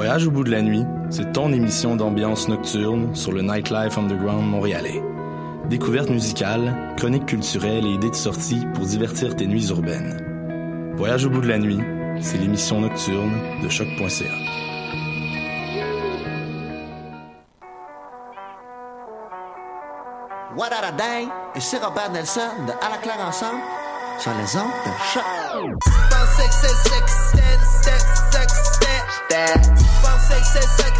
Voyage 0.00 0.26
au 0.26 0.30
bout 0.30 0.44
de 0.44 0.50
la 0.50 0.62
nuit, 0.62 0.86
c'est 1.10 1.30
ton 1.34 1.52
émission 1.52 1.94
d'ambiance 1.94 2.48
nocturne 2.48 3.14
sur 3.14 3.32
le 3.32 3.42
Nightlife 3.42 3.98
Underground 3.98 4.48
montréalais. 4.48 5.02
Découvertes 5.68 6.08
musicales, 6.08 6.74
chroniques 6.96 7.26
culturelles 7.26 7.84
et 7.84 7.90
idées 7.90 8.08
de 8.08 8.14
sortie 8.14 8.64
pour 8.72 8.86
divertir 8.86 9.36
tes 9.36 9.46
nuits 9.46 9.68
urbaines. 9.68 10.94
Voyage 10.96 11.26
au 11.26 11.28
bout 11.28 11.42
de 11.42 11.48
la 11.48 11.58
nuit, 11.58 11.80
c'est 12.18 12.38
l'émission 12.38 12.80
nocturne 12.80 13.30
de 13.62 13.68
choc.ca. 13.68 14.24
What 20.56 20.70
a 20.72 20.92
day? 20.92 21.28
Et 21.54 21.60
c'est 21.60 21.76
Robert 21.76 22.10
Nelson 22.10 22.40
de 22.66 22.72
À 22.72 22.88
la 22.90 22.96
claire 23.02 23.20
ensemble 23.20 23.60
sur 24.18 24.30
les 24.30 24.56
ondes 24.56 24.72
de 24.86 24.92
choc. 25.12 25.24
that. 29.30 29.62
Bounce, 30.02 30.26
shake, 30.28 30.44
shake, 30.44 30.98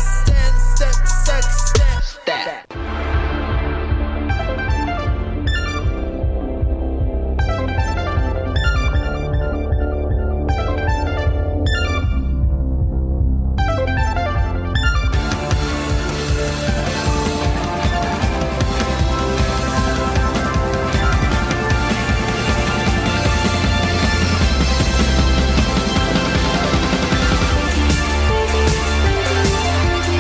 shake, 1.26 1.44
stand. 2.22 2.69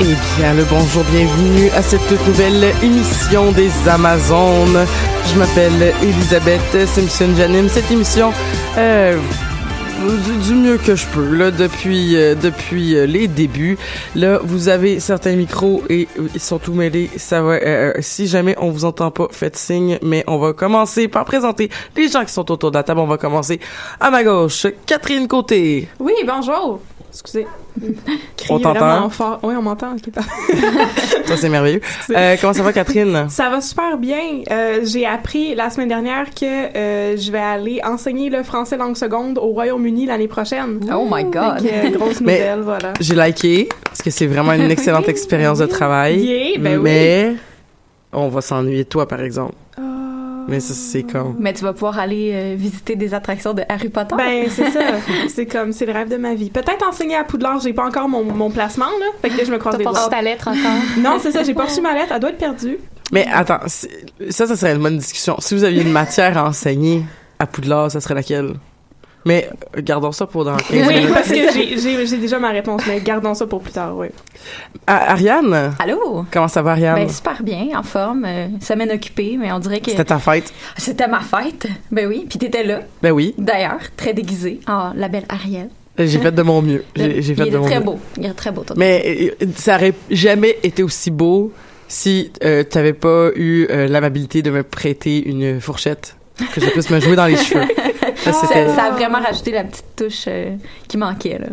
Eh 0.02 0.14
bien, 0.38 0.54
le 0.54 0.64
bonjour, 0.64 1.04
bienvenue 1.12 1.68
à 1.76 1.82
cette 1.82 2.10
nouvelle 2.26 2.72
émission 2.82 3.52
des 3.52 3.70
Amazones. 3.88 4.86
Je 5.26 5.38
m'appelle 5.38 5.92
Elisabeth 6.02 6.86
Simpson, 6.86 7.28
j'anime 7.36 7.68
cette 7.68 7.90
émission 7.90 8.32
euh, 8.78 9.18
du, 10.24 10.48
du 10.48 10.54
mieux 10.54 10.78
que 10.78 10.96
je 10.96 11.06
peux, 11.08 11.34
là, 11.36 11.50
depuis, 11.50 12.16
euh, 12.16 12.34
depuis 12.34 12.96
euh, 12.96 13.04
les 13.04 13.28
débuts. 13.28 13.76
Là, 14.16 14.40
vous 14.42 14.68
avez 14.68 15.00
certains 15.00 15.36
micros 15.36 15.82
et 15.90 16.08
euh, 16.18 16.28
ils 16.34 16.40
sont 16.40 16.58
tout 16.58 16.72
mêlés. 16.72 17.10
Ça 17.18 17.42
va, 17.42 17.52
euh, 17.52 17.92
si 18.00 18.26
jamais 18.26 18.54
on 18.58 18.70
vous 18.70 18.86
entend 18.86 19.10
pas, 19.10 19.28
faites 19.30 19.56
signe, 19.56 19.98
mais 20.02 20.24
on 20.26 20.38
va 20.38 20.54
commencer 20.54 21.08
par 21.08 21.26
présenter 21.26 21.68
les 21.94 22.08
gens 22.08 22.24
qui 22.24 22.32
sont 22.32 22.50
autour 22.50 22.70
de 22.70 22.76
la 22.78 22.82
table. 22.84 23.00
On 23.00 23.06
va 23.06 23.18
commencer 23.18 23.60
à 24.00 24.10
ma 24.10 24.24
gauche, 24.24 24.66
Catherine 24.86 25.28
Côté. 25.28 25.88
Oui, 25.98 26.14
bonjour. 26.26 26.80
Excusez. 27.12 27.46
On 28.48 28.58
t'entend? 28.58 28.72
vraiment 28.80 29.10
fort. 29.10 29.38
Oui, 29.42 29.54
on 29.56 29.62
m'entend. 29.62 29.92
ok, 29.94 30.12
parfait. 30.12 30.30
Ça, 31.26 31.36
c'est 31.36 31.48
merveilleux. 31.48 31.80
Euh, 32.10 32.36
comment 32.40 32.52
ça 32.52 32.62
va, 32.62 32.72
Catherine? 32.72 33.26
Ça 33.28 33.48
va 33.50 33.60
super 33.60 33.96
bien. 33.96 34.42
Euh, 34.50 34.80
J'ai 34.84 35.06
appris 35.06 35.54
la 35.54 35.70
semaine 35.70 35.88
dernière 35.88 36.30
que 36.34 36.44
euh, 36.76 37.16
je 37.16 37.30
vais 37.30 37.38
aller 37.38 37.80
enseigner 37.84 38.30
le 38.30 38.42
français 38.42 38.76
langue 38.76 38.96
seconde 38.96 39.38
au 39.38 39.48
Royaume-Uni 39.52 40.06
l'année 40.06 40.26
prochaine. 40.28 40.80
Oh 40.92 41.06
my 41.10 41.24
God. 41.24 41.64
Euh, 41.64 41.90
grosse 41.90 42.20
Mais- 42.20 42.38
nouvelle, 42.38 42.60
voilà. 42.62 42.92
J'ai 43.00 43.14
liké 43.14 43.68
parce 43.84 44.02
que 44.02 44.10
c'est 44.10 44.26
vraiment 44.26 44.52
une 44.52 44.70
excellente 44.70 45.08
expérience 45.08 45.58
de 45.58 45.66
travail. 45.66 46.18
Yeah, 46.20 46.58
ben 46.58 46.76
oui. 46.78 46.82
mais 46.82 47.32
on 48.12 48.28
va 48.28 48.40
s'ennuyer 48.40 48.82
de 48.84 48.88
toi, 48.88 49.06
par 49.06 49.20
exemple. 49.20 49.54
Mais 50.48 50.60
ça, 50.60 50.74
c'est 50.74 51.02
comme. 51.02 51.36
Mais 51.38 51.52
tu 51.52 51.62
vas 51.62 51.72
pouvoir 51.72 51.98
aller 51.98 52.32
euh, 52.34 52.54
visiter 52.56 52.96
des 52.96 53.14
attractions 53.14 53.54
de 53.54 53.62
Harry 53.68 53.88
Potter. 53.88 54.14
Ben, 54.16 54.46
c'est 54.50 54.70
ça. 54.70 54.80
C'est 55.28 55.46
comme, 55.46 55.72
c'est 55.72 55.86
le 55.86 55.92
rêve 55.92 56.08
de 56.08 56.16
ma 56.16 56.34
vie. 56.34 56.50
Peut-être 56.50 56.86
enseigner 56.88 57.16
à 57.16 57.24
Poudlard, 57.24 57.60
j'ai 57.60 57.72
pas 57.72 57.86
encore 57.86 58.08
mon, 58.08 58.24
mon 58.24 58.50
placement, 58.50 58.86
là. 58.86 59.06
Fait 59.22 59.30
que 59.30 59.44
je 59.44 59.50
me 59.50 59.58
croise 59.58 59.76
les 59.78 59.84
pas 59.84 59.90
doigts. 59.90 60.00
reçu 60.00 60.10
ta 60.10 60.22
lettre 60.22 60.48
encore? 60.48 60.60
Non, 60.98 61.18
c'est 61.20 61.30
ça, 61.32 61.42
j'ai 61.42 61.54
pas 61.54 61.64
reçu 61.64 61.80
ma 61.80 61.94
lettre. 61.94 62.12
Elle 62.14 62.20
doit 62.20 62.30
être 62.30 62.38
perdue. 62.38 62.78
Mais 63.12 63.26
attends, 63.32 63.60
ça, 63.66 64.46
ça 64.46 64.56
serait 64.56 64.72
une 64.74 64.82
bonne 64.82 64.98
discussion. 64.98 65.36
Si 65.40 65.54
vous 65.54 65.64
aviez 65.64 65.82
une 65.82 65.92
matière 65.92 66.38
à 66.38 66.44
enseigner 66.48 67.02
à 67.38 67.46
Poudlard, 67.46 67.90
ça 67.90 68.00
serait 68.00 68.14
laquelle? 68.14 68.54
Mais 69.26 69.48
gardons 69.78 70.12
ça 70.12 70.26
pour 70.26 70.44
dans 70.44 70.56
15 70.70 70.88
Oui, 70.88 70.94
minutes. 70.94 71.12
parce 71.12 71.28
que 71.28 71.34
j'ai- 71.52 72.16
déjà 72.18 72.38
ma 72.38 72.50
réponse, 72.50 72.82
mais 72.86 73.00
gardons 73.00 73.34
ça 73.34 73.46
pour 73.46 73.60
plus 73.60 73.72
tard, 73.72 73.96
oui. 73.96 74.08
Ah, 74.86 75.12
Ariane? 75.12 75.74
Allô? 75.78 76.24
Comment 76.32 76.48
ça 76.48 76.62
va, 76.62 76.72
Ariane? 76.72 76.94
Ben, 76.94 77.08
super 77.08 77.42
bien, 77.42 77.68
en 77.78 77.82
forme. 77.82 78.24
euh, 78.26 78.46
semaine 78.60 78.90
occupée, 78.92 79.36
mais 79.38 79.52
on 79.52 79.58
dirait 79.58 79.80
que. 79.80 79.90
C'était 79.90 80.04
ta 80.06 80.18
fête? 80.18 80.52
C'était 80.78 81.06
ma 81.08 81.20
fête. 81.20 81.66
Ben 81.90 82.06
oui, 82.06 82.26
puis 82.28 82.38
t'étais 82.38 82.64
là. 82.64 82.80
Ben 83.02 83.10
oui. 83.12 83.34
D'ailleurs, 83.36 83.80
très 83.96 84.14
déguisée. 84.14 84.60
en 84.66 84.92
la 84.94 85.08
belle 85.08 85.26
Ariel. 85.28 85.68
J'ai 85.98 86.18
fait 86.18 86.32
de 86.32 86.42
mon 86.42 86.62
mieux. 86.62 86.82
J'ai 86.96 87.20
fait 87.34 87.46
Il 87.46 87.50
de 87.52 87.56
est 87.56 87.58
mon 87.58 87.66
très 87.66 87.78
mieux. 87.78 87.84
beau. 87.84 87.98
Il 88.16 88.24
est 88.24 88.32
très 88.32 88.52
beau, 88.52 88.62
ton 88.62 88.74
Mais 88.78 89.30
euh, 89.42 89.46
ça 89.56 89.74
aurait 89.76 89.92
jamais 90.10 90.56
été 90.62 90.82
aussi 90.82 91.10
beau 91.10 91.52
si 91.88 92.32
euh, 92.42 92.62
t'avais 92.62 92.94
pas 92.94 93.30
eu 93.34 93.66
euh, 93.68 93.86
l'amabilité 93.86 94.40
de 94.40 94.50
me 94.50 94.62
prêter 94.62 95.28
une 95.28 95.60
fourchette 95.60 96.16
que 96.54 96.60
je 96.60 96.70
puisse 96.70 96.90
me 96.90 97.00
jouer 97.00 97.16
dans 97.16 97.26
les 97.26 97.36
cheveux. 97.44 97.64
Ça, 98.16 98.32
Ça, 98.32 98.46
c'était- 98.46 98.68
ça 98.74 98.84
a 98.84 98.90
vraiment 98.90 99.18
rajouté 99.20 99.50
la 99.52 99.64
petite 99.64 99.84
touche 99.96 100.24
euh, 100.28 100.56
qui 100.88 100.96
manquait, 100.96 101.38
là. 101.38 101.46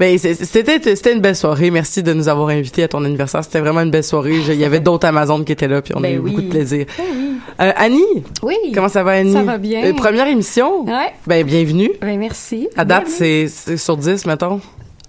Ben, 0.00 0.18
c'était 0.18 0.80
c'était 0.96 1.12
une 1.12 1.20
belle 1.20 1.36
soirée. 1.36 1.70
Merci 1.70 2.02
de 2.02 2.12
nous 2.12 2.26
avoir 2.28 2.48
invités 2.48 2.82
à 2.82 2.88
ton 2.88 3.04
anniversaire. 3.04 3.44
C'était 3.44 3.60
vraiment 3.60 3.80
une 3.82 3.92
belle 3.92 4.02
soirée. 4.02 4.40
Je- 4.42 4.52
Il 4.52 4.58
y 4.58 4.64
avait 4.64 4.80
d'autres 4.80 5.06
Amazones 5.06 5.44
qui 5.44 5.52
étaient 5.52 5.68
là, 5.68 5.80
puis 5.82 5.92
on 5.94 5.98
a 6.00 6.02
Ben 6.02 6.16
eu 6.16 6.18
oui. 6.18 6.30
beaucoup 6.30 6.42
de 6.42 6.48
plaisir. 6.50 6.86
Ben 6.98 7.04
oui. 7.08 7.38
Euh, 7.60 7.72
Annie, 7.76 8.24
Oui. 8.42 8.56
comment 8.74 8.88
ça 8.88 9.04
va, 9.04 9.12
Annie? 9.12 9.32
Ça 9.32 9.42
va 9.44 9.56
bien. 9.56 9.84
Euh, 9.84 9.92
première 9.94 10.26
émission? 10.26 10.84
Ouais. 10.84 11.12
Ben, 11.28 11.44
bienvenue. 11.46 11.90
Ben, 12.00 12.18
merci. 12.18 12.68
À 12.76 12.84
date, 12.84 13.06
c'est 13.06 13.46
c'est 13.48 13.76
sur 13.76 13.96
10, 13.96 14.26
mettons. 14.26 14.60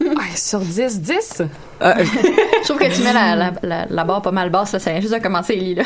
Ouais, 0.01 0.35
sur 0.35 0.59
10, 0.59 1.01
10. 1.01 1.41
Je 1.81 2.63
trouve 2.65 2.77
que 2.79 2.93
tu 2.93 3.01
mets 3.03 3.13
la, 3.13 3.35
la, 3.35 3.51
la, 3.63 3.85
la 3.89 4.03
barre 4.03 4.21
pas 4.21 4.31
mal 4.31 4.49
basse, 4.49 4.73
là. 4.73 4.79
Ça 4.79 4.91
vient 4.91 5.01
juste 5.01 5.13
de 5.13 5.19
commencer, 5.19 5.53
Ellie, 5.53 5.75
là. 5.75 5.83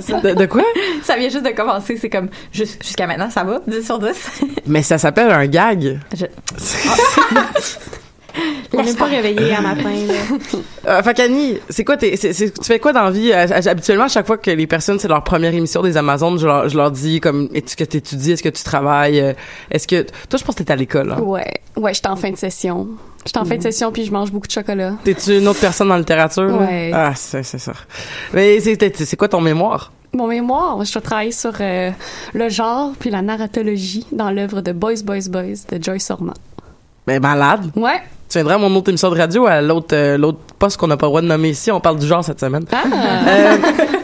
ça. 0.00 0.20
De, 0.20 0.34
de 0.34 0.46
quoi? 0.46 0.62
ça 1.02 1.16
vient 1.16 1.28
juste 1.28 1.44
de 1.44 1.50
commencer. 1.50 1.96
C'est 1.96 2.10
comme, 2.10 2.28
jus- 2.52 2.78
jusqu'à 2.80 3.06
maintenant, 3.06 3.30
ça 3.30 3.44
va? 3.44 3.60
10 3.66 3.84
sur 3.84 3.98
10? 3.98 4.42
Mais 4.66 4.82
ça 4.82 4.98
s'appelle 4.98 5.30
un 5.30 5.46
gag. 5.46 5.98
Je- 6.16 6.26
On 8.74 8.82
n'est 8.82 8.94
pas 8.94 9.04
réveillé 9.06 9.54
à 9.54 9.60
matin, 9.60 9.90
là. 10.06 10.14
Euh, 10.88 11.00
fait 11.04 11.14
qu'Annie, 11.14 11.58
c'est 11.70 11.84
quoi 11.84 11.96
tes, 11.96 12.16
c'est, 12.16 12.32
c'est- 12.32 12.58
tu 12.58 12.64
fais 12.66 12.80
quoi 12.80 12.92
dans 12.92 13.04
la 13.04 13.10
vie? 13.12 13.30
Euh, 13.32 13.46
Habituellement, 13.70 14.06
à 14.06 14.08
chaque 14.08 14.26
fois 14.26 14.36
que 14.36 14.50
les 14.50 14.66
personnes, 14.66 14.98
c'est 14.98 15.06
leur 15.06 15.22
première 15.22 15.54
émission 15.54 15.80
des 15.80 15.96
Amazones, 15.96 16.38
je 16.40 16.46
leur, 16.46 16.68
je 16.68 16.76
leur 16.76 16.90
dis 16.90 17.20
comme, 17.20 17.48
est-ce 17.54 17.76
que 17.76 17.84
t'étudies, 17.84 18.32
est-ce 18.32 18.42
que 18.42 18.48
tu 18.48 18.64
travailles, 18.64 19.20
euh, 19.20 19.32
est-ce 19.70 19.86
que, 19.86 20.02
toi, 20.02 20.38
je 20.40 20.44
pense 20.44 20.56
que 20.56 20.62
t'es 20.64 20.72
à 20.72 20.76
l'école, 20.76 21.12
hein? 21.12 21.20
Ouais, 21.20 21.46
ouais, 21.76 21.94
j'étais 21.94 22.08
en 22.08 22.16
fin 22.16 22.30
de 22.32 22.36
session. 22.36 22.88
J'étais 23.24 23.38
en 23.38 23.44
fin 23.44 23.56
de 23.56 23.62
session 23.62 23.92
puis 23.92 24.04
je 24.04 24.10
mange 24.10 24.32
beaucoup 24.32 24.48
de 24.48 24.52
chocolat. 24.52 24.94
T'es-tu 25.04 25.38
une 25.38 25.46
autre 25.46 25.60
personne 25.60 25.86
dans 25.86 25.94
la 25.94 26.00
littérature? 26.00 26.42
là? 26.48 26.52
Ouais. 26.66 26.90
Ah, 26.92 27.12
c'est, 27.14 27.44
c'est 27.44 27.58
ça. 27.60 27.72
Mais 28.32 28.58
c'est, 28.58 29.04
c'est 29.04 29.16
quoi 29.16 29.28
ton 29.28 29.40
mémoire? 29.40 29.92
Mon 30.12 30.26
mémoire, 30.26 30.84
je 30.84 30.98
travaille 30.98 31.32
sur 31.32 31.52
euh, 31.60 31.90
le 32.34 32.48
genre 32.48 32.90
puis 32.98 33.10
la 33.10 33.22
narratologie 33.22 34.04
dans 34.10 34.30
l'œuvre 34.32 34.60
de 34.62 34.72
Boys, 34.72 35.02
Boys, 35.04 35.28
Boys 35.30 35.64
de 35.70 35.80
Joyce 35.82 36.10
Orman. 36.10 36.34
Ben, 37.06 37.20
malade. 37.22 37.70
Ouais. 37.76 38.02
Tu 38.32 38.38
viendrais 38.38 38.54
à 38.54 38.58
mon 38.58 38.74
autre 38.74 38.88
émission 38.88 39.10
de 39.10 39.18
radio, 39.18 39.44
à 39.44 39.60
l'autre, 39.60 39.88
euh, 39.94 40.16
l'autre 40.16 40.38
poste 40.58 40.78
qu'on 40.78 40.86
n'a 40.86 40.96
pas 40.96 41.04
le 41.04 41.10
droit 41.10 41.20
de 41.20 41.26
nommer 41.26 41.50
ici. 41.50 41.70
On 41.70 41.80
parle 41.80 41.98
du 41.98 42.06
genre 42.06 42.24
cette 42.24 42.40
semaine. 42.40 42.64
Ah! 42.72 42.78
Euh, 43.28 43.56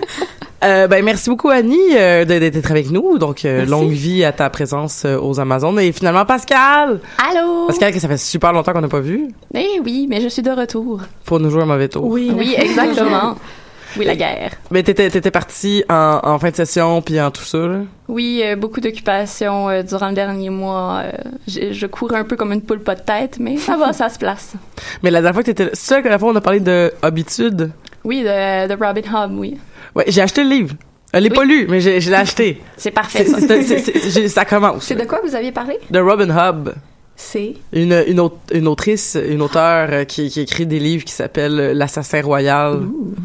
euh, 0.64 0.86
ben 0.86 1.02
merci 1.02 1.30
beaucoup 1.30 1.48
Annie 1.48 1.78
euh, 1.96 2.26
d'être 2.26 2.70
avec 2.70 2.90
nous. 2.90 3.16
Donc 3.16 3.46
euh, 3.46 3.64
longue 3.64 3.88
vie 3.88 4.26
à 4.26 4.32
ta 4.32 4.50
présence 4.50 5.04
euh, 5.06 5.18
aux 5.18 5.40
Amazones 5.40 5.80
et 5.80 5.92
finalement 5.92 6.26
Pascal. 6.26 7.00
Allô? 7.16 7.68
Pascal 7.68 7.90
que 7.94 8.00
ça 8.00 8.06
fait 8.08 8.18
super 8.18 8.52
longtemps 8.52 8.74
qu'on 8.74 8.82
n'a 8.82 8.88
pas 8.88 9.00
vu 9.00 9.28
Eh 9.54 9.80
oui, 9.82 10.06
mais 10.10 10.20
je 10.20 10.28
suis 10.28 10.42
de 10.42 10.50
retour. 10.50 11.00
pour 11.24 11.40
nous 11.40 11.48
jouer 11.48 11.62
un 11.62 11.66
mauvais 11.66 11.88
tour. 11.88 12.04
Oui, 12.04 12.30
Oui, 12.36 12.54
exactement. 12.58 13.34
Oui, 13.96 14.04
la 14.04 14.16
guerre. 14.16 14.52
Mais 14.70 14.82
t'étais 14.82 15.08
t'étais 15.10 15.30
parti 15.30 15.82
en, 15.88 16.20
en 16.22 16.38
fin 16.38 16.50
de 16.50 16.56
session 16.56 17.00
puis 17.02 17.20
en 17.20 17.30
tout 17.30 17.42
ça. 17.42 17.58
Là? 17.58 17.78
Oui, 18.08 18.42
euh, 18.44 18.56
beaucoup 18.56 18.80
d'occupations 18.80 19.68
euh, 19.70 19.82
durant 19.82 20.08
le 20.08 20.14
dernier 20.14 20.50
mois. 20.50 21.02
euh, 21.04 21.12
je, 21.46 21.72
je 21.72 21.86
courais 21.86 22.18
un 22.18 22.24
peu 22.24 22.36
comme 22.36 22.52
une 22.52 22.62
poule 22.62 22.80
pas 22.80 22.94
de 22.94 23.02
tête, 23.02 23.38
mais 23.40 23.56
ça 23.56 23.76
va, 23.76 23.92
ça 23.92 24.08
se 24.08 24.18
place. 24.18 24.54
Mais 25.02 25.10
la 25.10 25.20
dernière 25.20 25.34
fois 25.34 25.42
que 25.42 25.50
t'étais 25.50 25.70
seule, 25.74 26.04
la 26.04 26.18
fois 26.18 26.30
on 26.32 26.36
a 26.36 26.40
parlé 26.40 26.60
de 26.60 26.92
Habitude. 27.02 27.70
Oui, 28.04 28.22
de, 28.22 28.68
de 28.68 28.74
Robin 28.74 29.02
Hood, 29.12 29.32
oui. 29.38 29.58
Ouais, 29.94 30.04
j'ai 30.08 30.20
acheté 30.22 30.44
le 30.44 30.50
livre. 30.50 30.74
Je 31.14 31.20
l'ai 31.20 31.30
Oui. 31.30 31.36
pas 31.36 31.44
lu, 31.44 31.66
mais 31.70 31.80
je 31.80 32.10
l'ai 32.10 32.16
acheté. 32.16 32.62
C'est 32.76 32.90
parfait. 32.90 33.24
C'est- 33.24 33.30
ça. 33.40 33.62
c'est- 33.62 33.78
c'est- 33.78 34.10
c'est- 34.10 34.28
ça 34.28 34.44
commence. 34.44 34.84
C'est 34.84 34.94
de 34.94 35.04
quoi 35.04 35.20
vous 35.24 35.34
aviez 35.34 35.52
parlé? 35.52 35.78
De 35.90 35.98
Robin 35.98 36.28
Hobb. 36.28 36.74
C'est. 37.20 37.54
Une, 37.72 38.04
une, 38.06 38.20
aut- 38.20 38.38
une 38.52 38.68
autrice, 38.68 39.18
une 39.28 39.42
auteure 39.42 39.88
euh, 39.90 40.04
qui, 40.04 40.30
qui 40.30 40.40
écrit 40.40 40.66
des 40.66 40.78
livres 40.78 41.04
qui 41.04 41.12
s'appelle 41.12 41.58
euh, 41.58 41.74
L'Assassin 41.74 42.22
Royal. 42.22 42.78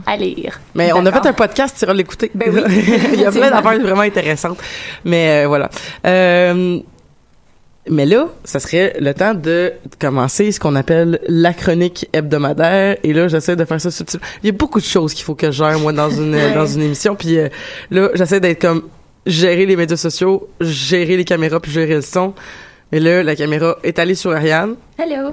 À 0.07 0.17
lire. 0.17 0.59
Mais 0.73 0.91
on 0.93 1.05
a 1.05 1.11
fait 1.11 1.27
un 1.27 1.33
podcast, 1.33 1.75
tu 1.77 1.85
iras 1.85 1.93
l'écouter. 1.93 2.31
Ben 2.33 2.49
oui. 2.51 2.61
Il 3.13 3.21
y 3.21 3.25
a 3.25 3.31
plein 3.31 3.51
d'affaires 3.51 3.79
vraiment 3.79 4.01
intéressantes. 4.01 4.57
Mais 5.05 5.43
euh, 5.43 5.47
voilà. 5.47 5.69
Euh, 6.07 6.79
mais 7.87 8.05
là, 8.07 8.29
ça 8.45 8.59
serait 8.59 8.95
le 8.99 9.13
temps 9.13 9.35
de 9.35 9.73
commencer 9.99 10.51
ce 10.51 10.59
qu'on 10.59 10.75
appelle 10.75 11.19
la 11.27 11.53
chronique 11.53 12.07
hebdomadaire. 12.13 12.97
Et 13.03 13.13
là, 13.13 13.27
j'essaie 13.27 13.55
de 13.55 13.63
faire 13.65 13.79
ça 13.79 13.91
subtil. 13.91 14.19
Il 14.41 14.47
y 14.47 14.49
a 14.49 14.53
beaucoup 14.53 14.79
de 14.79 14.85
choses 14.85 15.13
qu'il 15.13 15.23
faut 15.23 15.35
que 15.35 15.47
je 15.51 15.57
gère, 15.63 15.77
moi, 15.79 15.93
dans 15.93 16.09
une, 16.09 16.33
Ouais. 16.35 16.53
dans 16.55 16.65
une 16.65 16.81
émission. 16.81 17.15
Puis 17.15 17.37
euh, 17.37 17.49
là, 17.91 18.09
j'essaie 18.15 18.39
d'être 18.39 18.59
comme 18.61 18.83
gérer 19.27 19.65
les 19.67 19.75
médias 19.75 19.97
sociaux, 19.97 20.49
gérer 20.61 21.15
les 21.15 21.25
caméras, 21.25 21.59
puis 21.59 21.71
gérer 21.71 21.93
le 21.95 22.01
son. 22.01 22.33
Mais 22.93 22.99
là, 22.99 23.23
la 23.23 23.35
caméra 23.35 23.75
est 23.83 23.97
allée 23.97 24.13
sur 24.13 24.33
Ariane. 24.33 24.75
Hello! 24.95 25.31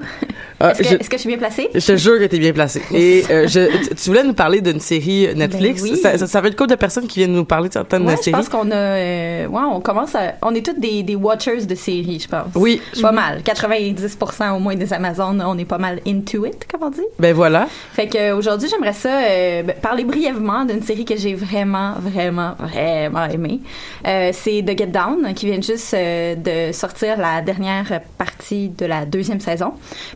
Ah, 0.59 0.71
Est-ce 0.71 0.79
que, 0.79 1.03
je- 1.03 1.09
que 1.09 1.17
je 1.17 1.17
suis 1.17 1.27
bien 1.27 1.37
placée? 1.37 1.69
je 1.73 1.79
te 1.85 1.95
jure 1.95 2.17
que 2.19 2.25
t'es 2.25 2.39
bien 2.39 2.51
placé. 2.51 2.81
Et 2.93 3.23
euh, 3.29 3.47
je, 3.47 3.67
tu- 3.87 3.95
tu 3.95 4.09
voulais 4.09 4.23
nous 4.23 4.33
parler 4.33 4.59
d'une 4.59 4.79
série 4.79 5.27
Netflix. 5.35 5.83
Ben 5.83 5.89
oui. 5.91 5.97
ça, 5.97 6.17
ça, 6.17 6.25
ça 6.27 6.41
fait 6.41 6.47
une 6.49 6.55
couple 6.55 6.71
de 6.71 6.75
personnes 6.75 7.05
qui 7.07 7.19
viennent 7.19 7.33
nous 7.33 7.45
parler 7.45 7.67
de 7.69 7.73
certaines 7.73 8.05
Ouais, 8.07 8.15
je 8.17 8.23
séries. 8.23 8.31
pense 8.37 8.49
qu'on 8.49 8.71
a. 8.71 8.75
euh, 8.75 9.47
ouais, 9.47 9.61
on 9.71 9.79
commence 9.81 10.15
à. 10.15 10.33
On 10.41 10.53
est 10.55 10.65
toutes 10.65 10.79
des, 10.79 11.03
des 11.03 11.15
watchers 11.15 11.65
de 11.65 11.75
séries, 11.75 12.19
je 12.19 12.27
pense. 12.27 12.47
Oui. 12.55 12.81
Pas 13.01 13.11
mal. 13.11 13.41
90% 13.43 14.55
au 14.55 14.59
moins 14.59 14.75
des 14.75 14.91
Amazones, 14.93 15.43
on 15.45 15.57
est 15.59 15.65
pas 15.65 15.77
mal 15.77 15.99
into 16.07 16.43
it, 16.45 16.65
comme 16.69 16.81
on 16.83 16.89
dit. 16.89 17.01
Ben 17.19 17.33
voilà. 17.33 17.67
Fait 17.93 18.07
que 18.07 18.17
euh, 18.17 18.35
aujourd'hui, 18.35 18.67
j'aimerais 18.69 18.93
ça 18.93 19.21
euh, 19.29 19.63
ben, 19.63 19.75
parler 19.79 20.03
brièvement 20.05 20.65
d'une 20.65 20.81
série 20.81 21.05
que 21.05 21.17
j'ai 21.17 21.35
vraiment, 21.35 21.93
vraiment, 21.99 22.55
vraiment 22.59 23.25
aimée. 23.25 23.59
Euh, 24.07 24.31
c'est 24.33 24.63
The 24.65 24.75
Get 24.77 24.87
Down, 24.87 25.33
qui 25.35 25.45
vient 25.47 25.61
juste 25.61 25.93
euh, 25.93 26.35
de 26.35 26.71
sortir 26.73 27.17
la 27.17 27.41
dernière 27.41 28.01
partie 28.17 28.69
de 28.69 28.85
la 28.87 29.05
deuxième 29.05 29.39
saison. 29.39 29.50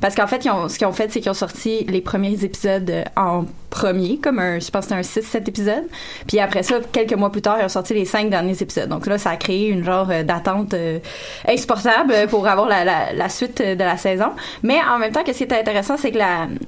Parce 0.02 0.16
qu'en 0.16 0.28
fait, 0.28 0.42
ce 0.44 0.78
qu'ils 0.78 0.88
ont 0.88 0.94
fait, 0.94 1.12
c'est 1.12 1.22
qu'ils 1.22 1.32
ont 1.32 1.34
sorti 1.34 1.86
les 1.90 2.02
premiers 2.02 2.44
épisodes 2.44 2.90
euh, 2.90 3.04
en 3.16 3.46
premier, 3.70 4.18
comme 4.20 4.40
un, 4.40 4.60
je 4.60 4.70
pense 4.72 4.88
que 4.88 5.04
c'était 5.04 5.38
un 5.38 5.40
6-7 5.42 5.50
épisodes. 5.50 5.84
Puis 6.28 6.40
après 6.40 6.64
ça, 6.64 6.76
quelques 6.94 7.14
mois 7.14 7.32
plus 7.32 7.42
tard, 7.42 7.58
ils 7.60 7.66
ont 7.66 7.70
sorti 7.70 7.94
les 7.94 8.06
cinq 8.06 8.30
derniers 8.30 8.62
épisodes. 8.62 8.88
Donc 8.88 9.06
là, 9.06 9.18
ça 9.18 9.32
a 9.32 9.36
créé 9.36 9.68
une 9.68 9.84
genre 9.84 10.10
euh, 10.10 10.24
d'attente 10.24 10.74
euh, 10.74 11.00
insupportable 11.48 12.14
pour 12.30 12.48
avoir 12.48 12.70
la, 12.70 12.86
la, 12.86 13.14
la 13.14 13.30
suite 13.30 13.62
de 13.62 13.84
la 13.84 13.98
saison. 13.98 14.32
Mais 14.64 14.78
en 14.90 14.98
même 14.98 15.12
temps, 15.12 15.24
qu'est-ce 15.24 15.40
qui 15.40 15.44
était 15.44 15.60
intéressant, 15.60 15.98
c'est 15.98 16.12
que 16.12 16.20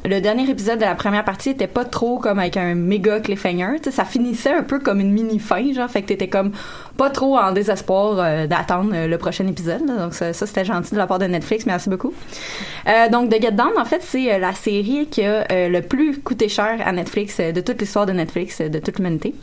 le 0.06 0.20
dernier 0.20 0.50
épisode 0.50 0.80
de 0.80 0.86
la 0.86 0.96
première 0.96 1.24
partie 1.24 1.52
était 1.52 1.68
pas 1.68 1.86
trop 1.86 2.20
comme 2.20 2.40
avec 2.40 2.58
un 2.58 2.76
méga 2.76 3.20
cliffhanger. 3.20 3.78
Ça 3.90 4.04
finissait 4.04 4.54
un 4.54 4.64
peu 4.64 4.80
comme 4.80 5.00
une 5.00 5.12
mini 5.12 5.40
fin, 5.40 5.72
genre, 5.74 5.90
fait 5.90 6.02
que 6.02 6.08
t'étais 6.08 6.28
comme 6.28 6.52
pas 6.98 7.10
trop 7.10 7.38
en 7.38 7.52
désespoir 7.52 8.18
euh, 8.18 8.48
d'attendre 8.48 8.92
euh, 8.94 9.08
le 9.08 9.18
prochain 9.18 9.48
épisode. 9.48 9.86
Donc 9.86 10.14
ça, 10.14 10.34
c'était 10.34 10.66
gentil 10.66 10.94
de 10.94 10.98
la 10.98 11.08
part 11.08 11.20
de 11.20 11.26
Netflix. 11.26 11.66
Merci 11.66 11.90
beaucoup. 11.90 12.14
Euh, 12.88 13.10
donc 13.10 13.30
The 13.30 13.42
Get 13.42 13.52
Down, 13.52 13.74
en 13.78 13.86
fait, 13.86 14.02
c'est 14.02 14.40
la 14.40 14.54
série 14.54 15.08
qui 15.08 15.24
a 15.24 15.46
le 15.70 15.82
plus 15.82 16.20
coûté 16.20 16.50
cher 16.50 16.80
à 16.86 16.92
Netflix 16.92 17.40
de 17.40 17.62
toute 17.62 17.80
l'histoire 17.80 18.06
de 18.06 18.14
Netflix, 18.14 18.62
de 18.62 18.80
toute 18.80 18.98
l'humanité. 18.98 19.34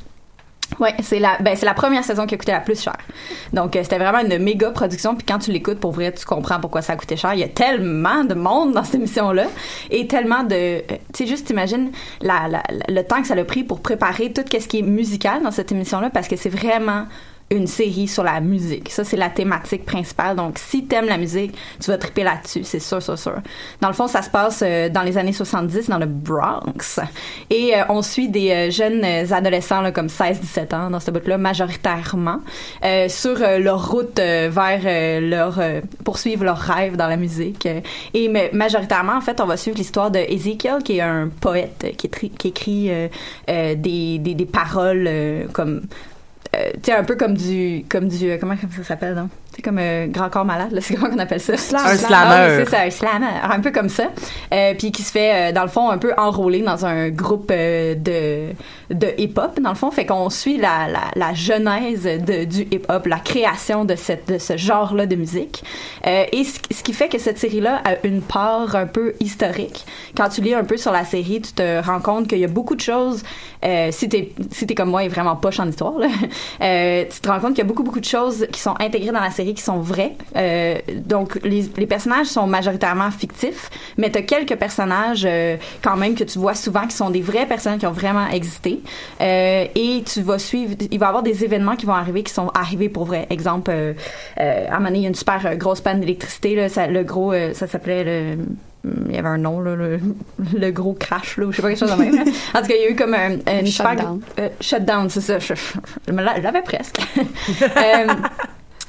Ouais, 0.80 0.94
c'est 1.02 1.18
la 1.18 1.36
ben 1.40 1.56
la 1.62 1.74
première 1.74 2.02
saison 2.02 2.26
qui 2.26 2.34
a 2.34 2.38
coûté 2.38 2.52
la 2.52 2.60
plus 2.60 2.80
cher. 2.80 2.96
Donc 3.52 3.72
c'était 3.74 3.98
vraiment 3.98 4.20
une 4.20 4.42
méga 4.42 4.70
production 4.70 5.14
puis 5.14 5.24
quand 5.26 5.38
tu 5.38 5.52
l'écoutes 5.52 5.78
pour 5.78 5.92
vrai, 5.92 6.12
tu 6.12 6.24
comprends 6.24 6.58
pourquoi 6.58 6.82
ça 6.82 6.94
a 6.94 6.96
coûté 6.96 7.16
cher. 7.16 7.34
Il 7.34 7.40
y 7.40 7.44
a 7.44 7.48
tellement 7.48 8.24
de 8.24 8.34
monde 8.34 8.72
dans 8.72 8.82
cette 8.82 8.96
émission 8.96 9.30
là 9.30 9.44
et 9.90 10.08
tellement 10.08 10.42
de 10.42 10.80
tu 10.80 10.96
sais 11.14 11.26
juste 11.26 11.50
imagine 11.50 11.92
la, 12.22 12.62
le 12.88 13.02
temps 13.02 13.20
que 13.20 13.28
ça 13.28 13.34
a 13.34 13.44
pris 13.44 13.62
pour 13.62 13.80
préparer 13.80 14.32
tout 14.32 14.42
ce 14.50 14.66
qui 14.66 14.78
est 14.78 14.82
musical 14.82 15.42
dans 15.42 15.50
cette 15.50 15.70
émission 15.70 16.00
là 16.00 16.10
parce 16.10 16.28
que 16.28 16.36
c'est 16.36 16.48
vraiment 16.48 17.04
une 17.50 17.66
série 17.66 18.08
sur 18.08 18.24
la 18.24 18.40
musique. 18.40 18.90
Ça, 18.90 19.04
c'est 19.04 19.16
la 19.16 19.28
thématique 19.28 19.84
principale. 19.84 20.36
Donc, 20.36 20.58
si 20.58 20.86
t'aimes 20.86 21.06
la 21.06 21.18
musique, 21.18 21.54
tu 21.80 21.90
vas 21.90 21.98
triper 21.98 22.24
là-dessus, 22.24 22.64
c'est 22.64 22.80
sûr, 22.80 23.02
sûr, 23.02 23.18
sûr. 23.18 23.36
Dans 23.80 23.88
le 23.88 23.94
fond, 23.94 24.08
ça 24.08 24.22
se 24.22 24.30
passe 24.30 24.62
euh, 24.62 24.88
dans 24.88 25.02
les 25.02 25.18
années 25.18 25.32
70, 25.32 25.88
dans 25.88 25.98
le 25.98 26.06
Bronx. 26.06 27.00
Et 27.50 27.76
euh, 27.76 27.82
on 27.90 28.02
suit 28.02 28.28
des 28.28 28.50
euh, 28.50 28.70
jeunes 28.70 29.04
adolescents, 29.04 29.82
là, 29.82 29.92
comme 29.92 30.06
16-17 30.06 30.74
ans, 30.74 30.90
dans 30.90 31.00
ce 31.00 31.10
bout-là, 31.10 31.38
majoritairement, 31.38 32.40
sur 33.08 33.38
leur 33.38 33.90
route 33.90 34.18
vers 34.18 35.20
leur... 35.20 35.60
poursuivre 36.04 36.44
leur 36.44 36.58
rêve 36.58 36.96
dans 36.96 37.08
la 37.08 37.16
musique. 37.16 37.68
Et 38.12 38.30
majoritairement, 38.52 39.16
en 39.16 39.20
fait, 39.20 39.40
on 39.40 39.46
va 39.46 39.56
suivre 39.56 39.76
l'histoire 39.76 40.10
de 40.10 40.18
Ezekiel, 40.18 40.82
qui 40.82 40.98
est 40.98 41.00
un 41.00 41.28
poète 41.28 41.94
qui, 41.96 42.06
écrit- 42.06 42.90
des, 43.46 44.18
des, 44.18 44.46
paroles 44.46 45.08
comme 45.52 45.82
tu 46.74 46.80
sais 46.84 46.92
un 46.92 47.04
peu 47.04 47.16
comme 47.16 47.34
du 47.34 47.84
comme 47.88 48.08
du 48.08 48.30
euh, 48.30 48.38
comment 48.38 48.54
ça 48.56 48.84
s'appelle 48.84 49.14
donc? 49.14 49.30
C'est 49.54 49.62
comme 49.62 49.78
un 49.78 50.06
grand 50.08 50.30
corps 50.30 50.44
malade 50.44 50.72
là 50.72 50.80
c'est 50.82 50.94
comment 50.94 51.10
qu'on 51.10 51.18
appelle 51.18 51.40
ça? 51.40 51.56
Slam. 51.56 51.82
Un 51.84 51.96
slammer. 51.96 52.64
c'est 52.64 52.70
ça 52.70 52.82
un 52.82 52.90
slammer 52.90 53.26
un 53.42 53.60
peu 53.60 53.70
comme 53.70 53.88
ça. 53.88 54.04
Euh, 54.52 54.74
puis 54.76 54.92
qui 54.92 55.02
se 55.02 55.12
fait 55.12 55.50
euh, 55.50 55.52
dans 55.52 55.62
le 55.62 55.68
fond 55.68 55.90
un 55.90 55.98
peu 55.98 56.12
enrôler 56.16 56.60
dans 56.60 56.84
un 56.86 57.10
groupe 57.10 57.50
euh, 57.50 57.94
de 57.94 58.52
de 58.94 59.08
hip 59.18 59.34
hop 59.36 59.60
dans 59.60 59.70
le 59.70 59.76
fond. 59.76 59.90
Fait 59.90 60.06
qu'on 60.06 60.30
suit 60.30 60.56
la, 60.56 60.88
la, 60.88 61.00
la 61.14 61.34
genèse 61.34 62.04
de, 62.04 62.44
du 62.44 62.62
hip 62.62 62.82
hop 62.88 63.06
la 63.06 63.18
création 63.18 63.84
de 63.84 63.94
cette 63.94 64.28
de 64.28 64.38
ce 64.38 64.56
genre 64.56 64.94
là 64.94 65.06
de 65.06 65.16
musique. 65.16 65.64
Euh, 66.06 66.24
et 66.32 66.44
ce, 66.44 66.58
ce 66.70 66.82
qui 66.82 66.92
fait 66.92 67.08
que 67.08 67.18
cette 67.18 67.38
série 67.38 67.60
là 67.60 67.82
a 67.84 68.06
une 68.06 68.22
part 68.22 68.74
un 68.74 68.86
peu 68.86 69.14
historique. 69.20 69.84
Quand 70.16 70.28
tu 70.28 70.40
lis 70.40 70.54
un 70.54 70.64
peu 70.64 70.76
sur 70.76 70.92
la 70.92 71.04
série 71.04 71.40
tu 71.40 71.52
te 71.52 71.84
rends 71.84 72.00
compte 72.00 72.28
qu'il 72.28 72.38
y 72.38 72.44
a 72.44 72.48
beaucoup 72.48 72.74
de 72.74 72.80
choses 72.80 73.22
euh, 73.64 73.88
si 73.90 74.08
t'es 74.08 74.32
si 74.50 74.66
t'es 74.66 74.74
comme 74.74 74.90
moi 74.90 75.04
et 75.04 75.08
vraiment 75.08 75.36
poche 75.36 75.58
en 75.60 75.68
histoire 75.68 75.98
là, 75.98 76.06
euh, 76.62 77.04
tu 77.10 77.20
te 77.20 77.28
rends 77.28 77.40
compte 77.40 77.50
qu'il 77.50 77.58
y 77.58 77.62
a 77.62 77.68
beaucoup 77.68 77.82
beaucoup 77.82 78.00
de 78.00 78.04
choses 78.04 78.46
qui 78.52 78.60
sont 78.60 78.74
intégrées 78.80 79.12
dans 79.12 79.20
la 79.20 79.30
série 79.30 79.43
qui 79.52 79.62
sont 79.62 79.78
vraies 79.80 80.12
euh, 80.36 80.78
donc 81.04 81.38
les, 81.42 81.68
les 81.76 81.86
personnages 81.86 82.28
sont 82.28 82.46
majoritairement 82.46 83.10
fictifs 83.10 83.68
mais 83.98 84.10
t'as 84.10 84.22
quelques 84.22 84.56
personnages 84.56 85.26
euh, 85.28 85.56
quand 85.82 85.96
même 85.96 86.14
que 86.14 86.24
tu 86.24 86.38
vois 86.38 86.54
souvent 86.54 86.86
qui 86.86 86.96
sont 86.96 87.10
des 87.10 87.20
vraies 87.20 87.46
personnes 87.46 87.78
qui 87.78 87.86
ont 87.86 87.92
vraiment 87.92 88.28
existé 88.28 88.80
Euh, 89.20 89.66
et 89.74 90.02
tu 90.06 90.22
vas 90.22 90.38
suivre 90.38 90.74
il 90.90 90.98
va 90.98 91.06
y 91.06 91.08
avoir 91.08 91.22
des 91.22 91.44
événements 91.44 91.76
qui 91.76 91.86
vont 91.86 91.94
arriver 91.94 92.22
qui 92.22 92.32
sont 92.32 92.48
arrivés 92.54 92.88
pour 92.88 93.04
vrai 93.04 93.26
exemple 93.30 93.70
à 93.70 94.42
un 94.42 94.78
moment 94.78 94.86
donné 94.86 94.98
il 94.98 95.02
y 95.02 95.06
a 95.06 95.08
une 95.08 95.14
super 95.14 95.56
grosse 95.56 95.80
panne 95.80 96.00
d'électricité 96.00 96.68
ça, 96.68 96.86
le 96.86 97.02
gros 97.04 97.32
ça 97.52 97.66
s'appelait 97.66 98.04
le 98.04 98.44
il 99.08 99.14
y 99.14 99.18
avait 99.18 99.28
un 99.28 99.38
nom 99.38 99.60
là, 99.60 99.74
le, 99.74 99.98
le 100.54 100.70
gros 100.70 100.94
crash 100.94 101.36
là, 101.38 101.46
ou 101.46 101.52
je 101.52 101.56
sais 101.56 101.62
pas 101.62 101.68
quelque 101.68 101.78
chose 101.78 101.96
de 101.96 102.02
même. 102.02 102.20
En 102.54 102.60
tout 102.60 102.68
cas, 102.68 102.74
il 102.74 102.82
y 102.82 102.86
a 102.86 102.90
eu 102.90 102.96
comme 102.96 103.14
un, 103.14 103.38
une 103.60 103.66
super 103.66 103.92
Shutdown. 103.92 104.20
euh, 104.38 104.48
shutdown, 104.60 105.10
c'est 105.10 105.20
ça. 105.20 105.38
Je, 105.38 106.12
l'avais 106.12 106.62
presque. 106.62 107.00
Euh, 107.76 108.06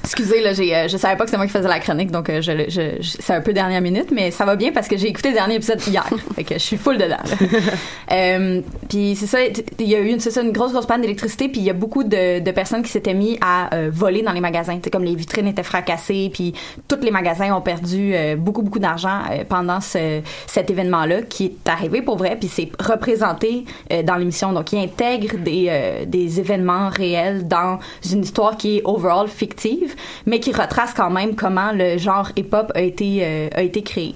Excusez, 0.06 0.40
là, 0.40 0.52
j'ai, 0.52 0.72
euh, 0.74 0.86
je 0.88 0.96
savais 0.96 1.16
pas 1.16 1.24
que 1.24 1.30
c'est 1.30 1.36
moi 1.36 1.46
qui 1.46 1.52
faisais 1.52 1.66
la 1.68 1.80
chronique, 1.80 2.12
donc 2.12 2.30
euh, 2.30 2.40
je, 2.40 2.52
le- 2.52 2.66
je- 2.68 3.02
je- 3.02 3.16
c'est 3.18 3.34
un 3.34 3.40
peu 3.40 3.52
dernière 3.52 3.80
minute, 3.80 4.12
mais 4.12 4.30
ça 4.30 4.44
va 4.44 4.54
bien 4.54 4.70
parce 4.70 4.86
que 4.86 4.96
j'ai 4.96 5.08
écouté 5.08 5.30
le 5.30 5.34
dernier 5.34 5.56
épisode 5.56 5.80
hier. 5.84 6.06
fait 6.36 6.44
que 6.44 6.54
je 6.54 6.60
suis 6.60 6.76
full 6.76 6.96
dedans. 6.96 7.16
Euh, 8.12 8.60
puis 8.88 9.16
c'est 9.16 9.26
ça, 9.26 9.38
il 9.80 9.88
y 9.88 9.96
a 9.96 9.98
eu 9.98 10.06
une, 10.08 10.20
c'est 10.20 10.30
ça, 10.30 10.42
une 10.42 10.52
grosse, 10.52 10.72
grosse 10.72 10.86
panne 10.86 11.00
d'électricité, 11.00 11.48
puis 11.48 11.60
il 11.60 11.64
y 11.66 11.70
a 11.70 11.72
beaucoup 11.72 12.04
de, 12.04 12.38
de 12.38 12.50
personnes 12.52 12.82
qui 12.84 12.90
s'étaient 12.90 13.14
mis 13.14 13.36
à 13.40 13.74
euh, 13.74 13.90
voler 13.92 14.22
dans 14.22 14.30
les 14.32 14.40
magasins. 14.40 14.78
C'est 14.82 14.90
comme 14.90 15.02
les 15.04 15.16
vitrines 15.16 15.48
étaient 15.48 15.64
fracassées, 15.64 16.30
puis 16.32 16.54
tous 16.86 17.00
les 17.02 17.10
magasins 17.10 17.52
ont 17.52 17.60
perdu 17.60 18.14
beaucoup, 18.36 18.62
beaucoup 18.62 18.78
d'argent 18.78 19.22
pendant 19.48 19.80
ce, 19.80 20.20
cet 20.46 20.70
événement-là 20.70 21.22
qui 21.22 21.46
est 21.46 21.68
arrivé 21.68 22.00
pour 22.00 22.16
vrai, 22.16 22.36
puis 22.38 22.48
c'est 22.48 22.70
représenté 22.78 23.64
dans 24.04 24.14
l'émission. 24.14 24.52
Donc, 24.52 24.72
il 24.72 24.78
intègre 24.78 25.36
des, 25.38 26.04
des 26.06 26.38
événements 26.38 26.90
réels 26.90 27.48
dans 27.48 27.80
une 28.08 28.22
histoire 28.22 28.56
qui 28.56 28.78
est 28.78 28.82
overall 28.84 29.26
fictive, 29.28 29.94
mais 30.26 30.40
qui 30.40 30.52
retrace 30.52 30.94
quand 30.94 31.10
même 31.10 31.34
comment 31.34 31.72
le 31.72 31.98
genre 31.98 32.30
hip-hop 32.36 32.72
a 32.74 32.80
été, 32.80 33.20
euh, 33.22 33.48
a 33.54 33.62
été 33.62 33.82
créé. 33.82 34.14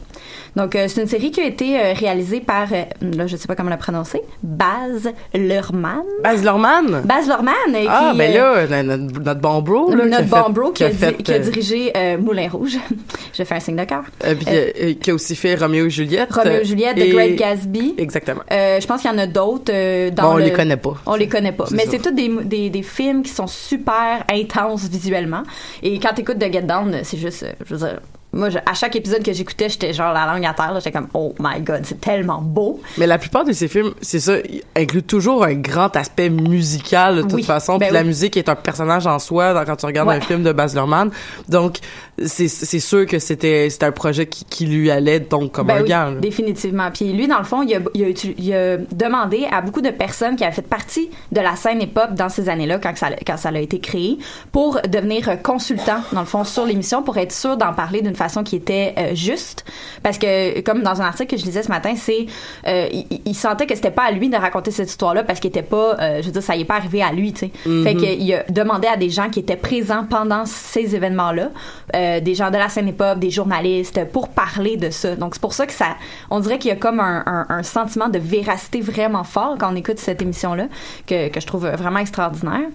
Donc, 0.57 0.75
euh, 0.75 0.87
c'est 0.89 1.01
une 1.01 1.07
série 1.09 1.31
qui 1.31 1.41
a 1.41 1.47
été 1.47 1.79
euh, 1.81 1.93
réalisée 1.93 2.41
par, 2.41 2.67
euh, 2.73 2.83
là, 3.17 3.27
je 3.27 3.37
sais 3.37 3.47
pas 3.47 3.55
comment 3.55 3.71
la 3.71 3.77
prononcer, 3.77 4.21
Baz 4.43 5.11
Luhrmann. 5.35 6.03
Baz 6.23 6.43
Luhrmann? 6.43 7.03
Baz 7.05 7.27
Luhrmann. 7.27 7.55
Ah, 7.89 8.11
qui, 8.13 8.19
ben 8.19 8.35
là, 8.35 8.83
notre, 8.83 9.21
notre 9.21 9.41
bon 9.41 9.63
bro. 9.63 9.95
Là, 9.95 10.05
notre 10.07 10.25
qui 10.25 10.31
bon 10.31 10.45
fait- 10.45 10.53
bro 10.53 10.71
qui 10.73 10.85
a, 10.85 10.89
di- 10.91 10.97
fait, 10.97 11.15
qui 11.23 11.33
a 11.33 11.39
dirigé 11.39 11.93
Moulin 12.21 12.49
Rouge. 12.51 12.77
je 13.33 13.45
fais 13.45 13.55
un 13.55 13.61
signe 13.61 13.77
de 13.77 13.85
cœur. 13.85 14.03
puis, 14.21 14.97
qui 14.97 15.11
a 15.11 15.15
aussi 15.15 15.37
fait 15.37 15.55
Roméo 15.55 15.87
et 15.87 15.91
Juliette. 15.91 16.33
Roméo 16.33 16.61
et 16.61 16.65
Juliette, 16.65 16.97
The 16.97 17.01
et- 17.01 17.11
Great 17.11 17.37
Gatsby. 17.37 17.95
Exactement. 17.99 18.43
Je 18.51 18.87
pense 18.87 19.03
qu'il 19.03 19.11
y 19.11 19.15
en 19.15 19.19
a 19.19 19.27
d'autres 19.27 20.11
dans 20.11 20.23
Bon, 20.23 20.31
on 20.35 20.37
le- 20.37 20.45
les 20.45 20.53
connaît 20.53 20.77
pas. 20.77 20.95
On 21.07 21.15
les 21.15 21.29
connaît 21.29 21.53
pas. 21.53 21.67
Mais 21.73 21.85
c'est 21.89 21.99
tous 22.01 22.11
des, 22.13 22.29
des, 22.45 22.71
des 22.71 22.83
films 22.83 23.23
qui 23.23 23.31
sont 23.31 23.47
super 23.47 24.25
intenses 24.33 24.89
visuellement. 24.89 25.43
Et 25.83 25.99
quand 26.01 26.13
t'écoutes 26.15 26.39
The 26.39 26.53
Get 26.53 26.63
Down, 26.63 26.99
c'est 27.05 27.19
juste, 27.19 27.47
je 27.65 27.75
veux 27.75 27.87
dire, 27.87 28.01
moi, 28.33 28.51
je- 28.51 28.59
à 28.65 28.75
chaque 28.75 28.95
épisode 28.97 29.23
que 29.23 29.33
j'écoutais, 29.33 29.69
j'étais 29.69 29.93
genre 29.93 30.13
la 30.13 30.27
langue 30.27 30.45
à 30.47 30.53
terre. 30.55 30.73
J'étais 30.77 30.93
comme, 30.93 31.09
oh 31.15 31.35
my 31.41 31.61
god, 31.61 31.81
c'est 31.85 32.01
tellement 32.01 32.41
beau. 32.41 32.81
Mais 32.99 33.07
la 33.07 33.19
plupart 33.19 33.45
de 33.45 33.53
ces 33.53 33.69
films, 33.69 33.93
c'est 34.01 34.21
ça, 34.21 34.39
ils 34.39 34.63
incluent 34.77 35.03
toujours 35.03 35.45
un 35.45 35.55
grand 35.55 35.95
aspect 35.97 36.31
musical 36.31 37.17
de 37.17 37.23
toute 37.23 37.33
Oui. 37.35 37.43
façon. 37.43 37.79
Ben 37.79 37.87
puis 37.87 37.95
la 37.95 38.05
musique 38.05 38.37
est 38.37 38.49
un 38.49 38.55
personnage 38.55 39.07
en 39.07 39.19
soi 39.19 39.53
dans- 39.55 39.65
quand 39.65 39.77
tu 39.77 39.87
regardes 39.87 40.09
Ouais. 40.09 40.17
un 40.17 40.21
film 40.21 40.43
de 40.43 40.53
Baz 40.53 40.75
Luhrmann. 40.75 41.11
Donc 41.49 41.79
c'est 42.27 42.49
sûr 42.49 43.07
que 43.07 43.19
c'était 43.19 43.69
un 43.83 43.93
projet 43.93 44.27
qui, 44.27 44.45
qui 44.45 44.67
lui 44.67 44.91
allait 44.91 45.21
donc 45.21 45.53
comme 45.53 45.69
Ben 45.69 45.79
un 45.79 45.83
oui, 45.83 45.89
là. 45.89 46.11
Définitivement. 46.21 46.91
Puis 46.93 47.13
lui, 47.13 47.27
dans 47.27 47.39
le 47.39 47.45
fond, 47.45 47.63
il 47.63 47.75
a, 47.75 47.79
il, 47.95 48.05
a, 48.05 48.09
utu- 48.09 48.35
il 48.39 48.53
a 48.55 48.77
demandé 48.77 49.47
à 49.51 49.61
beaucoup 49.63 49.81
de 49.81 49.91
personnes 49.91 50.37
qui 50.37 50.45
avaient 50.45 50.55
fait 50.55 50.63
partie 50.63 51.11
de 51.33 51.41
la 51.41 51.57
scène 51.57 51.81
hip-hop 51.81 52.15
dans 52.15 52.29
ces 52.29 52.49
années-là, 52.49 52.79
quand 52.79 52.97
ça, 52.97 53.09
quand 53.27 53.37
ça 53.37 53.49
a 53.49 53.59
été 53.59 53.81
créé, 53.81 54.19
pour 54.53 54.81
devenir 54.89 55.41
consultant, 55.43 56.01
dans 56.13 56.21
le 56.21 56.27
fond, 56.27 56.45
sur 56.45 56.67
l'émission, 56.67 57.03
pour 57.03 57.17
être 57.17 57.33
sûr 57.33 57.57
d'en 57.57 57.73
parler 57.73 58.03
d'une 58.03 58.15
façon 58.21 58.43
qui 58.45 58.57
était 58.57 58.95
euh, 58.99 59.15
juste. 59.15 59.65
Parce 60.03 60.19
que, 60.19 60.61
comme 60.61 60.83
dans 60.83 61.01
un 61.03 61.05
article 61.07 61.35
que 61.35 61.41
je 61.41 61.45
lisais 61.45 61.63
ce 61.63 61.69
matin, 61.69 61.95
c'est 61.97 62.27
euh, 62.67 62.89
il, 62.93 63.07
il 63.25 63.35
sentait 63.35 63.67
que 63.67 63.75
c'était 63.75 63.91
pas 63.91 64.05
à 64.05 64.11
lui 64.13 64.29
de 64.29 64.37
raconter 64.37 64.71
cette 64.71 64.89
histoire-là 64.91 65.25
parce 65.25 65.41
qu'il 65.41 65.49
était 65.49 65.63
pas, 65.63 65.97
euh, 66.01 66.21
je 66.21 66.27
veux 66.27 66.33
dire, 66.33 66.43
ça 66.43 66.57
y 66.57 66.61
est 66.63 66.65
pas 66.65 66.77
arrivé 66.77 67.03
à 67.03 67.13
lui, 67.13 67.33
tu 67.33 67.41
sais. 67.47 67.51
Mhm. 67.67 67.85
Fait 67.85 67.95
qu'il 67.95 68.35
a 68.35 68.43
demandé 68.49 68.87
à 68.89 68.97
des 68.97 69.11
gens 69.11 69.29
qui 69.31 69.41
étaient 69.41 69.57
présents 69.57 70.05
pendant 70.09 70.45
ces 70.47 70.95
événements-là, 70.95 71.51
euh, 71.95 72.21
des 72.21 72.35
gens 72.35 72.51
de 72.51 72.57
la 72.59 72.69
scène 72.69 72.89
hip-hop, 72.89 73.19
des 73.19 73.31
journalistes, 73.31 74.05
pour 74.13 74.29
parler 74.29 74.77
de 74.77 74.91
ça. 74.91 75.17
Donc 75.17 75.35
c'est 75.35 75.41
pour 75.43 75.53
ça 75.55 75.67
que 75.67 75.73
ça, 75.73 75.97
on 76.31 76.41
dirait 76.41 76.59
qu'il 76.59 76.69
y 76.71 76.73
a 76.73 76.77
comme 76.77 77.01
un, 77.01 77.23
un- 77.27 77.47
un 77.49 77.63
sentiment 77.63 78.09
de 78.09 78.19
véracité 78.19 78.81
vraiment 78.81 79.25
fort 79.25 79.57
quand 79.59 79.73
on 79.73 79.77
écoute 79.77 79.99
cette 79.99 80.23
émission-là, 80.23 80.67
que, 81.07 81.29
que 81.29 81.41
je 81.41 81.47
trouve 81.47 81.67
vraiment 81.69 81.99
extraordinaire. 81.99 82.69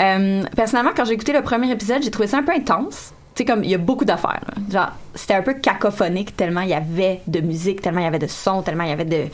Euh, 0.00 0.42
personnellement, 0.56 0.92
quand 0.96 1.04
j'ai 1.04 1.12
écouté 1.14 1.32
le 1.32 1.42
premier 1.42 1.70
épisode, 1.70 2.02
j'ai 2.02 2.10
trouvé 2.10 2.26
ça 2.28 2.38
un 2.38 2.42
peu 2.42 2.52
intense. 2.52 3.12
Sais, 3.34 3.44
comme, 3.44 3.64
il 3.64 3.70
y 3.70 3.74
a 3.74 3.78
beaucoup 3.78 4.04
d'affaires. 4.04 4.44
Genre, 4.70 4.90
c'était 5.14 5.34
un 5.34 5.42
peu 5.42 5.54
cacophonique 5.54 6.36
tellement 6.36 6.60
il 6.60 6.68
y 6.68 6.74
avait 6.74 7.22
de 7.26 7.40
musique, 7.40 7.80
tellement 7.80 8.00
il 8.00 8.04
y 8.04 8.06
avait 8.06 8.18
de 8.18 8.26
son, 8.26 8.62
tellement 8.62 8.84
il 8.84 8.90
y 8.90 8.92
avait 8.92 9.04
de, 9.06 9.24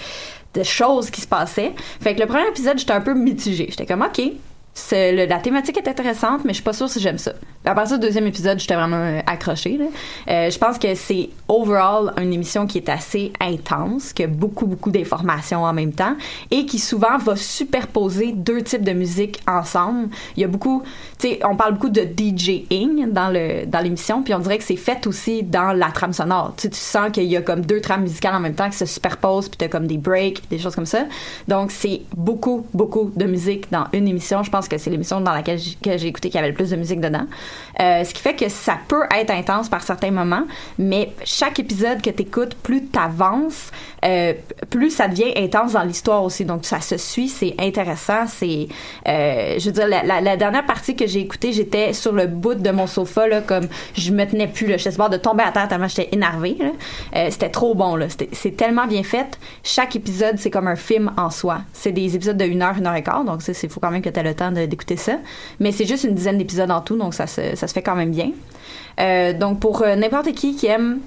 de 0.54 0.62
choses 0.62 1.10
qui 1.10 1.20
se 1.20 1.26
passaient. 1.26 1.74
Fait 2.00 2.14
que 2.14 2.20
le 2.20 2.26
premier 2.26 2.46
épisode, 2.48 2.78
j'étais 2.78 2.92
un 2.92 3.00
peu 3.00 3.14
mitigée. 3.14 3.66
J'étais 3.70 3.86
comme, 3.86 4.02
OK, 4.02 4.20
la 4.92 5.38
thématique 5.38 5.78
est 5.78 5.88
intéressante, 5.88 6.44
mais 6.44 6.50
je 6.50 6.56
suis 6.56 6.64
pas 6.64 6.72
sûre 6.72 6.88
si 6.88 7.00
j'aime 7.00 7.18
ça. 7.18 7.32
À 7.64 7.74
partir 7.74 7.98
du 7.98 8.06
deuxième 8.06 8.26
épisode, 8.26 8.58
j'étais 8.58 8.76
vraiment 8.76 8.96
euh, 8.96 9.20
accrochée. 9.26 9.78
Euh, 10.28 10.48
je 10.48 10.58
pense 10.58 10.78
que 10.78 10.94
c'est 10.94 11.28
overall 11.48 12.14
une 12.16 12.32
émission 12.32 12.66
qui 12.66 12.78
est 12.78 12.88
assez 12.88 13.32
intense, 13.40 14.12
qui 14.12 14.22
a 14.22 14.26
beaucoup, 14.26 14.66
beaucoup 14.66 14.90
d'informations 14.90 15.64
en 15.64 15.72
même 15.72 15.92
temps 15.92 16.14
et 16.50 16.64
qui 16.66 16.78
souvent 16.78 17.18
va 17.18 17.36
superposer 17.36 18.32
deux 18.32 18.62
types 18.62 18.84
de 18.84 18.92
musique 18.92 19.40
ensemble. 19.46 20.08
Il 20.36 20.40
y 20.40 20.44
a 20.44 20.48
beaucoup, 20.48 20.82
tu 21.18 21.28
sais, 21.28 21.40
on 21.44 21.56
parle 21.56 21.74
beaucoup 21.74 21.90
de 21.90 22.02
DJing 22.02 23.10
dans 23.10 23.28
le 23.28 23.66
dans 23.66 23.80
l'émission, 23.80 24.22
puis 24.22 24.32
on 24.34 24.38
dirait 24.38 24.58
que 24.58 24.64
c'est 24.64 24.76
fait 24.76 25.06
aussi 25.06 25.42
dans 25.42 25.72
la 25.72 25.90
trame 25.90 26.12
sonore. 26.12 26.54
Tu 26.56 26.68
sens 26.72 27.10
qu'il 27.10 27.24
y 27.24 27.36
a 27.36 27.42
comme 27.42 27.66
deux 27.66 27.80
trames 27.80 28.02
musicales 28.02 28.34
en 28.34 28.40
même 28.40 28.54
temps 28.54 28.70
qui 28.70 28.78
se 28.78 28.86
superposent, 28.86 29.48
puis 29.48 29.58
t'as 29.58 29.68
comme 29.68 29.86
des 29.86 29.98
breaks, 29.98 30.48
des 30.48 30.58
choses 30.58 30.74
comme 30.74 30.86
ça. 30.86 31.04
Donc 31.48 31.70
c'est 31.72 32.02
beaucoup, 32.16 32.66
beaucoup 32.72 33.10
de 33.14 33.24
musique 33.24 33.70
dans 33.70 33.86
une 33.92 34.08
émission. 34.08 34.42
Je 34.42 34.50
pense 34.50 34.67
que 34.68 34.78
c'est 34.78 34.90
l'émission 34.90 35.20
dans 35.20 35.32
laquelle 35.32 35.58
j'ai- 35.58 36.06
écouté 36.08 36.30
qui 36.30 36.38
avait 36.38 36.48
le 36.48 36.54
plus 36.54 36.70
de 36.70 36.76
musique 36.76 37.00
dedans. 37.00 37.26
Euh, 37.80 38.04
ce 38.04 38.14
qui 38.14 38.22
fait 38.22 38.34
que 38.34 38.48
ça 38.48 38.78
peut 38.88 39.04
être 39.14 39.30
intense 39.30 39.68
par 39.68 39.82
certains 39.82 40.10
moments, 40.10 40.44
mais 40.78 41.12
chaque 41.24 41.58
épisode 41.58 42.00
que 42.02 42.10
t'écoutes, 42.10 42.54
plus 42.54 42.86
t'avances, 42.86 43.70
euh, 44.04 44.32
plus 44.70 44.90
ça 44.90 45.08
devient 45.08 45.32
intense 45.36 45.72
dans 45.72 45.82
l'histoire 45.82 46.22
aussi. 46.24 46.44
Donc 46.44 46.64
ça 46.64 46.80
se 46.80 46.96
suit, 46.96 47.28
c'est 47.28 47.54
intéressant. 47.58 48.26
C'est, 48.26 48.68
euh, 49.06 49.56
je 49.58 49.66
veux 49.66 49.72
dire, 49.72 49.88
la, 49.88 50.36
dernière 50.36 50.66
partie 50.66 50.96
que 50.96 51.06
j'ai 51.06 51.20
écoutée, 51.20 51.52
j'étais 51.52 51.92
sur 51.92 52.12
le 52.12 52.26
bout 52.26 52.54
de 52.54 52.70
mon 52.70 52.86
sofa 52.86 53.26
là, 53.28 53.40
comme 53.40 53.68
je 53.94 54.12
me 54.12 54.24
tenais 54.24 54.48
plus. 54.48 54.66
Le 54.66 54.96
bord 54.96 55.10
de 55.10 55.16
tomber 55.16 55.44
à 55.44 55.52
terre 55.52 55.68
tellement 55.68 55.88
j'étais 55.88 56.08
énervée. 56.12 56.56
c'était 57.30 57.50
trop 57.50 57.74
bon 57.74 57.96
là. 57.96 58.06
C'est 58.32 58.56
tellement 58.56 58.86
bien 58.86 59.02
fait. 59.02 59.38
Chaque 59.62 59.96
épisode, 59.96 60.38
c'est 60.38 60.50
comme 60.50 60.68
un 60.68 60.76
film 60.76 61.12
en 61.16 61.30
soi. 61.30 61.58
C'est 61.72 61.92
des 61.92 62.16
épisodes 62.16 62.36
de 62.36 62.44
1 62.44 62.62
heure, 62.62 62.76
1 62.80 62.86
heure 62.86 62.94
et 62.94 63.02
quart. 63.02 63.24
Donc, 63.24 63.42
il 63.46 63.68
faut 63.68 63.80
quand 63.80 63.90
même 63.90 64.02
que 64.02 64.08
tu 64.08 64.18
aies 64.18 64.22
le 64.22 64.34
temps 64.34 64.47
d'écouter 64.52 64.96
ça. 64.96 65.18
Mais 65.60 65.72
c'est 65.72 65.86
juste 65.86 66.04
une 66.04 66.14
dizaine 66.14 66.38
d'épisodes 66.38 66.70
en 66.70 66.80
tout. 66.80 66.96
Donc, 66.96 67.14
ça 67.14 67.26
se, 67.26 67.54
ça 67.56 67.66
se 67.66 67.72
fait 67.72 67.82
quand 67.82 67.96
même 67.96 68.10
bien. 68.10 68.30
Euh, 69.00 69.32
donc, 69.32 69.60
pour 69.60 69.82
euh, 69.82 69.96
n'importe 69.96 70.32
qui 70.32 70.56
qui 70.56 70.66
aime 70.66 71.00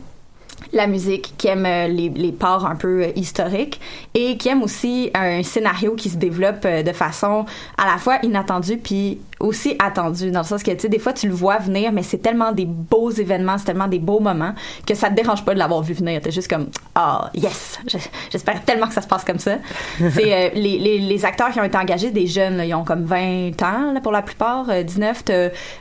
la 0.74 0.88
musique, 0.88 1.34
qui 1.38 1.48
aime 1.48 1.66
euh, 1.66 1.88
les, 1.88 2.10
les 2.10 2.32
parts 2.32 2.66
un 2.66 2.76
peu 2.76 3.04
euh, 3.04 3.08
historiques 3.16 3.80
et 4.14 4.38
qui 4.38 4.50
aime 4.50 4.64
aussi 4.64 5.12
un 5.14 5.44
scénario 5.44 5.96
qui 5.96 6.10
se 6.10 6.18
développe 6.18 6.64
euh, 6.66 6.82
de 6.84 6.92
façon 6.94 7.46
à 7.78 7.86
la 7.92 7.98
fois 7.98 8.20
inattendue 8.24 8.78
puis 8.78 9.20
aussi 9.40 9.76
attendue 9.80 10.30
dans 10.32 10.42
le 10.42 10.46
sens 10.46 10.62
que 10.64 10.70
tu 10.72 10.80
sais 10.82 10.90
des 10.90 11.00
fois 11.00 11.14
tu 11.14 11.28
le 11.28 11.34
vois 11.34 11.58
venir 11.58 11.92
mais 11.92 12.04
c'est 12.04 12.20
tellement 12.20 12.52
des 12.52 12.66
beaux 12.66 13.10
événements, 13.12 13.58
c'est 13.58 13.66
tellement 13.66 13.88
des 13.88 13.98
beaux 14.00 14.20
moments 14.20 14.54
que 14.86 14.94
ça 14.94 15.10
te 15.10 15.16
dérange 15.16 15.44
pas 15.44 15.54
de 15.54 15.60
l'avoir 15.60 15.82
vu 15.82 15.94
venir, 15.94 16.22
t'es 16.22 16.32
juste 16.32 16.48
comme 16.50 16.68
ah 16.96 17.30
yes, 17.34 17.80
Je- 17.88 17.98
j'espère 18.32 18.64
tellement 18.64 18.88
que 18.88 18.94
ça 18.94 19.02
se 19.02 19.08
passe 19.08 19.24
comme 19.24 19.40
ça. 19.40 19.58
c'est 19.98 20.34
euh, 20.34 20.50
les, 20.54 20.78
les, 20.78 21.00
les 21.00 21.26
acteurs 21.26 21.50
qui 21.52 21.60
ont 21.60 21.64
été 21.64 21.78
engagés 21.78 22.12
des 22.12 22.28
jeunes, 22.28 22.58
là, 22.58 22.66
ils 22.66 22.74
ont 22.76 22.84
comme 22.84 23.04
20 23.04 23.62
ans 23.64 23.92
là, 23.94 24.00
pour 24.02 24.12
la 24.12 24.22
plupart, 24.22 24.70
euh, 24.70 24.84
19 24.84 25.26
t'as, 25.26 25.34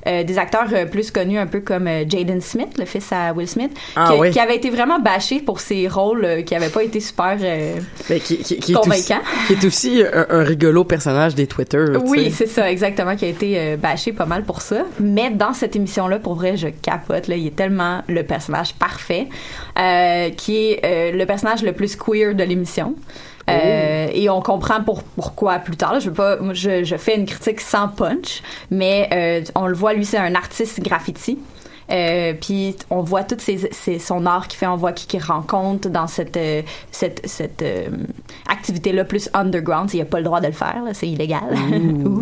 euh, 0.06 0.25
des 0.25 0.38
acteurs 0.38 0.66
plus 0.90 1.11
connus 1.11 1.38
un 1.38 1.47
peu 1.47 1.61
comme 1.61 1.87
Jaden 2.09 2.40
Smith, 2.40 2.76
le 2.78 2.87
fils 2.87 3.12
à 3.12 3.32
Will 3.35 3.47
Smith, 3.49 3.76
Ah 3.94 4.09
qui, 4.12 4.18
oui. 4.18 4.30
qui 4.30 4.40
avait 4.40 4.56
été 4.56 4.70
vraiment 4.80 4.99
bâché 5.00 5.40
pour 5.40 5.60
ses 5.60 5.88
rôles 5.88 6.25
euh, 6.25 6.42
qui 6.42 6.54
n'avaient 6.54 6.68
pas 6.70 6.82
été 6.82 7.00
super 7.00 7.37
euh, 7.40 7.76
Mais 8.08 8.20
qui, 8.20 8.38
qui, 8.38 8.58
qui 8.58 8.72
est 8.72 8.76
aussi, 8.76 8.88
convaincants. 8.88 9.25
qui 9.46 9.52
est 9.52 9.64
aussi 9.64 10.02
un, 10.12 10.26
un 10.30 10.42
rigolo 10.42 10.84
personnage 10.84 11.34
des 11.34 11.46
Twitter. 11.46 11.84
Oui, 12.04 12.30
c'est 12.30 12.46
ça, 12.46 12.70
exactement, 12.70 13.16
qui 13.16 13.25
a 13.26 13.28
été 13.28 13.58
euh, 13.58 13.76
bâché 13.76 14.12
pas 14.12 14.26
mal 14.26 14.44
pour 14.44 14.62
ça. 14.62 14.84
Mais 14.99 15.30
dans 15.30 15.52
cette 15.52 15.76
émission-là, 15.76 16.18
pour 16.18 16.34
vrai, 16.34 16.56
je 16.56 16.68
capote. 16.68 17.28
Là, 17.28 17.37
il 17.37 17.46
est 17.46 17.56
tellement 17.56 18.02
le 18.08 18.22
personnage 18.22 18.75
parfait, 18.75 19.28
euh, 19.78 20.30
qui 20.30 20.56
est 20.56 20.80
euh, 20.84 21.12
le 21.16 21.26
personnage 21.26 21.62
le 21.62 21.72
plus 21.72 21.96
queer 21.96 22.34
de 22.34 22.42
l'émission. 22.44 22.94
Euh, 23.49 24.08
et 24.12 24.28
on 24.30 24.40
comprend 24.40 24.82
pour, 24.82 25.02
pourquoi 25.02 25.58
plus 25.58 25.76
tard. 25.76 25.94
là. 25.94 25.99
Je, 25.99 26.08
veux 26.08 26.14
pas, 26.14 26.38
je, 26.52 26.84
je 26.84 26.96
fais 26.96 27.16
une 27.16 27.26
critique 27.26 27.60
sans 27.60 27.88
punch, 27.88 28.42
mais 28.70 29.08
euh, 29.12 29.42
on 29.54 29.66
le 29.66 29.75
voit, 29.75 29.92
lui, 29.92 30.04
c'est 30.04 30.18
un 30.18 30.34
artiste 30.34 30.80
graffiti. 30.80 31.38
Euh, 31.90 32.35
puis 32.40 32.76
on 32.90 33.00
voit 33.02 33.25
tout 33.25 33.37
ses, 33.38 33.68
ses- 33.73 33.99
son 33.99 34.25
art 34.26 34.47
qu'il 34.49 34.59
fait, 34.59 34.66
on 34.66 34.76
voit 34.76 34.92
qui 34.92 35.06
qu'il 35.06 35.23
rencontre 35.23 35.88
dans 35.88 36.06
cette 36.06 36.37
euh, 36.37 36.62
cette, 36.90 37.20
cette 37.26 37.62
euh, 37.62 37.88
activité-là 38.49 39.04
plus 39.04 39.28
underground. 39.35 39.90
Il 39.92 39.99
n'a 39.99 40.04
pas 40.04 40.18
le 40.18 40.25
droit 40.25 40.40
de 40.40 40.47
le 40.47 40.52
faire, 40.52 40.82
c'est 40.92 41.09
illégal. 41.09 41.40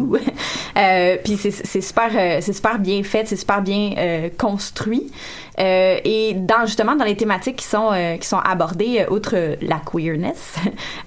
Euh, 0.77 1.17
puis 1.25 1.37
c'est 1.37 1.51
c'est 1.51 1.81
super 1.81 2.11
euh, 2.15 2.39
c'est 2.41 2.53
super 2.53 2.79
bien 2.79 3.03
fait, 3.03 3.27
c'est 3.27 3.37
super 3.37 3.63
bien 3.63 3.95
euh, 3.99 4.29
construit. 4.39 5.11
Euh, 5.59 5.99
et 6.05 6.35
dans 6.35 6.67
justement 6.67 6.95
dans 6.95 7.05
les 7.05 7.17
thématiques 7.17 7.57
qui 7.57 7.65
sont 7.65 7.91
euh, 7.93 8.17
qui 8.17 8.29
sont 8.29 8.39
abordées 8.39 9.01
euh, 9.09 9.13
outre 9.13 9.35
la 9.61 9.81
queerness, 9.85 10.55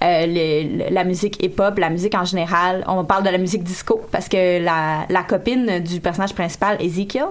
la 0.00 1.04
musique 1.04 1.42
hip-hop, 1.42 1.78
la 1.78 1.90
musique 1.90 2.14
en 2.14 2.24
général, 2.24 2.84
on 2.86 3.04
parle 3.04 3.22
de 3.24 3.30
la 3.30 3.38
musique 3.38 3.62
disco 3.62 4.02
parce 4.10 4.28
que 4.28 4.62
la, 4.62 5.06
la 5.08 5.22
copine 5.22 5.78
du 5.80 6.00
personnage 6.00 6.34
principal 6.34 6.76
Ezekiel, 6.80 7.26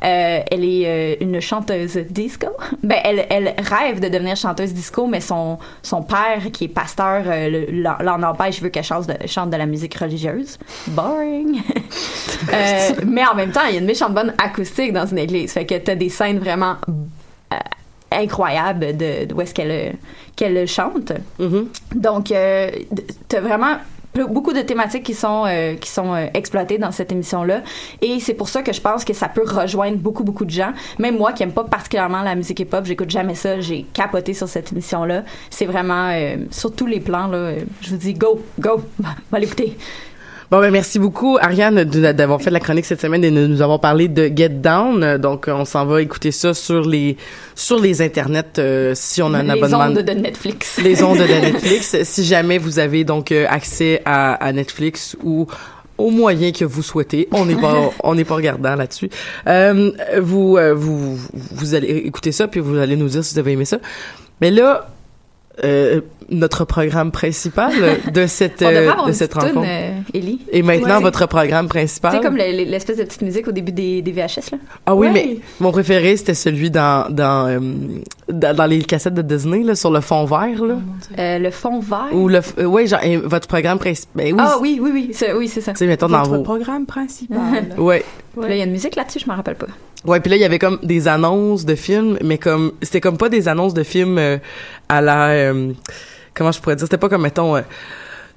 elle 0.00 0.64
est 0.64 1.18
une 1.20 1.40
chanteuse 1.40 1.96
disco. 2.08 2.46
Ben, 2.82 2.98
elle, 3.04 3.26
elle 3.30 3.54
rêve 3.58 4.00
de 4.00 4.08
devenir 4.08 4.36
chanteuse 4.36 4.72
disco, 4.72 5.06
mais 5.06 5.20
son, 5.20 5.58
son 5.82 6.02
père, 6.02 6.40
qui 6.52 6.64
est 6.64 6.68
pasteur, 6.68 7.24
le- 7.26 7.66
l'en 8.02 8.22
empêche, 8.22 8.60
veut 8.62 8.70
qu'elle 8.70 8.84
chante 8.84 9.06
de, 9.06 9.26
chante 9.26 9.50
de 9.50 9.56
la 9.56 9.66
musique 9.66 9.94
religieuse. 9.94 10.58
Boring. 10.88 11.60
Mais 13.06 13.26
en 13.26 13.34
même 13.34 13.50
temps, 13.52 13.60
il 13.68 13.74
y 13.74 13.76
a 13.76 13.80
une 13.80 13.86
méchante 13.86 14.14
bonne 14.14 14.32
acoustique 14.42 14.92
dans 14.92 15.06
une 15.06 15.18
église. 15.18 15.52
Fait 15.52 15.66
que 15.66 15.74
t'as 15.76 15.94
des 15.94 16.08
scènes 16.08 16.38
vraiment 16.38 16.59
euh, 16.62 17.56
incroyables 18.12 18.96
de 18.96 19.24
d'où 19.26 19.40
est-ce 19.40 19.54
qu'elle 19.54 19.96
qu'elle 20.36 20.66
chante. 20.66 21.12
Donc, 21.94 22.32
euh, 22.32 22.70
t'as 23.28 23.40
vraiment 23.40 23.76
beaucoup 24.14 24.52
de 24.52 24.60
thématiques 24.62 25.04
qui 25.04 25.14
sont 25.14 25.44
euh, 25.46 25.74
qui 25.74 25.88
sont 25.88 26.14
euh, 26.14 26.26
exploitées 26.34 26.78
dans 26.78 26.90
cette 26.90 27.12
émission 27.12 27.44
là 27.44 27.62
et 28.02 28.18
c'est 28.20 28.34
pour 28.34 28.48
ça 28.48 28.62
que 28.62 28.72
je 28.72 28.80
pense 28.80 29.04
que 29.04 29.12
ça 29.12 29.28
peut 29.28 29.44
rejoindre 29.46 29.98
beaucoup 29.98 30.24
beaucoup 30.24 30.44
de 30.44 30.50
gens. 30.50 30.72
Même 30.98 31.16
moi 31.16 31.32
qui 31.32 31.42
aime 31.42 31.52
pas 31.52 31.64
particulièrement 31.64 32.22
la 32.22 32.34
musique 32.34 32.60
hip 32.60 32.68
hop 32.72 32.84
j'écoute 32.84 33.10
jamais 33.10 33.34
ça. 33.34 33.60
J'ai 33.60 33.86
capoté 33.92 34.34
sur 34.34 34.48
cette 34.48 34.72
émission 34.72 35.04
là 35.04 35.22
c'est 35.48 35.66
vraiment 35.66 36.10
euh, 36.10 36.36
sur 36.50 36.74
tous 36.74 36.86
les 36.86 37.00
plans 37.00 37.28
là. 37.28 37.54
Je 37.80 37.90
vous 37.90 37.96
dis 37.96 38.14
go 38.14 38.40
go 38.58 38.82
va 39.30 39.38
l'écouter 39.38 39.76
Bon, 40.50 40.58
ben, 40.58 40.72
merci 40.72 40.98
beaucoup, 40.98 41.38
Ariane, 41.40 41.84
d'avoir 41.84 42.42
fait 42.42 42.50
la 42.50 42.58
chronique 42.58 42.84
cette 42.84 43.00
semaine 43.00 43.22
et 43.22 43.30
de 43.30 43.46
nous 43.46 43.62
avoir 43.62 43.78
parlé 43.78 44.08
de 44.08 44.28
Get 44.34 44.48
Down. 44.48 45.16
Donc, 45.18 45.46
on 45.46 45.64
s'en 45.64 45.86
va 45.86 46.02
écouter 46.02 46.32
ça 46.32 46.54
sur 46.54 46.84
les, 46.84 47.16
sur 47.54 47.78
les 47.78 48.02
internets, 48.02 48.58
euh, 48.58 48.92
si 48.96 49.22
on 49.22 49.32
a 49.32 49.38
un 49.38 49.42
les 49.44 49.50
abonnement. 49.50 49.84
ondes 50.00 50.04
de 50.04 50.12
Netflix 50.12 50.80
les 50.82 51.04
ondes 51.04 51.18
de 51.18 51.22
Netflix. 51.40 51.96
si 52.02 52.24
jamais 52.24 52.58
vous 52.58 52.80
avez 52.80 53.04
donc 53.04 53.30
euh, 53.30 53.46
accès 53.48 54.02
à, 54.04 54.32
à 54.44 54.52
Netflix 54.52 55.16
ou 55.22 55.46
au 55.98 56.10
moyen 56.10 56.50
que 56.50 56.64
vous 56.64 56.82
souhaitez, 56.82 57.28
on 57.30 57.46
n'est 57.46 57.54
pas 57.54 57.90
on 58.02 58.16
n'est 58.16 58.24
pas 58.24 58.34
regardant 58.34 58.74
là-dessus. 58.74 59.08
Euh, 59.46 59.92
vous 60.20 60.56
euh, 60.56 60.74
vous 60.74 61.16
vous 61.52 61.74
allez 61.74 61.88
écouter 61.90 62.32
ça 62.32 62.48
puis 62.48 62.58
vous 62.58 62.76
allez 62.76 62.96
nous 62.96 63.08
dire 63.08 63.22
si 63.22 63.34
vous 63.34 63.38
avez 63.38 63.52
aimé 63.52 63.66
ça. 63.66 63.78
Mais 64.40 64.50
là 64.50 64.88
euh, 65.64 66.00
notre 66.30 66.64
programme 66.64 67.10
principal 67.10 67.72
de 68.12 68.26
cette 68.26 68.62
euh, 68.62 68.92
de 69.02 69.08
une 69.08 69.12
cette 69.14 69.32
toune, 69.32 69.42
rencontre. 69.42 69.66
euh, 69.68 69.98
Ellie 70.14 70.40
Et 70.52 70.62
maintenant 70.62 70.96
Ouais. 70.98 71.02
votre 71.02 71.26
programme 71.26 71.66
principal. 71.68 72.12
c'est 72.12 72.20
comme 72.22 72.36
le- 72.36 72.56
le- 72.64 72.70
l'espèce 72.70 72.98
de 72.98 73.02
petite 73.04 73.22
musique 73.22 73.48
au 73.48 73.52
début 73.52 73.72
des, 73.72 74.00
des 74.00 74.12
VHS 74.12 74.52
là 74.52 74.58
Ah 74.86 74.94
oui, 74.94 75.08
Ouais. 75.08 75.12
mais 75.12 75.36
mon 75.58 75.72
préféré 75.72 76.16
c'était 76.16 76.34
celui 76.34 76.70
dans 76.70 77.10
dans, 77.10 77.48
euh, 77.48 77.58
dans 78.32 78.54
dans 78.56 78.66
les 78.66 78.82
cassettes 78.82 79.14
de 79.14 79.22
Disney 79.22 79.62
là 79.64 79.74
sur 79.74 79.90
le 79.90 80.00
fond 80.00 80.24
vert 80.24 80.62
là. 80.64 80.76
Euh, 81.18 81.38
le 81.38 81.50
fond 81.50 81.80
vert? 81.80 82.08
Ou 82.12 82.28
le 82.28 82.40
euh, 82.58 82.64
ouais 82.64 82.86
genre 82.86 83.00
votre 83.24 83.48
programme 83.48 83.78
principal. 83.78 84.12
Ben 84.14 84.32
oui. 84.32 84.40
ah 84.40 84.56
oui 84.60 84.78
oui 84.80 84.90
oui 84.94 85.10
c'est, 85.12 85.32
oui 85.32 85.48
c'est 85.48 85.60
ça 85.60 85.72
Tu 85.72 85.78
sais 85.78 85.86
mettons 85.86 86.08
dans 86.08 86.18
Votre 86.22 86.36
vos 86.36 86.42
programme 86.42 86.86
principal. 86.86 87.38
Ouais. 87.78 88.04
Puis 88.38 88.48
là 88.48 88.54
il 88.54 88.58
y 88.58 88.62
a 88.62 88.64
une 88.64 88.70
musique 88.72 88.94
là-dessus 88.96 89.18
je 89.18 89.26
m'en 89.26 89.34
rappelle 89.34 89.56
pas 89.56 89.66
Ouais, 90.06 90.20
puis 90.20 90.30
là 90.30 90.36
il 90.36 90.40
y 90.40 90.44
avait 90.44 90.58
comme 90.58 90.78
des 90.82 91.08
annonces 91.08 91.64
de 91.64 91.74
films, 91.74 92.18
mais 92.22 92.38
comme 92.38 92.72
c'était 92.82 93.00
comme 93.00 93.18
pas 93.18 93.28
des 93.28 93.48
annonces 93.48 93.74
de 93.74 93.82
films 93.82 94.18
euh, 94.18 94.38
à 94.88 95.00
la 95.02 95.28
euh, 95.30 95.72
comment 96.34 96.52
je 96.52 96.60
pourrais 96.60 96.76
dire, 96.76 96.86
c'était 96.86 96.96
pas 96.98 97.08
comme 97.08 97.22
mettons 97.22 97.56
euh, 97.56 97.60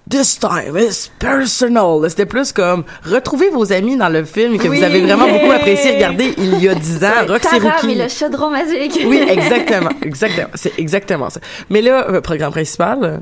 This 0.09 0.37
time 0.37 0.77
is 0.77 1.09
personal. 1.17 2.09
C'était 2.09 2.25
plus 2.25 2.51
comme 2.51 2.83
retrouvez 3.05 3.49
vos 3.49 3.71
amis 3.71 3.95
dans 3.95 4.09
le 4.09 4.25
film 4.25 4.57
que 4.57 4.67
Oui. 4.67 4.77
vous 4.79 4.83
avez 4.83 4.99
vraiment 4.99 5.29
beaucoup 5.29 5.51
apprécié 5.51 5.93
regarder 5.95 6.33
il 6.37 6.61
y 6.61 6.67
a 6.67 6.75
dix 6.75 7.01
ans, 7.05 7.25
Roxy 7.25 7.57
Rookie. 7.59 7.91
et 7.91 8.03
le 8.03 8.09
chaudron 8.09 8.49
magique 8.49 8.99
Oui, 9.05 9.21
exactement, 9.25 9.91
exactement. 10.01 10.49
C'est 10.55 10.77
exactement 10.77 11.29
ça. 11.29 11.39
Mais 11.69 11.81
là, 11.81 12.07
le 12.11 12.19
programme 12.19 12.51
principal, 12.51 12.99
euh, 13.03 13.17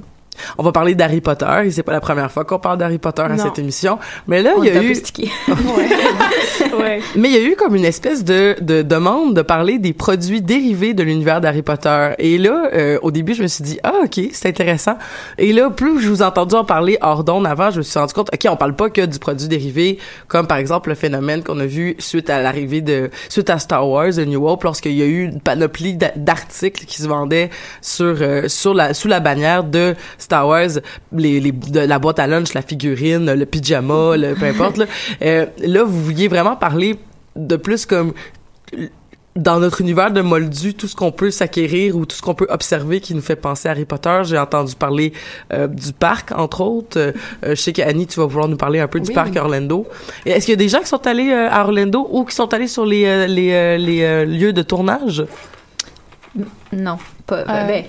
on 0.58 0.64
va 0.64 0.72
parler 0.72 0.96
d'Harry 0.96 1.22
Potter. 1.22 1.46
Et 1.66 1.72
c'est 1.72 1.84
pas 1.84 1.92
la 1.92 2.02
première 2.02 2.32
fois 2.32 2.46
qu'on 2.46 2.60
parle 2.60 2.78
d'Harry 2.78 2.98
Potter 2.98 3.24
à 3.24 3.38
cette 3.38 3.60
émission. 3.60 4.00
Mais 4.28 4.42
là, 4.42 4.52
il 4.58 4.66
y 4.66 4.70
a 4.70 4.82
eu, 4.82 4.94
ouais. 6.80 7.02
mais 7.16 7.30
il 7.30 7.34
y 7.34 7.38
a 7.38 7.42
eu 7.42 7.56
comme 7.56 7.76
une 7.76 7.86
espèce 7.86 8.24
de, 8.24 8.56
de 8.62 8.82
demande 8.82 9.36
de 9.36 9.42
parler 9.42 9.80
des 9.80 9.94
produits 9.94 10.42
dérivés 10.42 10.94
de 10.94 11.04
l'univers 11.04 11.42
d'Harry 11.42 11.62
Potter. 11.62 12.10
Et 12.18 12.38
là, 12.38 12.70
euh, 12.74 13.00
au 13.02 13.12
début, 13.12 13.34
je 13.34 13.44
me 13.44 13.48
suis 13.48 13.64
dit, 13.64 13.80
ah, 13.84 13.94
ok, 14.04 14.20
c'est 14.32 14.48
intéressant. 14.50 14.98
Et 15.38 15.54
là, 15.54 15.70
plus 15.70 16.02
je 16.02 16.10
vous 16.10 16.22
ai 16.22 16.26
entendu 16.26 16.56
en 16.56 16.66
parler 16.66 16.98
hors 17.02 17.24
d'onde 17.24 17.46
avant, 17.46 17.72
je 17.72 17.78
me 17.78 17.82
suis 17.84 18.00
rendu 18.00 18.14
compte, 18.14 18.30
ok, 18.34 18.48
on 18.50 18.56
parle 18.56 18.76
pas 18.76 18.90
que 18.90 19.06
du 19.06 19.20
produit 19.20 19.48
dérivé, 19.48 19.98
comme 20.28 20.48
par 20.48 20.58
exemple 20.58 20.90
le 20.90 20.96
phénomène 20.96 21.44
qu'on 21.44 21.60
a 21.60 21.66
vu 21.66 21.96
suite 22.00 22.30
à 22.30 22.42
l'arrivée 22.42 22.82
de, 22.82 23.10
suite 23.30 23.50
à 23.50 23.60
Star 23.60 23.88
Wars, 23.88 24.12
The 24.16 24.20
New 24.28 24.48
Hope, 24.48 24.64
lorsqu'il 24.64 24.94
y 24.94 25.02
a 25.02 25.06
eu 25.06 25.24
une 25.24 25.40
panoplie 25.42 25.96
d'a- 25.96 26.12
d'articles 26.16 26.86
qui 26.86 27.02
se 27.02 27.08
vendaient 27.08 27.50
sur, 27.82 28.16
euh, 28.22 28.48
sur 28.48 28.74
la, 28.74 28.94
sous 28.94 29.08
la 29.08 29.20
bannière 29.20 29.64
de 29.64 29.96
Star 30.22 30.48
Wars, 30.48 30.70
les, 31.16 31.40
les, 31.40 31.51
de 31.51 31.80
la 31.80 32.00
boîte 32.00 32.20
à 32.20 32.28
lunch, 32.28 32.54
la 32.54 32.62
figurine, 32.62 33.34
le 33.34 33.46
pyjama, 33.46 34.18
le, 34.18 34.36
peu 34.36 34.46
importe, 34.46 34.78
là. 34.78 34.86
Euh, 35.22 35.46
là, 35.60 35.84
vous 35.84 36.04
vouliez 36.04 36.28
vraiment 36.28 36.56
parler 36.56 36.98
de 37.36 37.55
plus 37.55 37.86
comme 37.86 38.14
dans 39.36 39.60
notre 39.60 39.81
univers 39.81 40.12
de 40.12 40.22
Moldu, 40.22 40.74
tout 40.74 40.88
ce 40.88 40.96
qu'on 40.96 41.12
peut 41.12 41.31
s'acquérir 41.31 41.96
ou 41.96 42.05
tout 42.05 42.16
ce 42.16 42.22
qu'on 42.22 42.34
peut 42.34 42.48
observer 42.50 43.00
qui 43.00 43.16
nous 43.16 43.22
fait 43.22 43.36
penser 43.38 43.70
à 43.70 43.72
Harry 43.72 43.86
Potter. 43.86 44.22
J'ai 44.24 44.38
entendu 44.38 44.75
parler 44.75 45.14
euh, 45.53 45.68
du 45.68 45.94
parc, 45.94 46.31
entre 46.34 46.62
autres. 46.62 46.98
Euh, 47.00 47.12
je 47.44 47.55
sais 47.55 47.72
qu'Annie, 47.72 48.07
tu 48.07 48.20
vas 48.20 48.25
vouloir 48.25 48.48
nous 48.50 48.57
parler 48.57 48.79
un 48.79 48.88
peu 48.88 49.00
du 49.00 49.12
parc 49.14 49.36
Orlando. 49.38 49.88
Est-ce 50.25 50.46
qu'il 50.46 50.53
y 50.53 50.53
a 50.53 50.57
des 50.57 50.70
gens 50.70 50.79
qui 50.79 50.88
sont 50.88 51.07
allés 51.07 51.31
euh, 51.31 51.48
à 51.50 51.64
Orlando 51.64 52.07
ou 52.12 52.25
qui 52.25 52.36
sont 52.36 52.53
allés 52.53 52.68
sur 52.68 52.86
les, 52.86 53.05
euh, 53.05 53.27
les, 53.27 53.51
euh, 53.53 53.77
les 53.77 54.03
euh, 54.03 54.25
lieux 54.25 54.53
de 54.53 54.62
tournage? 54.64 55.25
non 56.74 56.98
pas 57.25 57.40
Euh, 57.40 57.68
ben 57.68 57.84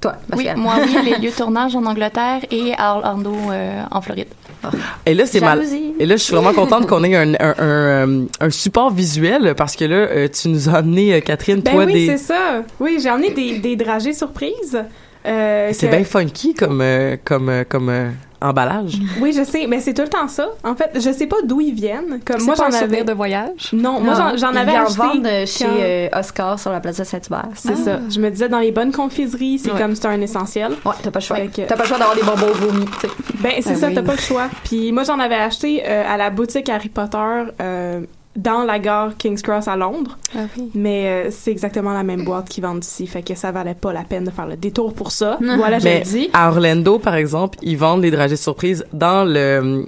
toi 0.00 0.14
Oui, 0.36 0.48
moi, 0.56 0.74
oui, 0.82 0.96
les 1.04 1.16
lieux 1.22 1.30
de 1.30 1.36
tournage 1.36 1.76
en 1.76 1.84
Angleterre 1.84 2.40
et 2.50 2.72
à 2.78 2.94
Orlando, 2.96 3.34
euh, 3.50 3.82
en 3.90 4.00
Floride. 4.00 4.28
Et 5.06 5.14
là, 5.14 5.24
c'est 5.26 5.40
mal. 5.40 5.62
Et 5.98 6.04
là, 6.06 6.16
je 6.16 6.22
suis 6.22 6.34
vraiment 6.34 6.52
contente 6.52 6.86
qu'on 6.86 7.02
ait 7.04 7.16
un, 7.16 7.32
un, 7.34 7.36
un, 7.40 7.54
euh, 7.58 8.24
un 8.40 8.50
support 8.50 8.90
visuel 8.90 9.54
parce 9.56 9.74
que 9.76 9.84
là, 9.86 9.96
euh, 9.96 10.28
tu 10.28 10.48
nous 10.48 10.68
as 10.68 10.74
amené, 10.74 11.20
Catherine, 11.22 11.60
Ben 11.60 11.72
toi, 11.72 11.84
oui, 11.84 11.92
des... 11.94 12.06
c'est 12.08 12.18
ça. 12.18 12.62
Oui, 12.78 12.98
j'ai 13.02 13.10
emmené 13.10 13.30
des, 13.30 13.58
des 13.58 13.76
dragées 13.76 14.12
surprises. 14.12 14.82
Euh, 15.26 15.70
C'est 15.72 15.86
que- 15.88 15.96
bien 15.96 16.04
funky 16.04 16.54
comme, 16.54 16.82
comme, 17.24 17.64
comme 17.68 17.90
emballage. 18.40 18.94
Oui, 19.20 19.32
je 19.36 19.44
sais, 19.44 19.66
mais 19.68 19.80
c'est 19.80 19.94
tout 19.94 20.02
le 20.02 20.08
temps 20.08 20.28
ça. 20.28 20.48
En 20.64 20.74
fait, 20.74 20.90
je 20.94 21.10
sais 21.12 21.26
pas 21.26 21.36
d'où 21.44 21.60
ils 21.60 21.74
viennent. 21.74 22.20
Comme 22.24 22.38
C'est 22.40 22.46
moi, 22.46 22.54
j'en 22.56 22.64
un 22.64 22.70
souvenir 22.70 22.98
avais. 23.00 23.04
de 23.04 23.12
voyage? 23.12 23.70
Non, 23.72 24.00
moi, 24.00 24.14
j'en- 24.36 24.50
Ils 24.52 24.56
avais 24.58 24.78
en 24.78 24.84
acheté. 24.84 24.96
vendent 24.98 25.26
euh, 25.26 25.46
chez 25.46 25.64
quand- 25.64 25.70
euh, 25.78 26.08
Oscar 26.20 26.58
sur 26.58 26.72
la 26.72 26.80
place 26.80 26.98
de 26.98 27.04
Saint-Hubert 27.04 27.48
C'est 27.54 27.76
ça. 27.76 27.98
Je 28.08 28.20
me 28.20 28.30
disais, 28.30 28.48
dans 28.48 28.58
les 28.60 28.72
bonnes 28.72 28.92
confiseries, 28.92 29.58
c'est 29.58 29.72
Ouais. 29.72 29.78
comme 29.80 29.94
c'est 29.94 30.06
un 30.06 30.20
essentiel. 30.20 30.72
ouais 30.84 30.92
t'as 31.02 31.10
pas 31.10 31.18
le 31.20 31.24
choix 31.24 31.36
que- 31.40 31.62
t'as 31.62 31.76
pas 31.76 31.82
le 31.82 31.88
choix 31.88 31.98
d'avoir 31.98 32.16
des 32.16 32.22
bonbons 32.22 32.52
vomis. 32.54 32.86
Ben, 33.40 33.52
c'est 33.60 33.70
Ben 33.70 33.76
ça, 33.76 33.86
oui. 33.88 33.94
t'as 33.94 34.02
pas 34.02 34.12
le 34.14 34.18
choix. 34.18 34.48
Puis 34.64 34.92
moi, 34.92 35.04
j'en 35.04 35.18
avais 35.18 35.34
acheté 35.36 35.82
euh, 35.86 36.02
à 36.08 36.16
la 36.16 36.30
boutique 36.30 36.68
Harry 36.68 36.88
Potter 36.88 37.18
euh, 37.60 38.00
dans 38.42 38.64
la 38.64 38.78
gare 38.78 39.16
King's 39.18 39.42
Cross 39.42 39.68
à 39.68 39.76
Londres. 39.76 40.16
Ah 40.36 40.40
oui. 40.56 40.70
Mais 40.74 41.06
euh, 41.06 41.30
c'est 41.30 41.50
exactement 41.50 41.92
la 41.92 42.02
même 42.02 42.24
boîte 42.24 42.48
qu'ils 42.48 42.62
vendent 42.64 42.84
ici. 42.84 43.06
Fait 43.06 43.22
que 43.22 43.34
ça 43.34 43.52
valait 43.52 43.74
pas 43.74 43.92
la 43.92 44.02
peine 44.02 44.24
de 44.24 44.30
faire 44.30 44.46
le 44.46 44.56
détour 44.56 44.94
pour 44.94 45.12
ça. 45.12 45.38
voilà, 45.58 45.78
le 45.78 46.02
dis. 46.04 46.30
à 46.32 46.48
Orlando, 46.50 46.98
par 46.98 47.14
exemple, 47.14 47.58
ils 47.62 47.76
vendent 47.76 48.02
les 48.02 48.10
dragées 48.10 48.36
surprises 48.36 48.84
dans 48.92 49.24
le 49.24 49.86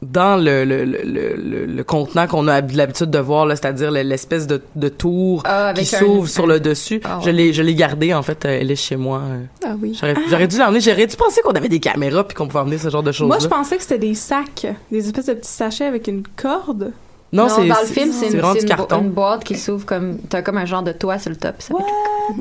dans 0.00 0.36
le, 0.36 0.64
le, 0.64 0.84
le, 0.84 1.02
le, 1.02 1.34
le- 1.34 1.66
le 1.66 1.82
contenant 1.84 2.28
qu'on 2.28 2.46
a 2.46 2.60
l'habitude 2.60 3.10
de 3.10 3.18
voir, 3.18 3.46
là, 3.46 3.56
c'est-à-dire 3.56 3.90
le- 3.90 4.02
l'espèce 4.02 4.46
de, 4.46 4.62
de 4.76 4.88
tour 4.88 5.42
Ah, 5.44 5.72
qui 5.74 5.80
un- 5.92 5.98
s'ouvre 5.98 6.28
sur 6.28 6.46
le 6.46 6.60
dessus. 6.60 7.00
Ah, 7.02 7.18
Je 7.24 7.30
l'ai 7.30 7.52
je 7.52 7.62
l'ai 7.62 7.74
gardée, 7.74 8.14
en 8.14 8.22
fait, 8.22 8.44
euh, 8.44 8.58
elle 8.60 8.70
est 8.70 8.76
chez 8.76 8.94
moi. 8.94 9.22
euh. 9.24 9.42
Ah 9.66 9.74
oui. 9.82 9.98
J'aurais 10.30 10.46
dû 10.46 10.56
l'emmener. 10.56 10.80
J'aurais 10.80 11.08
dû 11.08 11.16
penser 11.16 11.40
qu'on 11.42 11.50
avait 11.50 11.68
des 11.68 11.80
caméras 11.80 12.22
puis 12.22 12.36
qu'on 12.36 12.46
pouvait 12.46 12.60
emmener 12.60 12.78
ce 12.78 12.90
genre 12.90 13.02
de 13.02 13.10
choses-là. 13.10 13.34
Moi, 13.34 13.38
je 13.42 13.48
pensais 13.48 13.76
que 13.76 13.82
c'était 13.82 13.98
des 13.98 14.14
sacs, 14.14 14.66
des 14.92 15.04
espèces 15.04 15.26
de 15.26 15.34
petits 15.34 15.50
sachets 15.50 15.86
avec 15.86 16.06
une 16.06 16.22
corde. 16.36 16.92
Non, 17.30 17.42
Non, 17.44 17.48
c'est 17.50 17.66
dans 17.66 17.80
le 17.80 17.86
film, 17.86 18.10
c'est 18.12 18.30
une, 18.30 19.10
boîte 19.10 19.44
qui 19.44 19.56
s'ouvre 19.56 19.84
comme. 19.84 20.18
T'as 20.30 20.40
comme 20.40 20.56
un 20.56 20.64
genre 20.64 20.82
de 20.82 20.92
toit 20.92 21.18
sur 21.18 21.28
le 21.30 21.36
top. 21.36 21.56
Ça 21.58 21.74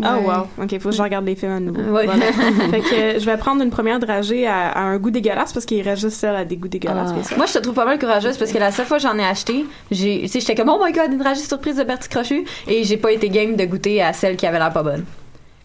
Ah, 0.02 0.18
Ouais. 0.18 0.26
wow. 0.26 0.64
OK, 0.64 0.80
faut 0.80 0.90
que 0.90 0.96
je 0.96 1.02
regarde 1.02 1.26
les 1.26 1.36
films 1.36 1.52
à 1.52 1.60
nouveau. 1.60 1.82
Ouais. 1.92 2.06
Voilà. 2.06 2.26
fait 2.72 2.80
que 2.80 2.94
euh, 2.96 3.20
je 3.20 3.26
vais 3.26 3.36
prendre 3.38 3.62
une 3.62 3.70
première 3.70 4.00
dragée 4.00 4.48
à, 4.48 4.70
à 4.70 4.82
un 4.82 4.98
goût 4.98 5.12
dégueulasse 5.12 5.52
parce 5.52 5.66
qu'il 5.66 5.82
reste 5.82 6.02
juste 6.02 6.18
celle 6.18 6.36
à 6.36 6.46
des 6.46 6.56
goûts 6.56 6.70
dégueulasses. 6.70 7.12
Ah. 7.32 7.36
Moi, 7.36 7.46
je 7.48 7.54
te 7.54 7.60
trouve 7.60 7.76
pas 7.76 7.86
mal 7.86 8.00
courageuse 8.00 8.38
parce 8.38 8.52
que 8.52 8.58
la 8.60 8.72
seule 8.72 8.86
fois 8.86 8.98
que 8.98 9.04
j'en 9.04 9.18
ai 9.18 9.26
acheté, 9.26 9.66
j'ai, 9.92 10.22
tu 10.22 10.28
sais, 10.30 10.40
j'étais 10.40 10.56
comme, 10.56 10.70
oh 10.70 10.82
my 10.82 10.92
god, 10.94 11.12
une 11.12 11.18
dragée 11.20 11.42
surprise 11.42 11.76
de 11.76 11.84
Bertie 11.84 12.08
Crochu 12.10 12.46
et 12.68 12.84
j'ai 12.86 12.98
pas 12.98 13.12
été 13.12 13.30
game 13.30 13.56
de 13.58 13.66
goûter 13.66 14.02
à 14.02 14.14
celle 14.14 14.38
qui 14.38 14.46
avait 14.48 14.60
l'air 14.60 14.72
pas 14.72 14.84
bonne. 14.84 15.04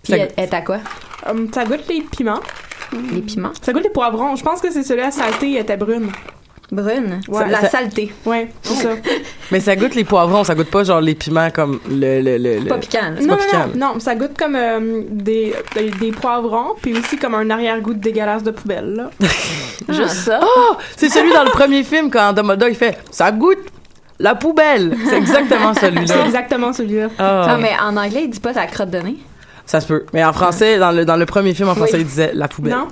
Puis 0.03 0.15
elle, 0.15 0.31
elle 0.37 0.45
est 0.45 0.55
à 0.55 0.63
quoi? 0.63 0.79
Hum, 1.29 1.49
ça 1.55 1.65
goûte 1.65 1.87
les 1.89 2.01
piments. 2.03 2.41
Les 3.13 3.21
piments? 3.23 3.53
Ça 3.63 3.73
goûte 3.73 3.85
les 3.85 3.91
poivrons. 3.91 4.35
Je 4.35 4.43
pense 4.43 4.61
que 4.61 4.71
c'est 4.73 4.83
celui 4.83 5.03
à 5.03 5.13
saleté, 5.13 5.55
elle 5.55 5.63
était 5.63 5.77
brune. 5.77 6.11
Brune? 6.73 7.21
Ouais. 7.29 7.51
la 7.51 7.61
Ça- 7.61 7.69
saleté. 7.69 8.13
Ouais, 8.25 8.51
c'est 8.63 8.83
ça. 8.83 8.89
Mais 9.53 9.61
ça 9.61 9.77
goûte 9.77 9.95
les 9.95 10.05
poivrons, 10.05 10.43
ça 10.43 10.55
goûte 10.55 10.71
pas 10.71 10.85
genre 10.85 11.03
les 11.03 11.15
piments 11.15 11.51
comme 11.51 11.79
le... 11.89 12.23
le, 12.23 12.39
le, 12.39 12.59
le- 12.61 12.67
Pas 12.69 12.79
piquant. 12.79 13.13
C'est 13.19 13.27
Non, 13.27 13.37
pas 13.37 13.43
non, 13.43 13.47
piquant. 13.47 13.69
non, 13.77 13.95
non, 13.95 14.01
ça 14.01 14.15
goûte 14.15 14.37
comme 14.39 14.57
euh, 14.57 15.03
des, 15.11 15.55
des, 15.75 15.91
des 15.91 16.13
poivrons, 16.13 16.75
puis 16.81 16.99
aussi 16.99 17.19
comme 17.19 17.35
un 17.35 17.51
arrière-goût 17.51 17.93
de 17.93 17.99
dégueulasse 18.01 18.43
de 18.43 18.53
poubelle, 18.53 18.95
là. 18.95 19.11
Juste 19.91 20.15
ça. 20.25 20.41
Oh! 20.43 20.77
C'est 20.97 21.11
celui 21.11 21.31
dans 21.35 21.45
le 21.45 21.51
premier 21.51 21.85
film 21.85 22.11
quand 22.11 22.33
Dumbledore 22.33 22.71
il 22.71 22.75
fait 22.75 22.97
«Ça 23.11 23.31
goûte 23.31 23.59
la 24.19 24.35
poubelle!» 24.35 24.97
C'est 25.11 25.19
exactement 25.19 25.75
C'est 25.75 25.87
celui-là. 25.91 26.25
exactement 26.25 26.73
celui-là. 26.73 27.09
Ah. 27.19 27.49
Non, 27.51 27.59
mais 27.61 27.73
en 27.83 27.97
anglais, 27.99 28.23
il 28.25 28.31
dit 28.31 28.41
pas 28.41 28.55
ta 28.55 28.67
crotte 28.67 28.91
de 28.91 28.99
nez. 28.99 29.17
Ça 29.67 29.81
se 29.83 29.87
peut. 29.87 30.07
Mais 30.15 30.25
en 30.25 30.33
français, 30.33 30.79
dans 30.79 30.91
le, 30.91 31.05
dans 31.05 31.17
le 31.17 31.27
premier 31.27 31.53
film, 31.53 31.69
en 31.69 31.75
français, 31.75 31.95
Oui. 31.97 32.01
il 32.01 32.07
disait 32.07 32.31
«La 32.35 32.49
poubelle 32.49 32.73
Non? 32.73 32.89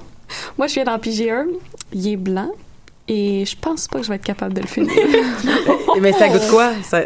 Moi, 0.59 0.67
je 0.67 0.75
viens 0.75 0.85
d'en 0.85 0.99
piger 0.99 1.31
un. 1.31 1.47
Il 1.95 2.07
est 2.13 2.17
blanc. 2.17 2.51
Et 3.13 3.45
je 3.45 3.57
pense 3.61 3.89
pas 3.89 3.99
que 3.99 4.05
je 4.05 4.09
vais 4.11 4.17
être 4.17 4.25
capable 4.25 4.55
de 4.55 4.61
le 4.61 4.67
finir. 4.69 4.93
Mais 6.01 6.13
ça 6.13 6.29
goûte 6.29 6.47
quoi? 6.49 6.71
Ça- 6.85 7.03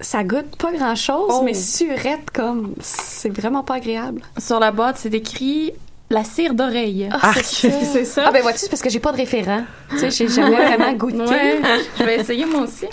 Ça 0.00 0.24
goûte 0.24 0.56
pas 0.56 0.72
grand-chose, 0.72 1.26
Oh. 1.40 1.42
mais 1.44 1.54
surette 1.54 2.30
comme 2.32 2.72
c'est 2.80 3.28
vraiment 3.36 3.62
pas 3.64 3.74
agréable. 3.74 4.22
Sur 4.38 4.60
la 4.60 4.70
boîte, 4.70 4.96
c'est 4.98 5.12
écrit 5.12 5.72
la 6.08 6.22
cire 6.24 6.54
d'oreille. 6.54 7.08
Ah, 7.20 7.32
c'est 7.34 7.70
ça. 7.70 7.78
C'est 7.92 8.04
ça. 8.04 8.22
Ah 8.26 8.30
ben 8.30 8.40
vois-tu, 8.42 8.60
c'est 8.60 8.70
parce 8.70 8.80
que 8.80 8.88
j'ai 8.90 9.00
pas 9.00 9.10
de 9.12 9.16
référent. 9.18 9.64
Tu 9.90 9.98
sais, 9.98 10.10
j'ai 10.10 10.28
jamais 10.28 10.54
vraiment 10.56 10.92
goûté. 10.92 11.18
Ouais, 11.18 11.60
je 11.98 12.04
vais 12.04 12.20
essayer 12.20 12.46
moi 12.46 12.60
aussi. 12.62 12.86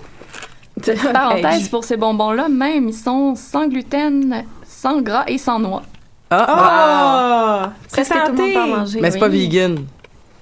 Petite 0.81 1.13
parenthèse 1.13 1.69
pour 1.69 1.83
ces 1.85 1.95
bonbons-là, 1.95 2.49
même 2.49 2.89
ils 2.89 2.93
sont 2.93 3.35
sans 3.35 3.67
gluten, 3.67 4.43
sans 4.67 4.99
gras 5.01 5.23
et 5.27 5.37
sans 5.37 5.59
noix. 5.59 5.83
Ah! 6.31 7.71
C'est 7.87 8.03
Presque 8.03 8.13
tout 8.25 8.31
le 8.31 8.37
monde 8.43 8.53
peut 8.53 8.59
en 8.61 8.67
manger. 8.79 8.99
Mais 9.01 9.11
c'est 9.11 9.19
pas 9.19 9.29
oui. 9.29 9.41
vegan. 9.47 9.85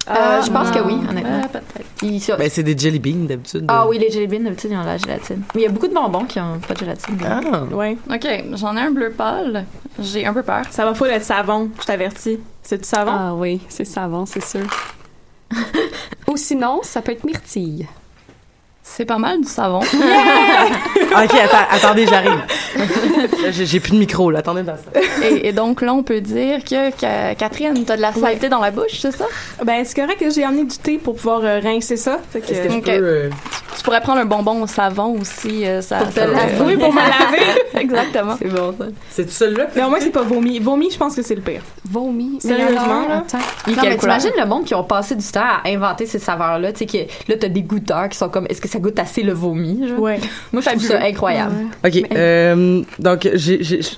Euh, 0.09 0.41
je 0.41 0.51
pense 0.51 0.69
que 0.71 0.79
oui, 0.79 0.95
Ah, 1.05 1.11
honnêtement. 1.11 1.41
ouais. 1.41 1.85
Ils 2.01 2.21
Ben, 2.37 2.49
c'est 2.49 2.63
des 2.63 2.77
jelly 2.77 2.99
beans 2.99 3.25
d'habitude. 3.25 3.65
Ah 3.69 3.87
oui, 3.87 3.97
les 3.97 4.09
jelly 4.11 4.27
beans, 4.27 4.43
d'habitude, 4.43 4.71
ils 4.71 4.77
ont 4.77 4.83
la 4.83 4.97
gélatine. 4.97 5.43
Mais 5.55 5.61
il 5.61 5.63
y 5.63 5.67
a 5.67 5.71
beaucoup 5.71 5.87
de 5.87 5.93
bonbons 5.93 6.25
qui 6.25 6.39
ont 6.41 6.59
pas 6.59 6.73
de 6.73 6.79
gélatine. 6.79 7.17
Ah. 7.25 7.63
Ouais. 7.73 7.97
Ok, 8.11 8.27
j'en 8.55 8.75
ai 8.75 8.81
un 8.81 8.91
bleu 8.91 9.11
pâle. 9.11 9.65
J'ai 9.99 10.25
un 10.25 10.33
peu 10.33 10.43
peur. 10.43 10.63
Ça 10.71 10.83
va 10.85 10.93
pas 10.93 11.07
être 11.09 11.23
savon, 11.23 11.69
je 11.79 11.85
t'avertis. 11.85 12.39
C'est 12.61 12.79
du 12.79 12.83
savon? 12.87 13.11
Ah 13.13 13.33
oui, 13.35 13.61
c'est 13.69 13.85
savon, 13.85 14.25
c'est 14.25 14.43
sûr. 14.43 14.65
Ou 16.27 16.35
sinon, 16.37 16.79
ça 16.83 17.01
peut 17.01 17.11
être 17.13 17.23
myrtille. 17.23 17.87
C'est 18.85 19.05
pas 19.05 19.17
mal 19.17 19.39
du 19.41 19.47
savon. 19.47 19.79
ok, 19.79 19.93
attends, 21.15 21.57
attendez, 21.71 22.05
j'arrive. 22.05 22.41
J'ai 23.51 23.65
j'ai 23.65 23.79
plus 23.79 23.93
de 23.93 23.97
micro, 23.97 24.29
là. 24.29 24.39
Attendez 24.39 24.63
dans 24.63 24.75
ça. 24.75 24.99
et, 25.25 25.47
et 25.47 25.51
donc 25.53 25.81
là, 25.81 25.93
on 25.93 26.03
peut 26.03 26.19
dire 26.19 26.63
que, 26.63 26.91
que 26.91 27.33
Catherine, 27.35 27.83
t'as 27.85 27.95
de 27.95 28.01
la 28.01 28.11
saleté 28.13 28.49
dans 28.49 28.59
la 28.59 28.71
bouche, 28.71 28.99
c'est 28.99 29.11
ça? 29.15 29.25
Ben, 29.63 29.83
c'est 29.85 29.95
correct 29.99 30.19
que 30.19 30.29
j'ai 30.29 30.43
amené 30.43 30.65
du 30.65 30.77
thé 30.77 30.97
pour 30.97 31.15
pouvoir 31.15 31.41
euh, 31.43 31.59
rincer 31.63 31.95
ça. 31.97 32.19
Fait 32.31 32.41
que, 32.41 32.51
Est-ce 32.51 32.61
que 32.67 32.69
je 32.73 32.77
Ok. 32.77 32.83
peux. 32.85 32.91
euh, 32.91 33.29
Tu 33.77 33.83
pourrais 33.83 34.01
prendre 34.01 34.19
un 34.19 34.25
bonbon 34.25 34.61
au 34.61 34.67
savon 34.67 35.17
aussi. 35.19 35.65
euh, 35.65 35.81
ça, 35.81 35.99
Pour 35.99 36.13
te 36.13 36.19
laver. 36.19 36.75
Pour 36.77 36.93
me 36.93 36.99
laver. 36.99 37.61
Exactement. 37.75 38.35
C'est 38.39 38.49
bon, 38.49 38.75
ça. 38.77 38.85
C'est 39.09 39.29
celui-là? 39.31 39.67
Mais 39.75 39.83
au 39.83 39.89
moins, 39.89 39.99
c'est 40.01 40.11
pas 40.11 40.23
vomi. 40.23 40.59
Vomi, 40.59 40.89
je 40.91 40.97
pense 40.97 41.15
que 41.15 41.21
c'est 41.21 41.35
le 41.35 41.41
pire. 41.41 41.61
Vomi. 41.89 42.37
Sérieusement, 42.41 43.07
là? 43.07 43.23
Il 43.67 43.75
Non, 43.77 43.83
mais 43.83 43.97
t'imagines 43.97 44.31
le 44.37 44.45
monde 44.45 44.65
qui 44.65 44.75
ont 44.75 44.83
passé 44.83 45.15
du 45.15 45.25
temps 45.25 45.41
à 45.63 45.69
inventer 45.69 46.05
ces 46.05 46.19
saveurs-là. 46.19 46.73
Tu 46.73 46.79
sais, 46.79 46.85
que 46.85 47.31
là, 47.31 47.37
t'as 47.39 47.47
des 47.47 47.61
goûteurs 47.61 48.09
qui 48.09 48.17
sont 48.17 48.29
comme, 48.29 48.45
est-ce 48.49 48.59
que 48.61 48.67
ça 48.73 48.79
goûte 48.79 48.97
assez 48.97 49.21
le 49.21 49.33
vomi? 49.33 49.87
genre? 49.87 49.99
Ouais. 49.99 50.19
Moi, 50.51 50.61
je 50.61 50.69
trouve 50.69 50.81
ça 50.81 50.99
incroyable. 51.03 51.53
Ok, 51.85 52.03
euh, 52.11 52.81
donc 52.97 53.29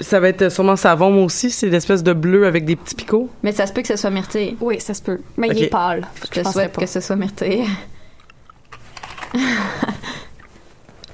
ça 0.01 0.19
va 0.19 0.29
être 0.29 0.49
sûrement 0.51 0.75
savon, 0.75 1.11
moi 1.11 1.23
aussi. 1.23 1.49
C'est 1.49 1.69
l'espèce 1.69 2.03
de 2.03 2.11
bleu 2.13 2.45
avec 2.45 2.65
des 2.65 2.75
petits 2.75 2.95
picots. 2.95 3.29
Mais 3.41 3.53
ça 3.53 3.65
se 3.65 3.73
peut 3.73 3.81
que 3.81 3.88
ce 3.88 3.95
soit 3.95 4.09
myrtille. 4.09 4.57
Oui, 4.59 4.81
ça 4.81 4.93
se 4.93 5.01
peut. 5.01 5.19
Mais 5.38 5.47
il 5.47 5.63
est 5.63 5.67
pâle. 5.67 6.05
Je 6.23 6.27
te 6.27 6.41
penserais 6.41 6.51
souhaite 6.51 6.73
pas. 6.73 6.81
que 6.81 6.88
ce 6.88 6.99
soit 6.99 7.15
myrtille. 7.15 7.63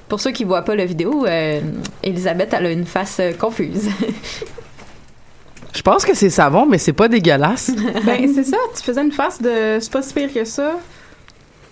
Pour 0.09 0.19
ceux 0.19 0.31
qui 0.31 0.43
voient 0.43 0.63
pas 0.63 0.75
la 0.75 0.85
vidéo, 0.85 1.25
euh, 1.25 1.61
Elisabeth, 2.03 2.53
elle 2.53 2.65
a 2.65 2.71
une 2.71 2.85
face 2.85 3.17
euh, 3.19 3.31
confuse. 3.33 3.89
Je 5.73 5.81
pense 5.83 6.03
que 6.03 6.13
c'est 6.15 6.29
savon, 6.29 6.65
mais 6.65 6.77
c'est 6.77 6.91
pas 6.93 7.07
dégueulasse. 7.07 7.71
Ben, 8.05 8.29
c'est 8.33 8.43
ça. 8.43 8.57
Tu 8.75 8.83
faisais 8.83 9.01
une 9.01 9.11
face 9.13 9.41
de 9.41 9.77
c'est 9.79 9.91
pas 9.91 10.01
si 10.01 10.13
pire 10.13 10.33
que 10.33 10.43
ça. 10.43 10.73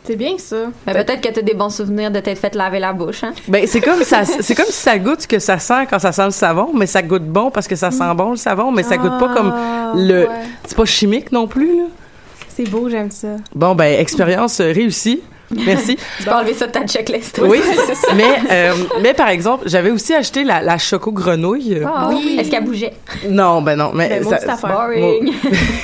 C'est 0.09 0.15
bien 0.15 0.39
ça. 0.39 0.55
Mais 0.87 0.93
Peut-être 0.93 1.21
que 1.21 1.29
t'as 1.31 1.43
des 1.43 1.53
bons 1.53 1.69
souvenirs 1.69 2.09
de 2.09 2.19
t'être 2.19 2.39
fait 2.39 2.55
laver 2.55 2.79
la 2.79 2.93
bouche, 2.93 3.23
hein? 3.23 3.31
Ben, 3.47 3.67
c'est 3.67 3.79
comme 3.79 4.01
ça, 4.01 4.23
c'est 4.25 4.55
comme 4.55 4.65
si 4.65 4.71
ça 4.71 4.97
goûte 4.97 5.21
ce 5.21 5.27
que 5.27 5.37
ça 5.37 5.59
sent 5.59 5.85
quand 5.87 5.99
ça 5.99 6.11
sent 6.11 6.25
le 6.25 6.31
savon, 6.31 6.71
mais 6.73 6.87
ça 6.87 7.03
goûte 7.03 7.25
bon 7.27 7.51
parce 7.51 7.67
que 7.67 7.75
ça 7.75 7.91
sent 7.91 8.11
bon 8.15 8.31
le 8.31 8.35
savon, 8.35 8.71
mais 8.71 8.81
ça 8.81 8.97
goûte 8.97 9.19
pas 9.19 9.31
comme 9.35 9.53
Ah, 9.55 9.93
le. 9.95 10.21
ouais. 10.27 10.27
C'est 10.65 10.75
pas 10.75 10.85
chimique 10.85 11.31
non 11.31 11.45
plus, 11.45 11.77
là. 11.77 11.83
C'est 12.47 12.67
beau, 12.67 12.89
j'aime 12.89 13.11
ça. 13.11 13.27
Bon, 13.53 13.75
ben, 13.75 13.99
expérience 13.99 14.59
euh, 14.61 14.71
réussie. 14.71 15.21
Merci. 15.65 15.97
Tu 16.17 16.23
peux 16.23 16.31
enlever 16.31 16.53
ça 16.53 16.67
de 16.67 16.71
ta 16.71 16.85
checklist. 16.85 17.39
Oui, 17.43 17.59
mais, 18.15 18.23
euh, 18.51 18.73
mais 19.01 19.13
par 19.13 19.29
exemple, 19.29 19.63
j'avais 19.67 19.89
aussi 19.91 20.13
acheté 20.13 20.43
la, 20.43 20.61
la 20.61 20.77
choco 20.77 21.11
grenouille. 21.11 21.81
Ah, 21.85 22.09
oui. 22.11 22.37
Est-ce 22.39 22.51
qu'elle 22.51 22.63
bougeait? 22.63 22.93
Non, 23.27 23.61
ben 23.61 23.75
non, 23.75 23.91
mais 23.93 24.21
Ben, 24.21 24.23
ça-. 24.23 24.55
Boring. 24.67 25.33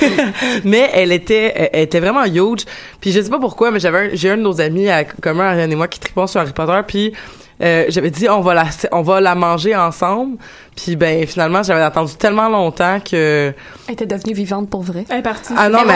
mais 0.64 0.90
elle 0.92 1.12
était, 1.12 1.70
elle, 1.72 1.82
était 1.82 2.00
vraiment 2.00 2.24
huge. 2.24 2.64
Puis 3.00 3.12
je 3.12 3.20
sais 3.20 3.30
pas 3.30 3.38
pourquoi, 3.38 3.70
mais 3.70 3.80
j'avais, 3.80 3.98
un- 3.98 4.10
j'ai 4.12 4.30
un 4.30 4.36
de 4.36 4.42
nos 4.42 4.60
amis 4.60 4.88
à 4.88 5.04
commun, 5.04 5.46
Ariane 5.46 5.72
et 5.72 5.76
moi, 5.76 5.88
qui 5.88 5.98
tripons 6.00 6.26
sur 6.26 6.40
Harry 6.40 6.52
Potter. 6.52 6.80
Puis 6.86 7.12
euh, 7.62 7.84
j'avais 7.88 8.10
dit 8.10 8.28
on 8.28 8.40
va 8.40 8.54
la, 8.54 8.64
on 8.92 9.02
va 9.02 9.20
la 9.20 9.34
manger 9.34 9.74
ensemble. 9.76 10.36
Puis 10.76 10.94
ben 10.94 11.26
finalement, 11.26 11.62
j'avais 11.62 11.80
attendu 11.80 12.14
tellement 12.16 12.48
longtemps 12.50 13.00
que 13.00 13.54
Elle 13.88 13.94
était 13.94 14.04
devenue 14.06 14.34
vivante 14.34 14.68
pour 14.68 14.82
vrai. 14.82 15.04
Elle 15.08 15.20
est 15.20 15.22
partie. 15.22 15.54
ah 15.56 15.68
non, 15.70 15.78
Mais 15.86 15.94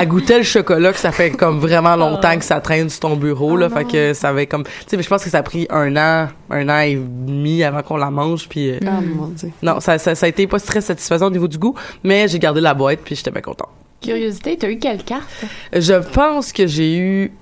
elle 0.00 0.06
goûtait 0.08 0.38
le 0.38 0.44
chocolat 0.44 0.92
que 0.92 0.98
ça 0.98 1.10
fait 1.10 1.30
comme 1.32 1.58
vraiment 1.58 1.96
longtemps 1.96 2.38
que 2.38 2.44
ça 2.44 2.60
traîne 2.60 2.88
sur 2.88 3.00
ton 3.00 3.16
bureau 3.16 3.56
là. 3.56 3.68
Fait 3.68 3.84
que 3.84 4.14
ça 4.14 4.28
avait 4.28 4.46
comme, 4.46 4.62
tu 4.62 4.70
sais, 4.86 4.96
mais 4.96 5.02
je 5.02 5.08
pense 5.08 5.24
que 5.24 5.30
ça 5.30 5.38
a 5.38 5.42
pris 5.42 5.66
un 5.70 5.96
an, 5.96 6.28
un 6.50 6.68
an 6.68 6.78
et 6.80 6.94
demi 6.94 7.64
avant 7.64 7.82
qu'on 7.82 7.96
la 7.96 8.10
mange. 8.10 8.48
Puis 8.48 8.70
euh, 8.70 8.78
Ah 8.86 9.00
mon 9.00 9.26
dieu. 9.26 9.50
non, 9.62 9.80
ça, 9.80 9.98
ça, 9.98 10.14
ça 10.14 10.26
a 10.26 10.28
été 10.28 10.46
pas 10.46 10.60
très 10.60 10.80
satisfaisant 10.80 11.26
au 11.26 11.30
niveau 11.30 11.48
du 11.48 11.58
goût, 11.58 11.74
mais 12.04 12.28
j'ai 12.28 12.38
gardé 12.38 12.60
la 12.60 12.74
boîte 12.74 13.00
puis 13.04 13.16
j'étais 13.16 13.32
bien 13.32 13.42
content. 13.42 13.68
Curiosité, 14.00 14.56
t'as 14.56 14.68
eu 14.68 14.78
quelle 14.78 15.02
carte? 15.02 15.24
Je 15.72 15.94
pense 15.94 16.52
que 16.52 16.66
j'ai 16.68 16.96
eu. 16.96 17.32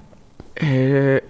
euh, 0.63 1.21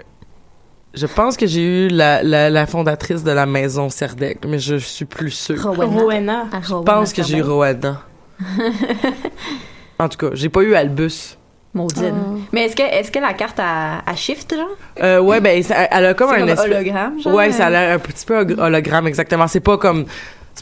je 0.95 1.07
pense 1.07 1.37
que 1.37 1.47
j'ai 1.47 1.87
eu 1.87 1.89
la, 1.89 2.23
la, 2.23 2.51
la 2.51 2.67
fondatrice 2.67 3.23
de 3.25 3.31
la 3.33 3.47
maison 3.47 3.89
Serdec, 3.89 4.39
mais 4.47 4.59
je 4.59 4.77
suis 4.77 5.05
plus 5.05 5.31
sûre. 5.31 5.63
Rowena. 5.63 6.01
Rowena. 6.01 6.47
Ah, 6.53 6.61
Je 6.63 6.73
Rowena 6.75 6.93
pense 6.93 7.13
que 7.13 7.23
j'ai 7.23 7.39
eu. 7.39 7.43
Rowena. 7.43 8.03
en 9.99 10.09
tout 10.09 10.19
cas, 10.19 10.35
j'ai 10.35 10.49
pas 10.49 10.63
eu 10.63 10.75
Albus. 10.75 11.37
Maudine. 11.77 12.15
Ah. 12.15 12.39
Mais 12.53 12.67
est-ce 12.67 12.77
que, 12.77 12.83
est-ce 12.83 13.11
que 13.11 13.19
la 13.19 13.33
carte 13.35 13.59
a, 13.59 13.99
a 14.07 14.15
shift, 14.15 14.55
genre? 14.55 14.69
Euh, 15.03 15.19
ouais, 15.21 15.41
ben, 15.41 15.61
ça- 15.61 15.89
elle 15.91 16.07
a 16.07 16.15
comme 16.15 16.31
un 16.31 16.39
comme 16.39 16.49
espèce- 16.51 16.71
hologramme, 16.71 17.21
genre? 17.21 17.35
Ouais, 17.35 17.51
ça 17.51 17.67
a 17.67 17.71
l'air 17.71 17.97
un 17.97 17.99
petit 17.99 18.25
peu 18.25 18.37
hologramme, 18.59 19.09
exactement. 19.09 19.49
C'est 19.49 19.59
pas 19.59 19.77
comme. 19.77 20.05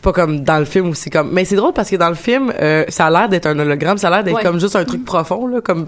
C'est 0.02 0.10
pas 0.10 0.20
comme 0.20 0.40
dans 0.40 0.58
le 0.58 0.64
film 0.64 0.88
où 0.88 0.94
c'est 0.94 1.10
comme. 1.10 1.30
Mais 1.30 1.44
c'est 1.44 1.54
drôle 1.54 1.72
parce 1.74 1.88
que 1.88 1.94
dans 1.94 2.08
le 2.08 2.16
film, 2.16 2.52
euh, 2.60 2.84
ça 2.88 3.06
a 3.06 3.10
l'air 3.12 3.28
d'être 3.28 3.46
un 3.46 3.56
hologramme, 3.56 3.98
ça 3.98 4.08
a 4.08 4.10
l'air 4.10 4.24
d'être 4.24 4.34
Ouais. 4.34 4.42
comme 4.42 4.58
juste 4.58 4.74
un 4.74 4.84
truc 4.84 5.04
profond, 5.04 5.46
là. 5.46 5.60
Comme. 5.60 5.86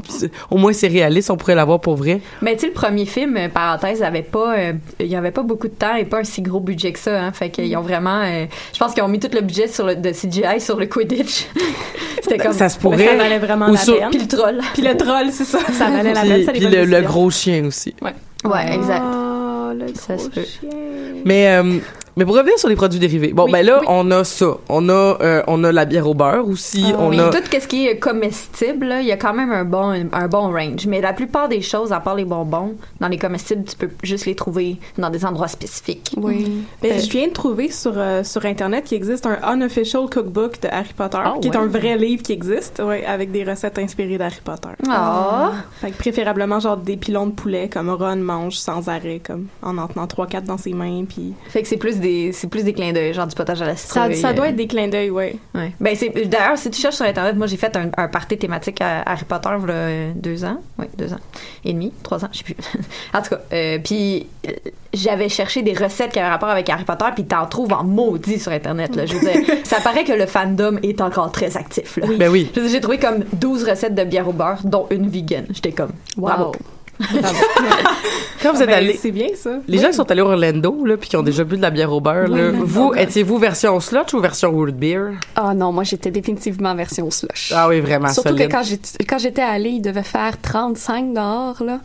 Au 0.53 0.57
moins, 0.57 0.73
c'est 0.73 0.87
réaliste, 0.87 1.31
on 1.31 1.37
pourrait 1.37 1.57
l'avoir 1.57 1.81
pour 1.81 1.97
vrai. 1.97 2.21
Mais 2.41 2.55
tu 2.55 2.61
sais, 2.61 2.67
le 2.69 2.73
premier 2.75 3.07
film, 3.07 3.37
euh, 3.37 3.49
parenthèse, 3.49 4.05
avait 4.05 4.23
pas, 4.23 4.57
euh, 4.57 4.73
il 5.01 5.09
y 5.09 5.17
avait 5.17 5.33
pas 5.33 5.43
beaucoup 5.43 5.67
de 5.67 5.73
temps 5.73 5.97
et 5.97 6.05
pas 6.05 6.19
un 6.21 6.25
si 6.25 6.43
gros 6.43 6.61
budget 6.61 6.93
que 6.93 7.01
ça, 7.01 7.21
hein. 7.25 7.33
Fait 7.33 7.51
qu'ils 7.51 7.77
ont 7.77 7.81
vraiment, 7.81 8.21
euh, 8.23 8.45
je 8.73 8.79
pense 8.79 8.95
qu'ils 8.95 9.03
ont 9.03 9.09
mis 9.09 9.19
tout 9.19 9.31
le 9.35 9.41
budget 9.41 9.67
sur 9.67 9.85
le, 9.85 9.97
de 9.97 10.11
CGI 10.13 10.61
sur 10.61 10.79
le 10.79 10.87
Quidditch. 10.87 11.47
C'était 12.23 12.39
comme. 12.39 12.53
Ça 12.53 12.69
se 12.69 12.79
pourrait. 12.79 13.05
ça 13.07 13.17
valait 13.17 13.41
vraiment 13.41 13.67
Ou 13.69 13.73
la 13.73 13.79
sur- 13.81 13.99
peine. 13.99 14.11
Puis 14.11 14.21
le 14.21 14.29
troll. 14.29 14.61
Puis 14.75 14.83
le 14.83 14.97
troll, 14.97 15.27
c'est 15.33 15.43
ça. 15.45 15.59
Ça 15.73 15.91
valait 15.91 16.13
la 16.15 16.21
peine. 16.23 16.45
Ça 16.45 16.53
puis 16.53 16.61
le, 16.61 17.01
gros 17.03 17.31
chien 17.31 17.65
aussi. 17.67 17.93
Ouais, 18.01 18.13
exact. 18.73 19.03
Ah, 19.05 19.73
le 19.77 19.89
Ça 19.95 20.15
gros 20.15 20.25
se 20.25 20.31
peut. 20.31 20.43
chien. 20.45 20.71
Mais 21.25 21.49
euh, 21.49 21.79
mais 22.17 22.25
pour 22.25 22.37
revenir 22.37 22.59
sur 22.59 22.69
les 22.69 22.77
produits 22.77 22.99
dérivés. 23.01 23.33
Bon 23.33 23.45
Oui, 23.47 23.53
ben 23.53 23.65
là 23.67 23.79
oui. 23.81 23.87
on 23.89 24.11
a 24.11 24.25
ça, 24.25 24.57
on 24.69 24.89
a 24.89 24.93
euh, 25.21 25.43
on 25.47 25.63
a 25.65 25.73
la 25.73 25.85
bière 25.85 26.07
au 26.09 26.15
beurre 26.15 26.49
aussi, 26.49 26.85
Ah, 26.89 26.97
on 27.01 27.09
Oui, 27.11 27.21
a 27.21 27.29
tout 27.31 27.39
ce 27.51 27.67
qui 27.69 27.87
est 27.87 27.99
comestible, 27.99 28.87
là, 28.87 29.01
il 29.01 29.07
y 29.07 29.13
a 29.13 29.17
quand 29.17 29.35
même 29.35 29.51
un 29.53 29.65
bon, 29.65 29.91
un 30.13 30.29
bon 30.29 30.53
range. 30.53 30.87
Mais 30.87 31.01
la 31.01 31.13
plupart 31.13 31.49
des 31.49 31.61
choses, 31.63 31.93
à 31.93 32.01
part 32.01 32.15
les 32.15 32.25
bonbons, 32.25 32.75
dans 33.01 33.09
les 33.09 33.19
comestibles, 33.19 33.65
tu 33.65 33.77
peux 33.77 33.91
juste 34.03 34.27
les 34.27 34.35
trouver 34.35 34.77
dans 34.99 35.11
des 35.11 35.25
endroits 35.25 35.49
spécifiques. 35.49 36.13
Oui. 36.17 36.63
Ben, 36.83 36.93
Euh, 36.93 36.99
je 37.01 37.11
viens 37.11 37.29
de 37.29 37.33
trouver 37.33 37.71
sur, 37.71 37.93
euh, 37.97 38.23
sur 38.25 38.45
Internet 38.45 38.85
qu'il 38.85 38.97
existe 38.97 39.27
un 39.27 39.39
unofficial 39.55 40.03
cookbook 40.09 40.61
de 40.61 40.69
Harry 40.69 40.93
Potter, 40.97 41.19
Ah, 41.23 41.35
qui 41.41 41.49
est 41.49 41.57
un 41.57 41.67
vrai 41.67 41.97
livre 41.97 42.23
qui 42.23 42.33
existe, 42.33 42.81
ouais, 42.85 43.05
avec 43.05 43.33
des 43.33 43.45
recettes 43.45 43.79
inspirées 43.79 44.19
d'Harry 44.19 44.41
Potter. 44.45 44.69
Ah. 44.89 45.53
Fait 45.81 45.91
que 45.91 45.97
préférablement 45.97 46.61
genre 46.61 46.77
des 46.77 46.97
pilons 46.97 47.27
de 47.27 47.33
poulet 47.33 47.69
comme 47.69 47.91
Ron 47.91 48.17
mange 48.17 48.57
sans 48.57 48.89
arrêt, 48.89 49.21
comme 49.25 49.47
en 49.63 49.79
en 49.79 49.89
tenant 49.89 50.07
3-4 50.07 50.45
dans 50.45 50.59
ses 50.59 50.73
mains, 50.73 51.05
puis... 51.09 51.35
Fait 51.49 51.63
que 51.63 51.69
c'est 51.69 51.77
plus 51.77 51.99
des, 52.05 52.33
c'est 52.33 52.49
plus 52.49 52.65
des 52.65 52.73
clins 52.73 52.93
d'œil, 52.93 53.15
genre 53.15 53.27
du 53.27 53.35
potage 53.35 53.63
à 53.63 53.67
la 53.67 53.77
citrouille. 53.77 54.17
ça 54.17 54.33
doit 54.33 54.47
euh, 54.47 54.49
être 54.51 54.57
des 54.57 54.67
clins 54.67 54.89
d'œil, 54.89 55.11
ouais. 55.11 55.37
Ouais. 55.55 55.73
Ben 55.81 55.97
c'est 55.97 56.11
d'ailleurs 56.27 56.59
si 56.59 56.71
tu 56.71 56.81
cherches 56.81 56.97
sur 56.97 57.07
internet, 57.07 57.35
moi 57.37 57.47
j'ai 57.47 57.57
fait 57.57 57.75
un, 57.77 57.91
un 57.97 58.09
party 58.09 58.37
thématique 58.37 58.81
à 58.81 59.03
Harry 59.03 59.25
Potter 59.25 59.49
il 59.59 59.69
y 59.69 59.71
a 59.71 59.75
euh, 59.75 60.13
deux 60.15 60.45
ans, 60.45 60.59
oui 60.79 60.87
deux 60.97 61.13
ans 61.13 61.21
et 61.65 61.73
demi, 61.73 61.93
trois 62.03 62.25
ans, 62.25 62.29
je 62.33 62.39
sais 62.39 62.45
plus. 62.45 62.57
en 63.15 63.23
tout 63.23 63.31
cas, 63.31 63.41
euh, 63.53 63.79
puis 63.83 64.27
euh, 64.47 64.53
j'avais 64.93 65.29
cherché 65.29 65.63
des 65.63 65.73
recettes 65.73 66.13
qui 66.13 66.19
avaient 66.19 66.29
rapport 66.29 66.51
avec 66.51 66.69
Harry 66.69 66.85
Potter, 66.85 67.07
puis 67.15 67.25
t'en 67.25 67.47
trouves 67.47 67.73
en 67.73 67.85
maudit 67.85 68.39
sur 68.39 68.53
internet 68.53 68.95
là. 68.95 69.07
Je 69.07 69.15
veux 69.15 69.21
dire, 69.21 69.57
ça 69.65 69.81
paraît 69.81 70.05
que 70.05 70.13
le 70.13 70.27
fandom 70.27 70.79
est 70.83 71.01
encore 71.01 71.33
très 71.33 71.57
actif 71.57 71.97
là. 71.97 72.07
ben 72.19 72.31
oui. 72.31 72.51
J'ai 72.55 72.81
trouvé 72.81 72.99
comme 72.99 73.25
12 73.33 73.65
recettes 73.69 73.95
de 73.95 74.05
bière 74.05 74.29
au 74.29 74.33
beurre, 74.33 74.61
dont 74.65 74.87
une 74.91 75.09
vegan. 75.09 75.47
J'étais 75.51 75.73
comme, 75.73 75.93
bravo. 76.17 76.53
Quand 78.43 78.53
vous 78.53 78.63
êtes 78.63 78.69
Ben, 78.69 78.77
allé 78.77 78.99
C'est 79.01 79.11
bien 79.11 79.29
ça. 79.35 79.59
les 79.67 79.79
gens 79.79 79.89
qui 79.89 79.95
sont 79.95 80.11
allés 80.11 80.21
au 80.23 80.27
Orlando 80.31 80.85
là 80.85 80.97
puis 80.97 81.09
qui 81.09 81.17
ont 81.17 81.23
déjà 81.23 81.45
bu 81.45 81.57
de 81.57 81.63
la 81.63 81.71
bière 81.71 81.93
au 81.93 82.01
beurre 82.01 82.29
là, 82.29 82.51
vous 82.53 82.93
étiez-vous 82.95 83.39
version 83.39 83.79
slotch 83.81 84.13
ou 84.15 84.21
version 84.21 84.51
root 84.53 84.71
beer? 84.73 85.13
Ah 85.37 85.55
non, 85.55 85.73
moi 85.73 85.85
j'étais 85.85 86.11
définitivement 86.11 86.71
en 86.71 86.75
version 86.77 87.11
slush. 87.11 87.53
Ah 87.55 87.69
oui, 87.69 87.81
vraiment 87.81 88.09
Surtout 88.09 88.31
solide. 88.31 88.49
que 88.51 89.05
quand 89.05 89.19
j'étais 89.19 89.43
allée, 89.43 89.71
il 89.71 89.81
devait 89.83 90.03
faire 90.03 90.41
35 90.41 91.15
dehors 91.15 91.63
là. 91.65 91.81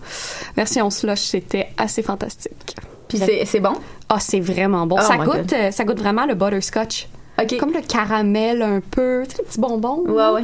Version 0.56 0.89
slush, 0.89 1.19
c'était 1.19 1.69
assez 1.78 2.04
fantastique. 2.04 2.76
Puis 3.08 3.19
c'est 3.45 3.60
bon? 3.60 3.74
Ah, 4.10 4.19
c'est 4.19 4.39
vraiment 4.39 4.86
bon. 4.86 4.98
Oh 5.00 5.04
ça 5.04 5.17
my 5.17 5.26
goûte 5.26 5.36
God. 5.36 5.54
euh, 5.54 5.72
ça 5.72 5.84
goûte 5.84 6.00
vraiment 6.00 6.26
le 6.26 6.36
butterscotch. 6.36 7.08
Comme 7.60 7.73
le 7.73 7.82
caramel 7.82 8.62
un 8.62 8.80
peu, 8.82 9.23
tu 9.25 9.32
sais, 9.32 9.38
les 9.39 9.43
petits 9.45 9.60
bonbons. 9.60 10.04
Ouais, 10.08 10.15
là. 10.15 10.34
ouais. 10.34 10.43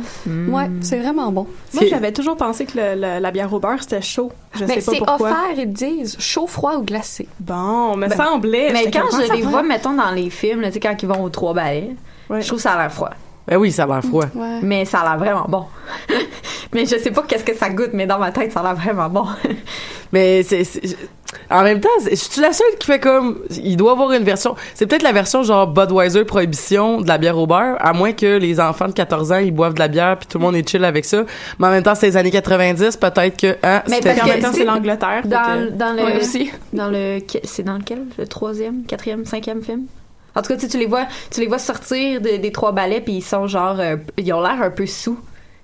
Ouais, 0.50 0.70
c'est 0.82 1.00
vraiment 1.00 1.32
bon. 1.32 1.48
Moi, 1.74 1.84
j'avais 1.90 2.12
toujours 2.12 2.38
pensé 2.38 2.66
que 2.66 2.78
le- 2.78 2.96
le- 2.96 3.20
la 3.20 3.32
bière 3.32 3.52
au 3.54 3.60
beurre, 3.60 3.82
c'était 3.82 4.02
chaud. 4.02 4.32
Je 4.54 4.66
Mais 4.66 4.80
sais 4.80 5.00
pas 5.02 5.18
c'est 5.18 5.24
offert, 5.24 5.52
ils 5.58 5.72
disent 5.72 6.16
chaud, 6.20 6.48
froid 6.48 6.76
ou 6.78 6.84
glacé. 6.84 7.28
Bon, 7.40 7.96
me 7.98 8.08
Ben, 8.08 8.16
semblait. 8.16 8.72
Mais 8.74 8.90
quand 8.92 9.04
je 9.12 9.30
ah, 9.32 9.36
les 9.36 9.42
vois, 9.42 9.64
mettons, 9.64 9.94
dans 9.94 10.12
les 10.12 10.30
films, 10.30 10.62
tu 10.66 10.72
sais, 10.74 10.80
quand 10.80 10.96
ils 11.02 11.08
vont 11.08 11.24
aux 11.24 11.30
trois 11.30 11.54
balais, 11.54 11.96
je 12.30 12.46
trouve 12.48 12.58
que 12.58 12.64
ça 12.64 12.74
a 12.74 12.78
l'air 12.82 12.92
froid. 12.92 13.12
Ben 13.48 13.58
oui, 13.58 13.72
ça 13.72 13.84
a 13.84 13.88
l'air 13.88 14.02
froid. 14.04 14.26
Mais 14.64 14.86
ça 14.86 15.02
a 15.02 15.04
l'air 15.04 15.18
vraiment 15.20 15.46
bon. 15.48 15.66
mais 16.74 16.86
je 16.86 16.98
sais 16.98 17.12
pas 17.12 17.22
qu'est-ce 17.28 17.44
que 17.44 17.56
ça 17.56 17.70
goûte, 17.70 17.92
mais 17.94 18.08
dans 18.08 18.18
ma 18.18 18.32
tête, 18.32 18.52
ça 18.52 18.62
a 18.62 18.64
l'air 18.64 18.76
vraiment 18.76 19.10
bon. 19.10 19.28
Mais 20.12 20.44
c'est- 20.44 20.64
en 21.50 21.64
même 21.64 21.80
temps, 21.80 21.90
c'est- 22.02 22.12
je 22.12 22.16
suis 22.32 22.42
la 22.42 22.54
seule 22.54 22.68
qui 22.80 22.88
fait 22.88 23.00
comme 23.00 23.40
il 23.50 23.78
doit 23.78 23.92
avoir 23.94 24.12
une 24.12 24.24
version. 24.24 24.56
C'est 24.74 24.86
peut-être 24.88 25.04
la 25.04 25.12
version 25.12 25.44
genre 25.44 25.68
Budweiser 25.68 26.26
prohibition 26.26 27.02
de 27.02 27.08
la 27.08 27.18
bière 27.18 27.38
au 27.38 27.48
beurre, 27.48 27.76
à 27.80 27.94
moins 27.94 28.14
que 28.14 28.38
les 28.38 28.60
enfants 28.60 28.88
de 28.88 28.94
14 28.94 29.32
ans 29.32 29.38
ils 29.38 29.52
boivent 29.52 29.74
de 29.74 29.80
la 29.80 29.88
bière 29.88 30.18
puis 30.18 30.28
tout 30.28 30.38
le 30.38 30.44
monde 30.44 30.56
est 30.56 30.68
chill 30.68 30.84
avec 30.86 31.06
ça. 31.06 31.24
Mais 31.60 31.68
en 31.68 31.72
même 31.72 31.84
temps, 31.84 31.96
c'est 31.96 32.08
les 32.08 32.18
années 32.18 32.32
90, 32.32 32.98
peut-être 32.98 33.38
que 33.40 33.56
hein, 33.64 33.82
Mais 33.88 34.00
parce 34.02 34.20
que 34.20 34.42
temps, 34.42 34.52
c'est 34.54 34.66
l'Angleterre. 34.66 35.22
Dans, 35.26 35.38
que- 35.44 35.70
dans 35.72 35.94
le 35.94 36.04
Ouais, 36.04 36.18
aussi. 36.18 36.52
Dans 36.74 36.90
le 36.90 37.20
c'est 37.44 37.64
dans 37.64 37.78
lequel? 37.78 38.04
Le 38.18 38.28
troisième, 38.28 38.84
quatrième, 38.86 39.26
cinquième 39.26 39.62
film? 39.64 39.84
En 40.36 40.42
tout 40.42 40.50
cas, 40.50 40.56
tu 40.56 40.62
sais, 40.62 40.68
tu 40.68 40.78
les 40.78 40.86
vois, 40.86 41.06
tu 41.32 41.40
les 41.40 41.48
vois 41.48 41.60
sortir 41.60 42.20
de- 42.20 42.38
des 42.38 42.52
trois 42.52 42.74
balais 42.74 43.00
puis 43.00 43.14
ils 43.14 43.22
sont 43.24 43.48
genre, 43.48 43.78
euh, 43.80 43.96
ils 44.18 44.34
ont 44.34 44.42
l'air 44.42 44.62
un 44.62 44.70
peu 44.70 44.86
sous. 44.86 45.18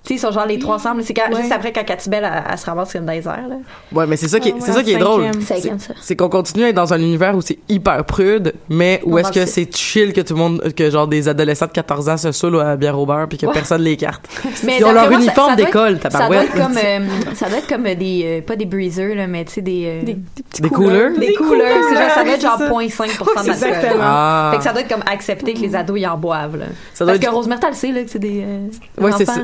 Tu 0.04 0.08
sais, 0.08 0.14
ils 0.16 0.20
sont 0.20 0.32
genre 0.32 0.48
les 0.48 0.58
trois 0.58 0.76
ensemble. 0.78 1.04
C'est 1.04 1.14
quand, 1.14 1.30
Ouais. 1.32 1.42
juste 1.42 1.52
après 1.52 1.72
quand 1.72 1.84
Catibel 1.86 2.24
elle, 2.26 2.44
elle 2.52 2.58
se 2.58 2.66
ramasse 2.66 2.92
comme 2.92 3.06
dans 3.06 3.12
les 3.12 3.20
airs 3.28 3.48
là. 3.48 3.58
Ouais, 3.94 4.08
mais 4.08 4.18
c'est 4.18 4.28
ça 4.28 4.40
qui 4.40 4.50
est, 4.50 4.54
Ah 4.54 4.56
ouais. 4.56 4.62
c'est 4.66 4.72
ça 4.74 4.82
qui 4.82 4.94
est 4.94 4.98
drôle. 4.98 5.26
C'est- 5.42 5.56
Cinquième, 5.56 5.78
ça. 5.80 5.94
C'est 6.02 6.16
qu'on 6.16 6.28
continue 6.28 6.64
à 6.64 6.70
être 6.70 6.76
dans 6.76 6.92
un 6.92 6.98
univers 7.00 7.36
où 7.36 7.42
c'est 7.42 7.60
hyper 7.70 8.04
prude, 8.06 8.54
mais 8.68 9.00
où 9.06 9.20
est-ce 9.20 9.32
que 9.32 9.46
c'est 9.46 9.76
chill 9.78 10.12
que 10.12 10.22
tout 10.22 10.34
le 10.34 10.40
monde, 10.40 10.74
que 10.76 10.90
genre 10.90 11.08
des 11.08 11.28
adolescents 11.30 11.68
de 11.68 11.72
14 11.72 12.10
ans 12.10 12.18
se 12.18 12.32
saoulent 12.32 12.62
à 12.62 12.76
bière 12.78 12.98
au 12.98 13.06
beurre 13.06 13.28
puis 13.28 13.38
que 13.38 13.46
Ouais. 13.46 13.54
personne 13.54 13.84
les 13.84 13.96
carte. 13.96 14.26
Mais 14.64 14.78
Ils 14.80 14.86
ont 14.86 14.92
leur 14.92 15.12
uniforme 15.12 15.52
ça 15.52 15.56
doit 15.56 15.62
être- 15.62 15.66
d'école, 15.68 16.00
Ça 16.02 16.10
doit 16.10 16.20
tabarouette. 16.20 16.44
être 16.46 16.58
comme, 16.58 16.78
euh, 16.78 17.34
ça 17.36 17.50
doit 17.50 17.58
être 17.60 17.68
comme 17.68 17.84
des, 17.84 18.22
euh, 18.26 18.42
pas 18.42 18.56
des 18.56 18.66
breezers 18.66 19.14
là, 19.16 19.28
mais 19.28 19.46
tu 19.46 19.54
sais 19.54 19.62
des, 19.62 20.02
euh, 20.04 20.14
Des 20.60 20.70
coolers? 20.70 21.12
Des 21.20 21.28
Des 21.28 21.34
coolers, 21.36 21.64
c'est 21.90 21.96
genre, 21.96 22.10
ça 22.16 22.24
doit 22.24 22.34
être 22.34 22.42
genre 22.42 22.56
c'est 22.58 22.64
ça. 22.64 22.70
0.5% 22.72 23.26
d'alcool. 23.36 23.52
Exactement. 23.54 24.02
Ah. 24.04 24.50
Fait 24.54 24.58
que 24.58 24.64
ça 24.64 24.72
doit 24.72 24.82
être 24.82 24.90
comme 24.92 25.04
accepté 25.06 25.54
que 25.54 25.60
les 25.60 25.76
ados 25.76 26.00
y 26.00 26.08
en 26.08 26.18
boivent 26.18 26.58
là. 26.58 26.66
Parce 26.98 27.20
que 27.20 27.30
Rose 27.30 27.48
Myrtle 27.48 27.68
le 27.70 27.76
sait 27.76 27.92
là 27.92 28.02
que 28.04 28.10
c'est 28.10 28.18
des, 28.20 28.44
euh, 28.44 28.68
Ouais, 29.00 29.12
c'est 29.16 29.26
ça. 29.26 29.42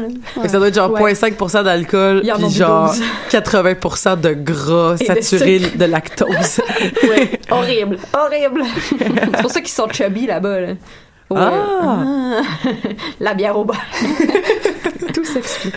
Fait 0.47 0.47
que 0.47 0.51
ça 0.51 0.57
doit 0.57 0.67
être 0.69 0.75
genre 0.75 0.91
Ouais. 0.91 1.13
0.5% 1.13 1.63
d'alcool, 1.63 2.21
puis 2.21 2.49
genre 2.51 2.93
12. 2.93 3.03
80% 3.31 4.21
de 4.21 4.33
gras 4.33 4.95
Et 4.99 5.03
de 5.03 5.07
saturé 5.07 5.59
de, 5.59 5.85
lactose. 5.85 6.61
Ouais, 7.03 7.39
horrible, 7.49 7.97
horrible. 8.13 8.63
c'est 8.99 9.41
pour 9.41 9.51
ça 9.51 9.61
qu'ils 9.61 9.69
sont 9.69 9.89
chubby 9.89 10.25
là-bas. 10.27 10.59
Là. 10.61 10.67
Ouais. 11.29 11.39
Ah. 11.39 12.03
La 13.19 13.33
bière 13.33 13.57
au 13.57 13.65
beurre. 13.65 13.81
Tout 15.13 15.25
s'explique. 15.25 15.75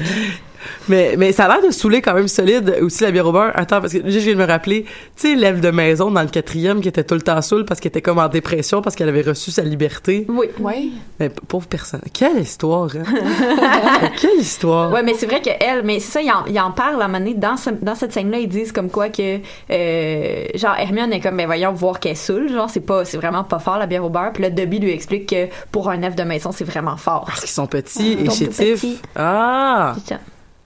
Mais, 0.89 1.15
mais 1.19 1.33
ça 1.33 1.45
a 1.45 1.49
l'air 1.49 1.67
de 1.67 1.71
saouler 1.73 2.01
quand 2.03 2.15
même 2.15 2.29
solide 2.29 2.77
aussi 2.83 3.03
la 3.05 3.11
bière 3.11 3.27
au 3.27 3.33
beurre. 3.33 3.53
Attends, 3.55 3.81
parce 3.81 3.93
que 3.93 3.99
juste, 4.05 4.21
je 4.21 4.25
viens 4.25 4.35
de 4.35 4.39
me 4.41 4.47
rappeler, 4.47 4.85
tu 4.85 4.91
sais, 5.17 5.35
l'élève 5.35 5.61
de 5.61 5.71
maison 5.71 6.11
dans 6.11 6.23
le 6.23 6.29
quatrième 6.29 6.81
qui 6.81 6.89
était 6.89 7.05
tout 7.05 7.15
le 7.15 7.23
temps 7.23 7.41
saoule 7.43 7.65
parce 7.65 7.81
qu'elle 7.81 7.91
était 7.91 8.03
comme 8.03 8.19
en 8.19 8.29
dépression 8.29 8.83
parce 8.83 8.97
qu'elle 8.97 9.09
avait 9.09 9.23
reçu 9.23 9.51
sa 9.51 9.63
liberté. 9.63 10.27
Oui. 10.29 10.47
Oui. 10.59 10.93
Mais 11.19 11.29
pauvre 11.49 11.67
personne. 11.67 12.01
Quelle 12.13 12.39
histoire, 12.39 12.89
hein? 12.97 14.11
Quelle 14.21 14.41
histoire. 14.41 14.93
Ouais, 14.93 15.03
mais 15.03 15.15
c'est 15.15 15.27
vrai 15.27 15.41
que 15.43 15.51
elle, 15.61 15.83
mais 15.85 16.01
c'est 16.01 16.13
ça, 16.13 16.23
il 16.23 16.31
en, 16.31 16.45
il 16.47 16.59
en 16.61 16.71
parle 16.71 17.01
à 17.01 17.05
un 17.05 17.09
moment 17.09 17.19
donné, 17.19 17.35
dans, 17.35 17.57
ce- 17.57 17.71
dans 17.71 17.95
cette 17.95 18.13
scène-là, 18.13 18.39
ils 18.39 18.49
disent 18.49 18.73
comme 18.73 18.91
quoi 18.91 19.09
que, 19.09 19.39
euh, 19.71 20.45
genre, 20.55 20.75
Hermione 20.79 21.13
est 21.13 21.21
comme, 21.21 21.37
ben 21.37 21.47
voyons, 21.47 21.73
voir 21.73 22.01
qu'elle 22.01 22.17
saoule, 22.17 22.51
genre, 22.51 22.69
c'est 22.71 22.81
pas, 22.81 23.05
c'est 23.05 23.17
vraiment 23.17 23.45
pas 23.45 23.59
fort 23.59 23.79
la 23.79 23.87
bière 23.87 24.05
au 24.05 24.11
beurre, 24.11 24.33
puis 24.33 24.43
là, 24.43 24.51
Dobby 24.51 24.79
lui 24.79 24.91
explique 24.93 25.29
que 25.29 25.47
pour 25.73 25.91
un 25.91 26.03
œuf 26.03 26.17
de 26.17 26.23
maison, 26.23 26.53
c'est 26.53 26.65
vraiment 26.65 26.97
fort. 26.97 27.25
Parce 27.27 27.41
qu'ils 27.41 27.51
sont 27.51 27.67
petits 27.67 28.13
et 28.25 28.31
chétifs. 28.31 28.85
Ah! 29.17 29.95
C'est 29.99 30.15
ça. 30.15 30.21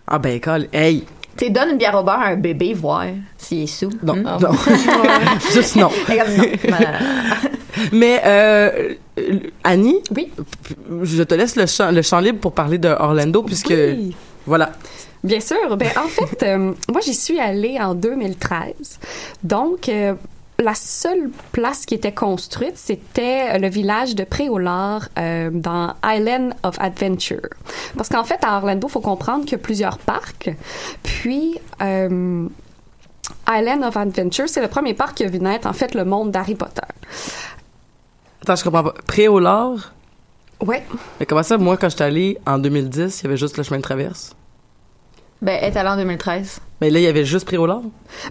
Ah 0.06 0.18
ben, 0.18 0.38
colle. 0.40 0.68
Hey! 0.72 1.04
Tu 1.36 1.46
sais, 1.46 1.50
donne 1.50 1.70
une 1.70 1.78
bière 1.78 1.94
au 1.96 2.04
beurre 2.04 2.20
à 2.20 2.26
un 2.28 2.36
bébé, 2.36 2.74
voir 2.74 3.04
s'il 3.36 3.62
est 3.62 3.66
sous. 3.66 3.90
Non, 4.02 4.14
Hmm? 4.14 4.38
non. 4.40 4.50
Juste 5.52 5.76
non. 5.76 5.90
Non. 6.08 6.76
Mais 7.92 8.20
euh, 8.24 8.94
Annie, 9.64 9.98
Oui. 10.14 10.30
je 11.02 11.22
te 11.24 11.34
laisse 11.34 11.56
le 11.56 11.66
champ, 11.66 11.90
le 11.90 12.02
champ 12.02 12.20
libre 12.20 12.38
pour 12.38 12.52
parler 12.52 12.78
de 12.78 12.88
Orlando 12.88 13.42
puisque 13.42 13.70
Oui. 13.70 14.14
voilà. 14.46 14.72
Bien 15.24 15.40
sûr. 15.40 15.76
Ben, 15.76 15.88
en 15.96 16.06
fait, 16.08 16.42
euh, 16.44 16.72
moi, 16.92 17.00
j'y 17.04 17.14
suis 17.14 17.40
allée 17.40 17.78
en 17.80 17.94
2013. 17.94 19.00
Donc, 19.42 19.88
euh, 19.88 20.14
la 20.58 20.74
seule 20.74 21.30
place 21.52 21.84
qui 21.84 21.94
était 21.94 22.12
construite, 22.12 22.76
c'était 22.76 23.58
le 23.58 23.68
village 23.68 24.14
de 24.14 24.24
Préolard 24.24 25.08
euh, 25.18 25.50
dans 25.52 25.94
Island 26.04 26.54
of 26.62 26.76
Adventure. 26.78 27.48
Parce 27.96 28.08
qu'en 28.08 28.24
fait, 28.24 28.38
à 28.42 28.56
Orlando, 28.56 28.86
il 28.86 28.90
faut 28.90 29.00
comprendre 29.00 29.44
qu'il 29.44 29.52
y 29.52 29.56
a 29.56 29.58
plusieurs 29.58 29.98
parcs. 29.98 30.50
Puis, 31.02 31.58
euh, 31.82 32.46
Island 33.48 33.84
of 33.84 33.96
Adventure, 33.96 34.48
c'est 34.48 34.62
le 34.62 34.68
premier 34.68 34.94
parc 34.94 35.16
qui 35.16 35.24
a 35.24 35.28
vu 35.28 35.40
naître, 35.40 35.66
en 35.66 35.72
fait, 35.72 35.94
le 35.94 36.04
monde 36.04 36.30
d'Harry 36.30 36.54
Potter. 36.54 36.82
Attends, 38.42 38.56
je 38.56 38.64
comprends 38.64 38.84
pas. 38.84 38.94
Préolard? 39.06 39.92
Ouais. 40.60 40.84
Mais 41.18 41.26
comment 41.26 41.42
ça, 41.42 41.58
moi, 41.58 41.76
quand 41.76 41.88
j'étais 41.88 42.04
allée 42.04 42.38
en 42.46 42.58
2010, 42.58 43.20
il 43.20 43.24
y 43.24 43.26
avait 43.26 43.36
juste 43.36 43.56
le 43.56 43.64
chemin 43.64 43.78
de 43.78 43.82
traverse? 43.82 44.36
Ben, 45.42 45.58
elle 45.60 45.72
est 45.72 45.76
allée 45.76 45.88
en 45.88 45.96
2013. 45.96 46.60
Mais 46.84 46.90
là, 46.90 46.98
il 46.98 47.02
y 47.02 47.06
avait 47.06 47.24
juste 47.24 47.46
Préolard? 47.46 47.80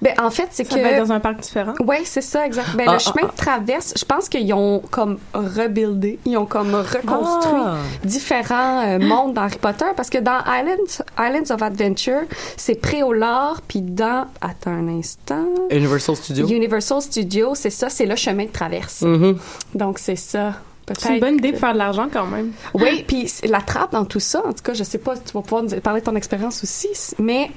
Ben, 0.01 0.13
en 0.19 0.29
fait, 0.29 0.47
c'est 0.51 0.63
Ça 0.69 0.75
que... 0.77 0.81
va 0.83 0.89
être 0.91 1.05
dans 1.07 1.11
un 1.11 1.19
parc 1.19 1.39
différent. 1.39 1.73
Oui, 1.79 1.97
c'est 2.05 2.21
ça, 2.21 2.45
exact. 2.45 2.75
Ben, 2.75 2.85
Ah, 2.87 2.93
le 2.93 2.99
chemin 2.99 3.21
ah, 3.23 3.31
de 3.31 3.35
traverse, 3.35 3.93
je 3.97 4.05
pense 4.05 4.29
qu'ils 4.29 4.53
ont 4.53 4.79
comme 4.91 5.17
rebuildé, 5.33 6.19
ils 6.25 6.37
ont 6.37 6.45
comme 6.45 6.75
reconstruit 6.75 7.61
Ah. 7.65 7.77
différents 8.03 8.81
euh, 8.85 8.99
mondes 8.99 9.33
dans 9.33 9.41
Harry 9.41 9.57
Potter 9.59 9.85
parce 9.95 10.09
que 10.11 10.19
dans 10.19 10.39
Islands, 10.45 11.03
Islands 11.19 11.53
of 11.55 11.61
Adventure, 11.63 12.21
c'est 12.57 12.75
Préolard, 12.75 13.61
puis 13.67 13.81
dans, 13.81 14.27
attends 14.39 14.71
un 14.71 14.87
instant, 14.99 15.45
Universal 15.71 16.15
Studios. 16.15 16.47
Universal 16.47 17.01
Studios, 17.01 17.55
c'est 17.55 17.69
ça, 17.71 17.89
c'est 17.89 18.05
le 18.05 18.15
chemin 18.15 18.45
de 18.45 18.51
traverse. 18.51 19.01
Mhm. 19.01 19.37
Donc, 19.73 19.97
c'est 19.97 20.15
ça. 20.15 20.53
C'est 20.99 21.13
une 21.15 21.19
bonne 21.19 21.35
idée 21.35 21.51
de 21.53 21.57
faire 21.57 21.73
de 21.73 21.77
l'argent 21.77 22.07
quand 22.11 22.25
même. 22.25 22.51
Oui, 22.73 23.03
puis 23.07 23.27
c'est- 23.27 23.47
la 23.47 23.61
trappe 23.61 23.93
dans 23.93 24.05
tout 24.05 24.19
ça, 24.19 24.39
en 24.45 24.51
tout 24.53 24.63
cas, 24.63 24.73
je 24.73 24.83
sais 24.83 24.97
pas, 24.97 25.15
tu 25.15 25.31
vas 25.33 25.41
pouvoir 25.41 25.63
nous 25.63 25.69
parler 25.79 26.01
de 26.01 26.05
ton 26.05 26.15
expérience 26.15 26.61
aussi, 26.63 26.89
mais 27.19 27.49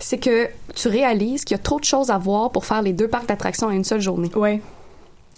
c'est 0.00 0.18
que 0.18 0.48
tu 0.74 0.88
réalises 0.88 1.44
qu'il 1.44 1.56
y 1.56 1.60
a 1.60 1.62
trop 1.62 1.78
de 1.78 1.84
choses 1.84 2.10
à 2.10 2.18
voir 2.18 2.50
pour 2.50 2.64
faire 2.64 2.82
les 2.82 2.92
deux 2.92 3.08
parcs 3.08 3.26
d'attractions 3.26 3.68
à 3.68 3.74
une 3.74 3.84
seule 3.84 4.00
journée. 4.00 4.30
Oui. 4.34 4.60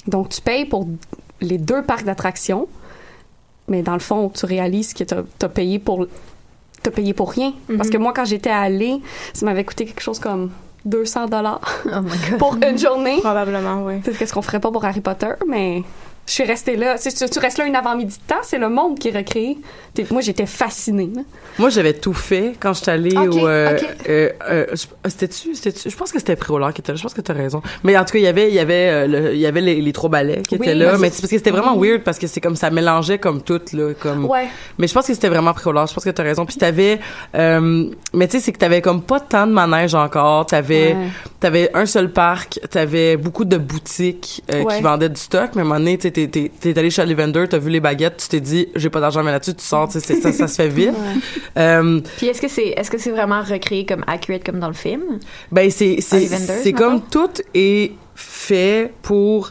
Donc, 0.07 0.31
tu 0.31 0.41
payes 0.41 0.65
pour 0.65 0.87
les 1.41 1.59
deux 1.59 1.83
parcs 1.83 2.05
d'attractions, 2.05 2.67
mais 3.69 3.83
dans 3.83 3.95
le 3.95 3.99
fond, 4.01 4.31
tu 4.31 4.47
réalises 4.47 4.95
que 4.95 5.05
tu 5.05 5.15
as, 5.15 5.49
payé 5.49 5.79
pour 5.79 6.07
t'as 6.83 6.91
payé 6.91 7.15
pour 7.15 7.31
rien. 7.31 7.53
Parce 7.77 7.89
que 7.89 7.97
moi, 7.97 8.13
quand 8.15 8.25
j'étais 8.27 8.51
allée, 8.51 9.01
ça 9.33 9.47
m'avait 9.47 9.65
coûté 9.65 9.87
quelque 9.87 10.03
chose 10.03 10.19
comme 10.19 10.51
200 10.85 11.29
dollars 11.29 11.61
Oh 11.87 11.91
pour 12.39 12.57
une 12.57 12.79
journée. 12.79 13.19
Probablement, 13.21 13.85
oui. 13.85 14.01
C'est 14.05 14.27
ce 14.27 14.33
qu'on 14.35 14.43
ferait 14.43 14.61
pas 14.61 14.71
pour 14.71 14.85
Harry 14.85 15.01
Potter, 15.01 15.31
mais 15.49 15.83
je 16.27 16.33
suis 16.33 16.45
restée 16.45 16.77
là. 16.77 16.97
Si 16.97 17.13
tu, 17.15 17.29
tu 17.29 17.39
restes 17.39 17.59
là 17.59 17.67
une 17.67 17.77
avant-midi 17.77 18.17
de 18.17 18.33
temps, 18.35 18.41
c'est 18.43 18.59
le 18.59 18.69
monde 18.69 18.99
qui 18.99 19.09
est 19.09 19.17
recréé. 19.17 19.59
T'es- 19.93 20.07
Moi, 20.11 20.23
j'étais 20.23 20.47
fascinée. 20.47 21.09
là. 21.15 21.23
Moi, 21.59 21.71
j'avais 21.71 21.93
tout 21.93 22.15
fait 22.15 22.55
quand 22.59 22.73
j'étais 22.73 22.91
allée 22.91 23.17
Ok, 23.17 23.35
au. 23.35 23.47
euh, 23.47 23.77
ok. 23.77 23.87
euh, 24.09 24.29
euh, 24.51 24.67
je- 24.73 25.09
c'était-tu, 25.09 25.55
c'était-tu? 25.55 25.89
Je 25.91 25.97
pense 25.97 26.11
que 26.11 26.19
c'était 26.19 26.35
Préolard 26.35 26.73
qui 26.75 26.81
était 26.81 26.91
là. 26.93 26.97
Je 26.97 27.03
pense 27.03 27.15
que 27.15 27.21
t'as 27.21 27.33
raison. 27.35 27.63
Mais 27.85 27.97
en 27.97 28.05
tout 28.05 28.13
cas, 28.15 28.19
il 28.19 28.25
y 28.25 28.27
avait, 28.27 28.49
il 28.49 28.55
y 28.55 28.59
avait, 28.59 28.89
euh, 28.91 29.07
le- 29.07 29.35
il 29.35 29.39
y 29.41 29.47
avait 29.47 29.61
les, 29.61 29.81
les 29.81 29.93
trois 29.93 30.11
ballets 30.11 30.43
qui 30.49 30.57
Oui, 30.57 30.67
étaient 30.67 30.75
là. 30.75 30.93
mais 30.95 30.99
Mais 30.99 31.11
c'est- 31.11 31.21
parce 31.23 31.31
que 31.31 31.37
c'était 31.39 31.51
vraiment 31.53 31.77
weird 31.79 32.03
parce 32.03 32.19
que 32.19 32.27
c'est 32.27 32.41
comme 32.41 32.57
ça 32.57 32.71
mélangeait 32.71 33.19
comme 33.19 33.41
tout 33.43 33.61
là, 33.73 33.93
comme. 34.01 34.25
Ouais. 34.25 34.49
Mais 34.79 34.89
je 34.89 34.95
pense 34.95 35.07
que 35.07 35.15
c'était 35.15 35.29
vraiment 35.29 35.53
Préolard. 35.53 35.87
Je 35.87 35.95
pense 35.95 36.05
que 36.05 36.11
t'as 36.11 36.23
raison. 36.25 36.45
Puis 36.45 36.57
t'avais, 36.57 36.99
euh, 37.37 37.89
mais 38.13 38.27
tu 38.27 38.39
sais, 38.39 38.45
c'est 38.47 38.53
que 38.53 38.59
t'avais 38.59 38.81
comme 38.83 39.03
pas 39.03 39.21
tant 39.21 39.47
de 39.47 39.53
manège 39.53 39.95
encore. 39.95 40.47
T'avais, 40.47 40.95
Ouais. 40.95 41.09
t'avais 41.39 41.71
un 41.75 41.87
seul 41.87 42.11
parc. 42.11 42.59
T'avais 42.71 43.17
beaucoup 43.17 43.45
de 43.45 43.59
boutiques 43.59 44.43
euh, 44.53 44.63
Ouais. 44.63 44.77
qui 44.77 44.83
vendaient 44.83 45.09
du 45.09 45.21
stock. 45.21 45.51
Mais 45.55 45.61
à 45.61 45.65
un 45.65 45.69
moment 45.69 45.79
donné, 45.79 45.99
tu 45.99 46.03
sais, 46.09 46.11
t'es, 46.15 46.29
t'es, 46.29 46.51
t'es 46.61 46.79
allé 46.79 46.91
chez 46.91 47.05
vendeurs, 47.15 47.49
t'as 47.49 47.59
vu 47.59 47.71
les 47.71 47.81
baguettes, 47.81 48.17
tu 48.17 48.29
t'es 48.29 48.41
dit, 48.41 48.69
j'ai 48.75 48.89
pas 48.89 49.01
d'argent 49.01 49.23
mais 49.23 49.33
là-dessus, 49.33 49.55
tu 49.55 49.65
sors. 49.65 49.89
Tu 49.89 50.01
sais, 50.01 50.15
c'est- 50.15 50.21
ça, 50.23 50.33
ça 50.33 50.49
se 50.49 50.55
fait 50.55 50.69
vite. 50.81 50.95
Euh, 51.59 52.01
Puis 52.17 52.27
est-ce 52.29 52.41
que 52.41 52.49
c'est 52.49 52.69
est-ce 52.69 52.91
que 52.91 52.99
c'est 52.99 53.11
vraiment 53.11 53.43
recréé 53.43 53.85
comme 53.85 54.05
accurate 54.07 54.45
comme 54.45 54.59
dans 54.61 54.69
le 54.69 54.75
film? 54.75 55.03
Ben 55.53 55.71
c'est 55.71 55.99
c'est 56.01 56.27
c'est 56.27 56.73
comme 56.73 57.03
tout 57.11 57.31
est 57.55 57.93
fait 58.15 58.93
pour 59.03 59.51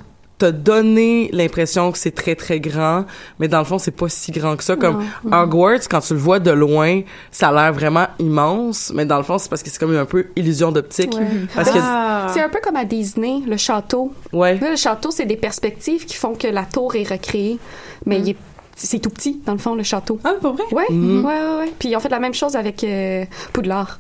te 0.52 0.52
donner 0.52 1.30
l'impression 1.34 1.92
que 1.92 1.98
c'est 1.98 2.12
très 2.16 2.36
très 2.36 2.60
grand, 2.60 3.06
mais 3.40 3.48
dans 3.48 3.60
le 3.60 3.66
fond 3.66 3.78
c'est 3.80 3.92
pas 3.92 4.10
si 4.10 4.32
grand 4.32 4.56
que 4.58 4.64
ça. 4.64 4.76
Comme 4.76 5.04
Non. 5.24 5.38
Hogwarts, 5.44 5.88
quand 5.90 6.02
tu 6.02 6.14
le 6.14 6.20
vois 6.20 6.40
de 6.40 6.52
loin, 6.52 7.02
ça 7.32 7.50
a 7.50 7.52
l'air 7.54 7.74
vraiment 7.74 8.08
immense, 8.20 8.92
mais 8.96 9.06
dans 9.06 9.18
le 9.18 9.24
fond 9.24 9.38
c'est 9.38 9.50
parce 9.50 9.64
que 9.64 9.70
c'est 9.70 9.80
comme 9.80 9.96
un 9.96 10.06
peu 10.06 10.28
illusion 10.36 10.72
d'optique. 10.72 11.14
Ouais. 11.16 11.28
Parce 11.56 11.70
que 11.72 11.80
Ah. 11.82 12.28
C'est 12.34 12.42
un 12.42 12.50
peu 12.50 12.60
comme 12.64 12.76
à 12.78 12.86
Disney, 12.86 13.42
le 13.48 13.58
château. 13.58 14.14
ouais. 14.32 14.58
Là, 14.60 14.72
le 14.72 14.76
château, 14.76 15.12
c'est 15.12 15.26
des 15.26 15.36
perspectives 15.36 16.06
qui 16.06 16.16
font 16.16 16.34
que 16.34 16.48
la 16.48 16.64
tour 16.64 16.96
est 16.96 17.08
recréée, 17.08 17.60
mais 18.06 18.20
il 18.20 18.30
est- 18.30 18.38
c'est 18.76 19.00
tout 19.00 19.10
petit, 19.10 19.42
dans 19.46 19.52
le 19.54 19.58
fond, 19.60 19.76
le 19.76 19.84
château. 19.84 20.20
Ah, 20.24 20.34
pour 20.42 20.54
vrai? 20.54 20.64
Ouais, 20.72 20.86
Mhm. 20.90 21.24
ouais, 21.26 21.32
ouais, 21.34 21.58
ouais. 21.60 21.74
Puis 21.78 21.90
ils 21.90 21.96
ont 21.96 22.00
fait 22.00 22.10
la 22.10 22.20
même 22.20 22.34
chose 22.34 22.56
avec 22.56 22.84
euh, 22.84 23.26
Poudlard. 23.52 24.00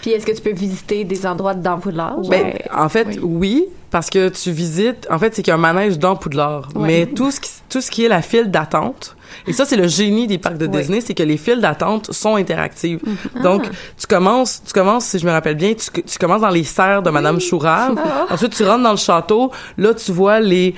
Puis 0.00 0.12
est-ce 0.12 0.26
que 0.26 0.32
tu 0.32 0.40
peux 0.40 0.52
visiter 0.52 1.04
des 1.04 1.26
endroits 1.26 1.54
dans 1.54 1.78
Poudlard? 1.78 2.20
Ben, 2.28 2.54
en 2.74 2.88
fait, 2.88 3.18
oui. 3.22 3.66
parce 3.90 4.10
que 4.10 4.28
tu 4.28 4.50
visites. 4.50 5.06
En 5.10 5.18
fait, 5.18 5.34
c'est 5.34 5.42
qu'il 5.42 5.50
y 5.50 5.52
a 5.52 5.56
un 5.56 5.58
manège 5.58 5.98
dans 5.98 6.16
Poudlard. 6.16 6.68
Ouais. 6.74 6.86
Mais 6.86 7.06
tout 7.06 7.30
ce, 7.30 7.40
qui, 7.40 7.50
tout 7.68 7.80
ce 7.80 7.90
qui 7.90 8.04
est 8.04 8.08
la 8.08 8.22
file 8.22 8.50
d'attente, 8.50 9.16
et 9.46 9.52
ça, 9.52 9.64
c'est 9.64 9.76
le 9.76 9.88
génie 9.88 10.26
des 10.26 10.38
parcs 10.38 10.58
de 10.58 10.66
Disney, 10.66 11.00
c'est 11.00 11.14
que 11.14 11.22
les 11.22 11.36
files 11.36 11.60
d'attente 11.60 12.12
sont 12.12 12.36
interactives. 12.36 13.00
Mhm. 13.04 13.42
Donc, 13.42 13.62
tu 13.98 14.06
commences, 14.06 14.62
tu 14.66 14.72
commences, 14.72 15.06
si 15.06 15.18
je 15.18 15.26
me 15.26 15.30
rappelle 15.30 15.56
bien, 15.56 15.74
tu, 15.74 16.02
tu 16.02 16.18
commences 16.18 16.42
dans 16.42 16.50
les 16.50 16.64
serres 16.64 17.02
de 17.02 17.10
Madame 17.10 17.40
Chourave. 17.40 17.98
Ah. 17.98 18.26
Ensuite, 18.30 18.54
tu 18.54 18.64
rentres 18.64 18.82
dans 18.82 18.90
le 18.90 18.96
château. 18.96 19.50
Là, 19.78 19.94
tu 19.94 20.12
vois 20.12 20.40
les 20.40 20.74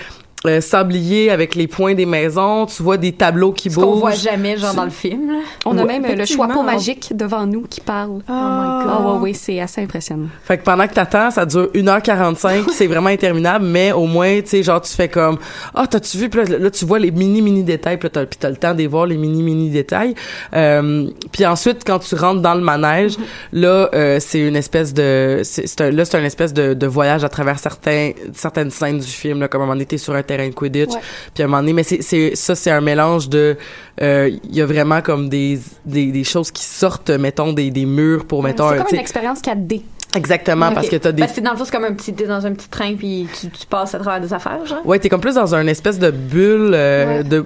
euh, 0.46 0.60
sabliers 0.60 1.30
avec 1.30 1.54
les 1.54 1.66
points 1.66 1.94
des 1.94 2.06
maisons. 2.06 2.66
Tu 2.66 2.82
vois 2.82 2.96
des 2.96 3.12
tableaux 3.12 3.52
qui 3.52 3.70
Ce 3.70 3.74
bougent. 3.76 3.84
qu'on 3.84 3.96
voit 3.96 4.10
jamais, 4.12 4.56
genre 4.56 4.70
Tu- 4.70 4.76
dans 4.76 4.84
le 4.84 4.90
film. 4.90 5.30
là. 5.32 5.38
On 5.66 5.76
a 5.78 5.84
même 5.84 6.04
euh, 6.04 6.14
le 6.14 6.24
choix 6.24 6.46
magique 6.62 7.16
devant 7.16 7.46
nous 7.46 7.62
qui 7.62 7.80
parle. 7.80 8.20
Oh 8.28 8.32
my 8.32 8.84
Ah 8.88 9.00
ouais, 9.14 9.20
ouais, 9.20 9.32
c'est 9.32 9.60
assez 9.60 9.80
impressionnant. 9.82 10.28
Fait 10.44 10.58
que 10.58 10.64
pendant 10.64 10.86
que 10.86 10.94
t'attends, 10.94 11.30
ça 11.30 11.46
dure 11.46 11.68
1h45, 11.74 12.64
c'est 12.72 12.86
vraiment 12.86 13.10
interminable, 13.10 13.64
mais 13.64 13.92
au 13.92 14.06
moins, 14.06 14.40
tu 14.40 14.48
sais, 14.48 14.62
genre, 14.62 14.80
tu 14.80 14.92
fais 14.92 15.08
comme, 15.08 15.38
ah, 15.74 15.86
t'as-tu 15.86 16.16
vu? 16.18 16.28
Puis 16.28 16.44
là, 16.44 16.58
là, 16.58 16.70
tu 16.70 16.84
vois 16.84 16.98
les 16.98 17.10
mini-mini 17.10 17.62
détails, 17.62 17.96
puis 17.98 18.06
là, 18.06 18.10
t'as, 18.10 18.26
puis 18.26 18.38
t'as 18.40 18.50
le 18.50 18.56
temps 18.56 18.74
de 18.74 18.86
voir 18.86 19.06
les 19.06 19.16
mini-mini 19.16 19.70
détails. 19.70 20.14
Euh, 20.54 21.06
puis 21.30 21.46
ensuite, 21.46 21.82
quand 21.86 21.98
tu 22.00 22.14
rentres 22.14 22.40
dans 22.42 22.54
le 22.54 22.60
manège, 22.60 23.16
là, 23.52 23.88
euh, 23.94 24.18
c'est 24.20 24.40
une 24.40 24.56
espèce 24.56 24.92
de, 24.92 25.40
c'est, 25.44 25.66
c'est 25.66 25.80
un, 25.82 25.90
là, 25.90 26.04
c'est 26.04 26.18
une 26.18 26.24
espèce 26.24 26.52
de, 26.52 26.74
de 26.74 26.86
voyage 26.86 27.24
à 27.24 27.28
travers 27.28 27.58
certains, 27.58 28.10
certaines 28.34 28.70
scènes 28.70 28.98
du 28.98 29.06
film, 29.06 29.40
là, 29.40 29.48
comme 29.48 29.60
à 29.60 29.64
un 29.64 29.66
moment 29.66 29.74
donné, 29.76 29.86
t'es 29.86 29.98
sur 29.98 30.14
un 30.14 30.22
terrain 30.36 30.48
de 30.48 30.54
Quidditch, 30.54 30.90
puis 31.34 31.42
à 31.42 31.46
un 31.46 31.48
moment 31.48 31.60
donné, 31.62 31.72
mais 31.72 31.82
c'est, 31.82 32.02
c'est, 32.02 32.34
ça, 32.34 32.54
c'est 32.54 32.70
un 32.70 32.80
mélange 32.80 33.28
de, 33.28 33.56
euh, 34.00 34.30
il 34.44 34.56
y 34.56 34.60
a 34.60 34.66
vraiment 34.66 35.00
comme 35.02 35.28
des, 35.28 35.58
des, 35.84 36.06
des 36.06 36.24
choses 36.24 36.50
qui 36.50 36.64
sortent, 36.64 37.10
mettons, 37.10 37.52
des, 37.52 37.70
des 37.70 37.86
murs 37.86 38.24
pour, 38.24 38.42
mettons, 38.42 38.70
C'est 38.70 38.78
comme 38.78 38.86
une 38.92 38.98
expérience 38.98 39.40
4D. 39.40 39.82
Exactement, 40.14 40.72
parce 40.72 40.88
que 40.88 40.96
t'as 40.96 41.12
des, 41.12 41.22
Ben, 41.22 41.28
c'est 41.32 41.40
dans 41.40 41.52
le 41.52 41.56
fond, 41.56 41.64
c'est 41.64 41.72
comme 41.72 41.84
un 41.84 41.92
petit, 41.94 42.12
t'es 42.12 42.26
dans 42.26 42.44
un 42.46 42.52
petit 42.52 42.68
train 42.68 42.94
puis 42.94 43.26
tu, 43.40 43.48
tu 43.48 43.66
passes 43.66 43.94
à 43.94 43.98
travers 43.98 44.20
des 44.20 44.32
affaires, 44.32 44.64
genre. 44.66 44.84
Ouais, 44.84 44.98
t'es 44.98 45.08
comme 45.08 45.20
plus 45.20 45.34
dans 45.36 45.54
un 45.54 45.66
espèce 45.66 45.98
de 45.98 46.10
bulle 46.10 46.72
euh, 46.74 47.18
Ouais. 47.18 47.24
de. 47.24 47.44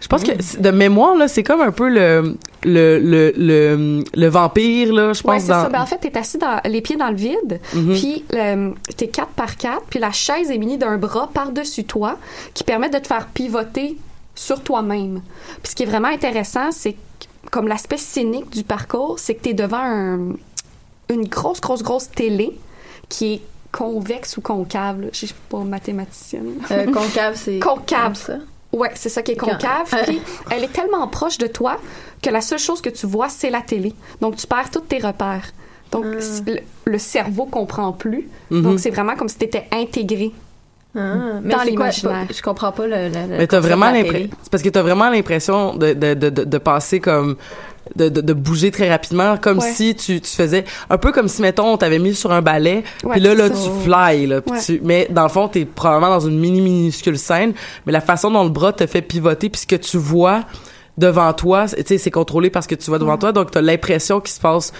Je 0.00 0.06
pense 0.08 0.22
que 0.22 0.60
de 0.60 0.70
mémoire 0.70 1.16
là, 1.16 1.26
c'est 1.28 1.42
comme 1.42 1.60
un 1.60 1.72
peu 1.72 1.88
le 1.88 2.36
le 2.64 2.98
le 2.98 3.32
le, 3.36 4.04
le 4.14 4.26
vampire 4.28 4.92
là, 4.92 5.12
je 5.12 5.22
Ouais, 5.22 5.34
pense 5.34 5.42
c'est 5.42 5.48
dans. 5.48 5.62
ça. 5.64 5.68
Ben, 5.68 5.80
en 5.82 5.86
fait, 5.86 5.98
t'es 5.98 6.16
assis 6.16 6.38
dans, 6.38 6.60
les 6.64 6.80
pieds 6.80 6.96
dans 6.96 7.10
le 7.10 7.16
vide, 7.16 7.60
Mhm. 7.74 7.94
puis 7.94 8.24
euh, 8.34 8.70
t'es 8.96 9.08
4 9.08 9.28
par 9.30 9.56
4, 9.56 9.82
puis 9.90 9.98
la 9.98 10.12
chaise 10.12 10.50
est 10.50 10.58
munie 10.58 10.78
d'un 10.78 10.96
bras 10.98 11.28
par-dessus 11.32 11.84
toi 11.84 12.18
qui 12.54 12.64
permet 12.64 12.88
de 12.88 12.98
te 12.98 13.06
faire 13.06 13.26
pivoter 13.26 13.96
sur 14.34 14.62
toi-même. 14.62 15.20
Puis 15.62 15.70
ce 15.70 15.74
qui 15.74 15.82
est 15.82 15.86
vraiment 15.86 16.08
intéressant, 16.08 16.70
c'est 16.70 16.92
que, 16.92 16.98
comme 17.50 17.68
l'aspect 17.68 17.96
scénique 17.96 18.50
du 18.50 18.62
parcours, 18.64 19.18
c'est 19.18 19.34
que 19.34 19.42
t'es 19.42 19.54
devant 19.54 19.80
un- 19.82 20.32
une 21.10 21.26
grosse, 21.28 21.60
grosse, 21.60 21.82
grosse 21.82 22.10
télé 22.10 22.58
qui 23.08 23.34
est 23.34 23.42
convexe 23.72 24.36
ou 24.36 24.40
concave. 24.40 25.00
là. 25.02 25.08
Je 25.12 25.26
suis 25.26 25.34
pas 25.48 25.58
mathématicienne. 25.60 26.54
Euh, 26.70 26.86
concave, 26.92 27.34
c'est. 27.36 27.58
Concave. 27.58 28.04
comme 28.04 28.14
ça? 28.14 28.34
Ouais, 28.72 28.90
c'est 28.94 29.08
ça 29.08 29.22
qui 29.22 29.32
est 29.32 29.36
Quand- 29.36 29.46
concave. 29.50 29.92
Ouais. 29.92 30.02
Puis 30.06 30.20
elle 30.50 30.64
est 30.64 30.72
tellement 30.72 31.06
proche 31.08 31.38
de 31.38 31.46
toi 31.46 31.78
que 32.22 32.30
la 32.30 32.40
seule 32.40 32.58
chose 32.58 32.80
que 32.80 32.90
tu 32.90 33.06
vois, 33.06 33.28
c'est 33.28 33.50
la 33.50 33.60
télé. 33.62 33.92
Donc 34.20 34.36
tu 34.36 34.46
perds 34.46 34.70
tous 34.70 34.80
tes 34.80 34.98
repères. 34.98 35.44
Donc 35.92 36.04
Ah. 36.08 36.40
le, 36.46 36.58
le 36.84 36.98
cerveau 36.98 37.44
comprend 37.46 37.92
plus. 37.92 38.28
Mhm. 38.50 38.62
Donc 38.62 38.80
c'est 38.80 38.90
vraiment 38.90 39.14
comme 39.14 39.28
si 39.28 39.38
tu 39.38 39.44
étais 39.44 39.66
intégré. 39.72 40.32
Ah, 40.98 41.00
mais 41.42 41.52
Dans 41.52 41.58
c'est 41.60 41.74
quoi? 41.74 41.88
l'imaginaire. 41.90 42.26
Je 42.34 42.40
comprends 42.42 42.72
pas 42.72 42.86
le. 42.86 43.08
le- 43.08 43.08
le 43.30 43.36
Mais 43.38 43.46
t'as 43.46 43.60
vraiment 43.60 43.90
l'impression. 43.90 44.30
parce 44.50 44.62
que 44.62 44.68
t'as 44.70 44.80
vraiment 44.82 45.10
l'impression 45.10 45.74
de, 45.76 45.92
de 45.92 46.14
de 46.14 46.30
de 46.30 46.58
passer 46.58 47.00
comme 47.00 47.36
de, 47.96 48.08
de, 48.08 48.20
de 48.20 48.32
bouger 48.32 48.70
très 48.70 48.88
rapidement, 48.90 49.36
comme 49.36 49.58
Ouais. 49.58 49.72
si 49.72 49.94
tu, 49.94 50.20
tu 50.20 50.30
faisais 50.30 50.64
un 50.90 50.98
peu 50.98 51.12
comme 51.12 51.28
si 51.28 51.42
mettons 51.42 51.72
on 51.72 51.76
t'avait 51.76 51.98
mis 51.98 52.14
sur 52.14 52.32
un 52.32 52.42
balai, 52.42 52.84
Ouais, 53.04 53.12
puis 53.12 53.20
là 53.20 53.34
là 53.34 53.48
ça. 53.48 53.54
tu 53.54 53.84
fly 53.84 54.26
là, 54.26 54.40
tu, 54.64 54.80
mais 54.84 55.08
dans 55.10 55.22
le 55.24 55.28
fond 55.28 55.48
t'es 55.48 55.64
probablement 55.64 56.10
dans 56.10 56.20
une 56.28 56.38
mini 56.38 56.60
minuscule 56.60 57.18
scène, 57.18 57.52
mais 57.86 57.92
la 57.92 58.00
façon 58.00 58.30
dont 58.30 58.44
le 58.44 58.50
bras 58.50 58.72
te 58.72 58.86
fait 58.86 59.02
pivoter, 59.02 59.48
puis 59.48 59.60
ce 59.62 59.66
que 59.66 59.76
tu 59.76 59.96
vois 59.96 60.44
devant 60.98 61.32
toi, 61.32 61.66
tu 61.68 61.82
sais 61.86 61.98
c'est 61.98 62.10
contrôlé 62.10 62.48
parce 62.50 62.66
que 62.66 62.74
tu 62.74 62.88
vois 62.90 62.98
devant 62.98 63.18
toi, 63.18 63.32
donc 63.32 63.50
t'as 63.50 63.60
l'impression 63.60 64.20
qu'il 64.20 64.32
se 64.34 64.40
passe 64.40 64.72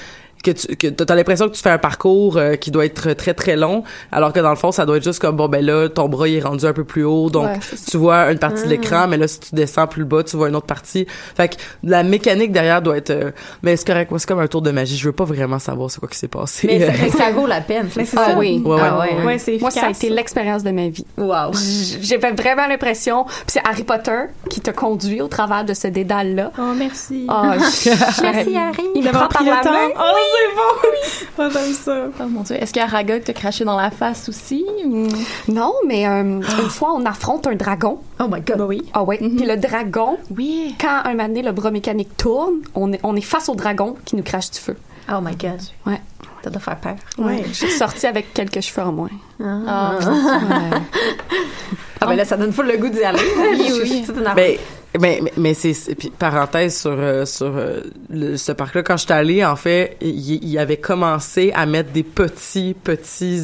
que 0.42 0.50
tu 0.52 0.76
que 0.76 0.86
t'as 0.88 1.14
l'impression 1.14 1.48
que 1.48 1.54
tu 1.54 1.62
fais 1.62 1.70
un 1.70 1.78
parcours 1.78 2.36
euh, 2.36 2.54
qui 2.54 2.70
doit 2.70 2.84
être 2.84 3.12
très 3.14 3.34
très 3.34 3.56
long 3.56 3.82
alors 4.12 4.32
que 4.32 4.40
dans 4.40 4.50
le 4.50 4.56
fond 4.56 4.70
ça 4.70 4.86
doit 4.86 4.96
être 4.98 5.04
juste 5.04 5.18
comme 5.20 5.36
bon 5.36 5.48
ben 5.48 5.64
là 5.64 5.88
ton 5.88 6.08
bras 6.08 6.28
il 6.28 6.36
est 6.36 6.40
rendu 6.42 6.64
un 6.66 6.72
peu 6.72 6.84
plus 6.84 7.04
haut 7.04 7.30
donc 7.30 7.46
Ouais, 7.48 7.58
tu 7.90 7.96
vois 7.96 8.30
une 8.30 8.38
partie 8.38 8.62
de 8.62 8.66
Ah. 8.66 8.70
l'écran 8.70 9.08
mais 9.08 9.16
là 9.16 9.26
si 9.28 9.40
tu 9.40 9.54
descends 9.54 9.86
plus 9.86 10.04
bas 10.04 10.22
tu 10.22 10.36
vois 10.36 10.48
une 10.48 10.56
autre 10.56 10.66
partie 10.66 11.06
fait 11.36 11.48
que 11.48 11.56
la 11.82 12.02
mécanique 12.02 12.52
derrière 12.52 12.80
doit 12.82 12.96
être 12.96 13.10
euh, 13.10 13.30
mais 13.62 13.76
c'est 13.76 13.86
correct 13.86 14.10
moi 14.10 14.20
c'est 14.20 14.28
comme 14.28 14.40
un 14.40 14.46
tour 14.46 14.62
de 14.62 14.70
magie 14.70 14.96
je 14.96 15.04
veux 15.06 15.12
pas 15.12 15.24
vraiment 15.24 15.58
savoir 15.58 15.90
c'est 15.90 15.98
quoi 16.00 16.08
qui 16.08 16.18
s'est 16.18 16.28
passé 16.28 16.66
Mais 16.68 17.08
ça, 17.10 17.18
ça 17.24 17.30
vaut 17.32 17.46
la 17.46 17.60
peine. 17.60 17.88
Mais 17.96 18.04
c'est 18.04 18.18
ah, 18.18 18.26
ça. 18.32 18.38
oui. 18.38 18.62
Ouais, 18.64 18.74
ouais. 18.74 18.80
Ah, 18.82 18.98
ouais, 19.00 19.08
hein. 19.20 19.24
Ouais, 19.26 19.38
c'est 19.38 19.58
Moi, 19.60 19.70
ça 19.70 19.86
a 19.86 19.90
été 19.90 20.08
l'expérience 20.10 20.62
de 20.62 20.70
ma 20.70 20.88
vie. 20.88 21.04
Wow. 21.16 21.52
J- 21.54 21.98
J'ai 22.02 22.18
fait 22.18 22.32
vraiment 22.32 22.66
l'impression. 22.66 23.24
Puis 23.24 23.34
c'est 23.48 23.62
Harry 23.64 23.82
Potter 23.84 24.26
qui 24.50 24.60
te 24.60 24.70
conduit 24.70 25.20
au 25.20 25.28
travers 25.28 25.64
de 25.64 25.74
ce 25.74 25.88
dédale-là. 25.88 26.52
Oh, 26.58 26.72
merci. 26.76 27.26
Ah, 27.28 27.56
j- 27.58 27.90
Merci, 28.22 28.56
Harry. 28.56 28.84
Il 28.94 29.04
me 29.04 29.10
prend 29.10 29.28
par 29.28 29.42
la 29.44 29.56
le 29.56 29.62
temps. 29.64 29.72
main. 29.72 29.88
Oh, 29.98 30.12
c'est 30.32 30.54
bon. 30.54 30.90
Oh, 31.38 31.48
j'aime 31.52 31.74
ça. 31.74 32.06
Oh 32.18 32.24
mon 32.30 32.40
dieu. 32.40 32.56
Est-ce 32.56 32.72
qu'Aragog 32.72 33.22
t'a 33.22 33.34
craché 33.34 33.64
dans 33.66 33.76
la 33.76 33.90
face 33.90 34.26
aussi? 34.30 34.64
ou- 34.86 35.06
Non, 35.48 35.74
mais 35.86 36.06
euh, 36.08 36.22
une 36.22 36.70
fois, 36.70 36.94
on 36.94 37.04
affronte 37.04 37.46
un 37.46 37.54
dragon. 37.54 37.98
Oh 38.18 38.24
my 38.30 38.40
god. 38.40 38.56
Bah 38.56 38.64
oui. 38.66 38.82
Ah 38.94 39.02
ouais. 39.02 39.18
Puis 39.18 39.44
le 39.46 39.56
dragon, 39.58 40.16
Oui. 40.34 40.74
quand 40.80 41.02
un 41.04 41.10
moment 41.10 41.28
donné, 41.28 41.42
le 41.42 41.52
bras 41.52 41.70
mécanique 41.70 42.16
tourne, 42.16 42.54
on 42.74 42.90
est, 42.94 43.00
on 43.02 43.14
est 43.16 43.20
face 43.20 43.50
au 43.50 43.54
dragon 43.54 43.96
qui 44.06 44.16
nous 44.16 44.22
crache 44.22 44.50
du 44.50 44.58
feu. 44.58 44.76
Oh 45.12 45.20
my 45.22 45.36
god. 45.36 45.60
Ouais. 45.84 46.00
Ça 46.42 46.48
doit 46.50 46.60
faire 46.60 46.76
peur. 46.80 46.94
Ouais. 47.18 47.44
Je 47.48 47.52
suis 47.52 47.70
sortie 47.70 48.06
avec 48.06 48.32
quelques 48.32 48.60
cheveux 48.62 48.86
en 48.86 48.92
moins. 48.92 49.10
Ah, 49.44 49.92
Ouais. 50.00 50.78
ah 52.00 52.06
ben 52.06 52.14
là, 52.16 52.24
ça 52.24 52.36
donne 52.38 52.52
full 52.52 52.66
le 52.66 52.78
goût 52.78 52.88
d'y 52.88 53.02
aller. 53.02 53.18
Oui, 53.38 53.72
oui. 53.82 54.04
Mais 54.34 54.58
mais 55.00 55.20
mais, 55.22 55.32
mais 55.36 55.54
c'est 55.54 55.74
parenthèse 56.18 56.78
sur 56.80 56.92
euh, 56.96 57.24
sur 57.24 57.56
euh, 57.56 57.80
le- 58.10 58.36
ce 58.36 58.52
parc 58.52 58.74
là 58.74 58.82
quand 58.82 58.96
je 58.96 59.04
suis 59.04 59.12
allée 59.12 59.44
en 59.44 59.56
fait 59.56 59.96
il, 60.00 60.42
il 60.44 60.58
avait 60.58 60.76
commencé 60.76 61.52
à 61.54 61.66
mettre 61.66 61.90
des 61.92 62.02
petits 62.02 62.74
petits 62.82 63.42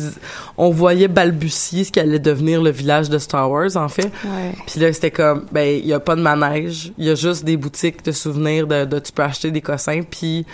on 0.57 0.71
voyait 0.71 1.09
balbutier 1.09 1.85
ce 1.85 1.93
qui 1.93 2.01
allait 2.01 2.19
devenir 2.19 2.63
le 2.63 2.71
village 2.71 3.09
de 3.11 3.19
Star 3.19 3.51
Wars 3.51 3.77
en 3.77 3.89
fait 3.89 4.11
Ouais. 4.25 4.53
Puis 4.67 4.81
là, 4.81 4.93
c'était 4.93 5.11
comme, 5.11 5.47
ben, 5.53 5.79
il 5.79 5.87
y 5.87 5.93
a 5.93 6.01
pas 6.01 6.15
de 6.17 6.23
manège, 6.23 6.93
il 6.99 7.07
y 7.07 7.11
a 7.11 7.15
juste 7.15 7.45
des 7.45 7.57
boutiques 7.57 8.05
de 8.05 8.13
souvenirs 8.13 8.67
de, 8.67 8.85
de 8.85 8.99
tu 8.99 9.13
peux 9.13 9.23
acheter 9.23 9.51
des 9.51 9.61
cossins. 9.61 10.03
Puis 10.09 10.45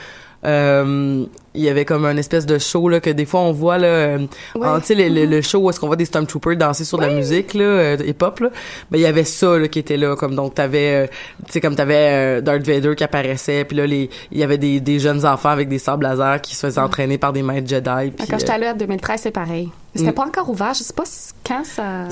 euh, 0.44 1.24
il 1.54 1.62
y 1.64 1.68
avait 1.68 1.84
comme 1.84 2.04
un 2.04 2.16
espèce 2.16 2.46
de 2.46 2.58
show 2.58 2.88
là 2.88 3.00
que 3.00 3.10
des 3.10 3.24
fois 3.26 3.40
on 3.40 3.50
voit 3.52 3.76
là, 3.78 3.88
euh, 3.88 4.18
Ouais. 4.54 4.68
tu 4.80 4.86
sais 4.86 4.94
le, 4.94 5.08
le, 5.08 5.24
le 5.26 5.42
show 5.42 5.58
où 5.58 5.70
est-ce 5.70 5.80
qu'on 5.80 5.88
voit 5.88 5.96
des 5.96 6.04
stormtroopers 6.04 6.56
danser 6.56 6.84
sur 6.84 6.98
de 6.98 7.04
la 7.06 7.12
musique 7.12 7.54
là, 7.54 7.64
euh, 7.64 7.96
hip-hop 8.06 8.38
là. 8.40 8.50
Ben 8.90 8.98
il 8.98 9.00
y 9.00 9.06
avait 9.06 9.24
ça 9.24 9.58
là 9.58 9.66
qui 9.66 9.80
était 9.80 9.96
là, 9.96 10.14
comme 10.14 10.36
donc 10.36 10.54
t'avais, 10.54 11.08
tu 11.46 11.52
sais 11.54 11.60
comme 11.60 11.74
t'avais 11.74 12.40
Darth 12.42 12.62
Vader 12.64 12.94
qui 12.94 13.02
apparaissait, 13.02 13.64
puis 13.64 13.76
là 13.76 13.86
les, 13.86 14.08
il 14.30 14.38
y 14.38 14.44
avait 14.44 14.58
des, 14.58 14.78
des 14.78 15.00
jeunes 15.00 15.26
enfants 15.26 15.48
avec 15.48 15.68
des 15.68 15.78
sables 15.80 16.04
laser 16.04 16.40
qui 16.40 16.54
se 16.54 16.66
faisaient 16.66 16.80
entraîner 16.80 17.18
par 17.18 17.32
des 17.32 17.42
maîtres 17.42 17.68
Jedi. 17.68 18.10
Puis, 18.16 18.26
Quand 18.28 18.38
j'étais 18.38 18.52
allée 18.52 18.68
en 18.68 18.76
2013, 18.76 19.20
c'est 19.22 19.30
pareil. 19.32 19.68
C'était 19.96 20.10
Mm. 20.10 20.14
pas 20.14 20.26
encore 20.26 20.48
ouvert. 20.50 20.74
Je 20.74 20.84
sais 20.84 20.92
pas 20.94 21.02
quand 21.44 21.64
ça. 21.64 22.04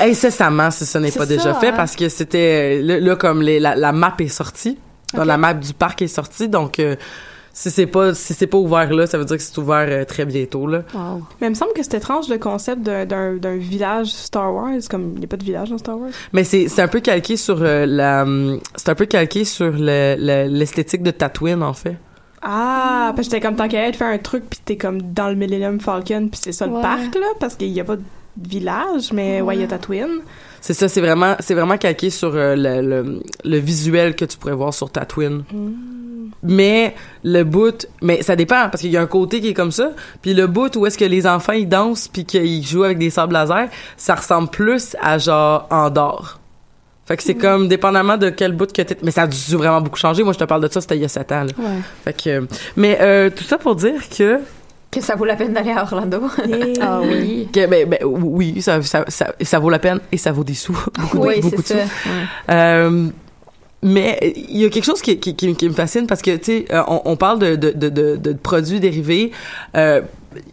incessamment 0.00 0.70
si 0.70 0.84
ce 0.84 0.98
n'est 0.98 1.12
pas 1.12 1.24
déjà 1.26 1.54
fait 1.54 1.68
hein. 1.68 1.74
parce 1.76 1.96
que 1.96 2.08
c'était 2.10 2.80
là, 2.82 3.00
là, 3.00 3.16
comme 3.16 3.40
les, 3.40 3.60
la, 3.60 3.74
la 3.76 3.92
map 3.92 4.14
est 4.18 4.28
sortie 4.28 4.76
Donc, 5.14 5.24
la 5.26 5.38
map 5.38 5.54
du 5.54 5.72
parc 5.72 6.02
est 6.02 6.08
sortie 6.08 6.48
donc 6.48 6.78
euh, 6.78 6.96
si 7.62 7.70
c'est 7.70 7.86
pas 7.86 8.14
si 8.14 8.32
c'est 8.32 8.46
pas 8.46 8.56
ouvert 8.58 8.92
là 8.94 9.06
ça 9.06 9.18
veut 9.18 9.24
dire 9.24 9.36
que 9.36 9.42
c'est 9.42 9.58
ouvert 9.58 9.86
euh, 9.88 10.04
très 10.04 10.24
bientôt 10.24 10.66
là 10.66 10.82
Wow. 10.94 11.22
Mais 11.40 11.48
il 11.48 11.50
me 11.50 11.54
semble 11.54 11.72
que 11.74 11.82
c'est 11.82 11.94
étrange 11.94 12.28
le 12.28 12.38
concept 12.38 12.82
d'un- 12.82 13.56
village 13.56 14.06
Star 14.08 14.52
Wars, 14.54 14.70
comme 14.90 15.12
il 15.14 15.18
n'y 15.18 15.24
a 15.24 15.28
pas 15.28 15.36
de 15.36 15.44
village 15.44 15.70
dans 15.70 15.78
Star 15.78 15.98
Wars. 15.98 16.10
mais 16.32 16.44
c'est 16.44 16.68
c'est 16.68 16.82
un 16.82 16.88
peu 16.88 17.00
calqué 17.00 17.36
sur 17.36 17.58
euh, 17.60 17.84
la 17.86 18.24
c'est 18.76 18.88
un 18.88 18.94
peu 18.94 19.06
calqué 19.06 19.44
sur 19.44 19.70
le- 19.70 20.16
le- 20.18 20.48
l'esthétique 20.48 21.02
de 21.02 21.10
Tatooine 21.10 21.62
en 21.62 21.74
fait 21.74 21.96
Ah, 22.42 23.12
parce 23.14 23.28
que 23.28 23.34
j'étais 23.34 23.46
comme 23.46 23.56
tant 23.56 23.68
qu'à 23.68 23.86
être 23.88 23.96
faire 23.96 24.08
un 24.12 24.18
truc, 24.18 24.44
puis 24.48 24.60
t'es 24.64 24.76
comme 24.78 25.02
dans 25.12 25.28
le 25.28 25.34
Millennium 25.34 25.78
Falcon, 25.80 26.28
puis 26.30 26.40
c'est 26.42 26.52
ça 26.52 26.66
le 26.66 26.80
parc, 26.80 27.14
là, 27.14 27.26
parce 27.38 27.54
qu'il 27.56 27.70
n'y 27.70 27.80
a 27.80 27.84
pas 27.84 27.96
de 27.96 28.02
village, 28.48 29.12
mais 29.12 29.42
ouais, 29.42 29.56
il 29.56 29.60
y 29.60 29.64
a 29.64 29.66
Tatooine. 29.66 30.20
c'est 30.62 30.72
ça 30.72 30.88
c'est 30.88 31.00
vraiment 31.02 31.34
c'est 31.40 31.54
vraiment 31.54 31.76
calqué 31.76 32.08
sur 32.10 32.32
euh, 32.34 32.54
le, 32.56 32.80
le, 32.80 33.20
le 33.44 33.56
visuel 33.58 34.14
que 34.16 34.24
tu 34.24 34.38
pourrais 34.38 34.54
voir 34.54 34.72
sur 34.72 34.90
Tatooine 34.90 35.42
mais 36.42 36.94
le 37.24 37.42
bout 37.44 37.86
mais 38.02 38.22
ça 38.22 38.36
dépend 38.36 38.68
parce 38.70 38.80
qu'il 38.80 38.90
y 38.90 38.96
a 38.96 39.00
un 39.02 39.06
côté 39.06 39.40
qui 39.40 39.48
est 39.48 39.54
comme 39.54 39.72
ça 39.72 39.90
puis 40.22 40.34
le 40.34 40.46
bout 40.46 40.74
où 40.76 40.86
est-ce 40.86 40.96
que 40.98 41.04
les 41.04 41.26
enfants 41.26 41.52
ils 41.52 41.68
dansent 41.68 42.08
puis 42.08 42.24
qu'ils 42.24 42.66
jouent 42.66 42.84
avec 42.84 42.98
des 42.98 43.10
sables 43.10 43.32
laser 43.34 43.68
ça 43.96 44.14
ressemble 44.14 44.48
plus 44.48 44.96
à 45.02 45.18
genre 45.18 45.66
Andorre 45.70 46.38
fait 47.06 47.16
que 47.16 47.22
c'est 47.24 47.34
comme 47.34 47.66
dépendamment 47.68 48.16
de 48.16 48.30
quel 48.30 48.52
bout 48.52 48.72
que 48.72 48.82
t'es 48.82 48.96
mais 49.02 49.10
ça 49.10 49.22
a 49.22 49.26
dû 49.26 49.56
vraiment 49.56 49.80
beaucoup 49.80 49.98
changer 49.98 50.22
moi 50.22 50.32
je 50.32 50.38
te 50.38 50.44
parle 50.44 50.62
de 50.66 50.72
ça 50.72 50.80
c'était 50.80 50.96
il 50.96 51.02
y 51.02 51.04
a 51.04 51.08
7 51.08 51.32
ans 51.32 51.44
là. 51.44 51.52
Ouais. 51.58 51.64
fait 52.04 52.12
que 52.22 52.46
mais 52.76 52.98
euh, 53.00 53.30
tout 53.30 53.44
ça 53.44 53.58
pour 53.58 53.74
dire 53.76 54.00
que 54.16 54.38
Que 54.90 55.00
ça 55.00 55.14
vaut 55.16 55.24
la 55.24 55.36
peine 55.36 55.52
d'aller 55.52 55.70
à 55.72 55.82
Orlando. 55.82 56.22
Ah 56.80 57.00
oui. 57.02 57.48
que 57.52 57.66
ben, 57.66 57.88
ben, 57.88 57.98
oui 58.04 58.60
ça, 58.62 58.80
ça, 58.82 59.04
ça, 59.08 59.32
ça 59.40 59.58
vaut 59.58 59.70
la 59.70 59.78
peine 59.78 60.00
et 60.12 60.16
ça 60.16 60.32
vaut 60.32 60.42
des 60.44 60.54
sous 60.54 60.72
beaucoup 60.98 61.18
de- 61.18 61.26
oui, 61.26 61.40
beaucoup 61.40 61.62
c'est 61.64 61.74
de 61.74 61.80
ça. 61.80 61.86
sous 61.86 62.08
Ouais. 62.08 62.54
Euh, 62.54 63.08
mais 63.82 64.34
il 64.36 64.58
y 64.58 64.64
a 64.64 64.68
quelque 64.68 64.84
chose 64.84 65.00
qui, 65.00 65.18
qui, 65.18 65.34
qui, 65.34 65.54
qui 65.54 65.68
me 65.68 65.74
fascine 65.74 66.06
parce 66.06 66.20
que 66.22 66.36
tu 66.36 66.44
sais 66.44 66.64
euh, 66.70 66.82
on, 66.86 67.02
on 67.06 67.16
parle 67.16 67.38
de, 67.38 67.56
de, 67.56 67.70
de, 67.70 67.88
de, 67.88 68.16
de 68.16 68.32
produits 68.34 68.80
dérivés. 68.80 69.30
Euh, 69.76 70.02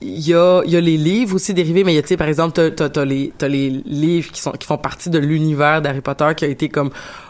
il 0.01 0.27
y 0.27 0.33
a 0.33 0.63
y 0.65 0.75
a 0.75 0.81
les 0.81 0.97
livres 0.97 1.35
aussi 1.35 1.53
dérivés 1.53 1.83
mais 1.83 1.93
il 1.93 1.97
y 1.97 1.99
a 1.99 2.01
tu 2.01 2.07
sais 2.07 2.17
par 2.17 2.27
exemple 2.27 2.71
t'as 2.71 2.89
t'as 2.89 3.05
les 3.05 3.31
t'as 3.37 3.47
les 3.47 3.69
livres 3.69 4.31
qui 4.31 4.41
sont 4.41 4.51
qui 4.51 4.65
font 4.65 4.77
partie 4.77 5.09
de 5.11 5.19
l'univers 5.19 5.81
d'Harry 5.83 6.01
Potter 6.01 6.29
qui 6.35 6.45
a 6.45 6.47
été 6.47 6.67
comme 6.69 6.89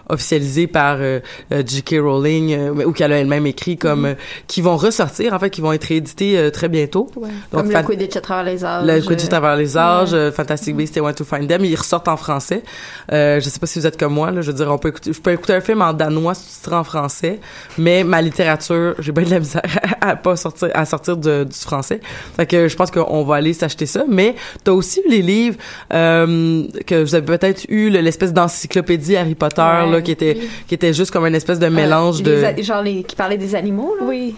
officialisé 0.09 0.67
par 0.67 0.97
euh, 0.99 1.19
euh, 1.51 1.63
J.K. 1.65 1.95
Rowling 2.01 2.53
euh, 2.53 2.85
ou 2.85 2.91
qu'elle 2.91 3.11
a 3.13 3.17
elle-même 3.19 3.45
écrit 3.47 3.77
comme 3.77 4.05
euh, 4.05 4.13
qui 4.47 4.61
vont 4.61 4.77
ressortir 4.77 5.33
en 5.33 5.39
fait 5.39 5.49
qui 5.49 5.61
vont 5.61 5.73
être 5.73 5.83
réédités 5.85 6.37
euh, 6.37 6.49
très 6.49 6.69
bientôt 6.69 7.09
Comme 7.51 7.71
fan- 7.71 7.81
le 7.81 7.87
Quidditch 7.87 8.15
à 8.15 8.21
travers 8.21 8.45
les 8.45 8.63
âges. 8.65 8.85
le 8.85 9.01
Quidditch 9.01 9.25
à 9.25 9.29
travers 9.29 9.55
les 9.55 9.77
âges, 9.77 10.11
Ouais. 10.13 10.17
euh, 10.19 10.31
Fantastic 10.31 10.75
Beasts 10.75 10.97
et 10.97 11.01
Where 11.01 11.13
to 11.15 11.23
Find 11.25 11.47
Them, 11.47 11.65
ils 11.65 11.75
ressortent 11.75 12.07
en 12.07 12.17
français. 12.17 12.63
Euh, 13.11 13.39
je 13.39 13.49
sais 13.49 13.59
pas 13.59 13.67
si 13.67 13.79
vous 13.79 13.87
êtes 13.87 13.97
comme 13.99 14.13
moi, 14.13 14.31
là, 14.31 14.41
je 14.41 14.51
veux 14.51 14.57
dire, 14.57 14.71
on 14.71 14.77
peut 14.77 14.89
écouter, 14.89 15.11
je 15.13 15.19
peux 15.19 15.31
écouter 15.31 15.53
un 15.53 15.61
film 15.61 15.81
en 15.81 15.93
danois 15.93 16.33
sous-titré 16.35 16.75
en 16.75 16.83
français, 16.83 17.39
mais 17.77 18.03
ma 18.03 18.21
littérature, 18.21 18.95
j'ai 18.99 19.11
bien 19.11 19.23
de 19.23 19.29
la 19.31 19.39
misère 19.39 19.61
à, 20.01 20.15
pas 20.15 20.35
sortir, 20.35 20.69
à 20.73 20.85
sortir 20.85 21.17
de- 21.17 21.43
du 21.43 21.57
français. 21.57 21.99
Fait 22.35 22.45
que 22.45 22.67
je 22.67 22.75
pense 22.75 22.91
qu'on 22.91 23.23
va 23.23 23.35
aller 23.35 23.53
s'acheter 23.53 23.85
ça, 23.85 24.03
mais 24.07 24.35
t'as 24.63 24.71
aussi 24.71 25.01
les 25.09 25.21
livres 25.21 25.57
euh, 25.93 26.63
que 26.85 27.03
vous 27.03 27.15
avez 27.15 27.25
peut-être 27.25 27.65
eu, 27.69 27.89
le- 27.89 27.99
l'espèce 28.01 28.33
d'encyclopédie 28.33 29.15
Harry 29.17 29.35
Potter, 29.35 29.61
Ouais, 29.61 29.91
là, 29.91 29.96
qui 30.01 30.11
était, 30.11 30.37
qui 30.67 30.75
était 30.75 30.93
juste 30.93 31.11
comme 31.11 31.25
une 31.25 31.35
espèce 31.35 31.59
de 31.59 31.67
mélange 31.67 32.21
Euh, 32.25 32.51
de... 32.53 32.61
genre 32.61 32.81
les 32.81 33.03
qui 33.03 33.15
parlaient 33.15 33.37
des 33.37 33.55
animaux 33.55 33.95
là? 33.99 34.05
Oui. 34.07 34.35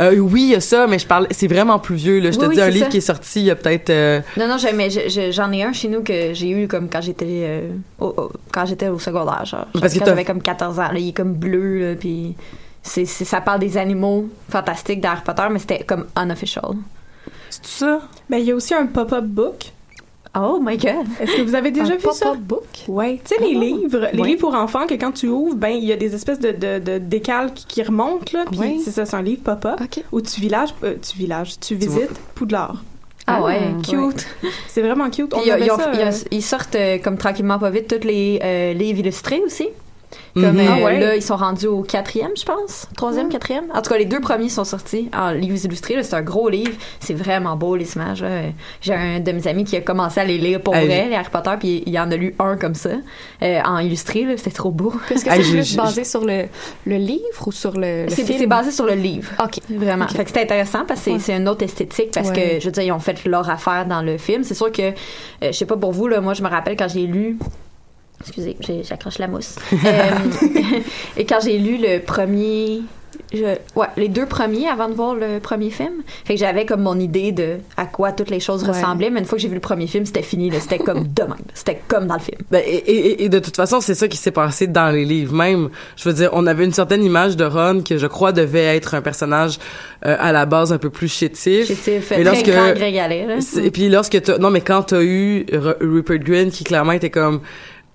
Euh, 0.00 0.16
oui, 0.18 0.42
il 0.42 0.48
y 0.50 0.54
a 0.54 0.60
ça, 0.60 0.86
mais 0.86 0.96
je 1.00 1.06
parle, 1.08 1.26
c'est 1.32 1.48
vraiment 1.48 1.80
plus 1.80 1.96
vieux, 1.96 2.20
là. 2.20 2.30
Je 2.30 2.38
te 2.38 2.44
dis 2.44 2.50
oui, 2.54 2.60
un 2.60 2.68
livre 2.68 2.84
ça. 2.84 2.90
qui 2.92 2.98
est 2.98 3.00
sorti 3.00 3.40
il 3.40 3.46
y 3.46 3.50
a 3.50 3.56
peut-être, 3.56 3.90
euh, 3.90 4.20
Non 4.36 4.46
non, 4.46 4.56
j'ai- 4.56 4.72
mais 4.72 4.90
je- 4.90 5.08
je- 5.08 5.32
j'en 5.32 5.50
ai 5.50 5.64
un 5.64 5.72
chez 5.72 5.88
nous 5.88 6.02
que 6.04 6.32
j'ai 6.34 6.50
eu 6.50 6.68
comme 6.68 6.88
quand 6.88 7.00
j'étais 7.00 7.26
euh, 7.28 7.70
au, 7.98 8.06
au- 8.16 8.32
quand 8.52 8.64
j'étais 8.64 8.86
au 8.86 9.00
secondaire 9.00 9.44
genre. 9.44 9.66
Parce 9.80 9.94
que 9.94 10.04
j'avais 10.04 10.24
comme 10.24 10.40
14 10.40 10.78
ans, 10.78 10.92
là, 10.92 10.98
il 11.00 11.08
est 11.08 11.12
comme 11.12 11.34
bleu 11.34 11.80
là, 11.80 11.94
puis 11.96 12.36
c'est 12.80 13.06
c'est- 13.06 13.24
ça 13.24 13.40
parle 13.40 13.58
des 13.58 13.76
animaux 13.76 14.28
fantastiques 14.48 15.00
d'Harry 15.00 15.22
Potter 15.24 15.42
mais 15.50 15.58
c'était 15.58 15.82
comme 15.82 16.06
unofficial. 16.16 16.74
C'est 17.50 17.62
tout 17.62 17.68
ça? 17.68 18.00
Ben, 18.30 18.36
il 18.36 18.44
y 18.44 18.52
a 18.52 18.54
aussi 18.54 18.74
un 18.74 18.86
pop-up 18.86 19.24
book. 19.24 19.72
Oh 20.40 20.60
my 20.60 20.76
god. 20.76 21.06
Est-ce 21.20 21.36
que 21.36 21.42
vous 21.42 21.54
avez 21.54 21.70
déjà 21.70 21.92
Un 21.94 21.96
vu 21.96 22.02
ça? 22.12 22.26
pop-up 22.26 22.40
book? 22.40 22.64
Ouais. 22.88 23.20
Tu 23.24 23.34
sais, 23.34 23.40
les 23.42 23.56
Ah. 23.56 23.60
livres, 23.60 24.08
les 24.12 24.20
Ouais. 24.20 24.28
livres 24.28 24.40
pour 24.40 24.54
enfants, 24.54 24.86
que 24.86 24.94
quand 24.94 25.12
tu 25.12 25.28
ouvres, 25.28 25.54
ben, 25.56 25.70
il 25.70 25.84
y 25.84 25.92
a 25.92 25.96
des 25.96 26.14
espèces 26.14 26.40
de, 26.40 26.52
de, 26.52 26.78
de 26.78 26.98
décalques 26.98 27.64
qui 27.68 27.82
remontent, 27.82 28.30
là. 28.32 28.44
Puis 28.50 28.58
Ouais. 28.60 28.76
c'est 28.84 28.90
ça, 28.90 29.04
c'est 29.06 29.16
un 29.16 29.22
livre 29.22 29.42
pop-up. 29.42 29.80
OK. 29.82 30.04
Où 30.12 30.20
tu 30.20 30.40
villages, 30.40 30.70
euh, 30.84 30.94
tu 31.00 31.16
villages, 31.18 31.58
tu 31.60 31.74
visites 31.74 32.18
Poudlard. 32.34 32.82
Ah 33.26 33.42
ouais, 33.42 33.58
Ah, 33.60 33.82
cute. 33.82 34.26
C'est 34.68 34.80
vraiment 34.80 35.10
cute. 35.10 35.34
On 35.34 35.42
ils 35.42 35.70
ont- 35.70 35.76
ça, 35.76 35.92
euh, 35.94 36.10
ils 36.30 36.42
sortent 36.42 36.74
euh, 36.76 36.96
comme 36.96 37.18
tranquillement 37.18 37.58
pas 37.58 37.68
vite 37.68 37.86
tous 37.86 38.06
les 38.06 38.40
euh, 38.42 38.72
livres 38.72 39.00
illustrés 39.00 39.42
aussi. 39.44 39.68
Comme 40.40 40.56
Mhm. 40.56 40.60
euh, 40.60 40.68
Ah 40.80 40.84
ouais? 40.84 41.00
là, 41.00 41.16
ils 41.16 41.22
sont 41.22 41.36
rendus 41.36 41.66
au 41.66 41.82
quatrième, 41.82 42.30
je 42.36 42.44
pense. 42.44 42.86
Troisième, 42.96 43.28
quatrième. 43.28 43.64
En 43.74 43.82
tout 43.82 43.90
cas, 43.90 43.98
les 43.98 44.04
deux 44.04 44.20
premiers 44.20 44.48
sont 44.48 44.64
sortis 44.64 45.08
en 45.16 45.30
livres 45.30 45.58
illustrés. 45.64 46.02
C'est 46.02 46.14
un 46.16 46.22
gros 46.22 46.48
livre. 46.48 46.72
C'est 47.00 47.14
vraiment 47.14 47.56
beau, 47.56 47.76
les 47.76 47.92
images. 47.94 48.24
J'ai 48.80 48.94
un 48.94 49.20
de 49.20 49.32
mes 49.32 49.46
amis 49.46 49.64
qui 49.64 49.76
a 49.76 49.80
commencé 49.80 50.20
à 50.20 50.24
les 50.24 50.38
lire 50.38 50.60
pour 50.60 50.74
Hey, 50.74 50.86
vrai, 50.86 51.08
les 51.08 51.14
Harry 51.16 51.30
Potter, 51.30 51.52
puis 51.58 51.82
il 51.86 51.98
en 51.98 52.10
a 52.10 52.16
lu 52.16 52.34
un 52.38 52.56
comme 52.56 52.74
ça, 52.74 52.90
euh, 53.42 53.60
en 53.64 53.78
illustré. 53.78 54.26
C'était 54.36 54.50
trop 54.50 54.70
beau. 54.70 54.92
Est-ce 55.10 55.24
que 55.24 55.30
Hey, 55.30 55.42
c'est 55.44 55.52
plus 55.52 55.76
basé 55.76 56.04
sur 56.04 56.24
le, 56.24 56.44
le 56.86 56.96
livre 56.96 57.46
ou 57.46 57.52
sur 57.52 57.72
le, 57.76 58.06
film? 58.08 58.26
c'est 58.38 58.46
basé 58.46 58.70
sur 58.70 58.86
le 58.86 58.94
livre. 58.94 59.30
OK. 59.42 59.60
Vraiment. 59.70 60.04
Ok. 60.04 60.12
Fait 60.16 60.22
que 60.24 60.28
c'était 60.30 60.42
intéressant 60.42 60.84
parce 60.86 61.00
que 61.02 61.18
c'est 61.18 61.32
Ouais. 61.32 61.38
une 61.38 61.48
autre 61.48 61.62
esthétique 61.64 62.10
parce 62.14 62.28
Ouais. 62.30 62.54
que, 62.56 62.60
je 62.60 62.64
veux 62.66 62.72
dire, 62.72 62.82
ils 62.84 62.92
ont 62.92 62.98
fait 62.98 63.24
leur 63.24 63.48
affaire 63.48 63.86
dans 63.86 64.02
le 64.02 64.18
film. 64.18 64.44
C'est 64.44 64.54
sûr 64.54 64.70
que, 64.72 64.82
euh, 64.82 64.92
je 65.42 65.52
sais 65.52 65.66
pas 65.66 65.76
pour 65.76 65.92
vous, 65.92 66.06
là, 66.08 66.20
moi, 66.20 66.34
je 66.34 66.42
me 66.42 66.48
rappelle 66.48 66.76
quand 66.76 66.88
j'ai 66.88 67.06
lu. 67.06 67.38
Excusez, 68.20 68.56
j'ai- 68.60 68.82
j'accroche 68.84 69.18
la 69.18 69.28
mousse. 69.28 69.56
Euh, 69.72 69.76
et 71.16 71.24
quand 71.24 71.38
j'ai 71.42 71.58
lu 71.58 71.78
le 71.80 72.00
premier. 72.00 72.82
je- 73.32 73.56
ouais, 73.76 73.86
les 73.96 74.08
deux 74.08 74.26
premiers 74.26 74.68
avant 74.68 74.88
de 74.88 74.94
voir 74.94 75.14
le 75.14 75.38
premier 75.38 75.70
film. 75.70 76.02
Fait 76.24 76.34
que 76.34 76.40
j'avais 76.40 76.66
comme 76.66 76.82
mon 76.82 76.98
idée 76.98 77.30
de 77.32 77.56
à 77.76 77.86
quoi 77.86 78.12
toutes 78.12 78.30
les 78.30 78.40
choses 78.40 78.62
Ouais. 78.64 78.70
ressemblaient, 78.70 79.10
mais 79.10 79.20
une 79.20 79.24
fois 79.26 79.36
que 79.36 79.42
j'ai 79.42 79.48
vu 79.48 79.54
le 79.54 79.60
premier 79.60 79.86
film, 79.86 80.04
c'était 80.04 80.22
fini. 80.22 80.50
C'était 80.60 80.78
comme 80.78 81.06
de 81.08 81.22
même. 81.22 81.34
C'était 81.54 81.80
comme 81.88 82.06
dans 82.06 82.14
le 82.14 82.20
film. 82.20 82.38
Ben, 82.50 82.62
et, 82.66 82.74
et- 82.76 83.24
et 83.24 83.28
de 83.28 83.38
toute 83.38 83.54
façon, 83.56 83.80
c'est 83.80 83.94
ça 83.94 84.08
qui 84.08 84.16
s'est 84.16 84.30
passé 84.30 84.66
dans 84.66 84.90
les 84.92 85.04
livres 85.04 85.34
même. 85.34 85.68
Je 85.96 86.08
veux 86.08 86.14
dire, 86.14 86.30
on 86.32 86.46
avait 86.46 86.64
une 86.64 86.72
certaine 86.72 87.02
image 87.04 87.36
de 87.36 87.44
Ron 87.44 87.82
que 87.82 87.98
je 87.98 88.06
crois 88.06 88.32
devait 88.32 88.76
être 88.76 88.94
un 88.94 89.00
personnage 89.02 89.58
euh, 90.06 90.16
à 90.18 90.32
la 90.32 90.44
base 90.46 90.72
un 90.72 90.78
peu 90.78 90.90
plus 90.90 91.08
chétif. 91.12 91.66
Chétif, 91.66 92.10
Mais 92.10 92.24
lorsque- 92.24 92.46
grand. 92.46 92.72
C'est- 93.40 93.64
Et 93.64 93.70
puis 93.70 93.88
lorsque 93.88 94.16
non 94.38 94.50
mais 94.50 94.60
quand 94.60 94.82
t'as 94.82 95.02
eu 95.02 95.44
R- 95.52 95.76
Rupert 95.80 96.18
Grint 96.18 96.50
qui 96.50 96.64
clairement 96.64 96.92
était 96.92 97.10
comme 97.10 97.40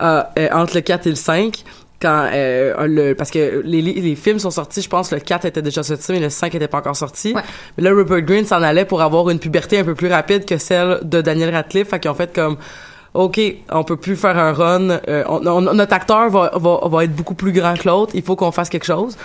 euh, 0.04 0.24
entre 0.51 0.76
le 0.76 0.82
4 0.82 1.08
et 1.08 1.10
le 1.12 1.16
5 1.16 1.64
quand 2.01 2.28
euh, 2.34 2.86
le 2.86 3.14
parce 3.14 3.32
que 3.32 3.62
les, 3.64 3.82
les 3.82 4.16
films 4.16 4.38
sont 4.39 4.51
sortis 4.51 4.82
je 4.82 4.89
pense 4.89 5.12
le 5.12 5.20
4 5.20 5.45
était 5.45 5.62
déjà 5.62 5.84
sorti 5.84 6.12
mais 6.12 6.20
le 6.20 6.30
5 6.30 6.54
était 6.56 6.68
pas 6.68 6.80
encore 6.80 6.95
sorti 6.97 7.34
Ouais. 7.34 7.41
mais 7.78 7.84
là 7.86 7.91
Rupert 7.91 8.22
Grint 8.24 8.45
s'en 8.45 8.62
allait 8.62 8.84
pour 8.86 9.01
avoir 9.01 9.30
une 9.30 9.39
puberté 9.39 9.80
un 9.80 9.84
peu 9.86 9.95
plus 9.95 10.10
rapide 10.10 10.43
que 10.45 10.58
celle 10.58 10.99
de 11.04 11.22
Daniel 11.22 11.54
Radcliffe 11.56 11.89
fait 11.89 11.99
qu'ils 11.99 12.12
ont 12.12 12.16
fait 12.16 12.34
comme 12.34 12.58
OK, 13.14 13.39
on 13.72 13.84
peut 13.84 13.97
plus 13.97 14.16
faire 14.16 14.38
un 14.39 14.53
run. 14.53 14.89
euh, 15.07 15.24
on- 15.30 15.45
on- 15.45 15.61
notre 15.61 15.93
acteur 15.93 16.30
va, 16.30 16.51
va, 16.55 16.80
va 16.88 17.03
être 17.03 17.16
beaucoup 17.16 17.36
plus 17.36 17.51
grand 17.51 17.76
que 17.78 17.88
l'autre. 17.88 18.14
Il 18.16 18.24
faut 18.24 18.36
qu'on 18.36 18.51
fasse 18.51 18.70
quelque 18.70 18.86
chose. 18.86 19.16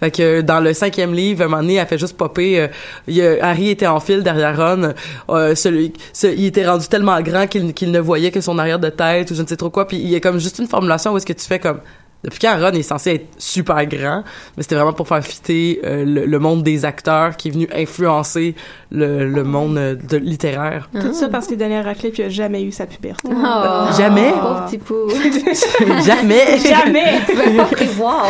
Fait 0.00 0.10
que 0.10 0.40
dans 0.40 0.60
le 0.60 0.72
cinquième 0.72 1.12
livre, 1.14 1.42
à 1.42 1.44
un 1.44 1.48
moment 1.48 1.62
donné, 1.62 1.74
elle 1.74 1.86
fait 1.86 1.98
juste 1.98 2.16
popper. 2.16 2.58
euh, 2.60 2.68
il 3.06 3.20
Harry 3.42 3.68
était 3.70 3.86
en 3.86 4.00
file 4.00 4.22
derrière 4.22 4.56
Ron. 4.56 4.94
euh, 5.30 5.54
celui, 5.54 5.92
ce- 6.12 6.26
il 6.26 6.46
était 6.46 6.66
rendu 6.66 6.88
tellement 6.88 7.20
grand 7.20 7.46
qu'il 7.46 7.74
qu'il 7.74 7.90
ne 7.90 8.00
voyait 8.00 8.30
que 8.30 8.40
son 8.40 8.58
arrière 8.58 8.78
de 8.78 8.88
tête 8.88 9.30
ou 9.30 9.34
je 9.34 9.42
ne 9.42 9.46
sais 9.46 9.56
trop 9.56 9.70
quoi. 9.70 9.86
Puis 9.86 9.98
il 9.98 10.08
y 10.08 10.16
a 10.16 10.20
comme 10.20 10.38
juste 10.38 10.58
une 10.58 10.66
formulation 10.66 11.12
où 11.12 11.16
est-ce 11.18 11.26
que 11.26 11.32
tu 11.34 11.46
fais 11.46 11.58
comme 11.58 11.80
depuis 12.24 12.38
quand 12.38 12.56
Ron 12.58 12.72
est 12.72 12.82
censé 12.82 13.10
être 13.10 13.26
super 13.38 13.84
grand, 13.86 14.24
mais 14.56 14.62
c'était 14.62 14.74
vraiment 14.76 14.94
pour 14.94 15.06
faire 15.06 15.22
fitter 15.22 15.80
euh, 15.84 16.04
le, 16.04 16.24
le 16.24 16.38
monde 16.38 16.62
des 16.62 16.84
acteurs 16.84 17.36
qui 17.36 17.48
est 17.48 17.50
venu 17.50 17.68
influencer 17.74 18.54
le, 18.90 19.28
le 19.28 19.44
monde 19.44 19.76
euh, 19.76 19.94
de, 19.94 20.16
littéraire. 20.16 20.88
Tout 20.98 21.12
ça 21.12 21.28
parce 21.28 21.46
que 21.46 21.54
Daniel 21.54 21.84
Radcliffe 21.84 22.18
il 22.18 22.24
a 22.24 22.28
jamais 22.30 22.62
eu 22.62 22.72
sa 22.72 22.86
puberté. 22.86 23.28
Oh, 23.28 23.92
Jamais? 23.96 24.32
Pauvre 24.32 24.64
petit 24.66 24.78
pou. 24.78 24.94
Jamais? 26.06 26.58
Jamais! 26.58 27.20
Tu 27.26 27.36
peux 27.36 27.56
pas 27.56 27.64
prévoir. 27.64 28.26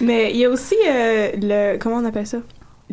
Mais 0.00 0.30
il 0.32 0.38
y 0.38 0.44
a 0.44 0.50
aussi 0.50 0.74
euh, 0.88 1.30
le 1.40 1.78
comment 1.78 1.96
on 1.96 2.04
appelle 2.04 2.26
ça? 2.26 2.38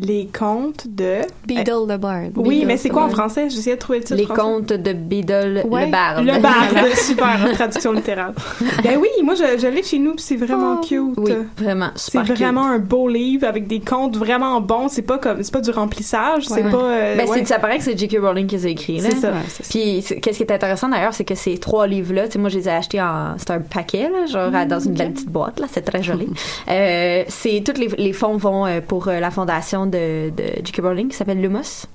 Les 0.06 0.28
contes 0.36 0.86
de 0.88 1.18
Beadle 1.46 1.86
the 1.88 1.98
Bard. 2.00 2.28
oui 2.36 2.64
mais 2.66 2.76
c'est 2.76 2.88
the 2.88 2.92
quoi 2.92 3.02
en 3.02 3.06
Bard. 3.06 3.16
français? 3.16 3.48
J'essayais 3.50 3.76
de 3.76 3.80
trouver 3.80 3.98
le 3.98 4.04
titre 4.04 4.16
Les 4.18 4.24
français. 4.24 4.40
contes 4.42 4.72
de 4.72 4.92
Beadle 4.92 5.62
Ouais. 5.68 5.86
le 5.86 5.90
barde. 5.92 6.24
le 6.26 6.40
barde 6.40 6.94
super 6.94 7.38
traduction 7.54 7.92
littérale 7.92 8.34
ben 8.82 8.98
oui 9.00 9.08
moi 9.22 9.34
je, 9.34 9.58
je 9.60 9.66
l'ai 9.66 9.82
chez 9.82 9.98
nous 9.98 10.14
puis 10.14 10.24
c'est 10.24 10.36
vraiment 10.36 10.76
Oh, 10.80 10.84
cute 10.86 11.14
Oui, 11.16 11.32
vraiment, 11.56 11.90
c'est 11.96 12.18
super 12.18 12.36
vraiment 12.36 12.66
un 12.66 12.78
beau 12.78 13.08
livre 13.08 13.46
avec 13.46 13.66
des 13.66 13.80
contes 13.80 14.16
vraiment 14.16 14.60
bons 14.60 14.88
c'est 14.88 15.02
pas 15.02 15.18
comme 15.18 15.42
c'est 15.42 15.52
pas 15.52 15.60
du 15.60 15.70
remplissage 15.70 16.46
c'est 16.46 16.62
pas 16.62 16.76
euh, 16.76 17.16
Ben, 17.16 17.28
ouais. 17.28 17.38
c'est, 17.40 17.46
ça 17.48 17.58
paraît 17.58 17.78
que 17.78 17.84
c'est 17.84 17.98
J.K. 17.98 18.18
Rowling 18.20 18.46
qui 18.46 18.56
les 18.56 18.66
a 18.66 18.68
écrits. 18.70 18.98
là. 19.00 19.08
C'est 19.10 19.16
ça. 19.16 19.32
Puis, 19.68 20.02
qu'est-ce 20.22 20.36
qui 20.38 20.42
est 20.42 20.52
intéressant 20.52 20.88
d'ailleurs, 20.88 21.12
c'est 21.14 21.24
que 21.24 21.34
ces 21.34 21.58
trois 21.58 21.86
livres-là, 21.86 22.26
tu 22.26 22.32
sais, 22.32 22.38
moi, 22.38 22.48
je 22.50 22.58
les 22.58 22.68
ai 22.68 22.72
achetés 22.72 23.00
en. 23.00 23.34
C'est 23.38 23.50
un 23.50 23.60
paquet, 23.60 24.08
là, 24.10 24.26
genre, 24.26 24.50
dans 24.66 24.80
une 24.80 24.94
belle 24.94 25.12
petite 25.12 25.28
boîte, 25.30 25.60
là, 25.60 25.66
c'est 25.70 25.82
très 25.82 26.02
joli. 26.02 26.28
euh, 26.68 27.24
c'est. 27.28 27.62
Tous 27.64 27.78
les, 27.80 27.88
les 27.98 28.12
fonds 28.12 28.36
vont 28.36 28.66
euh, 28.66 28.80
pour 28.86 29.08
euh, 29.08 29.20
la 29.20 29.30
fondation 29.30 29.86
de, 29.90 30.32
J.K. 30.64 30.80
Rowling 30.82 31.08
qui 31.08 31.16
s'appelle 31.16 31.40
Lumos. 31.40 31.86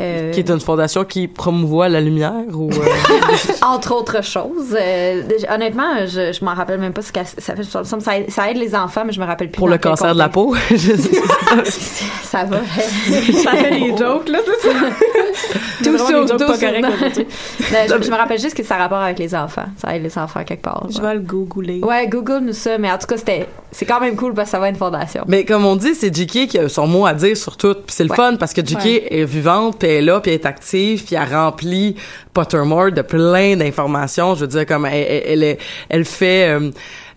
Euh, 0.00 0.32
Qui 0.32 0.40
est 0.40 0.50
une 0.50 0.58
fondation 0.58 1.04
qui 1.04 1.28
promouvoit 1.28 1.88
la 1.88 2.00
lumière 2.00 2.32
ou 2.52 2.68
euh, 2.68 2.76
entre 3.62 3.94
autres 3.94 4.24
choses. 4.24 4.76
Euh, 4.76 5.22
honnêtement, 5.48 6.04
je, 6.04 6.32
je 6.32 6.44
m'en 6.44 6.52
rappelle 6.54 6.80
même 6.80 6.92
pas 6.92 7.02
ce 7.02 7.12
que 7.12 7.20
ça 7.38 7.54
fait. 7.54 7.62
Ça, 7.62 7.84
ça 7.84 8.18
aide, 8.18 8.28
ça 8.28 8.50
aide 8.50 8.56
les 8.56 8.74
enfants, 8.74 9.04
mais 9.06 9.12
je 9.12 9.20
me 9.20 9.24
rappelle 9.24 9.50
plus. 9.52 9.58
pour 9.58 9.68
le 9.68 9.78
cancer 9.78 10.12
de 10.14 10.18
la 10.18 10.28
peau. 10.28 10.52
Ça 12.24 12.44
va. 12.44 12.56
ça 12.64 13.50
fait 13.52 13.70
les 13.70 13.96
jokes 13.96 14.28
là 14.28 14.40
c'est 14.44 14.68
ça 14.68 14.74
Tout 15.84 15.96
jokes 15.96 16.30
tout 16.30 16.36
pas 16.38 16.56
je, 16.56 18.02
je 18.02 18.10
me 18.10 18.16
rappelle 18.16 18.40
juste 18.40 18.56
que 18.56 18.64
ça 18.64 18.74
a 18.74 18.78
rapport 18.78 18.98
avec 18.98 19.18
les 19.20 19.34
enfants. 19.34 19.66
Ça 19.80 19.94
aide 19.94 20.02
les 20.02 20.18
enfants 20.18 20.42
quelque 20.44 20.62
part. 20.62 20.86
je 20.90 20.98
ouais. 20.98 21.06
vais 21.08 21.14
le 21.14 21.20
googler 21.20 21.80
Ouais, 21.82 22.08
Google 22.08 22.40
nous 22.42 22.52
ça, 22.52 22.76
mais 22.78 22.90
en 22.90 22.98
tout 22.98 23.06
cas, 23.06 23.16
c'était, 23.16 23.46
c'est 23.70 23.84
quand 23.86 24.00
même 24.00 24.16
cool 24.16 24.34
parce 24.34 24.48
que 24.48 24.52
ça 24.52 24.58
va 24.58 24.68
être 24.68 24.74
une 24.74 24.78
fondation. 24.78 25.22
Mais 25.28 25.44
comme 25.44 25.64
on 25.64 25.76
dit, 25.76 25.94
c'est 25.94 26.12
J.K. 26.14 26.48
qui 26.48 26.58
a 26.58 26.68
son 26.68 26.86
mot 26.88 27.06
à 27.06 27.14
dire 27.14 27.36
sur 27.36 27.56
tout. 27.56 27.74
Puis 27.74 27.94
c'est 27.94 28.04
le 28.04 28.10
Ouais. 28.10 28.16
fun 28.16 28.36
parce 28.36 28.52
que 28.52 28.64
J.K. 28.64 28.86
est 29.10 29.24
vivante, 29.24 29.83
est 29.84 30.00
là, 30.02 30.20
puis 30.20 30.30
elle 30.32 30.40
est 30.40 30.46
active, 30.46 31.04
puis 31.04 31.16
elle 31.16 31.32
remplit 31.34 31.96
Pottermore 32.32 32.92
de 32.92 33.02
plein 33.02 33.56
d'informations. 33.56 34.34
Je 34.34 34.40
veux 34.42 34.46
dire, 34.48 34.66
comme 34.66 34.86
elle, 34.86 34.94
elle, 35.08 35.22
elle, 35.32 35.42
est- 35.44 35.58
elle 35.88 36.04
fait, 36.04 36.48
euh, 36.48 36.70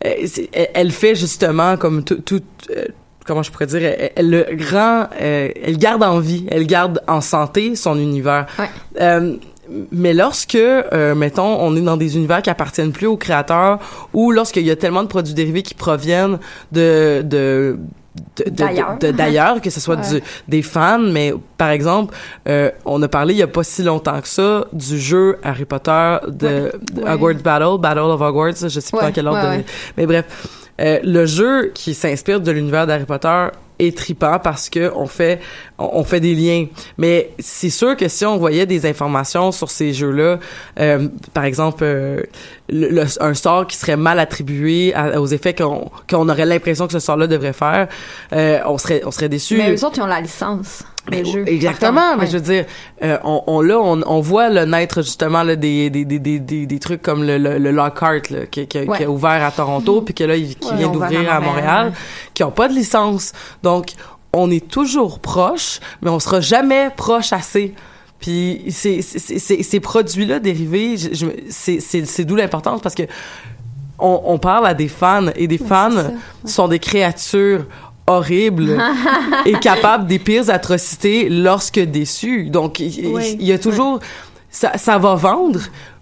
euh, 0.06 0.28
elle, 0.74 0.92
fait 0.92 1.16
justement 1.16 1.78
comme 1.78 2.04
tout, 2.04 2.22
tout 2.22 2.42
euh, 2.76 2.86
comment 3.26 3.44
je 3.44 3.52
pourrais 3.52 3.66
dire, 3.68 3.82
elle, 3.84 4.12
elle 4.16 4.30
le 4.30 4.46
euh, 4.50 5.50
elle 5.64 5.78
garde 5.78 6.04
en 6.04 6.20
vie, 6.20 6.46
elle 6.50 6.66
garde 6.68 7.02
en 7.08 7.22
santé 7.22 7.76
son 7.76 7.98
univers. 8.00 8.46
Ouais. 8.60 8.70
Euh, 9.02 9.36
mais 9.92 10.14
lorsque, 10.14 10.56
euh, 10.56 11.14
mettons, 11.14 11.60
on 11.60 11.76
est 11.76 11.82
dans 11.82 11.98
des 11.98 12.16
univers 12.16 12.42
qui 12.42 12.50
appartiennent 12.50 12.94
plus 12.94 13.08
aux 13.08 13.18
créateurs, 13.18 13.80
ou 14.14 14.32
lorsqu'il 14.32 14.66
y 14.66 14.72
a 14.72 14.78
tellement 14.78 15.04
de 15.04 15.10
produits 15.10 15.34
dérivés 15.34 15.62
qui 15.62 15.74
proviennent 15.74 16.40
de- 16.72 17.78
D'ailleurs. 18.46 19.62
que 19.62 19.70
ce 19.70 19.80
soit 19.80 19.96
Ouais. 19.96 20.20
du, 20.20 20.22
des 20.48 20.62
fans, 20.62 21.00
mais 21.00 21.34
par 21.58 21.70
exemple, 21.70 22.14
euh, 22.48 22.70
on 22.86 23.02
a 23.02 23.08
parlé 23.08 23.34
il 23.34 23.38
y 23.38 23.44
a 23.44 23.48
pas 23.48 23.64
si 23.64 23.84
longtemps 23.84 24.20
que 24.22 24.28
ça 24.28 24.66
du 24.74 25.00
jeu 25.00 25.38
Harry 25.44 25.66
Potter 25.66 26.18
de, 26.28 26.72
de 26.94 27.02
Ouais. 27.04 27.10
Hogwarts 27.12 27.42
Battle, 27.44 27.80
Battle 27.80 28.00
of 28.00 28.22
Hogwarts, 28.22 28.68
je 28.70 28.80
sais 28.80 28.96
Ouais, 28.96 29.02
dans 29.04 29.12
quel 29.12 29.28
ordre, 29.28 29.58
de- 29.58 29.64
mais 29.98 30.06
bref, 30.06 30.26
Euh, 30.80 31.00
le 31.04 31.26
jeu 31.26 31.72
qui 31.74 31.96
s'inspire 31.96 32.40
de 32.40 32.52
l'univers 32.52 32.86
d'Harry 32.86 33.06
Potter 33.06 33.48
est 33.80 33.96
tripant 33.98 34.40
parce 34.44 34.70
que 34.70 34.92
on 34.96 35.06
fait 35.08 35.40
on, 35.78 36.04
fait 36.04 36.20
des 36.20 36.34
liens 36.34 36.66
mais 36.98 37.32
c'est 37.40 37.70
sûr 37.70 37.96
que 37.96 38.08
si 38.08 38.26
on 38.26 38.38
voyait 38.38 38.66
des 38.66 38.86
informations 38.88 39.52
sur 39.52 39.70
ces 39.70 39.94
jeux-là 39.94 40.40
euh, 40.80 41.08
par 41.34 41.44
exemple 41.46 41.84
euh, 41.84 42.24
le, 42.70 42.90
le- 42.90 43.24
un 43.24 43.34
sort 43.34 43.68
qui 43.68 43.78
serait 43.78 43.98
mal 43.98 44.20
attribué 44.20 44.94
à- 44.96 45.22
aux 45.22 45.28
effets 45.28 45.54
qu'on 45.54 45.90
qu'on 46.10 46.28
aurait 46.30 46.46
l'impression 46.46 46.88
que 46.88 46.94
ce 46.94 47.00
sort-là 47.00 47.28
devrait 47.28 47.54
faire 47.54 47.88
euh, 48.34 48.60
on 48.66 48.78
serait 48.78 49.02
on 49.06 49.12
serait 49.12 49.30
déçu 49.30 49.58
Mais 49.58 49.74
eux 49.76 49.86
autres, 49.86 49.98
ils 49.98 50.02
ont 50.02 50.08
la 50.08 50.22
licence. 50.22 50.84
mais 51.10 51.24
jeu. 51.24 51.44
Exactement, 51.48 52.16
mais 52.18 52.24
Ouais. 52.24 52.28
je 52.28 52.34
veux 52.38 52.44
dire, 52.44 52.66
euh, 53.04 53.18
on, 53.24 53.42
on 53.48 53.62
là, 53.62 53.80
on, 53.80 54.02
on 54.06 54.20
voit 54.20 54.50
le 54.50 54.66
naître 54.66 55.02
justement 55.02 55.42
là, 55.44 55.56
des, 55.56 55.90
des, 55.90 56.04
des, 56.04 56.20
des, 56.20 56.40
des, 56.40 56.66
des 56.66 56.80
trucs 56.80 57.02
comme 57.02 57.24
le, 57.24 57.38
le, 57.38 57.58
le 57.60 57.72
Lockhart 57.72 58.24
là, 58.30 58.46
qui, 58.52 58.68
qui, 58.68 58.80
Ouais. 58.80 58.98
qui 58.98 59.04
a 59.06 59.10
ouvert 59.10 59.42
à 59.46 59.52
Toronto, 59.52 60.02
puis 60.02 60.14
que 60.14 60.26
là, 60.26 60.36
il, 60.36 60.56
qui 60.58 60.68
Ouais, 60.70 60.76
vient 60.78 60.90
d'ouvrir 60.90 61.32
à 61.32 61.40
Montréal. 61.40 61.94
Qui 62.38 62.44
ont 62.44 62.52
pas 62.52 62.68
de 62.68 62.74
licence. 62.76 63.32
Donc, 63.64 63.94
on 64.32 64.52
est 64.52 64.68
toujours 64.70 65.18
proche, 65.18 65.80
mais 66.04 66.12
on 66.12 66.20
sera 66.20 66.40
jamais 66.40 66.92
proche 66.96 67.34
assez. 67.34 67.74
Puis 68.20 68.66
ces, 68.70 69.02
ces, 69.02 69.40
ces, 69.40 69.64
ces 69.64 69.80
produits-là 69.80 70.38
dérivés, 70.40 70.96
c'est 71.50 72.24
d'où 72.26 72.36
l'importance 72.36 72.82
parce 72.82 72.94
que 72.94 73.04
on, 73.98 74.22
on 74.26 74.38
parle 74.38 74.68
à 74.68 74.76
des 74.76 74.88
fans 74.88 75.26
et 75.36 75.48
des 75.48 75.58
fans 75.58 76.12
sont 76.46 76.68
des 76.68 76.78
créatures 76.78 77.66
horribles 78.06 78.80
et 79.48 79.54
capables 79.54 80.06
des 80.06 80.20
pires 80.20 80.52
atrocités 80.52 81.28
lorsque 81.30 81.80
déçus. 81.80 82.52
Donc, 82.52 82.80
il 82.80 83.00
il- 83.00 83.08
Oui. 83.08 83.36
il 83.40 83.48
y 83.48 83.52
a 83.52 83.58
toujours... 83.58 84.00
Ça, 84.52 84.78
ça 84.78 84.98
va 85.00 85.16
vendre. 85.16 85.60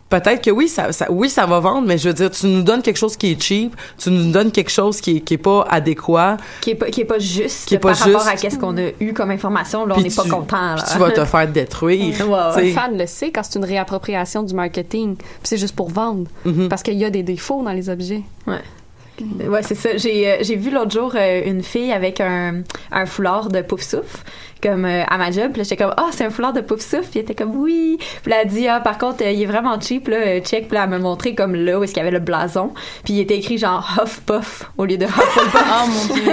Peut-être 0.07 0.43
que 0.43 0.51
oui 0.51 0.67
ça, 0.67 0.91
ça- 0.91 1.11
oui, 1.11 1.29
ça 1.31 1.47
va 1.47 1.59
vendre, 1.59 1.87
mais 1.87 1.97
je 1.97 2.07
veux 2.09 2.13
dire, 2.13 2.29
tu 2.29 2.45
nous 2.45 2.61
donnes 2.61 2.83
quelque 2.83 2.97
chose 2.97 3.17
qui 3.17 3.31
est 3.31 3.41
cheap, 3.41 3.75
tu 3.97 4.11
nous 4.11 4.31
donnes 4.31 4.51
quelque 4.51 4.69
chose 4.69 5.01
qui 5.01 5.17
est, 5.17 5.19
qui 5.21 5.33
est 5.33 5.37
pas 5.39 5.65
adéquat. 5.69 6.37
Qui 6.61 6.71
est 6.71 6.75
pas, 6.75 6.85
qui 6.91 7.01
est 7.01 7.05
pas 7.05 7.17
juste 7.17 7.67
Qui 7.67 7.73
est 7.75 7.79
pas 7.79 7.89
par 7.89 7.97
rapport 7.97 8.19
juste. 8.21 8.31
à 8.31 8.35
qu'est-ce 8.37 8.59
qu'on 8.59 8.77
a 8.77 8.89
eu 8.99 9.13
comme 9.13 9.31
information. 9.31 9.85
Là, 9.85 9.95
on 9.97 10.01
n'est 10.01 10.09
pas 10.11 10.23
content. 10.23 10.75
puis. 10.75 10.83
Tu 10.93 10.99
vas 10.99 11.09
te 11.11 11.25
faire 11.25 11.47
détruire. 11.47 12.15
Ouais, 12.29 12.55
ouais. 12.55 12.65
Le 12.67 12.71
fan 12.73 12.97
le 12.97 13.07
sait 13.07 13.31
quand 13.31 13.41
c'est 13.43 13.57
une 13.57 13.65
réappropriation 13.65 14.43
du 14.43 14.53
marketing. 14.53 15.15
Puis 15.15 15.25
c'est 15.43 15.57
juste 15.57 15.75
pour 15.75 15.89
vendre. 15.89 16.25
Mhm. 16.45 16.69
Parce 16.69 16.83
qu'il 16.83 16.93
y 16.99 17.03
a 17.05 17.09
des 17.09 17.23
défauts 17.23 17.63
dans 17.63 17.73
les 17.73 17.89
objets. 17.89 18.21
Ouais. 18.45 18.61
Ouais, 19.47 19.63
c'est 19.63 19.75
ça. 19.75 19.95
J'ai 19.95 20.29
euh, 20.29 20.35
j'ai 20.41 20.57
vu 20.57 20.69
l'autre 20.71 20.91
jour 20.91 21.13
euh, 21.15 21.41
une 21.45 21.63
fille 21.63 21.93
avec 21.93 22.19
un, 22.19 22.63
un 22.91 23.05
foulard 23.05 23.47
de 23.47 23.61
pouf 23.61 23.81
souffle 23.81 24.19
comme 24.65 24.85
euh, 24.85 25.03
à 25.07 25.17
ma 25.17 25.31
job. 25.31 25.51
Puis 25.51 25.59
là, 25.59 25.63
j'étais 25.63 25.77
comme 25.83 25.93
ah 25.97 26.07
c'est 26.11 26.25
un 26.25 26.29
foulard 26.29 26.53
de 26.53 26.61
pouf 26.61 26.79
souffle. 26.81 27.03
Puis 27.09 27.19
elle 27.19 27.21
était 27.21 27.35
comme 27.35 27.55
oui. 27.55 27.97
Puis 28.21 28.31
là, 28.31 28.37
elle 28.41 28.47
a 28.47 28.51
dit 28.51 28.67
ah 28.67 28.79
par 28.79 28.97
contre 28.97 29.23
euh, 29.23 29.31
il 29.31 29.41
est 29.41 29.45
vraiment 29.45 29.79
cheap 29.79 30.07
là 30.07 30.17
euh, 30.17 30.39
check. 30.39 30.67
Puis 30.67 30.75
là, 30.75 30.83
elle 30.85 30.89
m'a 30.89 30.99
montré 30.99 31.35
comme 31.35 31.55
là 31.55 31.79
où 31.79 31.83
est-ce 31.83 31.93
qu'il 31.93 32.01
y 32.03 32.05
avait 32.05 32.11
le 32.17 32.19
blason. 32.23 32.71
Puis 33.03 33.13
il 33.13 33.19
était 33.21 33.37
écrit 33.37 33.57
genre 33.57 33.87
Huff 34.01 34.21
Puff 34.25 34.69
au 34.77 34.85
lieu 34.85 34.97
de 34.97 35.05
Hufflepuff. 35.05 35.55
Oh 35.77 35.87
mon 35.87 36.15
dieu. 36.15 36.23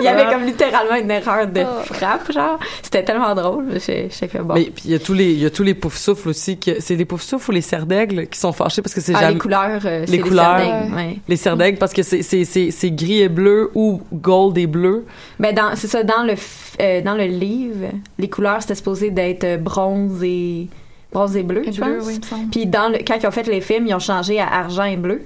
il 0.00 0.04
y 0.04 0.08
avait 0.08 0.30
comme 0.32 0.44
littéralement 0.44 0.96
une 0.96 1.10
erreur 1.10 1.46
de 1.46 1.62
frappe 1.84 2.32
genre. 2.32 2.58
C'était 2.82 3.04
tellement 3.04 3.34
drôle. 3.34 3.66
J'ai 3.84 4.08
j'ai 4.10 4.28
fait 4.28 4.38
bon. 4.40 4.54
Mais 4.54 4.64
puis 4.64 4.84
il 4.86 4.90
y 4.90 4.94
a 4.94 4.98
tous 4.98 5.14
les 5.14 5.30
il 5.32 5.38
y 5.40 5.46
a 5.46 5.50
tous 5.50 5.62
les 5.62 5.74
poufs 5.74 5.96
souffles 5.96 6.28
aussi 6.30 6.58
que 6.58 6.80
c'est 6.80 6.96
les 6.96 7.04
poufs 7.04 7.22
souffles 7.22 7.50
ou 7.50 7.54
les 7.54 7.60
cerfs 7.60 7.86
d'aigle 7.86 8.26
qui 8.26 8.38
sont 8.38 8.52
fâchés 8.52 8.82
parce 8.82 8.94
que 8.94 9.00
c'est 9.00 9.14
Ah, 9.14 9.20
jamais 9.20 9.34
les 9.34 9.38
couleurs, 9.38 9.80
euh, 9.84 10.02
c'est 10.04 10.10
les 10.10 10.16
les 10.18 10.22
couleurs 10.22 10.58
cerfs 10.58 10.80
d'aigle, 10.82 10.94
ouais. 10.94 11.16
les 11.28 11.36
cerfs 11.36 11.56
d'aigle 11.56 11.78
parce 11.78 11.92
que 11.92 12.02
c'est 12.02 12.22
c'est 12.22 12.44
c'est 12.44 12.70
c'est 12.70 12.90
gris 12.90 13.20
et 13.22 13.28
bleu 13.28 13.70
ou 13.74 14.02
gold 14.12 14.56
et 14.58 14.66
bleu. 14.66 15.06
Ben 15.38 15.54
dans 15.54 15.74
c'est 15.76 15.86
ça 15.88 16.02
dans 16.02 16.22
le 16.24 16.32
f- 16.34 16.74
euh, 16.80 17.00
dans 17.02 17.14
le 17.14 17.24
livre, 17.24 17.77
les 18.18 18.28
couleurs 18.30 18.60
c'était 18.62 18.74
supposé 18.74 19.10
d'être 19.10 19.44
euh, 19.44 19.56
bronze 19.56 20.22
et 20.22 20.68
bronze 21.12 21.36
et 21.36 21.42
bleu, 21.42 21.66
Et 21.66 21.72
je 21.72 21.80
bleu, 21.80 21.98
pense. 21.98 22.06
oui, 22.06 22.14
il 22.14 22.20
me 22.20 22.24
semble. 22.24 22.50
Puis 22.50 22.66
dans 22.66 22.88
le 22.92 22.98
quand 22.98 23.16
ils 23.22 23.26
ont 23.26 23.30
fait 23.30 23.46
les 23.46 23.60
films, 23.60 23.86
ils 23.86 23.94
ont 23.94 23.98
changé 23.98 24.38
à 24.40 24.46
argent 24.48 24.84
et 24.84 24.96
bleu. 24.96 25.22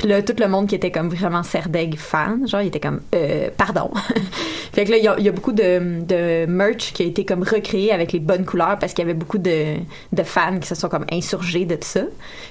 Puis 0.00 0.08
là 0.08 0.22
tout 0.22 0.34
le 0.38 0.48
monde 0.48 0.66
qui 0.66 0.74
était 0.74 0.90
comme 0.90 1.10
vraiment 1.10 1.42
Serdeg 1.42 1.98
fan, 1.98 2.48
genre 2.48 2.62
il 2.62 2.68
était 2.68 2.80
comme 2.80 3.02
euh, 3.14 3.50
pardon. 3.54 3.90
fait 4.72 4.86
que 4.86 4.92
là 4.92 4.96
il 4.96 5.04
y 5.04 5.08
a, 5.08 5.14
il 5.18 5.24
y 5.26 5.28
a 5.28 5.32
beaucoup 5.32 5.52
de, 5.52 6.00
de 6.02 6.46
merch 6.46 6.94
qui 6.94 7.02
a 7.02 7.04
été 7.04 7.26
comme 7.26 7.42
recréé 7.42 7.92
avec 7.92 8.12
les 8.12 8.18
bonnes 8.18 8.46
couleurs 8.46 8.78
parce 8.78 8.94
qu'il 8.94 9.04
y 9.04 9.06
avait 9.10 9.18
beaucoup 9.18 9.36
de, 9.36 9.74
de 10.14 10.22
fans 10.22 10.58
qui 10.58 10.66
se 10.66 10.74
sont 10.74 10.88
comme 10.88 11.04
insurgés 11.12 11.66
de 11.66 11.74
tout 11.74 11.86
ça. 11.86 12.00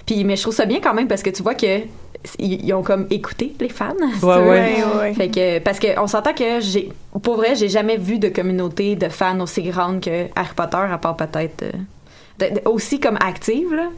Puis 0.06 0.24
mais 0.26 0.36
je 0.36 0.44
trouve 0.44 0.54
ça 0.54 0.68
bien 0.68 0.80
quand 0.80 0.94
même 0.94 1.08
parce 1.08 1.24
que 1.24 1.32
tu 1.32 1.42
vois 1.42 1.56
que 1.56 1.80
ils, 2.38 2.72
ont 2.76 2.84
comme 2.84 3.08
écouté 3.10 3.56
les 3.60 3.70
fans. 3.70 3.96
Ouais, 4.22 4.38
ouais. 4.38 4.84
ouais. 5.00 5.14
Fait 5.16 5.30
que 5.30 5.58
parce 5.58 5.80
que 5.80 6.00
on 6.00 6.06
s'entend 6.06 6.34
que 6.34 6.60
j'ai 6.60 6.92
pour 7.24 7.38
vrai, 7.38 7.56
j'ai 7.56 7.70
jamais 7.70 7.98
vu 7.98 8.20
de 8.20 8.30
communauté 8.30 8.96
de 8.96 9.10
fans 9.10 9.40
aussi 9.40 9.64
grande 9.64 10.02
que 10.02 10.28
Harry 10.36 10.54
Potter 10.56 10.78
à 10.78 11.00
part 11.00 11.18
peut-être 11.18 11.64
euh, 11.64 12.60
aussi 12.66 13.00
comme 13.00 13.18
active 13.20 13.74
là. 13.74 13.90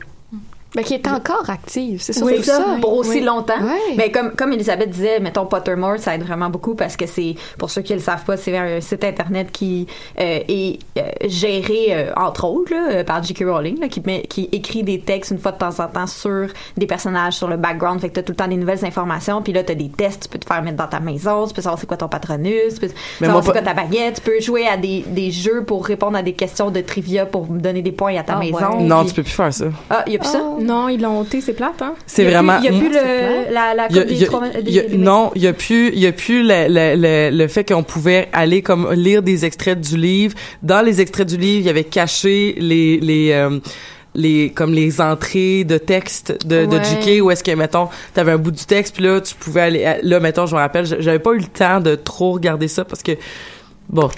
Mais 0.76 0.84
qui 0.84 0.94
est 0.94 1.08
encore 1.08 1.50
active. 1.50 2.02
C'est 2.02 2.14
ça. 2.14 2.24
Oui, 2.24 2.36
c'est 2.38 2.44
ça, 2.52 2.66
pour 2.80 2.94
aussi 2.96 3.10
Oui. 3.20 3.22
longtemps. 3.22 3.62
Ouais. 3.62 3.96
Mais 3.98 4.10
comme, 4.10 4.32
comme 4.32 4.54
Elisabeth 4.54 4.90
disait, 4.90 5.20
mettons 5.20 5.46
Pottermore, 5.46 6.00
ça 6.00 6.16
aide 6.16 6.24
vraiment 6.24 6.50
beaucoup 6.50 6.76
parce 6.76 6.96
que 6.96 7.06
c'est, 7.08 7.36
pour 7.58 7.70
ceux 7.70 7.82
qui 7.82 7.92
ne 7.92 7.98
le 7.98 8.04
savent 8.04 8.24
pas, 8.24 8.38
c'est 8.38 8.58
un 8.58 8.80
site 8.80 9.04
internet 9.04 9.52
qui 9.52 9.86
euh, 10.20 10.40
est 10.48 10.80
euh, 10.98 11.02
géré, 11.28 11.88
euh, 11.90 12.12
entre 12.16 12.46
autres, 12.46 12.74
là, 12.74 13.04
par 13.04 13.22
J.K. 13.22 13.44
Rowling, 13.46 13.80
là, 13.82 13.90
qui, 13.90 14.02
met, 14.06 14.22
qui 14.22 14.48
écrit 14.54 14.84
des 14.84 15.02
textes 15.02 15.32
une 15.32 15.40
fois 15.40 15.52
de 15.52 15.58
temps 15.58 15.78
en 15.80 15.88
temps 15.88 16.08
sur 16.08 16.48
des 16.78 16.88
personnages, 16.88 17.34
sur 17.34 17.50
le 17.50 17.58
background. 17.58 18.00
Fait 18.00 18.08
que 18.10 18.14
tu 18.14 18.20
as 18.22 18.24
tout 18.24 18.32
le 18.32 18.38
temps 18.38 18.48
des 18.48 18.56
nouvelles 18.56 18.86
informations. 18.86 19.42
Puis 19.42 19.52
là, 19.52 19.64
tu 19.64 19.74
as 19.74 19.76
des 19.76 19.90
tests, 19.90 20.24
tu 20.24 20.30
peux 20.30 20.40
te 20.40 20.46
faire 20.46 20.62
mettre 20.64 20.78
dans 20.78 20.88
ta 20.88 21.00
maison, 21.02 21.48
tu 21.48 21.54
peux 21.54 21.62
savoir 21.62 21.80
c'est 21.80 21.88
quoi 21.88 21.98
ton 21.98 22.08
patronus, 22.08 22.76
tu 22.76 22.80
peux 22.80 22.88
Mais 23.20 23.28
savoir 23.28 23.44
c'est 23.44 23.52
pas- 23.52 23.62
quoi 23.62 23.74
ta 23.74 23.74
baguette, 23.74 24.16
tu 24.16 24.22
peux 24.22 24.40
jouer 24.40 24.68
à 24.68 24.78
des, 24.78 25.04
des 25.08 25.32
jeux 25.32 25.66
pour 25.66 25.86
répondre 25.86 26.18
à 26.18 26.22
des 26.24 26.34
questions 26.34 26.72
de 26.72 26.80
trivia 26.80 27.26
pour 27.26 27.46
donner 27.48 27.82
des 27.82 27.92
points 27.92 28.16
à 28.18 28.24
ta 28.24 28.36
Ah, 28.36 28.40
maison. 28.40 28.78
ouais. 28.78 28.84
Non, 28.84 29.00
Puis- 29.02 29.10
tu 29.10 29.16
peux 29.16 29.24
plus 29.24 29.32
faire 29.34 29.54
ça. 29.54 29.66
Ah, 29.90 30.04
il 30.08 30.14
y 30.14 30.16
a 30.16 30.20
plus 30.20 30.30
ça? 30.30 30.42
Non, 30.62 30.90
ils 30.90 31.02
l'ont 31.02 31.20
ôté, 31.22 31.42
c'est 31.42 31.54
plate, 31.54 31.82
hein? 31.82 31.94
C'est 32.06 32.24
vraiment 32.24 32.58
Il 32.60 32.66
y 32.66 32.68
a 32.68 32.72
plus 32.80 32.90
le, 32.90 33.54
la, 33.54 33.88
coupe 33.88 34.06
des 34.08 34.26
trois- 34.26 34.42
non, 34.98 35.32
il 35.36 35.42
y 35.42 35.48
a 35.48 35.54
plus, 35.54 35.92
y 35.96 36.06
a 36.08 36.12
plus 36.12 36.44
le, 36.44 36.68
le, 36.68 36.96
le, 36.96 37.36
le 37.38 37.48
fait 37.48 37.64
qu'on 37.68 37.84
pouvait 37.84 38.30
aller 38.34 38.62
comme 38.62 38.92
lire 38.94 39.22
des 39.24 39.46
extraits 39.46 39.80
du 39.80 39.98
livre. 39.98 40.36
Dans 40.64 40.82
les 40.86 41.02
extraits 41.02 41.28
du 41.28 41.38
livre, 41.38 41.60
il 41.62 41.66
y 41.66 41.70
avait 41.70 41.84
caché 41.84 42.56
les 42.60 43.00
les 43.00 43.32
euh, 43.32 43.60
les 44.14 44.52
comme 44.52 44.74
les 44.74 45.00
entrées 45.00 45.64
de 45.64 45.78
texte 45.78 46.46
de, 46.46 46.66
de. 46.66 46.78
JK 46.78 47.24
où 47.24 47.32
est-ce 47.32 47.44
que 47.44 47.52
mettons 47.52 47.88
t'avais 48.14 48.34
un 48.34 48.38
bout 48.38 48.52
du 48.52 48.66
texte 48.66 48.96
puis 48.96 49.06
là 49.06 49.22
tu 49.22 49.34
pouvais 49.36 49.62
aller 49.62 49.96
là 50.04 50.20
mettons 50.20 50.46
je 50.48 50.54
me 50.54 50.60
rappelle 50.60 50.86
j'avais 50.86 51.20
pas 51.20 51.32
eu 51.32 51.38
le 51.38 51.46
temps 51.46 51.80
de 51.80 51.96
trop 51.96 52.34
regarder 52.34 52.68
ça 52.68 52.84
parce 52.84 53.04
que 53.04 53.14
bon 53.88 54.10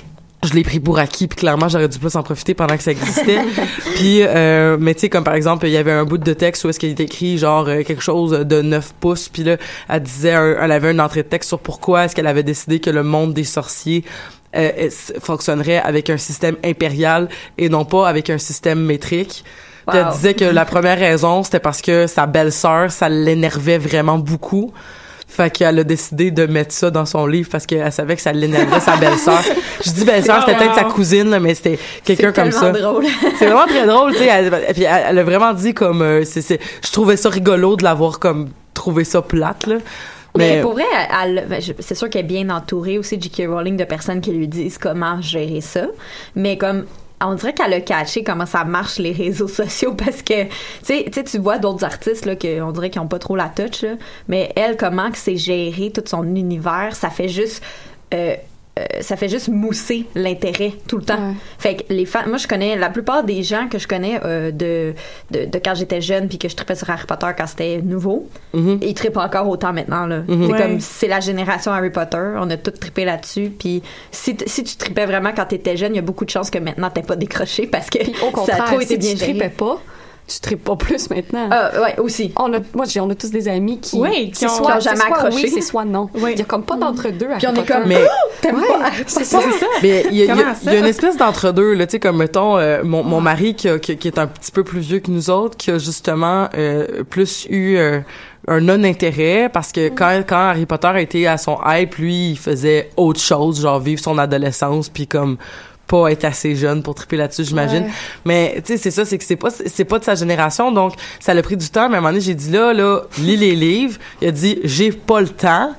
je 0.43 0.53
l'ai 0.53 0.63
pris 0.63 0.79
pour 0.79 0.99
acquis 0.99 1.27
puis 1.27 1.37
clairement 1.37 1.69
j'aurais 1.69 1.87
dû 1.87 1.97
plus 1.99 2.15
en 2.15 2.23
profiter 2.23 2.53
pendant 2.53 2.75
que 2.77 2.83
ça 2.83 2.91
existait. 2.91 3.39
Puis 3.95 4.19
euh, 4.21 4.77
mais 4.79 4.93
tu 4.93 5.01
sais 5.01 5.09
comme 5.09 5.23
par 5.23 5.35
exemple 5.35 5.65
il 5.67 5.71
y 5.71 5.77
avait 5.77 5.91
un 5.91 6.03
bout 6.05 6.17
de 6.17 6.33
texte 6.33 6.63
où 6.65 6.69
est-ce 6.69 6.79
qu'il 6.79 6.89
était 6.89 7.03
écrit 7.03 7.37
genre 7.37 7.67
euh, 7.67 7.83
quelque 7.83 8.01
chose 8.03 8.31
de 8.31 8.61
9 8.61 8.93
pouces 8.99 9.29
puis 9.29 9.43
là 9.43 9.57
elle 9.89 10.01
disait 10.03 10.33
un- 10.33 10.57
elle 10.61 10.71
avait 10.71 10.91
une 10.91 10.99
entrée 11.01 11.23
de 11.23 11.27
texte 11.27 11.47
sur 11.49 11.59
pourquoi 11.59 12.05
est-ce 12.05 12.15
qu'elle 12.15 12.27
avait 12.27 12.43
décidé 12.43 12.79
que 12.79 12.89
le 12.89 13.03
monde 13.03 13.33
des 13.33 13.43
sorciers 13.43 14.03
euh, 14.55 14.89
fonctionnerait 15.19 15.77
avec 15.81 16.09
un 16.09 16.17
système 16.17 16.57
impérial 16.63 17.29
et 17.57 17.69
non 17.69 17.85
pas 17.85 18.07
avec 18.07 18.29
un 18.29 18.37
système 18.37 18.79
métrique. 18.83 19.43
Puis 19.87 19.97
elle 19.97 20.05
Wow. 20.07 20.11
disait 20.13 20.33
que 20.33 20.45
la 20.45 20.63
première 20.65 20.97
raison 20.99 21.43
c'était 21.43 21.59
parce 21.59 21.81
que 21.81 22.07
sa 22.07 22.25
belle-sœur 22.25 22.91
ça 22.91 23.09
l'énervait 23.09 23.77
vraiment 23.77 24.17
beaucoup 24.17 24.71
fait 25.35 25.49
qu'elle 25.49 25.79
a 25.79 25.83
décidé 25.83 26.31
de 26.31 26.45
mettre 26.45 26.73
ça 26.73 26.91
dans 26.91 27.05
son 27.05 27.25
livre 27.25 27.49
parce 27.51 27.65
qu'elle 27.65 27.91
savait 27.91 28.15
que 28.15 28.21
ça 28.21 28.31
l'énervait 28.31 28.79
sa 28.79 28.95
belle-sœur. 28.97 29.41
Je 29.83 29.91
dis 29.91 30.05
belle-sœur, 30.05 30.43
c'était 30.45 30.57
peut-être 30.57 30.75
sa 30.75 30.83
cousine, 30.85 31.29
là, 31.29 31.39
mais 31.39 31.55
c'était 31.55 31.79
quelqu'un 32.03 32.27
C'est 32.33 32.41
comme 32.41 32.51
ça. 32.51 32.71
tellement 32.71 32.91
drôle. 32.91 33.05
C'est 33.39 33.45
vraiment 33.47 33.65
très 33.67 33.85
drôle, 33.87 34.11
tu 34.13 34.19
sais. 34.19 34.25
Elle, 34.27 34.51
puis 34.73 34.83
elle, 34.83 35.03
elle 35.09 35.19
a 35.19 35.23
vraiment 35.23 35.53
dit 35.53 35.73
comme, 35.73 36.01
euh, 36.01 36.23
c'est, 36.23 36.41
c'est, 36.41 36.59
je 36.85 36.91
trouvais 36.91 37.17
ça 37.17 37.29
rigolo 37.29 37.75
de 37.75 37.83
l'avoir 37.83 38.19
comme 38.19 38.49
trouvé 38.73 39.03
ça 39.03 39.21
plate 39.21 39.67
là. 39.67 39.75
Mais, 40.35 40.55
Mais, 40.55 40.61
pour 40.61 40.73
vrai, 40.73 40.83
elle- 41.23 41.37
elle- 41.39 41.47
ben, 41.47 41.61
c'est 41.79 41.93
sûr 41.95 42.09
qu'elle 42.09 42.25
est 42.25 42.27
bien 42.27 42.49
entourée 42.49 42.97
aussi, 42.97 43.21
J.K. 43.21 43.43
Rowling, 43.47 43.77
de 43.77 43.83
personnes 43.83 44.19
qui 44.19 44.31
lui 44.31 44.47
disent 44.47 44.79
comment 44.79 45.21
gérer 45.21 45.61
ça. 45.61 45.85
Mais 46.35 46.57
comme 46.57 46.85
on 47.23 47.35
dirait 47.35 47.53
qu'elle 47.53 47.73
a 47.73 47.81
catché 47.81 48.23
comment 48.23 48.45
ça 48.45 48.63
marche 48.63 48.99
les 48.99 49.11
réseaux 49.11 49.47
sociaux 49.63 49.93
parce 49.93 50.21
que 50.21 50.43
tu 50.43 50.49
sais 50.85 51.23
tu 51.23 51.37
vois 51.39 51.57
d'autres 51.57 51.83
artistes 51.83 52.25
là 52.25 52.35
que 52.35 52.61
on 52.61 52.71
dirait 52.71 52.89
qu'ils 52.89 53.01
ont 53.01 53.07
pas 53.07 53.19
trop 53.19 53.35
la 53.35 53.49
touch 53.49 53.83
là, 53.83 53.95
mais 54.27 54.51
elle 54.55 54.77
comment 54.77 55.11
que 55.11 55.17
c'est 55.17 55.37
géré 55.37 55.91
tout 55.91 56.03
son 56.05 56.23
univers 56.35 56.95
ça 56.95 57.09
fait 57.09 57.29
juste 57.29 57.63
euh, 58.13 58.35
euh, 58.79 58.83
ça 59.01 59.15
fait 59.15 59.29
juste 59.29 59.49
mousser 59.49 60.05
l'intérêt 60.15 60.73
tout 60.87 60.97
le 60.97 61.03
temps. 61.03 61.35
Fait 61.59 61.75
que 61.75 61.83
les 61.93 62.05
fans, 62.05 62.27
moi 62.27 62.37
je 62.37 62.47
connais 62.47 62.75
la 62.75 62.89
plupart 62.89 63.23
des 63.23 63.43
gens 63.43 63.67
que 63.67 63.77
je 63.77 63.87
connais 63.87 64.19
euh, 64.25 64.49
de, 64.51 64.93
de 65.29 65.45
de 65.45 65.59
quand 65.63 65.75
j'étais 65.75 66.01
jeune 66.01 66.27
puis 66.27 66.39
que 66.39 66.49
je 66.49 66.55
tripais 66.55 66.73
sur 66.75 66.89
Harry 66.89 67.05
Potter 67.05 67.27
quand 67.37 67.45
c'était 67.45 67.81
nouveau, 67.83 68.27
Mhm. 68.53 68.79
ils 68.81 68.93
trippent 68.95 69.17
encore 69.17 69.47
autant 69.47 69.73
maintenant 69.73 70.07
là. 70.07 70.23
Mhm. 70.27 70.45
C'est 70.47 70.51
Ouais. 70.53 70.59
comme 70.61 70.79
c'est 70.79 71.07
la 71.07 71.19
génération 71.19 71.71
Harry 71.71 71.91
Potter, 71.91 72.33
on 72.37 72.49
a 72.49 72.57
tous 72.57 72.71
trippé 72.71 73.05
là-dessus 73.05 73.51
puis 73.57 73.83
si 74.11 74.35
si 74.47 74.63
tu 74.63 74.75
trippais 74.75 75.05
vraiment 75.05 75.31
quand 75.35 75.45
t'étais 75.45 75.77
jeune, 75.77 75.93
il 75.93 75.97
y 75.97 75.99
a 75.99 76.03
beaucoup 76.03 76.25
de 76.25 76.31
chances 76.31 76.49
que 76.49 76.57
maintenant 76.59 76.89
t'aies 76.89 77.03
pas 77.03 77.15
décroché 77.15 77.67
parce 77.67 77.89
que 77.91 77.99
Puis 77.99 78.13
au 78.23 78.31
ça 78.45 78.55
a 78.55 78.57
contraire, 78.57 78.65
trop 78.65 78.79
été 78.79 78.93
si 78.95 78.97
bien 78.97 79.11
tu 79.13 79.17
tripais 79.19 79.49
pas, 79.49 79.79
tu 80.27 80.39
tripes 80.39 80.63
pas 80.63 80.75
plus 80.77 81.09
maintenant. 81.09 81.49
Ah, 81.51 81.71
ouais, 81.81 81.99
aussi. 81.99 82.31
On 82.39 82.53
a, 82.53 82.59
moi, 82.73 82.85
j'ai, 82.87 82.99
on 83.01 83.09
a 83.09 83.15
tous 83.15 83.29
des 83.29 83.47
amis 83.49 83.79
qui, 83.79 83.97
Oui, 83.97 84.31
qui 84.31 84.45
ont- 84.45 84.49
soit, 84.49 84.67
qui 84.67 84.71
ont 84.71 84.75
c'est 84.79 84.89
jamais 84.89 84.97
soit 85.01 85.17
accroché. 85.17 85.43
oui, 85.43 85.51
c'est 85.53 85.61
soit 85.61 85.85
non. 85.85 86.09
Il 86.15 86.39
y 86.39 86.41
a 86.41 86.45
comme 86.45 86.63
pas 86.63 86.77
d'entre-deux. 86.77 87.29
à 87.29 87.37
Puis 87.37 87.47
on 87.47 87.53
est 87.55 87.65
comme. 87.67 87.83
Mais- 87.87 87.99
Oh, 88.03 88.29
t'aimes 88.41 88.55
Ouais, 88.55 88.67
pas? 88.67 88.91
c'est 89.05 89.25
ça. 89.25 89.39
Mais 89.81 90.05
il 90.09 90.15
y, 90.15 90.21
a- 90.21 90.25
il 90.25 90.35
y 90.35 90.37
y 90.37 90.41
a 90.41 90.49
une 90.49 90.55
ça? 90.55 90.87
espèce 90.89 91.17
d'entre-deux, 91.17 91.73
là, 91.73 91.85
tu 91.87 91.91
sais, 91.91 91.99
comme, 91.99 92.17
mettons, 92.17 92.57
euh, 92.57 92.83
mon, 92.83 93.03
mon 93.03 93.19
mari 93.21 93.53
qui, 93.55 93.67
a- 93.69 93.79
qui, 93.79 93.97
qui 93.97 94.07
est 94.07 94.17
un 94.17 94.27
petit 94.27 94.51
peu 94.51 94.63
plus 94.63 94.79
vieux 94.79 94.99
que 94.99 95.11
nous 95.11 95.29
autres, 95.29 95.57
qui 95.57 95.71
a 95.71 95.77
justement 95.77 96.47
euh, 96.57 97.03
plus 97.09 97.45
eu 97.49 97.75
euh, 97.77 97.99
un 98.47 98.59
non-intérêt, 98.59 99.49
parce 99.51 99.71
que 99.71 99.89
quand, 99.89 100.21
quand 100.27 100.35
Harry 100.37 100.65
Potter 100.65 100.87
a 100.87 101.01
été 101.01 101.27
à 101.27 101.37
son 101.37 101.57
hype, 101.65 101.95
lui, 101.95 102.31
il 102.31 102.37
faisait 102.37 102.89
autre 102.97 103.19
chose, 103.19 103.61
genre 103.61 103.79
vivre 103.79 104.01
son 104.01 104.17
adolescence, 104.17 104.89
puis 104.89 105.07
comme 105.07 105.37
pas 105.87 106.11
être 106.11 106.25
assez 106.25 106.55
jeune 106.55 106.81
pour 106.81 106.95
triper 106.95 107.17
là-dessus, 107.17 107.43
j'imagine. 107.43 107.83
Ouais. 107.83 107.91
Mais 108.25 108.55
tu 108.65 108.73
sais, 108.73 108.77
c'est 108.77 108.91
ça, 108.91 109.05
c'est 109.05 109.17
que 109.17 109.23
c'est 109.23 109.35
pas 109.35 109.49
c'est 109.51 109.85
pas 109.85 109.99
de 109.99 110.03
sa 110.03 110.15
génération, 110.15 110.71
donc 110.71 110.93
ça 111.19 111.33
l'a 111.33 111.41
pris 111.41 111.57
du 111.57 111.69
temps. 111.69 111.89
Mais 111.89 111.95
à 111.95 111.97
un 111.97 112.01
moment 112.01 112.09
donné, 112.09 112.21
j'ai 112.21 112.35
dit 112.35 112.51
là, 112.51 112.73
là, 112.73 113.01
lis 113.19 113.37
les 113.37 113.55
livres. 113.55 113.99
Il 114.21 114.27
a 114.27 114.31
dit 114.31 114.59
j'ai 114.63 114.91
pas 114.91 115.21
le 115.21 115.29
temps. 115.29 115.73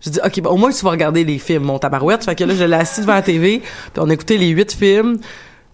J'ai 0.00 0.10
dit 0.10 0.20
ok, 0.24 0.40
bon, 0.40 0.50
au 0.50 0.56
moins 0.56 0.70
tu 0.72 0.84
vas 0.84 0.90
regarder 0.90 1.24
les 1.24 1.38
films, 1.38 1.64
mon 1.64 1.78
tabarouette. 1.78 2.24
Fait 2.24 2.34
que 2.34 2.44
là, 2.44 2.54
je 2.54 2.64
l'ai 2.64 2.76
assis 2.76 3.02
devant 3.02 3.14
la 3.14 3.22
TV, 3.22 3.60
puis 3.60 3.68
on 3.98 4.08
a 4.08 4.14
écouté 4.14 4.38
les 4.38 4.48
huit 4.48 4.72
films. 4.72 5.18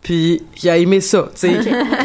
Puis 0.06 0.40
il 0.62 0.70
a 0.70 0.78
aimé 0.78 1.00
ça, 1.00 1.24
tu 1.34 1.40
sais. 1.40 1.52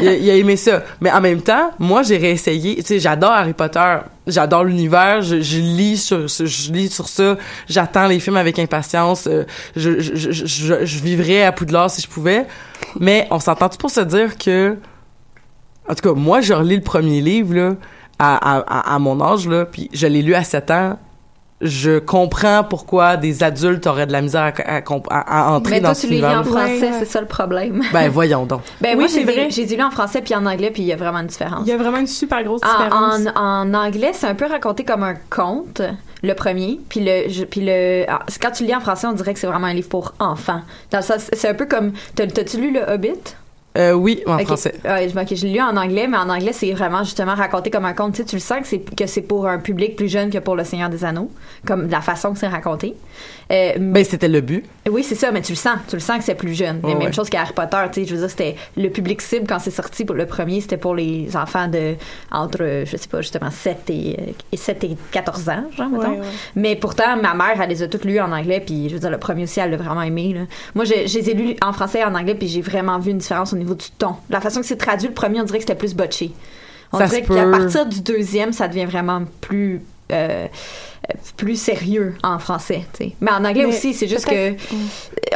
Il, 0.00 0.08
a- 0.08 0.14
il 0.16 0.28
a 0.28 0.34
aimé 0.34 0.56
ça. 0.56 0.82
Mais 1.00 1.12
en 1.12 1.20
même 1.20 1.40
temps, 1.40 1.70
moi 1.78 2.02
j'ai 2.02 2.16
réessayé. 2.16 2.74
Tu 2.78 2.82
sais, 2.82 2.98
j'adore 2.98 3.30
Harry 3.30 3.52
Potter, 3.52 3.98
j'adore 4.26 4.64
l'univers. 4.64 5.22
Je, 5.22 5.40
je 5.40 5.58
lis 5.58 5.98
sur, 5.98 6.26
je 6.26 6.72
lis 6.72 6.88
sur 6.92 7.06
ça. 7.08 7.36
J'attends 7.68 8.08
les 8.08 8.18
films 8.18 8.38
avec 8.38 8.58
impatience. 8.58 9.28
euh, 9.28 9.44
Je, 9.76 10.00
je, 10.00 10.32
je, 10.32 10.98
vivrais 10.98 11.44
à 11.44 11.52
Poudlard 11.52 11.90
si 11.92 12.02
je 12.02 12.08
pouvais. 12.08 12.44
Mais 12.98 13.28
on 13.30 13.38
s'entend 13.38 13.68
tout 13.68 13.78
pour 13.78 13.90
se 13.90 14.00
dire 14.00 14.36
que, 14.36 14.76
en 15.88 15.94
tout 15.94 16.02
cas, 16.08 16.14
moi 16.18 16.40
je 16.40 16.54
relis 16.54 16.74
le 16.76 16.82
premier 16.82 17.20
livre 17.20 17.54
là 17.54 17.74
à, 18.18 18.56
à, 18.56 18.58
à, 18.90 18.94
à 18.96 18.98
mon 18.98 19.20
âge 19.20 19.46
là, 19.46 19.64
puis 19.64 19.88
je 19.92 20.08
l'ai 20.08 20.22
lu 20.22 20.34
à 20.34 20.42
7 20.42 20.70
ans. 20.72 20.98
Je 21.62 21.98
comprends 22.00 22.64
pourquoi 22.64 23.16
des 23.16 23.42
adultes 23.42 23.86
auraient 23.86 24.06
de 24.06 24.12
la 24.12 24.20
misère 24.20 24.52
à, 24.66 24.76
à, 24.78 24.82
à- 25.10 25.48
à 25.48 25.50
entrer 25.52 25.74
Mais 25.76 25.80
dans 25.80 25.88
toi, 25.90 25.94
cet 25.94 26.08
tu 26.10 26.14
les 26.16 26.20
lis 26.20 26.26
en 26.26 26.42
univers. 26.42 26.46
français, 26.46 26.90
c'est 26.98 27.04
ça 27.04 27.20
le 27.20 27.26
problème. 27.26 27.82
Ben 27.92 28.08
voyons 28.10 28.44
donc. 28.46 28.62
Ben 28.80 28.90
Oui, 28.96 29.04
moi, 29.04 29.08
c'est 29.08 29.20
j'ai 29.20 29.24
vrai. 29.24 29.46
j'ai 29.50 29.64
lu 29.66 29.82
en 29.82 29.90
français 29.90 30.20
puis 30.22 30.34
en 30.34 30.44
anglais, 30.44 30.70
puis 30.70 30.82
il 30.82 30.86
y 30.86 30.92
a 30.92 30.96
vraiment 30.96 31.20
une 31.20 31.26
différence. 31.28 31.62
Il 31.64 31.68
y 31.70 31.72
a 31.72 31.76
vraiment 31.76 31.98
une 31.98 32.06
super 32.06 32.42
grosse 32.42 32.60
En, 32.64 32.84
différence. 32.84 33.20
en, 33.36 33.70
en 33.70 33.74
anglais, 33.74 34.10
c'est 34.12 34.26
un 34.26 34.34
peu 34.34 34.46
raconté 34.46 34.84
comme 34.84 35.02
un 35.04 35.14
conte, 35.30 35.82
le 36.22 36.34
premier. 36.34 36.80
Puis 36.88 37.00
le, 37.00 37.28
je- 37.28 37.44
puis 37.44 37.60
le, 37.64 38.04
ah, 38.08 38.20
quand 38.40 38.50
tu 38.50 38.64
le 38.64 38.68
lis 38.70 38.74
en 38.76 38.80
français, 38.80 39.06
on 39.06 39.12
dirait 39.12 39.32
que 39.34 39.38
c'est 39.40 39.46
vraiment 39.46 39.66
un 39.68 39.74
livre 39.74 39.88
pour 39.88 40.14
enfants. 40.18 40.62
Dans 40.90 41.00
c'est 41.02 41.48
un 41.48 41.54
peu 41.54 41.66
comme, 41.66 41.92
t'as- 42.14 42.26
t'as-tu 42.26 42.56
lu 42.60 42.72
le 42.72 42.80
Hobbit? 42.92 43.12
Euh, 43.78 43.92
oui, 43.92 44.22
en 44.26 44.34
Ok. 44.36 44.44
français. 44.44 44.74
Ouais, 44.84 45.08
je, 45.08 45.18
ok, 45.18 45.34
je 45.34 45.46
l'ai 45.46 45.52
lu 45.54 45.60
en 45.60 45.76
anglais, 45.76 46.06
mais 46.06 46.18
en 46.18 46.28
anglais, 46.28 46.52
c'est 46.52 46.72
vraiment 46.72 47.04
justement 47.04 47.34
raconté 47.34 47.70
comme 47.70 47.86
un 47.86 47.94
conte. 47.94 48.12
Tu 48.14 48.18
sais, 48.18 48.24
tu 48.26 48.36
le 48.36 48.40
sens 48.40 48.60
que 48.60 48.66
c'est, 48.66 48.80
que 48.94 49.06
c'est 49.06 49.22
pour 49.22 49.46
un 49.48 49.58
public 49.58 49.96
plus 49.96 50.08
jeune 50.10 50.28
que 50.30 50.38
pour 50.38 50.56
Le 50.56 50.64
Seigneur 50.64 50.90
des 50.90 51.04
Anneaux, 51.04 51.30
comme 51.66 51.88
la 51.88 52.00
façon 52.02 52.32
que 52.32 52.38
c'est 52.38 52.48
raconté. 52.48 52.94
Euh, 53.50 53.72
Ben 53.78 54.04
c'était 54.04 54.28
le 54.28 54.40
but. 54.40 54.64
oui, 54.90 55.02
c'est 55.02 55.14
ça, 55.14 55.30
mais 55.30 55.42
tu 55.42 55.52
le 55.52 55.56
sens. 55.56 55.76
Tu 55.88 55.96
le 55.96 56.00
sens 56.00 56.18
que 56.18 56.24
c'est 56.24 56.34
plus 56.34 56.54
jeune. 56.54 56.80
Mais 56.82 56.88
Ouais, 56.90 56.94
même 56.96 57.06
ouais. 57.08 57.12
chose 57.12 57.28
qu'Harry 57.30 57.52
Potter, 57.54 57.78
tu 57.92 58.00
sais, 58.02 58.06
je 58.06 58.14
veux 58.14 58.20
dire, 58.20 58.30
c'était 58.30 58.56
le 58.76 58.88
public 58.90 59.20
cible 59.22 59.46
quand 59.48 59.58
c'est 59.58 59.70
sorti 59.70 60.04
pour 60.04 60.16
le 60.16 60.26
premier, 60.26 60.60
c'était 60.60 60.76
pour 60.76 60.94
les 60.94 61.34
enfants 61.36 61.68
de 61.68 61.94
entre, 62.30 62.58
euh, 62.62 62.84
je 62.86 62.96
sais 62.96 63.08
pas, 63.08 63.20
justement, 63.20 63.50
7 63.50 63.78
et, 63.90 64.16
euh, 64.20 64.32
et 64.52 64.56
7 64.56 64.84
et 64.84 64.96
14 65.12 65.48
ans, 65.48 65.64
genre, 65.76 65.88
mettons. 65.88 66.10
Ouais, 66.12 66.18
ouais. 66.20 66.26
Mais 66.56 66.76
pourtant, 66.76 67.16
ma 67.20 67.34
mère, 67.34 67.60
elle 67.60 67.68
les 67.70 67.82
a 67.82 67.88
toutes 67.88 68.04
lues 68.04 68.20
en 68.20 68.32
anglais, 68.32 68.62
puis 68.64 68.88
je 68.88 68.94
veux 68.94 69.00
dire, 69.00 69.10
le 69.10 69.18
premier 69.18 69.44
aussi, 69.44 69.60
elle 69.60 69.70
l'a 69.70 69.76
vraiment 69.76 70.02
aimé, 70.02 70.32
là. 70.34 70.40
Moi, 70.74 70.84
je, 70.84 71.06
je 71.06 71.18
les 71.18 71.30
ai 71.30 71.34
lus 71.34 71.56
en 71.62 71.72
français 71.72 72.00
et 72.00 72.04
en 72.04 72.14
anglais, 72.14 72.34
puis 72.34 72.48
j'ai 72.48 72.62
vraiment 72.62 72.98
vu 72.98 73.10
une 73.10 73.18
différence 73.18 73.52
au 73.52 73.56
niveau 73.62 73.74
du 73.74 73.90
ton. 73.98 74.14
La 74.30 74.40
façon 74.40 74.60
que 74.60 74.66
c'est 74.66 74.76
traduit, 74.76 75.08
le 75.08 75.14
premier, 75.14 75.40
on 75.40 75.44
dirait 75.44 75.58
que 75.58 75.64
c'était 75.64 75.74
plus 75.74 75.94
botché. 75.94 76.32
On 76.92 76.98
Ça 76.98 77.06
dirait 77.06 77.22
qu'à 77.22 77.46
partir 77.46 77.86
du 77.86 78.00
deuxième, 78.02 78.52
ça 78.52 78.68
devient 78.68 78.84
vraiment 78.84 79.22
plus... 79.40 79.80
euh, 80.12 80.46
plus 81.36 81.56
sérieux 81.56 82.14
en 82.22 82.38
français. 82.38 82.86
Mais 83.20 83.30
en 83.32 83.44
anglais 83.44 83.64
Mais 83.64 83.74
aussi, 83.74 83.92
c'est 83.92 84.06
juste 84.06 84.26
que 84.26 84.54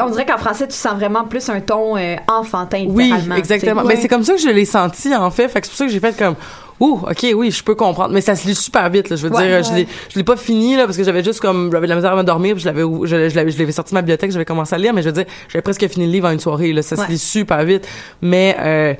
on 0.00 0.10
dirait 0.10 0.24
qu'en 0.24 0.38
français, 0.38 0.68
tu 0.68 0.76
sens 0.76 0.94
vraiment 0.94 1.24
plus 1.24 1.48
un 1.48 1.60
ton 1.60 1.96
euh, 1.96 2.16
enfantin, 2.28 2.86
Oui, 2.88 3.12
exactement. 3.36 3.82
sais. 3.82 3.88
Mais 3.88 3.96
c'est 3.96 4.08
comme 4.08 4.22
ça 4.22 4.34
que 4.34 4.40
je 4.40 4.48
l'ai 4.48 4.64
senti 4.64 5.14
en 5.14 5.30
fait. 5.30 5.50
C'est 5.52 5.60
pour 5.62 5.72
ça 5.72 5.86
que 5.86 5.90
j'ai 5.90 6.00
fait 6.00 6.16
comme 6.16 6.36
Ouh, 6.80 7.00
ok, 7.10 7.26
oui, 7.34 7.50
je 7.50 7.64
peux 7.64 7.74
comprendre. 7.74 8.12
Mais 8.12 8.20
ça 8.20 8.34
se 8.34 8.46
lit 8.46 8.54
super 8.54 8.88
vite, 8.90 9.08
là. 9.08 9.16
Je 9.16 9.26
veux 9.26 9.34
Ouais, 9.34 9.46
dire, 9.48 9.62
je 9.64 9.70
ouais. 9.70 9.76
l'ai, 9.80 9.88
je 10.10 10.16
l'ai 10.18 10.24
pas 10.24 10.36
fini, 10.36 10.76
là, 10.76 10.84
parce 10.84 10.96
que 10.96 11.04
j'avais 11.04 11.24
juste 11.24 11.40
comme, 11.40 11.70
j'avais 11.72 11.86
de 11.86 11.90
la 11.90 11.96
misère 11.96 12.12
à 12.12 12.16
m'endormir, 12.16 12.54
puis 12.54 12.62
je 12.62 12.66
l'avais, 12.68 12.82
je, 12.82 13.28
je 13.30 13.34
l'avais, 13.36 13.50
je 13.50 13.58
l'avais 13.58 13.72
sorti 13.72 13.92
de 13.92 13.94
ma 13.96 14.02
bibliothèque, 14.02 14.30
j'avais 14.30 14.44
commencé 14.44 14.74
à 14.74 14.78
lire, 14.78 14.92
mais 14.92 15.02
je 15.02 15.06
veux 15.08 15.12
dire, 15.14 15.24
j'avais 15.48 15.62
presque 15.62 15.86
fini 15.88 16.06
le 16.06 16.12
livre 16.12 16.28
en 16.28 16.32
une 16.32 16.40
soirée, 16.40 16.72
là. 16.72 16.82
Ça 16.82 16.96
Ouais. 16.96 17.06
se 17.06 17.10
lit 17.10 17.18
super 17.18 17.62
vite. 17.64 17.88
Mais, 18.20 18.56
euh, 18.60 18.94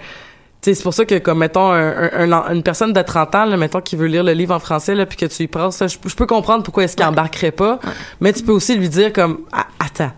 c'est 0.63 0.83
pour 0.83 0.95
ça 0.95 1.05
que, 1.05 1.17
comme, 1.19 1.39
mettons, 1.39 1.71
un, 1.71 2.11
un- 2.13 2.33
un- 2.33 2.53
une 2.55 2.63
personne 2.65 2.93
de 2.93 3.01
30 3.03 3.35
ans, 3.37 3.45
là, 3.45 3.57
mettons, 3.57 3.81
qui 3.81 3.95
veut 3.95 4.07
lire 4.09 4.25
le 4.25 4.33
livre 4.33 4.53
en 4.55 4.59
français, 4.59 4.95
là, 4.97 5.07
puis 5.07 5.17
que 5.17 5.27
tu 5.27 5.45
y 5.45 5.47
passes, 5.47 5.81
je, 5.87 6.09
je 6.09 6.15
peux 6.17 6.27
comprendre 6.27 6.65
pourquoi 6.65 6.83
est-ce 6.85 6.97
qu'il 6.97 7.07
embarquerait 7.07 7.53
pas. 7.53 7.79
Mais 8.21 8.33
tu 8.33 8.43
peux 8.43 8.53
aussi 8.53 8.75
lui 8.77 8.89
dire, 8.89 9.13
comme, 9.13 9.41
Ah, 9.53 9.67
attends. 9.79 10.11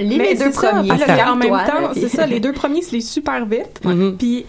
Lis 0.00 0.18
les 0.18 0.34
deux 0.34 0.52
ça, 0.52 0.68
premiers, 0.72 0.88
là, 0.88 1.32
en 1.32 1.36
même 1.36 1.48
temps, 1.50 1.90
c'est 1.94 2.08
ça, 2.08 2.26
les 2.26 2.40
deux 2.40 2.52
premiers 2.52 2.82
se 2.82 2.94
lisent 2.94 3.10
super 3.10 3.44
vite. 3.46 3.80
Mhm. 3.84 4.16
Puis 4.18 4.44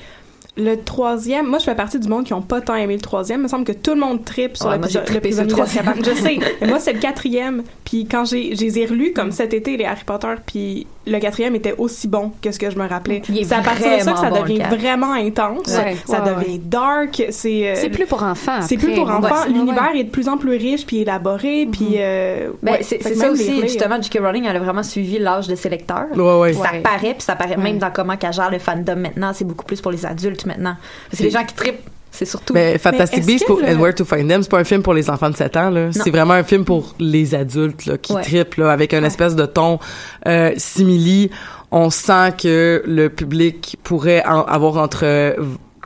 le 0.59 0.75
troisième, 0.83 1.47
moi 1.47 1.59
je 1.59 1.63
fais 1.65 1.75
partie 1.75 1.99
du 1.99 2.07
monde 2.07 2.25
qui 2.25 2.33
ont 2.33 2.41
pas 2.41 2.61
tant 2.61 2.75
aimé 2.75 2.95
le 2.95 3.01
troisième. 3.01 3.39
Il 3.41 3.43
me 3.43 3.47
semble 3.47 3.65
que 3.65 3.71
tout 3.71 3.93
le 3.93 3.99
monde 3.99 4.23
tripe 4.25 4.57
sur 4.57 4.67
Ouais, 4.67 4.73
le, 4.73 4.79
moi, 4.79 4.87
j'ai 4.89 4.99
d'Azkaban. 4.99 5.43
Je 5.43 5.47
troisième. 5.47 6.15
sais, 6.15 6.39
mais 6.61 6.67
moi 6.67 6.79
c'est 6.79 6.93
le 6.93 6.99
quatrième. 6.99 7.63
Puis 7.85 8.05
quand 8.05 8.25
j'ai, 8.25 8.55
je 8.55 8.61
les 8.61 8.79
ai 8.79 8.85
relus 8.85 9.09
Mm. 9.09 9.13
comme 9.13 9.31
cet 9.31 9.53
été 9.53 9.77
les 9.77 9.85
Harry 9.85 10.03
Potter, 10.05 10.33
puis 10.45 10.85
le 11.07 11.17
quatrième 11.19 11.55
était 11.55 11.73
aussi 11.77 12.07
bon 12.07 12.31
que 12.41 12.51
ce 12.51 12.59
que 12.59 12.69
je 12.69 12.77
me 12.77 12.87
rappelais. 12.87 13.21
C'est 13.25 13.51
à 13.53 13.61
partir 13.61 13.97
de 13.97 14.01
ça 14.03 14.11
que 14.13 14.19
ça 14.19 14.29
bon, 14.29 14.41
devient 14.43 14.61
vraiment 14.69 15.13
intense. 15.13 15.67
Ouais, 15.67 15.95
ça 16.05 16.21
ouais, 16.23 16.35
devient 16.35 16.59
dark. 16.59 17.23
C'est 17.31 17.69
euh, 17.69 17.73
C'est 17.75 17.89
plus 17.89 18.05
pour 18.05 18.21
enfants. 18.23 18.61
c'est 18.61 18.77
plus 18.77 18.93
pour 18.93 19.09
enfants. 19.09 19.43
Ouais, 19.47 19.51
L'univers 19.53 19.89
ouais. 19.93 20.01
est 20.01 20.03
de 20.03 20.09
plus 20.09 20.27
en 20.27 20.37
plus 20.37 20.51
riche 20.57 20.85
puis 20.85 20.97
élaboré. 20.99 21.67
Puis 21.71 21.93
euh, 21.97 22.49
Ben, 22.61 22.73
ouais, 22.73 22.83
c'est 22.83 23.01
ça 23.15 23.31
aussi, 23.31 23.61
justement, 23.61 23.99
J.K. 24.01 24.19
Rowling, 24.21 24.45
elle 24.45 24.55
a 24.57 24.59
vraiment 24.59 24.83
suivi 24.83 25.17
l'âge 25.17 25.47
de 25.47 25.55
ses 25.55 25.69
lecteurs. 25.69 26.07
Ouais, 26.15 26.39
ouais. 26.39 26.53
Ça 26.53 26.69
paraît, 26.83 27.13
puis 27.13 27.21
ça 27.23 27.35
paraît 27.35 27.57
même 27.57 27.77
dans 27.79 27.91
comment 27.91 28.17
qu'elle 28.17 28.33
gère 28.33 28.51
le 28.51 28.59
fandom 28.59 28.95
maintenant, 28.97 29.31
c'est 29.33 29.45
beaucoup 29.45 29.65
plus 29.65 29.81
pour 29.81 29.91
les 29.91 30.05
adultes 30.05 30.45
maintenant. 30.49 30.75
Parce 31.09 31.19
que 31.19 31.23
les 31.23 31.31
gens 31.31 31.43
qui 31.45 31.53
trippent, 31.55 31.81
c'est 32.11 32.25
surtout... 32.25 32.53
Ben, 32.53 32.77
Fantastic 32.79 33.25
Beasts 33.25 33.45
que 33.45 33.51
pour 33.53 33.59
le- 33.61 33.67
And 33.69 33.79
Where 33.79 33.93
to 33.95 34.03
Find 34.03 34.27
Them, 34.27 34.41
c'est 34.43 34.49
pas 34.51 34.59
un 34.59 34.63
film 34.63 34.81
pour 34.81 34.93
les 34.93 35.09
enfants 35.09 35.29
de 35.29 35.35
7 35.35 35.55
ans, 35.57 35.69
là. 35.69 35.89
C'est 35.91 36.09
vraiment 36.11 36.33
un 36.33 36.43
film 36.43 36.65
pour 36.65 36.95
les 36.99 37.35
adultes, 37.35 37.85
là, 37.85 37.97
qui 37.97 38.13
Ouais. 38.13 38.21
trippent, 38.23 38.55
là, 38.55 38.71
avec 38.71 38.93
un 38.93 39.03
espèce 39.03 39.35
de 39.35 39.45
ton, 39.45 39.79
euh, 40.27 40.51
simili. 40.57 41.29
On 41.71 41.89
sent 41.91 42.33
que 42.41 42.81
le 42.85 43.09
public 43.09 43.77
pourrait 43.83 44.23
en- 44.25 44.41
avoir 44.43 44.77
entre 44.77 45.35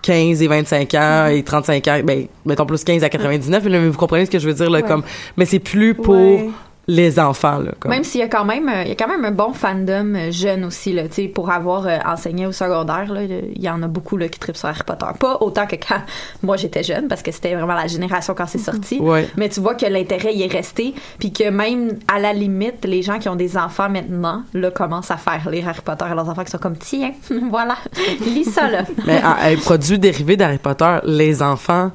15 0.01 0.41
et 0.41 0.47
25 0.47 0.93
ans 0.95 1.28
et 1.28 1.43
35 1.43 1.88
ans, 1.88 1.99
ben, 2.03 2.26
mettons 2.45 2.66
plus 2.66 2.84
15 2.84 3.03
à 3.03 3.09
99, 3.09 3.66
là, 3.66 3.80
mais 3.80 3.88
vous 3.89 3.97
comprenez 3.97 4.26
ce 4.26 4.32
que 4.32 4.39
je 4.39 4.47
veux 4.47 4.53
dire, 4.53 4.70
là, 4.70 4.80
Ouais. 4.80 4.88
comme, 4.88 5.03
mais 5.38 5.45
c'est 5.45 5.59
plus 5.59 5.93
pour 5.93 6.16
Ouais. 6.16 6.49
Les 6.88 7.18
enfants, 7.18 7.60
là, 7.60 7.72
comme. 7.80 7.92
Même 7.92 8.04
s'il 8.04 8.20
y 8.20 8.24
a 8.24 8.28
quand 8.28 8.44
même, 8.44 8.68
euh, 8.68 8.84
il 8.84 8.90
y 8.90 8.92
a 8.92 8.96
quand 8.96 9.08
même 9.08 9.24
un 9.24 9.32
bon 9.32 9.54
fandom 9.54 10.16
euh, 10.16 10.32
jeune 10.32 10.66
aussi 10.66 10.92
là, 10.92 11.08
tu 11.08 11.14
sais, 11.14 11.28
pour 11.30 11.50
avoir 11.50 11.88
euh, 11.88 11.98
enseigné 12.06 12.46
au 12.46 12.52
secondaire 12.52 13.12
là, 13.14 13.24
il 13.24 13.62
y 13.62 13.70
en 13.70 13.82
a 13.84 13.88
beaucoup 13.88 14.18
là 14.18 14.28
qui 14.28 14.38
trippent 14.38 14.58
sur 14.58 14.68
Harry 14.68 14.84
Potter. 14.86 15.06
Pas 15.18 15.38
autant 15.40 15.66
que 15.66 15.78
quand 15.78 16.02
moi 16.44 16.58
j'étais 16.58 16.84
jeune 16.84 17.08
parce 17.08 17.22
que 17.22 17.32
c'était 17.32 17.56
vraiment 17.56 17.76
la 17.76 17.88
génération 17.88 18.34
quand 18.36 18.48
c'est 18.48 18.58
sorti. 18.58 19.00
Ouais. 19.00 19.30
Mais 19.38 19.48
tu 19.48 19.62
vois 19.62 19.76
que 19.76 19.86
l'intérêt 19.86 20.34
y 20.34 20.44
est 20.44 20.52
resté, 20.52 20.94
puis 21.20 21.32
que 21.32 21.50
même 21.50 22.00
à 22.14 22.20
la 22.20 22.34
limite, 22.34 22.84
les 22.84 23.02
gens 23.02 23.18
qui 23.18 23.30
ont 23.30 23.38
des 23.38 23.56
enfants 23.58 23.90
maintenant 23.90 24.44
là 24.54 24.70
commencent 24.70 25.12
à 25.12 25.18
faire 25.18 25.50
lire 25.50 25.70
Harry 25.70 25.82
Potter 25.82 26.06
à 26.06 26.14
leurs 26.14 26.28
enfants 26.28 26.44
qui 26.44 26.52
sont 26.52 26.58
comme 26.58 26.78
tiens, 26.78 27.14
voilà, 27.50 27.78
lis 28.26 28.46
ça 28.46 28.70
là. 28.70 28.84
Mais 29.08 29.22
un 29.22 29.56
produit 29.56 30.00
dérivé 30.00 30.36
d'Harry 30.36 30.58
Potter, 30.58 30.98
les 31.06 31.42
enfants, 31.42 31.92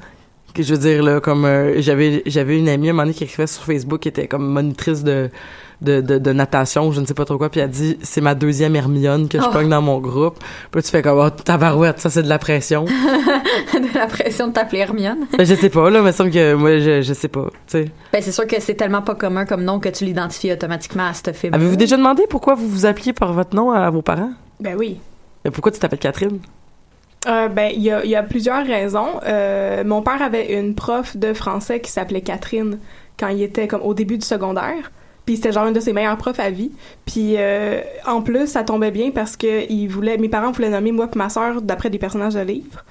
que 0.62 0.68
je 0.68 0.74
veux 0.74 0.80
dire 0.80 1.02
là, 1.02 1.20
comme 1.20 1.44
euh, 1.44 1.80
j'avais 1.80 2.22
j'avais 2.26 2.59
une 2.59 2.68
amie 2.68 2.88
à 2.88 2.90
un 2.90 2.92
moment 2.94 3.04
donné 3.04 3.14
qui 3.14 3.24
écrivait 3.24 3.46
sur 3.46 3.64
Facebook 3.64 4.00
qui 4.00 4.09
était 4.09 4.26
comme 4.28 4.46
monitrice 4.46 5.02
de 5.04 5.30
de, 5.80 6.00
de, 6.00 6.18
de 6.18 6.32
natation 6.32 6.88
ou 6.88 6.92
je 6.92 7.00
ne 7.00 7.06
sais 7.06 7.14
pas 7.14 7.24
trop 7.24 7.38
quoi 7.38 7.50
puis 7.50 7.61
elle 7.61 7.66
a 7.66 7.68
dit 7.68 7.98
c'est 8.02 8.20
ma 8.20 8.34
deuxième 8.34 8.74
Hermione 8.74 9.28
que 9.28 9.38
je 9.38 9.44
Oh. 9.46 9.52
pogne 9.52 9.68
dans 9.68 9.80
mon 9.80 9.98
groupe 10.00 10.38
puis 10.40 10.78
là, 10.78 10.82
tu 10.82 10.90
fais 10.90 11.02
comme 11.02 11.18
oh, 11.18 11.30
tabarouette 11.30 12.00
ça 12.00 12.11
c'est 12.11 12.24
de 12.24 12.28
la 12.28 12.38
pression 12.40 12.84
de 13.74 13.94
la 13.96 14.06
pression 14.09 14.48
de 14.48 14.52
t'appeler 14.52 14.80
Hermione. 14.80 15.26
ben, 15.38 15.46
je 15.46 15.54
sais 15.54 15.68
pas 15.70 15.88
là 15.88 16.00
mais 16.02 16.06
il 16.09 16.12
me 16.12 16.12
semble 16.12 16.30
que 16.32 16.54
moi 16.54 16.78
je, 16.78 17.00
je 17.02 17.12
sais 17.12 17.28
pas 17.28 17.44
tu 17.68 17.78
sais 17.78 17.84
Ben 18.12 18.20
c'est 18.20 18.32
sûr 18.32 18.46
que 18.48 18.61
c'est 18.61 18.74
tellement 18.74 19.02
pas 19.02 19.14
commun 19.14 19.44
comme 19.46 19.62
nom 19.62 19.78
que 19.78 19.88
tu 19.88 20.04
l'identifies 20.04 20.52
automatiquement 20.52 21.06
à 21.06 21.14
ce 21.14 21.32
film. 21.32 21.54
avez-vous 21.54 21.76
déjà 21.76 21.96
demandé 21.96 22.24
pourquoi 22.28 22.56
vous 22.56 22.68
vous 22.68 22.84
appeliez 22.84 23.12
par 23.12 23.32
votre 23.32 23.54
nom 23.54 23.70
à 23.70 23.88
vos 23.90 24.02
parents? 24.02 24.32
Ben 24.59 24.74
oui. 24.76 24.98
Et 25.44 25.50
pourquoi 25.52 25.70
tu 25.70 25.78
t'appelles 25.78 26.00
Catherine? 26.00 26.40
Euh, 27.28 27.48
ben, 27.48 27.70
il 27.74 27.82
y 27.82 27.90
a, 27.90 28.04
il 28.04 28.10
y 28.10 28.16
a 28.16 28.22
plusieurs 28.22 28.64
raisons. 28.64 29.20
Euh, 29.26 29.84
mon 29.84 30.02
père 30.02 30.22
avait 30.22 30.58
une 30.58 30.74
prof 30.74 31.16
de 31.16 31.34
français 31.34 31.80
qui 31.80 31.90
s'appelait 31.90 32.22
Catherine 32.22 32.78
quand 33.18 33.28
il 33.28 33.42
était 33.42 33.68
comme 33.68 33.82
au 33.82 33.94
début 33.94 34.16
du 34.18 34.24
secondaire. 34.24 34.90
Puis 35.26 35.36
c'était 35.36 35.52
genre 35.52 35.66
une 35.66 35.74
de 35.74 35.80
ses 35.80 35.92
meilleures 35.92 36.16
profs 36.16 36.40
à 36.40 36.48
vie. 36.48 36.70
Puis 37.04 37.34
euh, 37.36 37.80
en 38.06 38.22
plus, 38.22 38.46
ça 38.46 38.64
tombait 38.64 38.90
bien 38.90 39.10
parce 39.10 39.36
que 39.36 39.70
il 39.70 39.88
voulait, 39.88 40.16
mes 40.16 40.30
parents 40.30 40.52
voulaient 40.52 40.70
nommer 40.70 40.90
moi 40.90 41.06
et 41.12 41.18
ma 41.18 41.28
sœur 41.28 41.60
d'après 41.60 41.90
des 41.90 41.98
personnages 41.98 42.32
de 42.32 42.40
livres. 42.40 42.82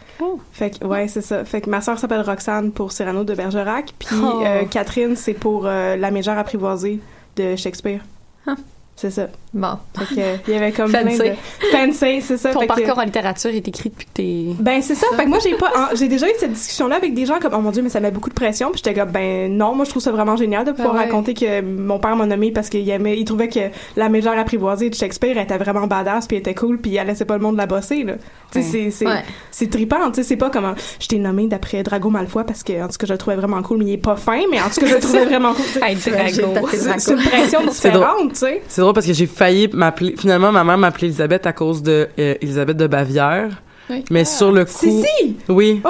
Fait 0.51 0.77
que 0.77 0.85
ouais, 0.85 1.07
c'est 1.07 1.21
ça. 1.21 1.43
Fait 1.45 1.61
que 1.61 1.69
ma 1.69 1.81
sœur 1.81 1.97
s'appelle 1.97 2.21
Roxane 2.21 2.71
pour 2.71 2.91
Cyrano 2.91 3.23
de 3.23 3.33
Bergerac, 3.33 3.93
puis 3.97 4.15
Oh. 4.21 4.43
Catherine 4.69 5.15
c'est 5.15 5.33
pour 5.33 5.63
la 5.63 6.11
mégère 6.11 6.38
apprivoisée 6.38 6.99
de 7.38 7.55
Shakespeare. 7.55 8.01
Ah. 8.45 8.55
C'est 9.00 9.12
ça. 9.12 9.28
Bon. 9.54 9.78
Fait 9.98 10.16
que, 10.16 10.22
il 10.48 10.54
y 10.56 10.58
avait 10.58 10.72
comme 10.72 10.89
Fancy. 10.89 11.18
plein 11.18 11.88
de... 11.88 11.91
Fancy, 11.91 12.22
c'est 12.22 12.38
ça. 12.38 12.52
Ton 12.52 12.62
fait 12.62 12.68
que- 12.68 12.74
parcours 12.74 12.98
en 12.98 13.04
littérature 13.04 13.52
est 13.52 13.68
écrit 13.68 13.89
depuis 13.91 14.06
que 14.08 14.12
t'es... 14.12 14.45
Ben 14.60 14.82
c'est 14.82 14.95
ça. 14.95 15.06
Fait 15.16 15.24
que 15.24 15.30
moi 15.30 15.38
j'ai 15.39 15.54
pas 15.56 15.68
en- 15.76 15.95
j'ai 15.95 16.08
déjà 16.08 16.28
eu 16.28 16.32
cette 16.39 16.52
discussion 16.54 16.88
là 16.88 16.95
avec 16.95 17.14
des 17.14 17.26
gens 17.28 17.38
comme 17.39 17.54
oh 17.56 17.60
mon 17.62 17.70
dieu 17.70 17.84
mais 17.84 17.89
ça 17.89 18.00
met 18.00 18.10
beaucoup 18.10 18.30
de 18.30 18.34
pression 18.34 18.72
puis 18.72 18.82
j'étais 18.84 19.00
comme 19.00 19.12
ben 19.12 19.56
non 19.56 19.76
moi 19.76 19.86
je 19.86 19.91
trouve 19.91 20.02
ça 20.02 20.12
vraiment 20.12 20.36
génial 20.36 20.66
de 20.66 20.72
pouvoir 20.72 20.95
Ah 20.95 20.98
ouais. 20.98 21.06
raconter 21.06 21.36
que 21.36 21.62
mon 21.62 22.00
père 22.00 22.16
m'a 22.16 22.26
nommé 22.26 22.52
parce 22.52 22.70
qu'il 22.70 22.89
aimait 22.89 23.18
il 23.20 23.26
trouvait 23.26 23.50
que 23.50 23.60
la 23.95 24.10
mégère 24.10 24.38
apprivoisée 24.38 24.89
de 24.89 24.95
Shakespeare 24.95 25.38
était 25.38 25.58
vraiment 25.60 25.86
badass 25.88 26.26
puis 26.28 26.38
elle 26.38 26.41
était 26.41 26.56
cool 26.56 26.80
puis 26.80 26.95
elle 26.95 27.06
laissait 27.08 27.26
pas 27.26 27.36
le 27.38 27.43
monde 27.43 27.56
la 27.58 27.68
bosser 27.68 28.04
là. 28.04 28.14
Tu 28.52 28.62
sais 28.64 28.68
c'est 28.68 28.91
c'est 28.91 29.06
Ouais. 29.08 29.24
c'est 29.52 29.70
trippant 29.70 30.10
tu 30.10 30.16
sais 30.16 30.24
c'est 30.24 30.38
pas 30.38 30.50
comme 30.50 30.74
je 31.00 31.08
t'ai 31.08 31.20
nommé 31.20 31.45
d'après 31.48 31.84
Drago 31.84 32.10
Malfoy 32.10 32.43
parce 32.45 32.64
que 32.64 32.74
en 32.84 32.88
tout 32.88 32.98
cas 32.98 33.06
je 33.08 33.14
le 33.14 33.18
trouvais 33.20 33.36
vraiment 33.38 33.62
cool 33.62 33.78
mais 33.78 33.86
il 33.86 33.93
est 33.93 33.98
pas 33.98 34.16
fin 34.16 34.41
mais 34.50 34.60
en 34.60 34.70
tout 34.70 34.82
cas 34.82 34.88
je 34.88 34.95
le 34.95 35.00
trouvais 35.02 35.26
vraiment 35.26 35.54
cool. 35.54 35.84
Hey, 35.84 35.95
Drago. 35.95 36.68
c'est 36.98 37.12
une 37.14 37.20
pression 37.20 37.62
différente 37.70 38.30
tu 38.34 38.39
sais. 38.39 38.62
Drôle 38.88 38.93
parce 38.93 39.07
que 39.07 39.11
j'ai 39.13 39.27
failli 39.27 39.67
m'appeler. 39.73 40.15
Finalement, 40.17 40.49
ma 40.49 40.63
mère 40.63 40.77
m'appelait 40.77 41.07
Elisabeth 41.07 41.45
à 41.45 41.51
cause 41.51 41.83
de 41.83 42.07
euh, 42.17 42.35
Elisabeth 42.39 42.77
de 42.77 42.88
Bavière. 42.88 43.61
Oui. 43.89 44.05
Mais 44.09 44.23
sur 44.23 44.49
le 44.49 44.63
coup. 44.63 44.71
Sissi! 44.71 45.35
Oui. 45.49 45.81
Oh, 45.83 45.89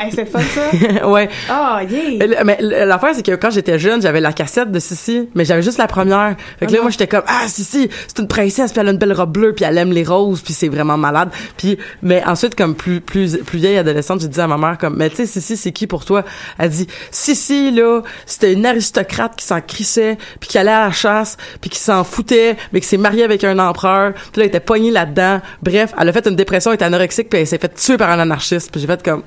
hey, 0.00 0.10
c'est 0.12 0.26
fun 0.26 0.40
ça. 0.40 1.06
ouais. 1.08 1.28
Ah, 1.48 1.80
yeah. 1.88 2.44
Mais 2.44 2.58
l'affaire, 2.60 3.10
c'est 3.14 3.24
que 3.24 3.34
quand 3.36 3.50
j'étais 3.50 3.78
jeune, 3.78 4.02
j'avais 4.02 4.20
la 4.20 4.32
cassette 4.32 4.70
de 4.70 4.78
Sissi, 4.78 5.28
mais 5.34 5.44
j'avais 5.44 5.62
juste 5.62 5.78
la 5.78 5.86
première. 5.86 6.36
Fait 6.58 6.66
que 6.66 6.70
Ah 6.70 6.72
là, 6.72 6.76
non. 6.78 6.82
moi, 6.84 6.90
j'étais 6.90 7.06
comme, 7.06 7.22
ah, 7.26 7.46
Sissi, 7.48 7.88
c'est 8.06 8.18
une 8.18 8.28
princesse, 8.28 8.72
puis 8.72 8.80
elle 8.80 8.88
a 8.88 8.90
une 8.92 8.98
belle 8.98 9.12
robe 9.12 9.32
bleue, 9.32 9.52
puis 9.54 9.64
elle 9.64 9.78
aime 9.78 9.92
les 9.92 10.04
roses, 10.04 10.40
puis 10.40 10.52
c'est 10.52 10.68
vraiment 10.68 10.96
malade. 10.96 11.30
Puis, 11.56 11.78
mais 12.02 12.22
ensuite, 12.24 12.54
comme 12.54 12.74
plus, 12.74 13.00
plus, 13.00 13.38
plus 13.38 13.58
vieille 13.58 13.78
adolescente, 13.78 14.20
j'ai 14.20 14.28
dit 14.28 14.40
à 14.40 14.46
ma 14.46 14.58
mère, 14.58 14.78
comme, 14.78 14.96
mais 14.96 15.10
tu 15.10 15.16
sais, 15.16 15.26
Sissi, 15.26 15.56
c'est 15.56 15.72
qui 15.72 15.86
pour 15.86 16.04
toi? 16.04 16.24
Elle 16.58 16.70
dit, 16.70 16.86
Sissi, 17.10 17.70
là, 17.70 18.02
c'était 18.26 18.52
une 18.52 18.66
aristocrate 18.66 19.36
qui 19.36 19.44
s'en 19.44 19.60
crissait, 19.60 20.18
puis 20.40 20.48
qui 20.48 20.58
allait 20.58 20.70
à 20.70 20.86
la 20.86 20.92
chasse, 20.92 21.36
puis 21.60 21.70
qui 21.70 21.78
s'en 21.78 22.04
foutait, 22.04 22.56
mais 22.72 22.80
qui 22.80 22.86
s'est 22.86 22.96
mariée 22.96 23.24
avec 23.24 23.44
un 23.44 23.58
empereur, 23.58 24.12
puis 24.14 24.22
là, 24.36 24.42
elle 24.44 24.46
était 24.46 24.60
poignée 24.60 24.90
là-dedans. 24.90 25.40
Bref, 25.62 25.92
elle 25.98 26.08
a 26.08 26.12
fait 26.12 26.26
une 26.26 26.36
dépression, 26.36 26.70
elle 26.70 26.76
était 26.76 26.84
anorexique, 26.84 27.28
puis 27.28 27.40
elle 27.40 27.46
s'est 27.46 27.58
fait 27.58 27.74
tuer 27.74 27.96
par 27.96 28.10
un 28.10 28.18
anarchiste, 28.18 28.70
puis 28.70 28.80
j'ai 28.80 28.86
fait 28.86 29.02
comme, 29.02 29.22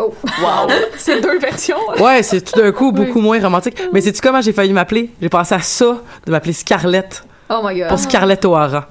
Oh. 0.00 0.14
Wow! 0.40 0.68
C'est 0.96 1.20
deux 1.20 1.38
versions. 1.38 1.76
Ouais, 2.00 2.22
c'est 2.22 2.40
tout 2.40 2.58
d'un 2.60 2.72
coup 2.72 2.92
beaucoup 2.92 3.20
moins 3.20 3.40
romantique. 3.40 3.76
Mais 3.92 4.00
sais-tu 4.00 4.20
comment 4.20 4.40
j'ai 4.40 4.52
failli 4.52 4.72
m'appeler? 4.72 5.10
J'ai 5.20 5.28
pensé 5.28 5.54
à 5.54 5.60
ça, 5.60 5.98
de 6.26 6.30
m'appeler 6.30 6.52
Scarlett. 6.52 7.22
Oh 7.48 7.60
my 7.64 7.78
god. 7.78 7.88
Pour 7.88 7.98
Scarlett 7.98 8.44
O'Hara. 8.44 8.88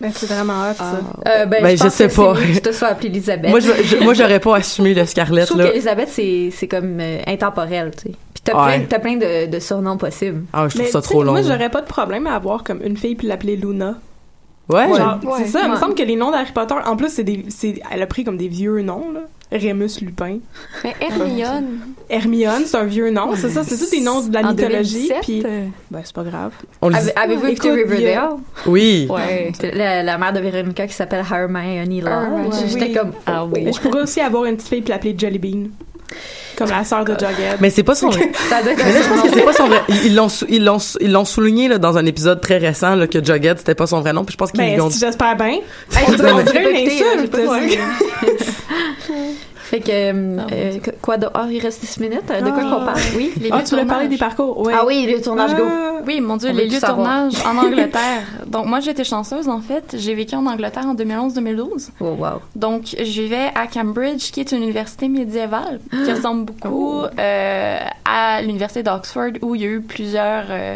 Ben, 0.00 0.10
c'est 0.12 0.26
vraiment 0.28 0.68
hot, 0.68 0.74
ça. 0.76 0.98
Euh, 1.28 1.46
ben, 1.46 1.62
Ben, 1.62 1.70
je, 1.70 1.76
je 1.76 1.82
pense 1.84 1.94
sais 1.94 2.08
que 2.08 2.14
pas. 2.16 2.34
que 2.34 2.52
tu 2.54 2.60
te 2.60 2.72
sois 2.72 2.88
appelée 2.88 3.08
Elisabeth. 3.08 3.50
Moi, 3.50 3.60
je, 3.60 3.70
je- 3.84 3.96
moi, 3.98 4.14
j'aurais 4.14 4.40
pas 4.40 4.56
assumé 4.56 4.94
le 4.94 5.02
Je 5.02 5.06
Scarlett, 5.06 5.46
trouve 5.46 5.58
là. 5.62 5.68
qu'Elisabeth, 5.68 6.08
c'est, 6.10 6.50
c'est 6.52 6.66
comme 6.66 6.98
euh, 7.00 7.18
intemporel, 7.28 7.92
tu 7.96 8.08
sais. 8.10 8.16
Puis 8.34 8.42
t'as, 8.42 8.66
Ouais. 8.66 8.78
plein, 8.78 8.86
t'as 8.88 8.98
plein 8.98 9.16
de, 9.16 9.46
de 9.48 9.58
surnoms 9.60 9.96
possibles. 9.98 10.42
Ah, 10.52 10.64
je 10.68 10.70
trouve 10.74 10.82
Mais 10.86 10.90
ça 10.90 11.00
trop 11.02 11.22
long. 11.22 11.30
Moi, 11.32 11.42
j'aurais 11.42 11.70
pas 11.70 11.80
de 11.82 11.86
problème 11.86 12.26
à 12.26 12.34
avoir 12.34 12.64
comme 12.64 12.80
une 12.82 12.96
fille 12.96 13.14
puis 13.14 13.28
l'appeler 13.28 13.54
Luna. 13.54 13.94
Ouais. 14.68 14.88
Genre, 14.88 15.18
Ouais. 15.22 15.32
c'est 15.38 15.46
ça, 15.46 15.60
il 15.64 15.70
me 15.70 15.76
semble 15.76 15.94
que 15.94 16.02
les 16.02 16.16
noms 16.16 16.32
d'Harry 16.32 16.50
Potter, 16.52 16.74
en 16.84 16.96
plus, 16.96 17.10
c'est 17.10 17.22
des, 17.24 17.44
c'est, 17.50 17.80
elle 17.92 18.02
a 18.02 18.06
pris 18.06 18.24
comme 18.24 18.36
des 18.36 18.48
vieux 18.48 18.82
noms, 18.82 19.06
là. 19.14 19.20
Rémus 19.52 20.00
Lupin. 20.00 20.38
Mais 20.84 20.94
Hermione... 21.00 21.78
Hermione, 22.08 22.62
c'est 22.66 22.76
un 22.76 22.84
vieux 22.84 23.10
nom, 23.10 23.34
c'est 23.36 23.48
ça, 23.48 23.62
c'est 23.64 23.76
tous 23.78 23.90
des 23.90 24.00
noms 24.00 24.20
de 24.26 24.32
la 24.34 24.40
En 24.40 24.50
mythologie, 24.50 25.08
2017, 25.08 25.16
puis 25.22 25.42
euh, 25.44 25.66
ben, 25.90 26.00
c'est 26.04 26.14
pas 26.14 26.24
grave. 26.24 26.52
Avez, 26.82 27.16
avez-vous 27.16 27.46
écouté 27.46 27.70
Riverdale? 27.70 28.30
Oui. 28.66 29.06
Ouais. 29.08 29.52
La, 29.72 30.02
la 30.02 30.18
mère 30.18 30.32
de 30.32 30.40
Véronica 30.40 30.86
qui 30.86 30.92
s'appelle 30.94 31.24
Hermione 31.30 32.00
Lodge. 32.00 32.06
Hermione. 32.06 32.52
J'étais 32.68 32.84
Oui. 32.86 32.92
comme... 32.92 33.12
Ah 33.26 33.44
oui. 33.46 33.62
Mais 33.64 33.72
je 33.72 33.80
pourrais 33.80 34.02
aussi 34.02 34.20
avoir 34.20 34.44
une 34.44 34.56
petite 34.56 34.68
fille 34.68 34.82
puis 34.82 34.90
l'appeler 34.90 35.14
Jelly 35.16 35.38
Bean. 35.38 35.68
Comme 36.56 36.68
la 36.68 36.84
sœur 36.84 37.04
de 37.04 37.12
Jughead. 37.12 37.58
Mais 37.60 37.70
c'est 37.70 37.82
pas 37.82 37.94
son. 37.94 38.10
Ça 38.12 38.20
être 38.20 38.76
Mais 38.76 38.92
là, 38.92 39.00
je 39.02 39.08
pense 39.08 39.22
que 39.22 39.34
c'est 39.34 39.44
pas 39.44 39.52
son 39.52 39.68
vrai. 39.68 39.80
Ils 39.88 40.06
ils 40.06 40.14
l'ont, 40.14 40.28
ils 40.48 40.64
l'ont, 40.64 40.78
ils 41.00 41.10
l'ont 41.10 41.24
souligné, 41.24 41.68
là, 41.68 41.78
dans 41.78 41.96
un 41.96 42.04
épisode 42.04 42.40
très 42.40 42.58
récent, 42.58 42.94
là, 42.94 43.06
que 43.06 43.24
Jughead, 43.24 43.58
c'était 43.58 43.74
pas 43.74 43.86
son 43.86 44.00
vrai 44.00 44.12
nom, 44.12 44.24
puis 44.24 44.32
je 44.32 44.36
pense 44.36 44.52
qu'ils 44.52 44.60
Ben, 44.60 44.76
l'ont 44.76 44.90
si 44.90 44.98
j'espère 44.98 45.36
bien? 45.36 45.58
On 46.06 46.12
dirait, 46.12 46.70
une 46.70 46.88
insulte. 46.88 47.36
Fait 49.72 49.80
que, 49.80 49.90
euh, 49.90 50.38
euh, 50.52 50.78
que- 50.80 50.90
quoi? 51.00 51.16
Ah, 51.32 51.46
il 51.50 51.58
reste 51.58 51.80
10 51.80 51.98
minutes? 51.98 52.26
De 52.28 52.50
quoi 52.50 52.60
Ah. 52.62 52.70
qu'on 52.78 52.84
parle? 52.84 53.00
Oui. 53.16 53.32
Les 53.40 53.48
Ah, 53.50 53.62
tu 53.64 53.70
voulais 53.70 53.84
de 53.84 53.88
parler 53.88 54.08
des 54.08 54.18
parcours, 54.18 54.60
ouais. 54.60 54.74
Ah 54.76 54.84
oui, 54.86 55.10
le 55.10 55.18
tournage 55.22 55.54
Go. 55.56 55.62
Ah. 55.66 55.92
Oui, 56.06 56.20
mon 56.20 56.36
Dieu, 56.36 56.50
On 56.50 56.54
les 56.54 56.68
lieux 56.68 56.78
de 56.78 56.84
tournage 56.84 57.32
en 57.46 57.56
Angleterre. 57.66 58.20
Donc, 58.46 58.66
moi, 58.66 58.80
j'étais 58.80 59.02
chanceuse, 59.04 59.48
en 59.48 59.60
fait. 59.60 59.96
J'ai 59.98 60.14
vécu 60.14 60.34
en 60.36 60.44
Angleterre 60.44 60.84
en 60.86 60.92
2011-2012. 60.94 61.88
Oh, 62.00 62.04
wow. 62.18 62.42
Donc, 62.54 62.94
je 62.98 63.02
vivais 63.22 63.48
à 63.54 63.66
Cambridge, 63.66 64.30
qui 64.30 64.40
est 64.40 64.52
une 64.52 64.62
université 64.62 65.08
médiévale, 65.08 65.80
qui 65.90 66.10
Ah! 66.10 66.12
ressemble 66.16 66.44
beaucoup 66.44 67.04
Oh. 67.04 67.06
euh, 67.18 67.78
à 68.04 68.42
l'université 68.42 68.82
d'Oxford, 68.82 69.30
où 69.40 69.54
il 69.54 69.62
y 69.62 69.64
a 69.64 69.68
eu 69.68 69.80
plusieurs 69.80 70.44
euh, 70.50 70.74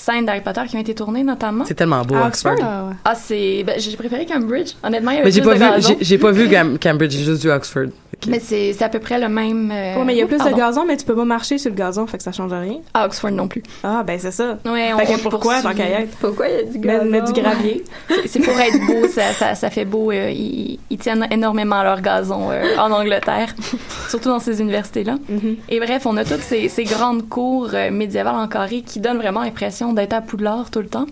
scènes 0.00 0.26
d'Harry 0.26 0.40
Potter 0.40 0.62
qui 0.68 0.76
ont 0.76 0.80
été 0.80 0.94
tournées, 0.94 1.22
notamment. 1.22 1.64
C'est 1.66 1.74
tellement 1.74 2.02
beau, 2.02 2.14
À 2.16 2.26
Oxford. 2.26 2.52
Oxford? 2.52 2.92
Ah, 3.04 3.14
c'est... 3.14 3.62
ben, 3.64 3.74
j'ai 3.78 3.96
préféré 3.96 4.26
Cambridge. 4.26 4.72
Honnêtement, 4.82 5.10
il 5.10 5.14
y 5.14 5.16
avait 5.18 5.26
Mais 5.26 5.30
j'ai 5.32 5.40
plus 5.40 5.48
pas 5.50 5.54
de 5.54 5.58
vu, 5.64 5.70
gazon. 5.70 5.88
j'ai, 5.98 6.04
j'ai 6.04 6.18
pas 6.18 6.30
vu 6.30 6.48
Cambridge, 6.82 7.12
j'ai 7.12 7.24
juste 7.24 7.42
vu 7.42 7.50
Oxford. 7.50 7.86
Mais 8.28 8.38
c'est 8.38 8.74
c'est 8.74 8.84
à 8.84 8.90
peu 8.90 8.98
près 8.98 9.18
le 9.18 9.28
même... 9.30 9.70
euh, 9.72 10.04
mais 10.04 10.14
il 10.14 10.18
y 10.18 10.22
a 10.22 10.26
plus 10.26 10.36
pardon. 10.36 10.52
de 10.52 10.58
gazon, 10.60 10.84
mais 10.86 10.96
tu 10.98 11.06
peux 11.06 11.14
pas 11.16 11.24
marcher 11.24 11.56
sur 11.56 11.70
le 11.70 11.76
gazon, 11.76 12.06
fait 12.06 12.18
que 12.18 12.22
ça 12.22 12.32
change 12.32 12.52
rien. 12.52 12.76
À 12.92 13.06
Oxford 13.06 13.30
non 13.30 13.48
plus. 13.48 13.62
Ah, 13.82 14.02
ben 14.06 14.18
c'est 14.18 14.30
ça. 14.30 14.58
Ouais, 14.66 14.92
on, 14.92 14.98
Fait 14.98 15.06
que 15.06 15.12
on 15.26 15.30
pourquoi, 15.30 15.62
tant 15.62 15.72
qu'à 15.72 15.88
y 15.88 15.92
être? 16.02 16.16
Pourquoi 16.18 16.48
il 16.48 16.54
y 16.54 16.58
a 16.58 16.62
du 16.64 16.78
Mettre, 16.80 17.04
mettre 17.06 17.32
du 17.32 17.40
gravier. 17.40 17.84
C'est- 18.08 18.28
C'est 18.28 18.40
pour 18.40 18.58
être 18.60 18.78
beau, 18.86 19.08
ça, 19.08 19.32
ça, 19.32 19.54
ça 19.54 19.70
fait 19.70 19.86
beau. 19.86 20.10
euh, 20.10 20.30
ils, 20.30 20.78
ils 20.90 20.98
tiennent 20.98 21.26
énormément 21.30 21.82
leur 21.82 22.02
gazon 22.02 22.50
euh, 22.50 22.76
en 22.78 22.90
Angleterre, 22.92 23.54
surtout 24.10 24.28
dans 24.28 24.38
ces 24.38 24.60
universités-là. 24.60 25.16
Mhm. 25.28 25.56
Et 25.70 25.80
bref, 25.80 26.04
on 26.04 26.16
a 26.18 26.24
toutes 26.24 26.42
ces, 26.42 26.68
ces 26.68 26.84
grandes 26.84 27.26
cours 27.28 27.70
euh, 27.72 27.90
médiévales 27.90 28.34
en 28.34 28.48
carré 28.48 28.82
qui 28.82 29.00
donnent 29.00 29.18
vraiment 29.18 29.42
l'impression 29.42 29.89
d'être 29.92 30.12
à 30.12 30.20
Poudlard 30.20 30.70
tout 30.70 30.80
le 30.80 30.88
temps. 30.88 31.06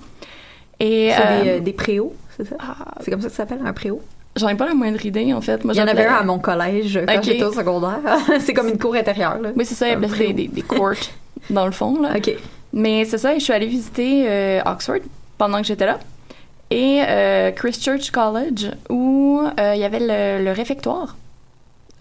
Et 0.80 1.10
C'est 1.10 1.22
euh, 1.22 1.42
des, 1.42 1.50
euh, 1.50 1.60
des 1.60 1.72
préaux, 1.72 2.14
c'est 2.36 2.46
ça? 2.48 2.56
ah, 2.60 2.94
C'est 3.00 3.10
comme 3.10 3.20
ça 3.20 3.28
que 3.28 3.32
ça 3.34 3.38
s'appelle, 3.44 3.60
un 3.64 3.72
préau? 3.72 4.00
j'en 4.36 4.48
ai 4.48 4.54
pas 4.54 4.66
la 4.66 4.74
moindre 4.74 5.04
idée 5.04 5.32
en 5.32 5.40
fait. 5.40 5.64
Moi, 5.64 5.74
Il 5.74 5.78
y 5.78 5.82
en 5.82 5.88
avait 5.88 6.06
un 6.06 6.14
à 6.14 6.22
mon 6.22 6.38
collège 6.38 6.96
euh, 6.96 7.04
quand 7.08 7.16
Ok. 7.16 7.24
j'étais 7.24 7.42
au 7.44 7.52
secondaire. 7.52 7.98
c'est 8.40 8.54
comme 8.54 8.68
une 8.68 8.78
cour 8.78 8.94
intérieure, 8.94 9.38
là. 9.40 9.50
Oui, 9.56 9.64
c'est 9.64 9.74
ça, 9.74 9.88
il 9.88 9.98
y 10.00 10.32
des, 10.34 10.46
des, 10.46 10.62
courts 10.62 10.92
dans 11.50 11.66
le 11.66 11.72
fond. 11.72 12.00
Là. 12.00 12.10
OK. 12.16 12.30
Mais 12.72 13.04
c'est 13.04 13.18
ça, 13.18 13.34
et 13.34 13.38
je 13.40 13.44
suis 13.44 13.52
allée 13.52 13.66
visiter 13.66 14.26
euh, 14.28 14.60
Oxford 14.66 15.00
pendant 15.38 15.58
que 15.60 15.66
j'étais 15.66 15.86
là. 15.86 15.98
Et 16.70 17.00
euh, 17.08 17.50
Christchurch 17.50 18.10
College, 18.12 18.70
où 18.90 19.40
euh, 19.58 19.72
il 19.74 19.80
y 19.80 19.84
avait 19.84 20.00
le, 20.00 20.44
le 20.44 20.52
réfectoire 20.52 21.16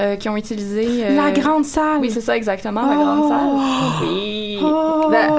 euh, 0.02 0.16
qui 0.16 0.30
ont 0.30 0.38
utilisé... 0.38 1.06
euh, 1.06 1.16
La 1.16 1.32
grande 1.32 1.66
salle. 1.66 1.98
Oui, 2.02 2.12
c'est 2.12 2.22
ça, 2.22 2.36
exactement, 2.38 2.82
la 2.88 2.96
grande 2.96 3.20
Oh. 3.24 3.30
salle. 3.30 4.08
Oui. 4.08 4.60
Oh. 4.62 5.08
Ben, 5.10 5.30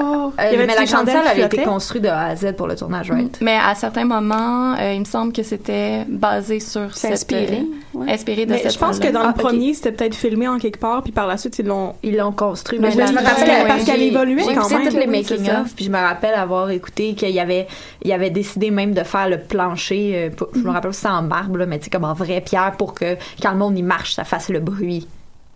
Euh, 0.40 0.52
mais 0.56 0.66
la 0.66 0.84
grande 0.84 1.09
salle 1.09 1.26
avait 1.26 1.42
été 1.42 1.62
construite 1.62 2.04
de 2.04 2.09
A 2.09 2.26
à 2.26 2.36
Z 2.36 2.52
pour 2.56 2.66
le 2.68 2.76
tournage, 2.76 3.11
right? 3.11 3.38
Mais 3.40 3.56
à 3.56 3.74
certains 3.74 4.04
moments, 4.04 4.74
euh, 4.78 4.92
il 4.94 5.00
me 5.00 5.04
semble 5.04 5.32
que 5.32 5.42
c'était 5.42 6.04
basé 6.09 6.61
sur 6.61 6.94
C'est 6.96 7.09
cette... 7.09 7.12
inspiré. 7.32 7.62
Ouais. 7.95 8.12
inspiré 8.12 8.47
de 8.47 8.53
Mais 8.53 8.59
cette 8.59 8.72
je 8.74 8.78
pense 8.78 8.99
que 8.99 9.09
dans 9.09 9.20
Ah, 9.20 9.24
le 9.24 9.30
ok. 9.30 9.36
premier, 9.36 9.74
c'était 9.74 9.93
peut-être 9.93 10.14
filmé 10.14 10.47
en 10.49 10.59
quelque 10.59 10.78
part, 10.78 11.03
puis 11.03 11.12
par 11.12 11.26
la 11.26 11.36
suite, 11.36 11.59
ils 11.59 11.66
l'ont. 11.66 11.95
Ils 12.03 12.16
l'ont 12.16 12.32
construit. 12.32 12.78
Mais 12.78 12.91
je 12.91 12.97
me 12.97 13.03
parce 13.03 13.12
rappelle, 13.12 13.45
qu'elle- 13.45 13.66
parce 13.66 13.89
évoluait 13.89 14.43
j'ai 14.47 14.55
quand 14.55 14.61
écouté 14.61 14.74
même. 14.74 14.84
toutes 14.84 14.93
les 14.95 15.07
Oui, 15.09 15.24
c'est 15.24 15.34
making 15.34 15.47
ça. 15.53 15.61
of, 15.62 15.74
puis 15.74 15.84
je 15.84 15.91
me 15.91 15.99
rappelle 15.99 16.34
avoir 16.34 16.70
écouté 16.70 17.14
qu'il 17.14 17.30
y 17.30 17.41
avait, 17.41 17.66
il 18.03 18.09
y 18.11 18.12
avait 18.12 18.30
décidé 18.30 18.70
même 18.70 18.95
de 18.95 19.03
faire 19.03 19.28
le 19.28 19.39
plancher, 19.39 20.12
euh, 20.14 20.30
pour- 20.34 20.49
je 20.55 20.61
me 20.61 20.70
rappelle 20.70 20.93
si 20.93 21.01
c'était 21.01 21.12
en 21.12 21.22
marbre, 21.22 21.57
là, 21.57 21.66
mais 21.66 21.78
tu 21.78 21.84
sais, 21.84 21.91
comme 21.91 22.05
en 22.05 22.14
vraie 22.14 22.41
pierre 22.41 22.72
pour 22.78 22.95
que 22.95 23.16
quand 23.43 23.53
le 23.53 23.59
monde 23.59 23.78
y 23.78 23.82
marche, 23.82 24.14
ça 24.14 24.24
fasse 24.24 24.49
le 24.49 24.61
bruit. 24.61 25.07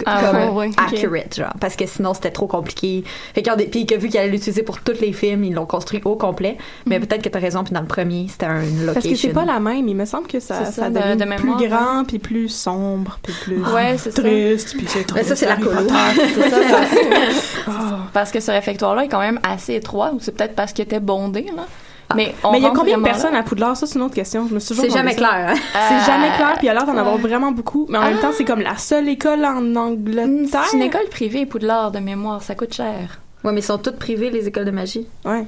Ah, 0.05 0.21
comme 0.33 0.57
ouais, 0.57 0.71
accurate, 0.77 1.37
genre. 1.37 1.53
Parce 1.61 1.77
que 1.77 1.87
sinon, 1.87 2.13
c'était 2.13 2.31
trop 2.33 2.47
compliqué. 2.49 3.05
Fait 3.35 3.43
puis 3.71 3.87
que 3.87 3.95
vu 3.95 4.09
qu'ils 4.09 4.19
allaient 4.19 4.31
l'utiliser 4.31 4.63
pour 4.65 4.81
tous 4.81 5.01
les 5.01 5.13
films, 5.13 5.45
ils 5.45 5.55
l'ont 5.55 5.67
construit 5.67 6.01
au 6.05 6.17
complet. 6.17 6.57
Mais 6.87 6.99
peut-être 6.99 7.23
que 7.23 7.29
t'as 7.29 7.39
raison, 7.39 7.63
puis 7.63 7.73
dans 7.73 7.81
le 7.83 7.87
premier, 7.87 8.27
c'était 8.29 8.47
un 8.47 8.63
location. 8.63 8.93
Parce 8.95 9.07
que 9.07 9.15
c'est 9.17 9.29
pas 9.29 9.45
la 9.45 9.61
même. 9.61 9.87
Il 9.87 9.95
me 9.95 10.05
semble 10.05 10.27
que 10.27 10.41
ça, 10.41 10.65
ça, 10.65 10.73
ça, 10.73 10.91
de- 10.91 10.99
devient 10.99 11.17
de 11.17 11.25
mémoire, 11.25 11.57
plus 11.59 11.69
grand, 11.69 12.05
puis 12.05 12.19
plus 12.19 12.49
sombre, 12.49 13.19
puis 13.23 13.33
plus 13.43 13.63
Ouais, 13.73 13.97
c'est 13.99 14.11
ça. 14.11 14.23
triste, 14.23 14.75
puis 14.77 14.87
c'est 14.89 15.13
Mais 15.15 15.23
ça, 15.23 15.37
c'est 15.37 15.47
la 15.47 15.57
colo. 15.57 15.71
Potter. 15.83 15.95
C'est 16.35 16.51
ça, 16.51 16.63
ça- 16.69 17.99
Parce 18.13 18.31
que 18.31 18.41
ce 18.41 18.51
réfectoire-là 18.51 19.05
est 19.05 19.09
quand 19.09 19.21
même 19.21 19.39
assez 19.43 19.75
étroit, 19.75 20.11
ou 20.13 20.19
c'est 20.21 20.33
peut-être 20.37 20.55
parce 20.55 20.73
qu'il 20.73 20.85
était 20.85 21.01
bondé, 21.01 21.47
là? 21.57 21.67
Mais, 22.15 22.35
on 22.45 22.53
Mais 22.53 22.59
il 22.59 22.65
y 22.65 22.67
a 22.67 22.71
combien 22.71 22.99
de 22.99 23.03
personnes 23.03 23.33
là. 23.33 23.39
à 23.41 23.43
Poudlard? 23.43 23.77
Ça, 23.77 23.87
c'est 23.87 23.97
une 23.99 24.03
autre 24.05 24.15
question. 24.15 24.47
Je 24.49 24.55
me 24.55 24.59
suis 24.61 24.69
toujours 24.75 24.85
C'est 24.85 24.97
jamais 24.97 25.15
clair, 25.15 25.49
hein? 25.51 25.55
C'est 25.89 26.11
jamais 26.11 26.29
clair, 26.37 26.53
puis 26.57 26.65
il 26.65 26.67
y 26.67 26.69
a 26.71 26.75
l'air 26.75 26.87
d'en 26.87 26.97
avoir 26.97 27.19
vraiment 27.19 27.53
beaucoup. 27.53 27.87
Mais 27.89 27.99
en 27.99 28.03
même 28.03 28.17
Ah. 28.19 28.23
temps, 28.23 28.33
c'est 28.37 28.45
comme 28.45 28.61
la 28.61 28.77
seule 28.77 29.09
école 29.09 29.45
en 29.45 29.75
Angleterre. 29.77 30.65
C'est 30.71 30.77
une 30.77 30.83
école 30.83 31.09
privée, 31.11 31.47
Poudlard, 31.47 31.91
de 31.91 31.99
mémoire, 31.99 32.43
ça 32.43 32.55
coûte 32.55 32.75
cher. 32.75 33.21
Ouais, 33.45 33.53
mais 33.53 33.61
ils 33.61 33.65
sont 33.65 33.79
toutes 33.79 33.97
privées, 33.99 34.31
les 34.31 34.47
écoles 34.49 34.65
de 34.65 34.71
magie. 34.71 35.07
Ouais. 35.25 35.45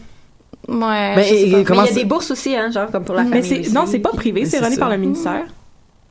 Ouais. 0.67 0.77
Mais 0.77 1.17
mais 1.17 1.43
il 1.43 1.49
y 1.51 1.55
a 1.57 1.93
des 1.93 2.05
bourses 2.05 2.31
aussi, 2.31 2.57
hein, 2.57 2.71
genre 2.71 2.91
comme 2.91 3.05
pour 3.05 3.15
la 3.15 3.25
Mais 3.25 3.43
famille. 3.43 3.71
non, 3.73 3.85
c'est 3.87 3.99
pas 3.99 4.11
privé, 4.11 4.41
Mais 4.43 4.47
c'est 4.47 4.59
rené 4.65 4.77
par 4.77 4.89
le 4.89 4.97
ministère. 4.97 5.45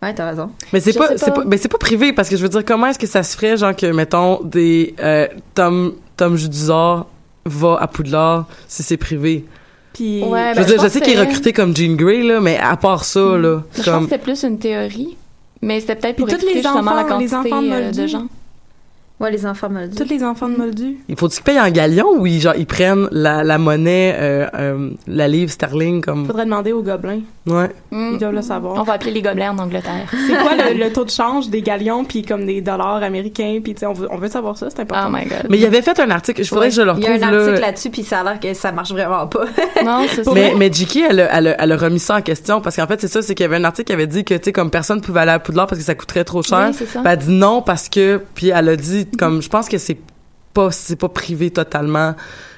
Ouais, 0.02 0.14
t'as 0.14 0.30
raison. 0.30 0.52
Mais 0.74 0.80
c'est 0.82 0.94
pas, 0.94 1.08
pas. 1.16 1.32
pas, 1.32 1.44
mais 1.46 1.58
c'est 1.58 1.70
pas 1.70 1.78
privé 1.78 2.12
parce 2.14 2.28
que 2.30 2.36
je 2.38 2.42
veux 2.44 2.50
dire, 2.50 2.64
comment 2.66 2.88
est-ce 2.88 3.00
que 3.00 3.08
ça 3.08 3.24
se 3.24 3.36
ferait, 3.36 3.56
genre 3.58 3.74
que 3.76 3.86
mettons 3.88 4.42
des 4.44 4.94
euh, 5.00 5.28
Tom 5.56 5.94
Tom 6.18 6.36
Judizar 6.36 7.06
va 7.46 7.78
à 7.80 7.88
Poudlard 7.88 8.46
si 8.68 8.84
c'est 8.84 8.98
privé? 8.98 9.46
Puis 9.94 10.24
Ouais, 10.24 10.52
je 10.52 10.56
ben, 10.56 10.62
veux 10.62 10.74
dire, 10.74 10.84
je 10.84 10.88
sais 10.90 11.02
qu'il 11.02 11.14
est 11.18 11.22
recruté 11.22 11.54
comme 11.54 11.76
Jean 11.76 11.96
Grey 11.96 12.24
là, 12.24 12.40
mais 12.40 12.58
à 12.58 12.76
part 12.78 13.04
ça 13.06 13.20
là, 13.38 13.64
Je 13.78 13.84
pense 13.84 13.98
que 13.98 14.04
c'était 14.06 14.18
plus 14.18 14.44
une 14.44 14.58
théorie, 14.60 15.16
mais 15.62 15.80
c'était 15.80 15.96
peut-être 15.96 16.16
Puis 16.16 16.26
pour 16.26 16.34
tous 16.38 16.46
les 16.46 16.62
la 16.62 16.74
enfants- 16.76 16.98
les 17.20 17.28
quantité 17.28 17.36
enfants 17.36 17.62
de 17.62 17.70
euh, 17.72 17.92
de 17.92 18.08
gens. 18.08 18.28
Ouais, 19.20 19.32
les 19.32 19.46
enfants 19.46 19.70
moldus. 19.70 19.96
Tous 19.96 20.10
les 20.10 20.24
enfants 20.24 20.50
de 20.50 20.58
Moldus. 20.58 20.98
Il 21.08 21.16
faut 21.18 21.30
qu'ils 21.30 21.44
payent 21.44 21.60
en 21.60 21.70
galion 21.70 22.08
ou 22.18 22.26
ils, 22.26 22.42
genre, 22.42 22.56
ils 22.58 22.66
prennent 22.66 23.08
la, 23.12 23.44
la 23.44 23.58
monnaie, 23.58 24.14
euh, 24.18 24.48
euh, 24.56 24.90
la 25.08 25.28
livre 25.30 25.50
sterling 25.52 26.02
comme. 26.02 26.26
Faudrait 26.26 26.44
demander 26.46 26.74
aux 26.74 26.82
gobelins. 26.82 27.22
Ouais. 27.48 27.70
Ils 27.92 28.18
doivent 28.20 28.34
le 28.34 28.42
savoir. 28.42 28.74
On 28.80 28.84
va 28.84 28.94
appeler 28.94 29.12
les 29.12 29.22
gobelins 29.22 29.52
en 29.52 29.60
Angleterre. 29.60 30.10
C'est 30.28 30.36
quoi 30.36 30.56
le, 30.56 30.78
le 30.78 30.92
taux 30.92 31.06
de 31.06 31.10
change 31.10 31.50
des 31.50 31.62
galions 31.62 32.04
puis 32.04 32.24
comme 32.24 32.46
des 32.46 32.60
dollars 32.62 33.02
américains 33.04 33.60
puis 33.64 33.74
tu 33.76 33.82
sais 33.82 33.86
on 33.86 33.94
veut 33.94 34.08
on 34.12 34.18
veut 34.18 34.30
savoir 34.30 34.58
ça, 34.58 34.70
c'est 34.70 34.82
important. 34.82 35.10
Oh 35.10 35.16
my 35.16 35.26
god. 35.26 35.46
Mais 35.50 35.58
il 35.58 35.66
avait 35.66 35.82
fait 35.82 36.00
un 36.00 36.10
article, 36.10 36.44
je 36.44 36.48
faudrait 36.50 36.70
que 36.70 36.76
je 36.76 36.82
le 36.82 36.94
Il 36.98 37.04
y 37.04 37.08
a 37.08 37.14
retrouve 37.14 37.24
un 37.34 37.38
article 37.40 37.62
là-dessus, 37.62 37.90
puis 37.92 38.04
ça 38.04 38.22
a 38.22 38.24
l'air 38.24 38.40
que 38.40 38.54
ça 38.54 38.72
marche 38.72 38.92
vraiment 38.92 39.28
pas. 39.28 39.46
Non, 39.86 40.06
c'est 40.10 40.24
ça. 40.24 40.32
Mais, 40.34 40.54
mais 40.58 40.72
Jiki, 40.72 41.04
elle, 41.08 41.20
a- 41.20 41.38
elle, 41.38 41.48
a- 41.50 41.62
elle 41.64 41.72
a 41.72 41.78
remis 41.78 42.00
ça 42.00 42.18
en 42.18 42.22
question 42.22 42.62
parce 42.62 42.76
qu'en 42.78 42.88
fait, 42.88 43.00
c'est 43.02 43.08
ça, 43.10 43.22
c'est 43.22 43.36
qu'il 43.36 43.44
y 43.44 43.48
avait 43.48 43.58
un 43.58 43.64
article 43.66 43.88
qui 43.88 43.94
avait 43.94 44.08
dit 44.08 44.24
que, 44.24 44.34
tu 44.36 44.46
sais, 44.46 44.52
comme 44.54 44.70
personne 44.72 45.02
pouvait 45.02 45.20
aller 45.22 45.32
à 45.32 45.40
Poudlard 45.40 45.68
parce 45.68 45.80
que 45.80 45.86
ça 45.86 45.96
coûterait 45.96 46.24
trop 46.24 46.42
cher. 46.42 46.68
Oui, 46.70 46.76
c'est 46.78 46.86
ça. 46.86 47.00
Puis 47.02 47.02
elle 47.06 47.12
a 47.12 47.16
dit 47.18 47.32
non 47.32 47.62
parce 47.62 47.90
que, 47.90 48.22
puis 48.36 48.50
elle 48.50 48.70
a 48.70 48.76
dit, 48.78 49.03
comme, 49.18 49.42
je 49.42 49.50
pense 49.50 49.68
que 49.70 49.78
c'est 49.78 49.98
pas, 50.54 50.72
c'est 50.72 50.96
pas 50.96 51.10
privé 51.10 51.50
totalement. 51.52 52.16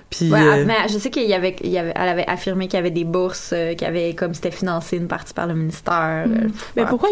Puis, 0.09 0.31
Ouais, 0.31 0.39
euh, 0.39 0.63
mais 0.67 0.87
je 0.87 0.97
sais 0.99 1.09
qu'il 1.09 1.27
y 1.27 1.33
avait, 1.33 1.55
il 1.63 1.71
y 1.71 1.77
avait, 1.77 1.93
elle 1.95 2.09
avait 2.09 2.27
affirmé 2.27 2.67
qu'il 2.67 2.75
y 2.77 2.79
avait 2.79 2.91
des 2.91 3.03
bourses, 3.05 3.51
euh, 3.53 3.73
qui 3.73 3.83
avaient, 3.85 4.13
comme 4.13 4.33
c'était 4.33 4.51
financé 4.51 4.97
une 4.97 5.07
partie 5.07 5.33
par 5.33 5.47
le 5.47 5.55
ministère. 5.55 6.25
euh, 6.27 6.47
Mais 6.75 6.83
ouais. 6.83 6.87
pourquoi 6.89 7.09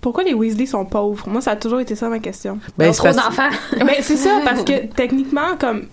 pourquoi 0.00 0.24
les 0.24 0.34
Weasley 0.34 0.66
sont 0.66 0.84
pauvres? 0.84 1.26
Moi 1.28 1.40
ça 1.40 1.52
a 1.52 1.56
toujours 1.56 1.80
été 1.80 1.94
ça 1.94 2.08
ma 2.08 2.18
question. 2.18 2.58
Ben, 2.76 2.92
trop 2.92 3.04
parce- 3.04 3.16
d'enfants. 3.16 3.48
Ben 3.78 3.94
c'est 4.02 4.16
ça 4.16 4.40
parce 4.44 4.62
que 4.62 4.86
techniquement 4.94 5.56
comme 5.58 5.86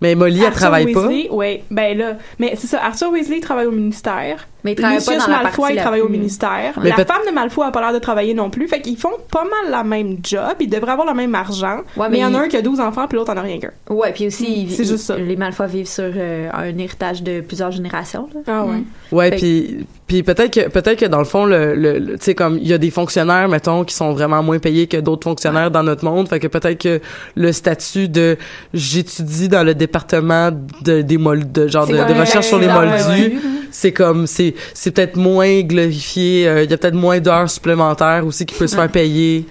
mais 0.00 0.16
Molly, 0.16 0.40
elle 0.40 0.46
Arthur 0.46 0.58
travaille 0.60 0.92
pas. 0.92 1.06
Ouais, 1.30 1.62
ben 1.70 1.96
là, 1.96 2.16
mais 2.40 2.54
c'est 2.56 2.66
ça. 2.66 2.84
Arthur 2.84 3.12
Weasley 3.12 3.36
il 3.36 3.40
travaille 3.40 3.66
au 3.66 3.70
ministère. 3.72 4.48
Mais 4.64 4.72
il 4.72 4.74
travaille 4.76 4.98
pas 5.04 5.12
Lucius 5.12 5.26
dans 5.26 5.32
la 5.32 5.42
Malfoy 5.42 5.70
il 5.70 5.76
la 5.76 5.82
travaille 5.82 6.00
au 6.02 6.06
plus- 6.06 6.12
ministère. 6.12 6.72
Mais 6.82 6.90
la 6.90 6.96
peut- 6.96 7.04
femme 7.04 7.22
de 7.28 7.32
Malfoy 7.34 7.66
a 7.66 7.70
pas 7.72 7.80
l'air 7.80 7.92
de 7.92 7.98
travailler 7.98 8.32
non 8.34 8.48
plus. 8.50 8.68
Fait 8.68 8.80
qu'ils 8.80 8.96
font 8.96 9.10
pas 9.30 9.42
mal 9.44 9.70
la 9.70 9.82
même 9.84 10.18
job. 10.22 10.40
Ils 10.60 10.68
devraient 10.70 10.92
avoir 10.92 11.06
le 11.08 11.14
même 11.14 11.34
argent. 11.34 11.80
Ouais, 11.96 12.08
mais 12.08 12.18
il 12.18 12.20
y 12.20 12.24
en 12.24 12.34
a 12.34 12.38
il- 12.38 12.44
un 12.44 12.48
qui 12.48 12.56
a 12.56 12.62
12 12.62 12.80
enfants 12.80 13.06
puis 13.08 13.16
l'autre 13.18 13.32
en 13.32 13.36
a 13.36 13.42
rien 13.42 13.58
qu'un. 13.58 13.70
Ouais, 13.90 14.12
puis 14.12 14.26
aussi, 14.28 14.62
ils- 14.62 14.70
C'est 14.70 14.84
juste 14.84 15.04
ça. 15.06 15.16
les 15.16 15.36
Malfoy 15.36 15.66
vivent 15.68 15.88
sur 15.88 16.04
euh, 16.16 16.48
un 16.52 16.78
héritage 16.78 17.22
de 17.22 17.40
plusieurs 17.40 17.70
générations. 17.72 18.28
là. 18.34 18.40
Ah 18.46 18.64
ouais. 18.64 18.82
Ouais, 19.10 19.30
Fait- 19.30 19.36
puis 19.36 19.86
puis 20.06 20.22
peut-être 20.22 20.52
que 20.52 20.68
peut-être 20.68 20.98
que 20.98 21.06
dans 21.06 21.18
le 21.20 21.24
fond 21.24 21.46
le, 21.46 21.74
le, 21.74 21.98
le- 21.98 22.18
tu 22.18 22.24
sais 22.24 22.34
comme 22.34 22.58
il 22.58 22.68
y 22.68 22.72
a 22.74 22.78
des 22.78 22.90
fonctionnaires 22.90 23.48
mettons 23.48 23.82
qui 23.84 23.94
sont 23.94 24.12
vraiment 24.12 24.42
moins 24.42 24.58
payés 24.58 24.86
que 24.86 24.98
d'autres 24.98 25.24
fonctionnaires 25.24 25.70
dans 25.70 25.82
notre 25.82 26.04
monde, 26.04 26.28
fait 26.28 26.38
que 26.38 26.48
peut-être 26.48 26.78
que 26.82 27.00
le 27.34 27.52
statut 27.52 28.08
de 28.08 28.36
j'étudie 28.74 29.48
dans 29.48 29.62
le 29.64 29.74
département 29.74 30.50
de 30.82 31.02
des 31.02 31.18
mol 31.18 31.50
de 31.50 31.66
genre 31.68 31.86
de, 31.86 31.94
recherche 32.20 32.46
sur 32.48 32.58
les 32.58 32.66
Ouais, 32.66 32.72
moldus, 32.74 32.92
ouais, 33.08 33.20
ouais. 33.28 33.32
c'est 33.70 33.92
comme 33.92 34.26
c'est 34.26 34.51
c'est 34.74 34.90
peut-être 34.92 35.16
moins 35.16 35.60
glorifié, 35.62 36.46
euh, 36.48 36.64
il 36.64 36.70
y 36.70 36.74
a 36.74 36.76
peut-être 36.78 36.94
moins 36.94 37.20
d'heures 37.20 37.50
supplémentaires 37.50 38.26
aussi 38.26 38.46
qui 38.46 38.54
peut 38.54 38.66
se 38.66 38.76
faire 38.76 38.90
payer. 38.90 39.46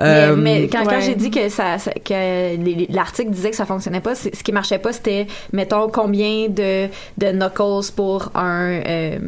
Mais, 0.00 0.04
Euh, 0.06 0.36
mais 0.36 0.68
quand, 0.68 0.84
j'ai 1.00 1.16
dit 1.16 1.28
que 1.30 1.48
ça, 1.48 1.76
ça- 1.78 1.90
que 1.90 2.92
l'article 2.94 3.30
disait 3.30 3.50
que 3.50 3.56
ça 3.56 3.66
fonctionnait 3.66 4.00
pas, 4.00 4.14
ce 4.14 4.28
qui 4.28 4.52
marchait 4.52 4.78
pas, 4.78 4.92
c'était 4.92 5.26
mettons 5.52 5.88
combien 5.88 6.46
de 6.48 6.86
de 7.18 7.32
knuckles 7.32 7.90
pour 7.96 8.30
un 8.36 8.80
euh, 8.86 9.18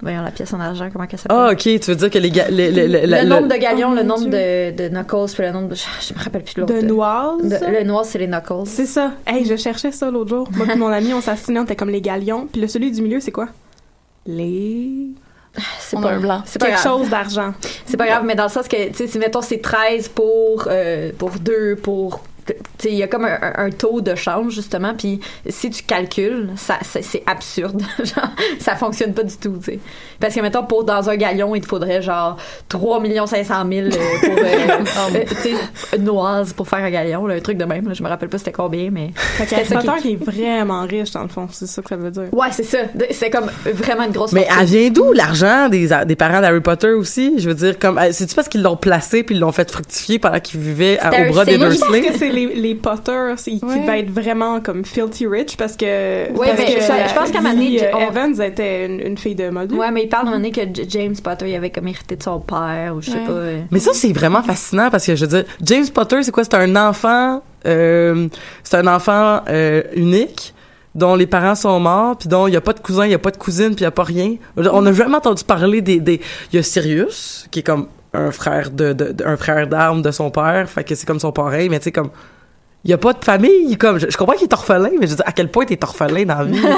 voyons 0.00 0.22
la 0.22 0.30
pièce 0.30 0.52
en 0.54 0.60
argent, 0.60 0.88
comment 0.92 1.06
qu'elle 1.08 1.18
s'appelle? 1.18 1.36
Ah 1.40 1.50
ok, 1.50 1.58
tu 1.62 1.78
veux 1.90 1.96
dire 1.96 2.10
que 2.10 2.18
les 2.18 2.30
ga- 2.30 2.46
le, 2.48 3.24
nombre 3.26 3.48
de 3.48 3.56
galions, 3.56 3.88
Oh, 3.90 3.96
le 3.96 4.02
nombre 4.04 4.26
de, 4.26 4.70
de 4.70 4.88
knuckles, 4.88 5.32
puis 5.34 5.42
le 5.42 5.50
nombre 5.50 5.68
de. 5.70 5.74
Je 5.74 6.14
me 6.14 6.22
rappelle 6.22 6.42
plus 6.44 6.54
de 6.54 6.60
l'autre. 6.60 6.74
De 6.74 6.80
noises. 6.82 7.42
De- 7.48 7.72
le 7.78 7.82
noir, 7.82 8.04
c'est 8.04 8.18
les 8.18 8.28
knuckles. 8.28 8.66
C'est 8.66 8.86
ça. 8.86 9.14
Hey, 9.26 9.44
je 9.44 9.56
cherchais 9.56 9.90
ça 9.90 10.12
l'autre 10.12 10.30
jour. 10.30 10.48
Moi 10.56 10.66
et 10.72 10.76
mon 10.76 10.88
ami, 10.92 11.12
on 11.12 11.20
s'assinait, 11.22 11.58
on 11.58 11.64
était 11.64 11.74
comme 11.74 11.90
les 11.90 12.00
galions. 12.00 12.46
Puis 12.52 12.60
le 12.60 12.68
celui 12.68 12.92
du 12.92 13.02
milieu, 13.02 13.18
c'est 13.18 13.32
quoi? 13.32 13.48
Les... 14.26 15.08
C'est 15.78 16.00
pas 16.00 16.10
un 16.12 16.20
blanc. 16.20 16.42
C'est 16.44 16.60
Quelque 16.60 16.72
grave. 16.72 16.82
chose 16.82 17.08
d'argent. 17.10 17.54
C'est 17.86 17.96
pas 17.96 18.06
grave, 18.06 18.24
mais 18.24 18.34
dans 18.34 18.44
le 18.44 18.48
sens 18.50 18.66
que, 18.66 18.88
tu 18.88 18.94
sais, 18.94 19.06
si 19.06 19.18
mettons 19.18 19.40
c'est 19.40 19.58
13 19.60 20.08
pour, 20.08 20.64
euh, 20.66 21.12
pour 21.16 21.30
2, 21.30 21.76
pour. 21.76 22.24
Il 22.84 22.94
y 22.94 23.02
a 23.02 23.06
comme 23.08 23.24
un, 23.24 23.70
taux 23.70 24.00
de 24.00 24.14
change, 24.14 24.52
justement, 24.54 24.94
puis 24.96 25.20
si 25.48 25.70
tu 25.70 25.82
calcules, 25.82 26.50
ça, 26.56 26.78
ça- 26.82 27.00
c'est 27.02 27.22
absurde. 27.26 27.82
genre, 27.98 28.28
ça 28.58 28.76
fonctionne 28.76 29.14
pas 29.14 29.22
du 29.22 29.36
tout, 29.36 29.56
tu 29.58 29.72
sais. 29.72 29.78
Parce 30.20 30.34
que, 30.34 30.40
mettons, 30.40 30.64
pour 30.64 30.84
dans 30.84 31.08
un 31.08 31.16
galion, 31.16 31.54
il 31.54 31.60
te 31.62 31.66
faudrait 31.66 32.02
genre 32.02 32.36
3 32.68 33.02
500 33.26 33.44
000 33.70 33.86
euh, 33.86 33.90
pour, 34.20 34.38
euh, 34.38 35.14
euh, 35.16 35.24
sais, 35.42 35.98
noises 35.98 36.52
pour 36.52 36.68
faire 36.68 36.80
un 36.84 36.90
galion, 36.90 37.26
là, 37.26 37.34
un 37.36 37.40
truc 37.40 37.56
de 37.56 37.64
même. 37.64 37.88
là. 37.88 37.94
je 37.94 38.02
me 38.02 38.08
rappelle 38.08 38.28
pas 38.28 38.38
c'était 38.38 38.52
combien, 38.52 38.90
mais. 38.90 39.12
Ça 39.38 39.44
Potter 39.74 39.88
qui- 39.96 40.02
qui 40.02 40.12
est 40.12 40.24
vraiment 40.24 40.82
riche, 40.82 41.10
dans 41.12 41.22
le 41.22 41.28
fond. 41.28 41.48
C'est 41.50 41.66
ça 41.66 41.80
que 41.82 41.88
ça 41.88 41.96
veut 41.96 42.10
dire. 42.10 42.28
Ouais, 42.32 42.48
c'est 42.52 42.64
ça. 42.64 42.78
C'est 43.10 43.30
comme 43.30 43.50
vraiment 43.64 44.04
une 44.04 44.12
grosse 44.12 44.32
Mais 44.32 44.46
elle 44.60 44.66
vient 44.66 44.90
d'où 44.90 45.12
l'argent 45.12 45.68
des, 45.68 45.88
des 46.06 46.16
parents 46.16 46.40
d'Harry 46.40 46.60
Potter 46.60 46.90
aussi? 46.90 47.34
Je 47.38 47.48
veux 47.48 47.54
dire, 47.54 47.78
comme, 47.78 47.98
euh, 47.98 48.08
c'est-tu 48.12 48.34
parce 48.34 48.48
qu'ils 48.48 48.62
l'ont 48.62 48.76
placé 48.76 49.22
puis 49.22 49.34
ils 49.34 49.40
l'ont 49.40 49.52
fait 49.52 49.70
fructifier 49.70 50.18
pendant 50.18 50.40
qu'ils 50.40 50.60
vivaient 50.60 50.98
à- 50.98 51.10
au 51.28 51.32
bras 51.32 51.44
des 51.44 51.58
Dursley? 51.58 52.02
Les, 52.34 52.54
les 52.54 52.74
Potter 52.74 53.34
c'est- 53.36 53.52
qui 53.52 53.64
Ouais. 53.64 53.80
devaient 53.80 54.00
être 54.00 54.10
vraiment 54.10 54.60
comme 54.60 54.84
filthy 54.84 55.26
rich 55.26 55.56
parce 55.56 55.76
que. 55.76 56.30
Ouais, 56.32 56.48
parce 56.48 56.58
mais 56.58 56.64
que 56.74 56.80
je- 56.80 57.08
je 57.08 57.14
pense 57.14 57.30
qu'à 57.30 57.38
un 57.38 57.42
moment 57.42 57.54
donné, 57.54 57.82
euh, 57.84 57.90
on- 57.94 58.10
Evans 58.10 58.42
était 58.42 58.86
une, 58.86 59.00
une 59.00 59.16
fille 59.18 59.34
de 59.34 59.48
Moldu. 59.50 59.74
Ouais, 59.76 59.90
mais 59.90 60.04
il 60.04 60.08
parle 60.08 60.26
à 60.26 60.30
un 60.30 60.38
moment 60.38 60.42
donné 60.48 60.52
que 60.52 60.82
James 60.88 61.14
Potter, 61.22 61.48
il 61.48 61.54
avait 61.54 61.70
comme 61.70 61.88
hérité 61.88 62.16
de 62.16 62.22
son 62.22 62.40
père, 62.40 62.94
ou 62.96 63.00
je 63.02 63.10
sais 63.10 63.18
Ouais. 63.18 63.24
pas. 63.26 63.66
Mais 63.70 63.78
ça, 63.78 63.92
c'est 63.94 64.12
vraiment 64.12 64.42
fascinant 64.42 64.90
parce 64.90 65.06
que 65.06 65.14
je 65.16 65.24
veux 65.24 65.30
dire, 65.42 65.44
James 65.62 65.88
Potter, 65.92 66.22
c'est 66.22 66.30
quoi? 66.32 66.44
C'est 66.44 66.54
un 66.54 66.76
enfant, 66.76 67.42
euh, 67.66 68.28
c'est 68.62 68.76
un 68.76 68.86
enfant 68.86 69.40
euh, 69.48 69.82
unique 69.94 70.52
dont 70.94 71.16
les 71.16 71.26
parents 71.26 71.56
sont 71.56 71.80
morts, 71.80 72.16
puis 72.16 72.28
dont 72.28 72.46
il 72.46 72.54
y 72.54 72.56
a 72.56 72.60
pas 72.60 72.72
de 72.72 72.78
cousin, 72.78 73.04
il 73.04 73.10
y 73.10 73.14
a 73.14 73.18
pas 73.18 73.32
de 73.32 73.36
cousine, 73.36 73.70
puis 73.70 73.80
il 73.80 73.82
y 73.82 73.86
a 73.86 73.90
pas 73.90 74.04
rien. 74.04 74.36
On 74.56 74.82
n'a 74.82 74.92
jamais 74.92 75.16
entendu 75.16 75.42
parler 75.42 75.80
des, 75.82 75.98
des... 75.98 76.20
Il 76.52 76.56
y 76.56 76.58
a 76.60 76.62
Sirius, 76.62 77.48
qui 77.50 77.58
est 77.60 77.62
comme 77.64 77.88
un 78.14 78.30
frère 78.30 78.70
de, 78.70 78.92
de, 78.92 79.12
de- 79.12 79.24
un 79.24 79.36
frère 79.36 79.66
d'armes 79.66 80.02
de 80.02 80.10
son 80.10 80.30
père, 80.30 80.68
fait 80.68 80.84
que 80.84 80.94
c'est 80.94 81.06
comme 81.06 81.20
son 81.20 81.32
pareil, 81.32 81.68
mais 81.68 81.78
tu 81.78 81.84
sais, 81.84 81.92
comme... 81.92 82.10
Il 82.84 82.90
y 82.90 82.92
a 82.94 82.98
pas 82.98 83.14
de 83.14 83.24
famille, 83.24 83.76
comme... 83.78 83.98
Je, 83.98 84.10
je 84.10 84.16
comprends 84.16 84.34
qu'il 84.34 84.46
est 84.46 84.52
orphelin, 84.52 84.90
mais 85.00 85.06
je 85.06 85.10
veux 85.12 85.16
dire, 85.16 85.24
à 85.26 85.32
quel 85.32 85.48
point 85.50 85.64
t'es 85.64 85.78
orphelin 85.82 86.24
dans 86.24 86.38
la 86.38 86.44
vie? 86.44 86.60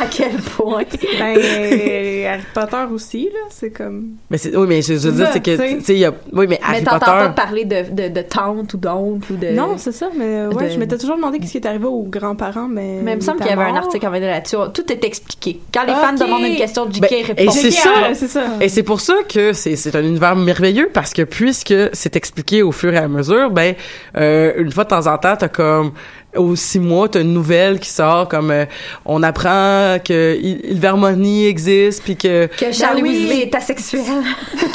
À 0.00 0.06
quel 0.10 0.32
point? 0.36 0.82
Ben, 1.18 1.36
euh, 1.38 2.28
Harry 2.28 2.42
Potter 2.52 2.92
aussi, 2.92 3.24
là. 3.32 3.40
C'est 3.50 3.70
comme. 3.70 4.14
mais 4.30 4.38
c'est... 4.38 4.56
Oui, 4.56 4.66
mais 4.68 4.82
je, 4.82 4.94
je 4.94 5.08
veux 5.08 5.12
dire, 5.12 5.28
c'est 5.32 5.42
que... 5.42 5.76
Tu 5.76 5.80
sais. 5.84 5.94
Il 5.94 5.98
y 6.00 6.04
a... 6.04 6.12
Oui, 6.32 6.46
mais 6.48 6.58
Harry 6.62 6.78
mais 6.78 6.84
t'entends 6.84 6.98
Potter... 6.98 7.10
pas 7.18 7.28
parler 7.30 7.64
de, 7.64 7.82
de, 7.90 8.08
de 8.08 8.22
tante 8.22 8.74
ou 8.74 8.76
d'oncle 8.76 9.32
ou 9.32 9.36
de. 9.36 9.48
Non, 9.48 9.74
c'est 9.76 9.92
ça, 9.92 10.08
mais 10.16 10.46
ouais, 10.46 10.68
de- 10.68 10.72
je 10.74 10.78
m'étais 10.78 10.98
toujours 10.98 11.16
demandé 11.16 11.38
ce 11.46 11.52
qui 11.52 11.58
est 11.58 11.66
arrivé 11.66 11.84
aux 11.86 12.02
grands-parents, 12.02 12.66
mais. 12.68 13.00
mais 13.02 13.12
il 13.12 13.16
me 13.16 13.20
semble 13.20 13.38
qu'il 13.38 13.50
y 13.50 13.52
avait 13.52 13.62
un 13.70 13.76
article 13.76 14.06
en 14.06 14.10
venait 14.10 14.26
là-dessus. 14.30 14.56
Tout 14.72 14.92
est 14.92 15.04
expliqué. 15.04 15.60
Quand 15.72 15.84
les 15.84 15.92
fans 15.92 16.14
Ok. 16.14 16.20
demandent 16.20 16.44
une 16.46 16.56
question, 16.56 16.90
JK 16.90 17.00
Ben, 17.00 17.08
répond. 17.26 17.42
et 17.42 17.50
c'est 17.50 17.70
JK, 17.70 17.76
ça. 17.78 17.90
c'est 18.14 18.28
ça. 18.28 18.42
Et 18.60 18.68
c'est 18.68 18.82
pour 18.82 19.00
ça 19.00 19.14
que 19.28 19.52
c'est 19.52 19.76
c'est 19.76 19.94
un 19.94 20.02
univers 20.02 20.34
merveilleux 20.34 20.90
parce 20.92 21.12
que 21.12 21.22
puisque 21.22 21.74
c'est 21.92 22.16
expliqué 22.16 22.62
au 22.62 22.72
fur 22.72 22.92
et 22.92 22.98
à 22.98 23.08
mesure, 23.08 23.50
ben 23.50 23.74
euh, 24.16 24.52
une 24.56 24.72
fois 24.72 24.83
de 24.84 24.88
temps 24.88 25.06
en 25.06 25.18
temps, 25.18 25.36
t'as 25.36 25.48
comme 25.48 25.92
aux 26.36 26.56
six 26.56 26.80
mois, 26.80 27.08
t'as 27.08 27.20
une 27.20 27.32
nouvelle 27.32 27.78
qui 27.78 27.88
sort 27.88 28.26
comme 28.28 28.50
euh, 28.50 28.64
on 29.04 29.22
apprend 29.22 29.98
que 30.04 30.36
Il- 30.36 30.60
Ilvermorny 30.72 31.46
existe 31.46 32.02
puis 32.02 32.16
que 32.16 32.46
Que 32.46 32.72
Charlie 32.72 33.02
Ben 33.02 33.08
oui. 33.08 33.18
Weasley 33.28 33.42
est 33.42 33.54
asexuel. 33.54 34.02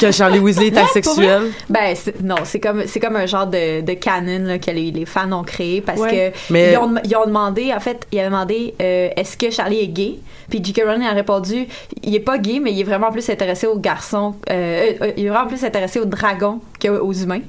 que 0.00 0.10
Charlie 0.10 0.38
Weasley 0.38 0.68
est 0.68 0.78
asexuel. 0.78 1.42
ben 1.68 1.94
c'est- 1.94 2.18
non, 2.22 2.36
c'est 2.44 2.60
comme 2.60 2.84
c'est 2.86 2.98
comme 2.98 3.16
un 3.16 3.26
genre 3.26 3.46
de, 3.46 3.82
de 3.82 3.92
canon 3.92 4.44
là, 4.46 4.58
que 4.58 4.70
les, 4.70 4.90
les 4.90 5.04
fans 5.04 5.30
ont 5.32 5.42
créé 5.44 5.82
parce 5.82 6.00
Ouais. 6.00 6.32
que 6.32 6.52
Mais- 6.52 6.72
ils, 6.72 6.78
ont, 6.78 6.94
ils 7.04 7.14
ont 7.16 7.26
demandé 7.26 7.74
en 7.74 7.80
fait 7.80 8.06
ils 8.10 8.20
avaient 8.20 8.30
demandé 8.30 8.74
euh, 8.80 9.10
est-ce 9.16 9.36
que 9.36 9.50
Charlie 9.50 9.80
est 9.80 9.88
gay? 9.88 10.14
Puis 10.48 10.60
J.K. 10.64 10.82
Rowling 10.86 11.06
a 11.06 11.12
répondu 11.12 11.66
il 12.02 12.14
est 12.14 12.20
pas 12.20 12.38
gay 12.38 12.58
mais 12.60 12.72
il 12.72 12.80
est 12.80 12.84
vraiment 12.84 13.12
plus 13.12 13.28
intéressé 13.28 13.66
aux 13.66 13.78
garçons 13.78 14.34
euh, 14.50 14.92
euh, 15.02 15.10
il 15.16 15.26
est 15.26 15.28
vraiment 15.28 15.46
plus 15.46 15.62
intéressé 15.62 16.00
aux 16.00 16.06
dragons 16.06 16.60
qu'aux 16.80 17.12
humains 17.12 17.40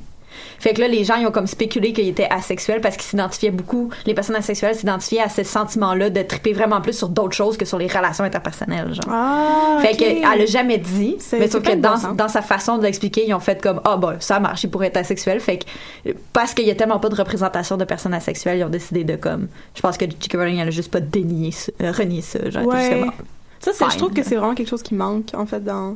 fait 0.59 0.73
que 0.73 0.81
là, 0.81 0.87
les 0.87 1.03
gens, 1.03 1.15
ils 1.15 1.25
ont 1.27 1.31
comme 1.31 1.47
spéculé 1.47 1.93
qu'il 1.93 2.07
était 2.07 2.27
asexuel 2.29 2.81
parce 2.81 2.95
qu'ils 2.95 3.05
s'identifiaient 3.05 3.51
beaucoup, 3.51 3.89
les 4.05 4.13
personnes 4.13 4.35
asexuelles 4.35 4.75
s'identifiaient 4.75 5.21
à 5.21 5.29
ce 5.29 5.43
sentiment-là 5.43 6.09
de 6.09 6.21
triper 6.21 6.53
vraiment 6.53 6.81
plus 6.81 6.93
sur 6.93 7.09
d'autres 7.09 7.35
choses 7.35 7.57
que 7.57 7.65
sur 7.65 7.77
les 7.77 7.87
relations 7.87 8.23
interpersonnelles, 8.23 8.93
genre. 8.93 9.05
Ah, 9.13 9.77
Fait 9.81 9.95
qu'elle 9.95 10.23
a 10.23 10.45
jamais 10.45 10.77
dit, 10.77 11.17
mais 11.33 11.47
sauf 11.47 11.63
que 11.63 11.75
dans, 11.75 12.13
dans 12.13 12.27
sa 12.27 12.41
façon 12.41 12.77
de 12.77 12.83
l'expliquer, 12.83 13.25
ils 13.27 13.33
ont 13.33 13.39
fait 13.39 13.61
comme 13.61 13.81
ah 13.85 13.97
bah 13.97 14.15
ça 14.19 14.39
marche, 14.39 14.63
il 14.63 14.69
pourrait 14.69 14.87
être 14.87 14.97
asexuel. 14.97 15.39
Fait 15.39 15.57
que 15.59 16.11
parce 16.33 16.53
qu'il 16.53 16.65
y 16.65 16.71
a 16.71 16.75
tellement 16.75 16.99
pas 16.99 17.09
de 17.09 17.15
représentation 17.15 17.77
de 17.77 17.85
personnes 17.85 18.13
asexuelles, 18.13 18.59
ils 18.59 18.63
ont 18.63 18.69
décidé 18.69 19.03
de 19.03 19.15
comme 19.15 19.47
je 19.75 19.81
pense 19.81 19.97
que 19.97 20.05
J.K. 20.05 20.33
Rowling 20.35 20.59
elle 20.59 20.67
a 20.67 20.71
juste 20.71 20.91
pas 20.91 20.99
dénié 20.99 21.51
euh, 21.81 21.91
renié 21.91 22.21
ça, 22.21 22.49
genre 22.49 22.65
Ouais. 22.65 22.81
simplement. 22.89 23.11
Ça, 23.59 23.71
c'est, 23.73 23.89
je 23.91 23.97
trouve 23.97 24.11
que 24.11 24.23
c'est 24.23 24.35
vraiment 24.35 24.55
quelque 24.55 24.69
chose 24.69 24.81
qui 24.81 24.95
manque, 24.95 25.29
en 25.35 25.45
fait, 25.45 25.63
dans, 25.63 25.95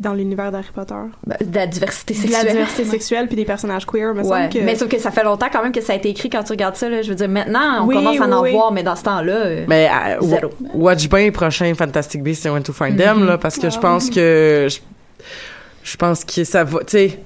dans 0.00 0.14
l'univers 0.14 0.50
d'Harry 0.50 0.70
Potter. 0.74 0.94
Ben, 1.26 1.36
de 1.44 1.54
la 1.54 1.66
diversité 1.66 2.14
De 2.14 2.18
sexuelle. 2.20 2.44
la 2.46 2.50
diversité 2.52 2.84
sexuelle 2.86 3.26
puis 3.26 3.36
des 3.36 3.44
personnages 3.44 3.84
queer, 3.86 4.14
me 4.14 4.22
Ouais. 4.22 4.28
semble 4.28 4.48
que. 4.48 4.58
Mais 4.64 4.74
sauf 4.74 4.88
que 4.88 4.98
ça 4.98 5.10
fait 5.10 5.22
longtemps 5.22 5.46
quand 5.52 5.62
même 5.62 5.72
que 5.72 5.82
ça 5.82 5.92
a 5.92 5.96
été 5.96 6.08
écrit 6.08 6.30
quand 6.30 6.42
tu 6.42 6.52
regardes 6.52 6.74
ça. 6.76 6.88
Là. 6.88 7.02
Je 7.02 7.10
veux 7.10 7.14
dire, 7.14 7.28
maintenant, 7.28 7.82
on 7.84 7.86
Oui, 7.86 7.94
commence 7.96 8.18
à 8.20 8.24
en 8.26 8.42
oui, 8.42 8.50
voir, 8.52 8.72
mais 8.72 8.82
dans 8.82 8.96
ce 8.96 9.02
temps-là, 9.04 9.32
euh, 9.32 9.64
Mais 9.68 9.88
euh, 9.88 10.16
Zéro. 10.22 10.50
wa- 10.74 10.92
watch 10.92 11.08
bien 11.08 11.18
les 11.20 11.30
prochains 11.30 11.72
Fantastic 11.74 12.22
Beasts 12.22 12.46
and 12.46 12.54
When 12.54 12.62
to 12.62 12.72
Find 12.72 12.96
Them 12.96 13.18
Mhm. 13.20 13.26
là 13.26 13.38
parce 13.38 13.58
que 13.58 13.68
je 13.70 13.76
Ah. 13.76 13.80
pense 13.82 14.08
que 14.10 14.66
je, 14.70 14.78
je 15.84 15.96
pense 15.96 16.24
que 16.24 16.44
ça 16.44 16.64
va 16.64 16.78
tu 16.80 16.84
sais 16.88 17.18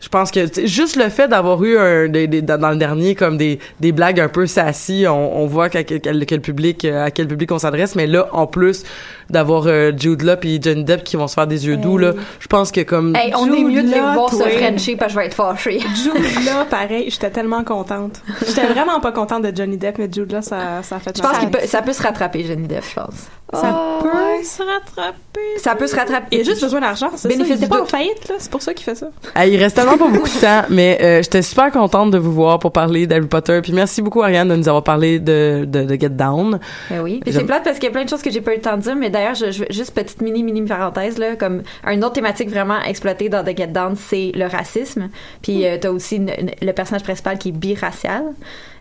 je 0.00 0.08
pense 0.10 0.30
que 0.30 0.40
juste 0.66 0.96
le 0.96 1.08
fait 1.08 1.28
d'avoir 1.28 1.64
eu 1.64 1.78
un 1.78 2.08
des, 2.08 2.26
des- 2.26 2.42
dans 2.42 2.70
le 2.70 2.76
dernier 2.76 3.14
comme 3.14 3.38
des, 3.38 3.58
des 3.80 3.90
blagues 3.90 4.20
un 4.20 4.28
peu 4.28 4.46
sassy 4.46 5.06
on, 5.08 5.38
on 5.42 5.46
voit 5.46 5.70
qu'à 5.70 5.82
quel, 5.82 6.40
public 6.42 6.84
à 6.84 7.10
quel 7.10 7.26
public 7.26 7.50
on 7.52 7.58
s'adresse 7.58 7.94
mais 7.96 8.06
là 8.06 8.28
en 8.32 8.46
plus 8.46 8.82
d'avoir 9.30 9.64
euh, 9.66 9.92
Jude 9.96 10.22
Law 10.22 10.36
puis 10.36 10.60
Johnny 10.62 10.84
Depp 10.84 11.04
qui 11.04 11.16
vont 11.16 11.26
se 11.28 11.34
faire 11.34 11.46
des 11.46 11.66
yeux 11.66 11.76
doux 11.76 11.98
là. 11.98 12.12
Je 12.40 12.46
pense 12.46 12.70
que 12.72 12.80
comme 12.82 13.14
Hey, 13.16 13.32
on 13.36 13.46
Jude 13.46 13.54
est 13.54 13.64
mieux 13.64 13.82
de 13.82 13.88
les 13.88 13.98
Law, 14.00 14.12
voir 14.14 14.32
se 14.32 14.42
frencher 14.42 14.96
parce 14.96 15.12
que 15.12 15.14
je 15.14 15.20
vais 15.20 15.26
être 15.26 15.34
fâchée. 15.34 15.80
Jude 15.94 16.44
là, 16.46 16.64
pareil, 16.68 17.06
j'étais 17.08 17.30
tellement 17.30 17.64
contente. 17.64 18.20
J'étais 18.46 18.66
vraiment 18.66 19.00
pas 19.00 19.12
contente 19.12 19.42
de 19.42 19.52
Johnny 19.54 19.76
Depp, 19.76 19.98
mais 19.98 20.08
Jude 20.12 20.32
là, 20.32 20.42
ça, 20.42 20.82
ça 20.82 20.96
a 20.96 20.98
fait 20.98 21.16
Je 21.16 21.22
pense 21.22 21.38
peut, 21.50 21.58
ça 21.66 21.82
peut 21.82 21.92
se 21.92 22.02
rattraper, 22.02 22.44
Johnny 22.44 22.66
Depp, 22.68 22.84
je 22.88 22.94
pense. 22.94 23.28
Ça 23.52 23.70
Oh, 23.72 24.02
peut 24.02 24.44
se 24.44 24.62
rattraper. 24.62 25.40
Ça 25.58 25.74
peut 25.76 25.86
se 25.86 25.94
rattraper. 25.94 26.26
Il 26.32 26.40
a 26.40 26.42
juste 26.42 26.62
besoin 26.62 26.80
d'argent, 26.80 27.08
c'est 27.12 27.18
ça. 27.18 27.28
Bénéfice 27.28 27.58
Il 27.60 27.68
pas 27.68 27.82
en 27.82 27.86
faillite, 27.86 28.28
là. 28.28 28.34
C'est 28.38 28.50
pour 28.50 28.62
ça 28.62 28.74
qu'il 28.74 28.84
fait 28.84 28.94
ça. 28.96 29.06
Ah, 29.34 29.46
il 29.46 29.56
reste 29.62 29.76
tellement 29.76 29.96
pas 29.96 30.08
beaucoup 30.08 30.28
de 30.28 30.40
temps, 30.40 30.62
mais 30.70 30.98
euh, 31.00 31.22
j'étais 31.22 31.42
super 31.42 31.70
contente 31.70 32.10
de 32.10 32.18
vous 32.18 32.32
voir 32.32 32.58
pour 32.58 32.72
parler 32.72 33.06
d'Harry 33.06 33.26
Potter. 33.26 33.60
Puis 33.62 33.72
merci 33.72 34.02
beaucoup 34.02 34.22
Ariane 34.22 34.48
de 34.48 34.56
nous 34.56 34.68
avoir 34.68 34.82
parlé 34.82 35.20
de, 35.20 35.64
de, 35.68 35.84
de 35.84 35.94
Get 36.00 36.08
Down. 36.10 36.58
Ben 36.90 37.00
oui. 37.02 37.20
C'est 37.30 37.44
plate 37.44 37.62
parce 37.64 37.76
qu'il 37.78 37.84
y 37.84 37.88
a 37.88 37.92
plein 37.92 38.04
de 38.04 38.08
choses 38.08 38.22
que 38.22 38.30
j'ai 38.30 38.40
pas 38.40 38.52
eu 38.52 38.56
le 38.56 38.62
temps 38.62 38.76
de 38.76 38.82
dire, 38.82 38.96
mais 38.96 39.10
d'ailleurs, 39.14 39.34
je, 39.34 39.50
je- 39.50 39.64
juste 39.70 39.94
petite 39.94 40.20
mini 40.20 40.42
mini 40.42 40.62
parenthèse 40.62 41.16
là, 41.18 41.36
comme 41.36 41.62
une 41.90 42.04
autre 42.04 42.12
thématique 42.14 42.50
vraiment 42.50 42.80
exploitée 42.82 43.28
dans 43.30 43.42
The 43.42 43.56
Get 43.56 43.68
Down, 43.68 43.96
c'est 43.96 44.32
le 44.34 44.46
racisme. 44.46 45.08
Puis 45.42 45.66
euh, 45.66 45.78
t'as 45.80 45.90
aussi 45.90 46.16
une- 46.16 46.28
une- 46.38 46.50
le 46.60 46.72
personnage 46.72 47.02
principal 47.04 47.38
qui 47.38 47.48
est 47.48 47.52
biracial. 47.52 48.24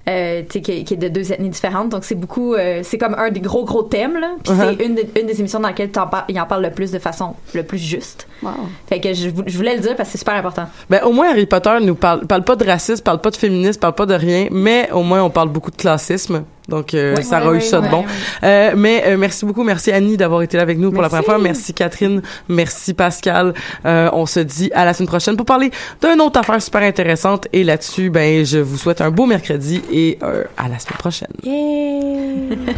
Euh, 0.10 0.42
qui, 0.44 0.62
qui 0.84 0.94
est 0.94 0.98
de 0.98 1.08
deux 1.08 1.32
ethnies 1.32 1.48
différentes 1.50 1.88
donc 1.88 2.04
c'est 2.04 2.14
beaucoup 2.16 2.56
euh, 2.56 2.82
c'est 2.84 2.98
comme 2.98 3.14
un 3.18 3.32
des 3.32 3.40
gros 3.40 3.64
gros 3.64 3.84
thèmes 3.84 4.18
là 4.20 4.32
puis 4.44 4.52
Uh-huh. 4.52 4.76
c'est 4.78 4.86
une, 4.86 4.96
des- 4.96 5.08
une 5.18 5.28
des 5.28 5.40
émissions 5.40 5.62
dans 5.62 5.70
lesquelles 5.70 5.92
t'en 5.92 6.08
par- 6.08 6.26
il 6.28 6.38
en 6.42 6.46
parle 6.46 6.62
le 6.62 6.72
plus 6.72 6.92
de 6.92 7.00
façon 7.00 7.36
le 7.54 7.64
plus 7.64 7.78
juste 7.78 8.28
Wow. 8.42 8.50
fait 8.90 9.00
que 9.00 9.14
je, 9.14 9.30
je 9.48 9.56
voulais 9.58 9.76
le 9.76 9.80
dire 9.80 9.96
parce 9.96 10.10
que 10.10 10.12
c'est 10.12 10.18
super 10.18 10.34
important 10.34 10.66
Ben 10.90 11.02
au 11.06 11.14
moins 11.14 11.30
Harry 11.30 11.46
Potter 11.46 11.78
nous 11.82 11.96
parle 11.96 12.28
parle 12.28 12.44
pas 12.44 12.58
de 12.58 12.66
racisme, 12.66 13.02
parle 13.02 13.22
pas 13.22 13.30
de 13.32 13.38
féminisme, 13.38 13.80
parle 13.80 13.96
pas 13.96 14.06
de 14.06 14.14
rien, 14.14 14.48
mais 14.52 14.92
au 14.92 15.04
moins 15.04 15.24
on 15.24 15.30
parle 15.30 15.48
beaucoup 15.48 15.72
de 15.72 15.78
classisme. 15.78 16.44
Donc 16.68 16.93
euh, 16.93 17.16
ça 17.22 17.41
aura 17.41 17.51
eu 17.51 17.55
ouais, 17.55 17.61
ça 17.61 17.82
de 17.82 17.89
bon. 17.89 18.05
Euh, 18.43 18.74
mais 18.76 19.03
euh, 19.05 19.18
merci 19.18 19.45
beaucoup, 19.45 19.64
merci 19.64 19.91
Annie 19.91 20.18
d'avoir 20.18 20.41
été 20.41 20.57
là 20.57 20.64
avec 20.64 20.78
nous 20.78 20.91
pour 20.91 21.01
la 21.01 21.09
première 21.09 21.26
fois. 21.26 21.38
Merci 21.38 21.74
Catherine, 21.74 22.22
merci 22.47 22.93
Pascal. 22.93 23.53
Euh, 23.86 24.09
on 24.14 24.26
se 24.26 24.39
dit 24.39 24.72
à 24.74 24.86
la 24.86 24.93
semaine 24.93 25.07
prochaine 25.07 25.36
pour 25.36 25.45
parler 25.45 25.72
d'une 26.01 26.22
autre 26.22 26.39
affaire 26.39 26.61
super 26.61 26.82
intéressante. 26.82 27.47
Et 27.53 27.64
là-dessus, 27.64 28.09
ben 28.09 28.45
je 28.45 28.59
vous 28.59 28.78
souhaite 28.78 29.01
un 29.01 29.11
beau 29.11 29.26
mercredi 29.26 29.82
et 29.91 30.20
euh, 30.24 30.43
à 30.57 30.70
la 30.70 30.80
semaine 30.80 30.97
prochaine. 30.97 31.28
Yeah! 31.43 32.74